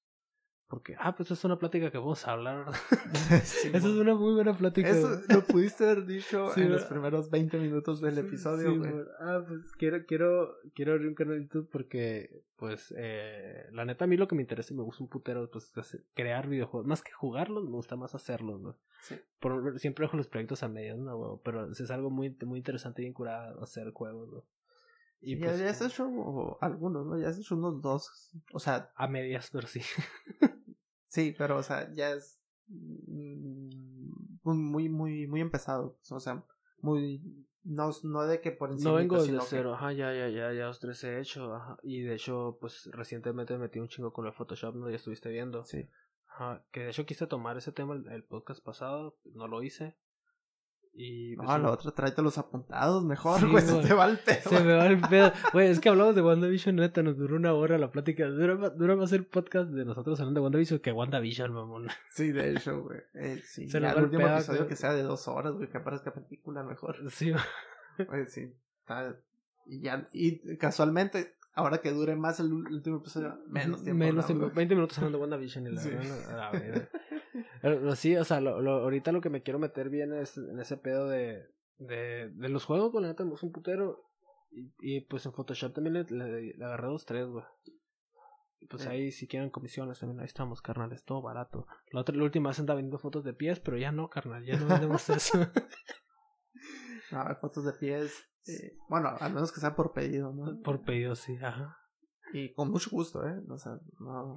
Porque, 0.69 0.95
ah, 0.99 1.17
pues 1.17 1.31
es 1.31 1.43
una 1.45 1.59
plática 1.59 1.91
que 1.91 1.97
vamos 1.97 2.27
a 2.27 2.33
hablar. 2.33 2.67
Sí, 3.43 3.69
Esa 3.69 3.89
es 3.89 3.95
una 3.95 4.15
muy 4.15 4.35
buena 4.35 4.55
plática. 4.55 4.89
Eso 4.91 5.21
lo 5.29 5.43
pudiste 5.45 5.85
haber 5.85 6.05
dicho 6.05 6.51
Sí, 6.55 6.61
en 6.61 6.73
los 6.73 6.85
primeros 6.85 7.31
20 7.31 7.59
minutos 7.59 8.01
del 8.03 8.19
episodio, 8.19 8.73
sí. 8.83 8.91
Ah, 9.19 9.43
pues 9.47 9.73
quiero, 9.79 10.05
quiero, 10.07 10.57
quiero 10.75 10.93
abrir 10.93 11.09
un 11.09 11.15
canal 11.15 11.37
de 11.37 11.45
YouTube 11.45 11.71
porque, 11.73 12.43
pues, 12.57 12.93
eh, 12.99 13.67
la 13.73 13.87
neta 13.87 14.05
a 14.05 14.09
mí 14.09 14.19
lo 14.19 14.29
que 14.29 14.35
me 14.35 14.43
interesa 14.43 14.75
y 14.75 14.77
me 14.77 14.83
gusta 14.83 15.03
un 15.03 15.09
putero, 15.09 15.51
pues, 15.51 15.75
es 15.77 16.05
crear 16.15 16.49
videojuegos. 16.49 16.87
Más 16.87 17.03
que 17.03 17.13
jugarlos, 17.13 17.65
me 17.65 17.71
gusta 17.71 17.97
más 17.97 18.15
hacerlos. 18.15 18.77
Sí. 19.03 19.17
Por, 19.41 19.79
siempre 19.79 20.05
dejo 20.05 20.19
los 20.19 20.29
proyectos 20.29 20.63
a 20.63 20.69
medias, 20.69 20.99
¿no, 20.99 21.17
güey? 21.17 21.41
Pero 21.45 21.71
es 21.71 21.91
algo 21.91 22.11
muy, 22.11 22.37
muy 22.45 22.59
interesante 22.59 23.01
y 23.01 23.07
bien 23.07 23.15
curado 23.15 23.63
hacer 23.63 23.91
juegos, 23.93 24.31
güey. 24.31 24.43
Y 25.21 25.33
Y 25.33 25.37
pues, 25.37 25.59
ya, 25.59 25.65
ya 25.65 25.71
has 25.71 25.81
hecho 25.81 26.59
algunos, 26.61 27.07
¿no? 27.07 27.19
Ya 27.19 27.29
has 27.29 27.39
hecho 27.39 27.57
unos 27.57 27.81
dos. 27.81 28.33
O 28.53 28.61
sea, 28.61 28.93
a 28.95 29.09
medias, 29.09 29.49
pero 29.51 29.67
sí. 29.67 29.81
Sí, 31.09 31.35
pero, 31.37 31.57
o 31.59 31.63
sea, 31.63 31.91
ya 31.93 32.13
es 32.13 32.41
mm, 32.69 33.69
muy, 34.45 34.89
muy, 34.89 35.27
muy 35.27 35.41
empezado. 35.41 35.97
pues, 35.99 36.13
O 36.13 36.21
sea, 36.21 36.45
muy. 36.81 37.23
No, 37.65 37.91
no 38.05 38.23
de 38.23 38.41
que 38.41 38.51
por 38.53 38.71
encima. 38.71 38.91
No 38.93 38.97
vengo 38.97 39.17
de 39.21 39.27
sino 39.27 39.41
que- 39.41 39.47
cero, 39.47 39.75
ajá, 39.75 39.93
ya, 39.93 40.13
ya, 40.15 40.29
ya, 40.29 40.53
ya 40.53 40.67
los 40.67 40.81
tres 40.81 41.03
he 41.05 41.21
hecho, 41.21 41.55
ajá. 41.55 41.77
Y 41.83 42.03
de 42.03 42.15
hecho, 42.15 42.57
pues 42.61 42.89
recientemente 42.93 43.53
me 43.55 43.61
metí 43.61 43.79
un 43.79 43.89
chingo 43.89 44.13
con 44.13 44.27
el 44.27 44.33
Photoshop, 44.33 44.75
¿no? 44.77 44.89
Ya 44.89 44.97
estuviste 44.97 45.29
viendo. 45.29 45.65
Sí. 45.65 45.89
Ajá, 46.29 46.65
que 46.71 46.81
de 46.85 46.91
hecho 46.91 47.05
quise 47.05 47.27
tomar 47.27 47.57
ese 47.59 47.73
tema 47.73 47.95
el, 47.95 48.09
el 48.11 48.25
podcast 48.25 48.63
pasado, 48.65 49.19
no 49.35 49.49
lo 49.49 49.63
hice. 49.63 49.97
Y 51.01 51.37
pues, 51.37 51.47
No, 51.49 51.55
sí, 51.57 51.63
la 51.63 51.71
otra, 51.71 51.91
tráete 51.93 52.23
los 52.23 52.39
apuntados 52.39 53.05
mejor, 53.05 53.39
Sí, 53.39 53.47
güey, 53.47 53.63
se 53.65 53.73
güey. 53.73 53.87
te 53.87 53.95
va 53.95 54.07
el 54.07 54.19
pedo. 54.19 54.51
se 54.51 54.65
me 54.65 54.75
va 54.75 54.87
el 54.87 55.01
pedo. 55.01 55.33
Güey, 55.53 55.69
es 55.69 55.79
que 55.79 55.89
hablamos 55.91 56.17
de 56.17 56.23
WandaVision, 56.23 56.75
neta, 56.75 57.05
nos 57.05 57.17
duró 57.17 57.37
una 57.37 57.53
hora 57.53 57.79
la 57.79 57.93
plática. 57.93 58.27
Dura, 58.27 58.71
dura 58.71 58.97
más 58.97 59.13
el 59.13 59.25
podcast 59.25 59.71
de 59.71 59.85
nosotros 59.85 60.19
hablando 60.19 60.41
de 60.41 60.43
WandaVision 60.45 60.81
que 60.81 60.91
WandaVision, 60.91 61.53
mamón. 61.53 61.87
Sí, 62.11 62.33
de 62.33 62.51
hecho, 62.51 62.83
güey. 62.83 62.99
Eh, 63.15 63.41
sí, 63.45 63.69
Se 63.69 63.81
ya 63.81 63.93
el 63.93 64.03
último 64.03 64.25
pedo, 64.25 64.35
episodio 64.35 64.59
güey. 64.63 64.69
que 64.71 64.75
sea 64.77 64.93
de 64.93 65.03
dos 65.05 65.29
horas, 65.29 65.53
güey, 65.55 65.69
que 65.69 65.79
parezca 65.79 66.13
película 66.13 66.65
mejor. 66.65 66.97
Sí, 67.13 67.33
Oye, 68.11 68.27
sí. 68.27 68.53
Está- 68.81 69.15
y 69.67 69.81
ya, 69.83 70.09
y 70.13 70.57
casualmente, 70.57 71.37
ahora 71.55 71.79
que 71.79 71.93
dure 71.93 72.17
más 72.17 72.41
el 72.41 72.53
último 72.53 72.97
episodio, 72.97 73.39
menos 73.47 73.85
tiempo. 73.85 73.99
Menos 74.05 74.27
tiempo, 74.27 74.47
güey. 74.47 74.57
20 74.57 74.75
minutos 74.75 74.99
hablando 74.99 75.19
de 75.19 75.23
WandaVision 75.23 75.67
y 75.69 75.71
la 75.71 75.81
Sí. 75.81 75.91
Pero, 77.63 77.79
pero 77.81 77.97
sí, 77.97 78.17
o 78.17 78.25
sea, 78.25 78.41
lo, 78.41 78.61
lo- 78.61 78.83
ahorita 78.83 79.13
lo 79.13 79.21
que 79.21 79.31
me 79.31 79.43
quiero 79.43 79.59
meter 79.59 79.89
bien 79.91 80.13
es 80.15 80.37
en 80.39 80.59
ese 80.61 80.77
pedo 80.77 81.09
de, 81.09 81.45
de, 81.79 82.31
de 82.31 82.49
los 82.49 82.65
juegos, 82.65 82.93
güey, 82.93 83.03
la 83.03 83.09
neta, 83.11 83.25
me 83.25 83.31
gusta 83.31 83.47
un 83.47 83.53
putero. 83.53 84.05
Y, 84.51 84.73
y 84.81 85.01
pues 85.03 85.27
en 85.27 85.33
Photoshop 85.33 85.75
también 85.75 85.95
le, 85.95 86.05
le- 86.05 86.55
le 86.57 86.65
agarré 86.65 86.87
dos, 86.89 87.05
tres, 87.05 87.27
güey. 87.29 87.45
Pues 88.71 88.87
ahí, 88.91 89.13
si 89.13 89.29
quieren 89.29 89.51
comisiones, 89.51 90.01
también 90.01 90.19
ahí 90.21 90.27
estamos, 90.27 90.61
carnal, 90.61 90.93
es 90.93 91.05
todo 91.05 91.23
barato. 91.23 91.67
La, 91.93 92.01
otra, 92.01 92.15
la 92.17 92.25
última 92.25 92.51
vez 92.51 92.59
andaba 92.59 92.77
vendiendo 92.77 92.99
fotos 92.99 93.25
de 93.25 93.33
pies, 93.33 93.61
pero 93.61 93.79
ya 93.79 93.93
no, 93.93 94.09
carnal, 94.11 94.45
ya 94.45 94.59
no 94.59 94.67
vendemos 94.67 95.09
eso. 95.11 95.39
No, 97.13 97.25
fotos 97.41 97.65
de 97.65 97.73
pies. 97.73 98.13
eh, 98.47 98.77
bueno, 98.89 99.11
al 99.21 99.33
menos 99.33 99.53
que 99.53 99.61
sea 99.61 99.75
por 99.75 99.93
pedido, 99.93 100.33
¿no? 100.33 100.61
Por 100.63 100.83
pedido, 100.83 101.15
sí, 101.15 101.37
ajá. 101.41 101.77
Y 102.33 102.53
con 102.53 102.71
mucho 102.71 102.91
gusto, 102.91 103.27
¿eh? 103.27 103.41
O 103.49 103.57
sea, 103.59 103.79
no. 104.01 104.35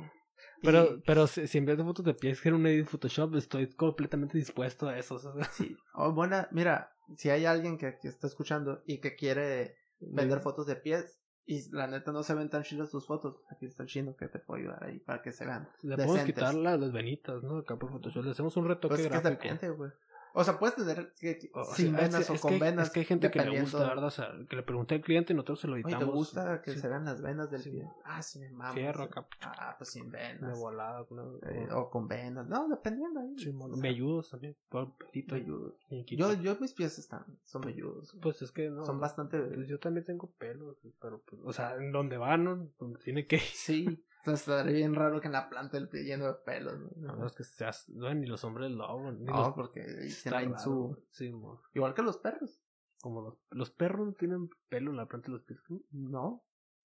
Pero, 0.61 0.95
Y- 0.97 1.01
pero 1.05 1.27
si, 1.27 1.47
si 1.47 1.57
en 1.57 1.65
vez 1.65 1.77
de 1.77 1.83
fotos 1.83 2.05
de 2.05 2.13
pies 2.13 2.39
quiero 2.41 2.57
un 2.57 2.65
edit 2.67 2.85
Photoshop, 2.87 3.35
estoy 3.35 3.67
completamente 3.73 4.37
dispuesto 4.37 4.87
a 4.87 4.97
eso. 4.97 5.19
Sí. 5.51 5.75
Oh, 5.93 6.11
buena, 6.13 6.47
mira, 6.51 6.91
si 7.17 7.29
hay 7.29 7.45
alguien 7.45 7.77
que, 7.77 7.97
que 8.01 8.07
está 8.07 8.27
escuchando 8.27 8.81
y 8.85 8.99
que 8.99 9.15
quiere 9.15 9.75
vender 9.99 10.39
fotos 10.39 10.65
de 10.67 10.75
pies 10.75 11.17
y 11.45 11.69
la 11.71 11.87
neta 11.87 12.11
no 12.11 12.23
se 12.23 12.33
ven 12.35 12.49
tan 12.49 12.63
chidas 12.63 12.91
tus 12.91 13.05
fotos, 13.07 13.41
aquí 13.49 13.65
está 13.65 13.83
el 13.83 13.89
chino 13.89 14.15
que 14.15 14.27
te 14.27 14.39
puede 14.39 14.61
ayudar 14.61 14.83
ahí 14.83 14.99
para 14.99 15.21
que 15.21 15.31
se 15.31 15.45
vean. 15.45 15.67
Le 15.81 15.95
podemos 15.95 16.23
quitar 16.23 16.53
la- 16.53 16.77
las 16.77 16.91
venitas, 16.91 17.41
¿no? 17.43 17.57
Acá 17.57 17.75
por 17.77 17.91
Photoshop. 17.91 18.23
Le 18.25 18.31
hacemos 18.31 18.55
un 18.57 18.67
retoque 18.67 18.89
Pues 18.95 19.01
es 19.01 19.07
que 19.07 19.19
gráfico. 19.19 19.41
depende, 19.43 19.69
güey. 19.75 19.91
O 20.33 20.43
sea, 20.43 20.57
puedes 20.57 20.75
tener 20.75 21.13
O 21.53 21.63
sea, 21.65 21.75
sin 21.75 21.95
venas 21.95 22.21
es 22.21 22.29
o 22.29 22.47
con 22.47 22.57
venas. 22.59 22.87
Es 22.87 22.93
que 22.93 23.01
hay 23.01 23.05
gente 23.05 23.29
que 23.29 23.43
le 23.43 23.61
gusta, 23.61 23.79
¿verdad? 23.79 24.05
O 24.05 24.11
sea, 24.11 24.31
que 24.49 24.55
le 24.55 24.63
pregunté 24.63 24.95
al 24.95 25.01
cliente 25.01 25.33
y 25.33 25.35
nosotros 25.35 25.59
se 25.59 25.67
lo 25.67 25.73
Oye, 25.73 25.83
editamos. 25.83 26.05
¿te 26.07 26.11
gusta 26.11 26.61
que 26.61 26.71
sí, 26.73 26.79
se 26.79 26.87
vean 26.87 27.05
las 27.05 27.21
venas 27.21 27.49
del 27.51 27.61
Sí. 27.61 27.81
Ah, 28.05 28.21
sí, 28.21 28.39
me 28.39 28.49
mama. 28.51 28.73
Fierro 28.73 29.03
sí. 29.03 29.09
acá, 29.11 29.27
Ah, 29.41 29.75
pues 29.77 29.89
sin 29.89 30.09
de 30.09 30.17
venas. 30.17 30.57
volada. 30.57 31.05
¿no? 31.09 31.37
Eh, 31.43 31.67
o 31.73 31.89
con 31.89 32.07
venas. 32.07 32.47
No, 32.47 32.67
dependiendo 32.69 33.19
ahí. 33.19 33.33
Sí. 33.37 33.49
O 33.57 33.73
sea, 33.73 33.81
Velludos 33.81 34.29
también. 34.29 34.55
Todo 34.69 34.95
pelito. 34.97 35.35
velludos. 35.35 35.73
Yo, 36.07 36.33
yo 36.33 36.55
mis 36.59 36.73
pies 36.73 36.97
están, 36.97 37.25
son 37.43 37.61
velludos. 37.61 38.15
Pues 38.21 38.41
es 38.41 38.51
que 38.51 38.69
no. 38.69 38.85
son 38.85 38.99
bastante 38.99 39.39
Pues 39.39 39.67
yo 39.67 39.79
también 39.79 40.05
tengo 40.05 40.31
pelos, 40.37 40.77
pero 41.01 41.21
pues, 41.21 41.41
o 41.43 41.51
sea, 41.51 41.75
en 41.75 41.91
donde 41.91 42.17
van, 42.17 42.43
¿no? 42.43 42.69
Donde 42.79 42.99
tiene 42.99 43.27
que 43.27 43.35
ir. 43.37 43.41
Sí, 43.41 44.03
entonces 44.21 44.47
estaría 44.47 44.73
bien 44.77 44.95
raro 44.95 45.19
que 45.21 45.27
en 45.27 45.33
la 45.33 45.49
planta 45.49 45.77
del 45.77 45.89
pie 45.89 46.03
lleno 46.03 46.25
de 46.27 46.33
pelos. 46.45 46.79
¿no? 46.97 47.15
No, 47.15 47.25
es 47.25 47.33
que 47.33 47.43
seas, 47.43 47.89
no, 47.89 48.13
ni 48.13 48.25
los 48.27 48.43
hombres 48.43 48.71
lobo, 48.71 49.11
ni 49.11 49.25
No, 49.25 49.37
los 49.37 49.53
porque 49.53 49.83
raro, 50.25 50.57
su... 50.57 51.03
sí. 51.07 51.31
Igual 51.73 51.93
que 51.93 52.01
los 52.01 52.17
perros. 52.17 52.61
como 53.01 53.21
los, 53.21 53.39
los 53.49 53.71
perros 53.71 54.07
no 54.07 54.13
tienen 54.13 54.49
pelo 54.69 54.91
en 54.91 54.97
la 54.97 55.07
planta 55.07 55.27
de 55.27 55.33
los 55.33 55.43
pies. 55.43 55.59
No, 55.91 56.43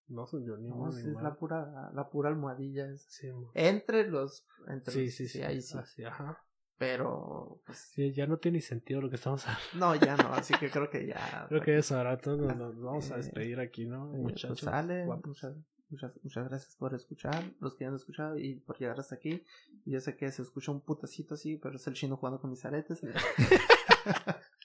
No 0.09 0.27
son 0.27 0.45
yo 0.47 0.57
ni 0.57 0.69
no, 0.71 0.89
es 0.89 1.05
la 1.05 1.35
pura, 1.37 1.91
la 1.93 2.09
pura 2.09 2.29
almohadilla. 2.31 2.89
es- 2.91 3.07
Sí. 3.09 3.29
Entre 3.55 4.09
los... 4.09 4.47
Entre 4.69 4.93
sí, 4.95 5.05
los- 5.07 5.15
sí, 5.15 5.29
sí, 5.29 5.43
ahí 5.43 5.61
sí. 5.61 5.77
Así, 5.79 6.05
ajá. 6.05 6.43
Pero, 6.79 7.63
pues, 7.65 7.79
Sí, 7.79 8.13
ya 8.13 8.27
no 8.27 8.37
tiene 8.37 8.57
ni 8.59 8.63
sentido 8.63 9.01
lo 9.01 9.09
que 9.09 9.17
estamos 9.17 9.45
hablando. 9.49 9.79
no, 9.79 9.95
ya 9.95 10.15
no. 10.17 10.33
Así 10.35 10.53
que 10.59 10.71
creo 10.71 10.89
que 10.91 11.07
ya... 11.07 11.47
Creo 11.49 11.61
que 11.63 11.79
es 11.79 11.91
ahora 11.93 12.19
todos 12.19 12.39
nos, 12.39 12.57
nos 12.57 12.81
vamos 12.81 13.11
a 13.11 13.17
despedir 13.17 13.59
aquí, 13.61 13.87
¿no? 13.87 14.15
Eh, 14.15 14.19
Muchachos. 14.19 14.61
pues 14.61 14.71
sale, 14.71 15.05
guapos. 15.07 15.27
muchas, 15.27 15.57
muchas, 15.91 16.13
muchas 16.23 16.49
gracias 16.49 16.77
por 16.77 16.95
escuchar, 16.95 17.45
los 17.61 17.75
que 17.75 17.85
han 17.85 17.95
escuchado 17.95 18.39
y 18.39 18.57
por 18.61 18.79
llegar 18.79 18.99
hasta 18.99 19.15
aquí. 19.15 19.45
Yo 19.85 20.01
sé 20.01 20.17
que 20.17 20.31
se 20.31 20.43
escucha 20.43 20.73
un 20.73 20.81
putacito 20.81 21.35
así, 21.35 21.57
pero 21.57 21.77
es 21.77 21.87
el 21.87 21.95
chino 21.95 22.17
jugando 22.17 22.41
con 22.41 22.51
mis 22.51 22.65
aretes. 22.65 23.01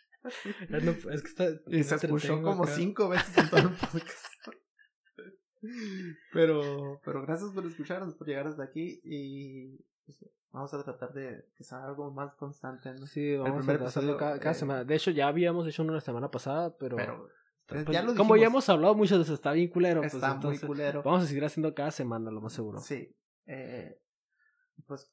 No, 0.69 0.91
es 0.91 1.21
que 1.23 1.27
está, 1.27 1.47
y 1.67 1.83
se 1.83 1.95
escuchó 1.95 2.41
como 2.43 2.63
acá. 2.63 2.75
cinco 2.75 3.09
veces 3.09 3.35
en 3.37 3.49
todo 3.49 3.59
el 3.59 3.69
podcast. 3.69 4.25
pero, 6.31 7.01
pero 7.03 7.23
gracias 7.23 7.51
por 7.51 7.65
escucharnos, 7.65 8.13
por 8.13 8.27
llegar 8.27 8.45
hasta 8.45 8.63
aquí 8.63 9.01
y 9.03 9.77
pues, 10.05 10.23
vamos 10.51 10.73
a 10.73 10.83
tratar 10.83 11.13
de 11.13 11.47
que 11.55 11.63
sea 11.63 11.83
algo 11.85 12.11
más 12.11 12.35
constante, 12.35 12.93
¿no? 12.93 13.05
Sí, 13.07 13.35
vamos 13.35 13.67
a 13.67 13.85
hacerlo 13.85 14.15
cada, 14.17 14.39
cada 14.39 14.51
eh, 14.51 14.59
semana. 14.59 14.83
De 14.83 14.95
hecho, 14.95 15.11
ya 15.11 15.27
habíamos 15.27 15.67
hecho 15.67 15.81
uno 15.83 15.93
la 15.93 16.01
semana 16.01 16.29
pasada, 16.29 16.75
pero... 16.77 16.97
Pero 16.97 17.27
pues, 17.71 17.87
ya 17.95 18.03
lo 18.03 18.15
como 18.15 18.35
ya 18.37 18.47
hemos 18.47 18.67
hablado 18.69 18.95
muchas 18.95 19.17
veces, 19.19 19.33
está 19.35 19.51
bien 19.51 19.69
culero. 19.69 20.01
pues, 20.01 20.13
está 20.13 20.27
muy 20.29 20.35
entonces, 20.35 20.65
culero. 20.67 21.03
Vamos 21.03 21.23
a 21.23 21.27
seguir 21.27 21.43
haciendo 21.45 21.73
cada 21.73 21.91
semana, 21.91 22.29
lo 22.31 22.41
más 22.41 22.53
seguro. 22.53 22.79
Sí. 22.79 23.15
Eh, 23.45 23.99
pues, 24.87 25.11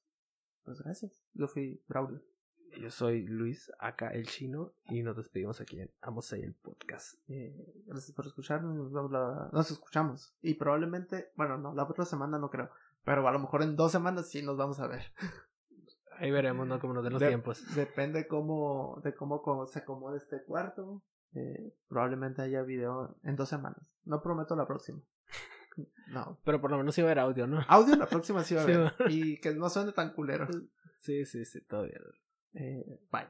pues 0.65 0.81
gracias. 0.83 1.13
Yo 1.35 1.47
fui 1.49 1.83
Braulio. 1.89 2.21
Yo 2.81 2.91
soy 2.91 3.25
Luis, 3.27 3.73
acá 3.79 4.09
el 4.11 4.27
chino, 4.27 4.75
y 4.91 5.03
nos 5.03 5.17
despedimos 5.17 5.59
aquí 5.61 5.81
en 5.81 5.91
Amos 6.03 6.31
ahí 6.35 6.43
el 6.43 6.55
podcast. 6.55 7.15
Eh, 7.29 7.57
gracias 7.87 8.13
por 8.15 8.27
escucharnos. 8.27 8.75
Nos, 8.77 8.93
vemos 8.93 9.11
la- 9.11 9.49
nos 9.53 9.71
escuchamos. 9.71 10.35
Y 10.43 10.55
probablemente, 10.55 11.33
bueno, 11.35 11.57
no, 11.57 11.75
la 11.75 11.85
otra 11.85 12.05
semana 12.05 12.39
no 12.39 12.51
creo. 12.51 12.69
Pero 13.05 13.27
a 13.27 13.33
lo 13.33 13.39
mejor 13.39 13.63
en 13.63 13.75
dos 13.75 13.91
semanas 13.93 14.29
sí 14.29 14.43
nos 14.43 14.59
vamos 14.59 14.81
a 14.81 14.87
ver. 14.87 15.03
Ahí 16.19 16.31
veremos, 16.31 16.67
¿no? 16.67 16.79
Como 16.79 16.93
nos 16.95 17.05
den 17.05 17.13
los 17.15 17.21
De- 17.23 17.29
tiempos. 17.29 17.63
Depende 17.75 18.27
cómo, 18.29 19.01
de 19.03 19.15
cómo, 19.15 19.41
cómo 19.41 19.67
se 19.67 19.79
acomode 19.79 20.19
este 20.19 20.45
cuarto. 20.45 21.03
Eh, 21.35 21.74
probablemente 21.89 22.43
haya 22.43 22.62
video 22.62 23.16
en 23.22 23.37
dos 23.37 23.49
semanas. 23.49 23.81
No 24.05 24.22
prometo 24.22 24.57
la 24.57 24.66
próxima. 24.66 25.01
No. 26.09 26.41
Pero 26.43 26.61
por 26.61 26.72
lo 26.72 26.79
menos 26.79 26.99
iba 26.99 27.07
a 27.07 27.12
haber 27.12 27.20
audio, 27.20 27.47
¿no? 27.47 27.61
Audio 27.68 27.95
la 27.95 28.07
próxima 28.07 28.43
sí 28.43 28.55
va 28.57 28.62
a 28.62 28.64
haber. 28.64 28.95
Y 29.11 29.39
que 29.41 29.55
no 29.55 29.68
suene 29.68 29.93
tan 29.93 30.12
culero. 30.12 30.49
Sí, 30.99 31.24
sí, 31.24 31.45
sí, 31.45 31.61
todo 31.61 31.83
bien. 31.83 32.03
Eh, 32.55 33.01
bye. 33.12 33.29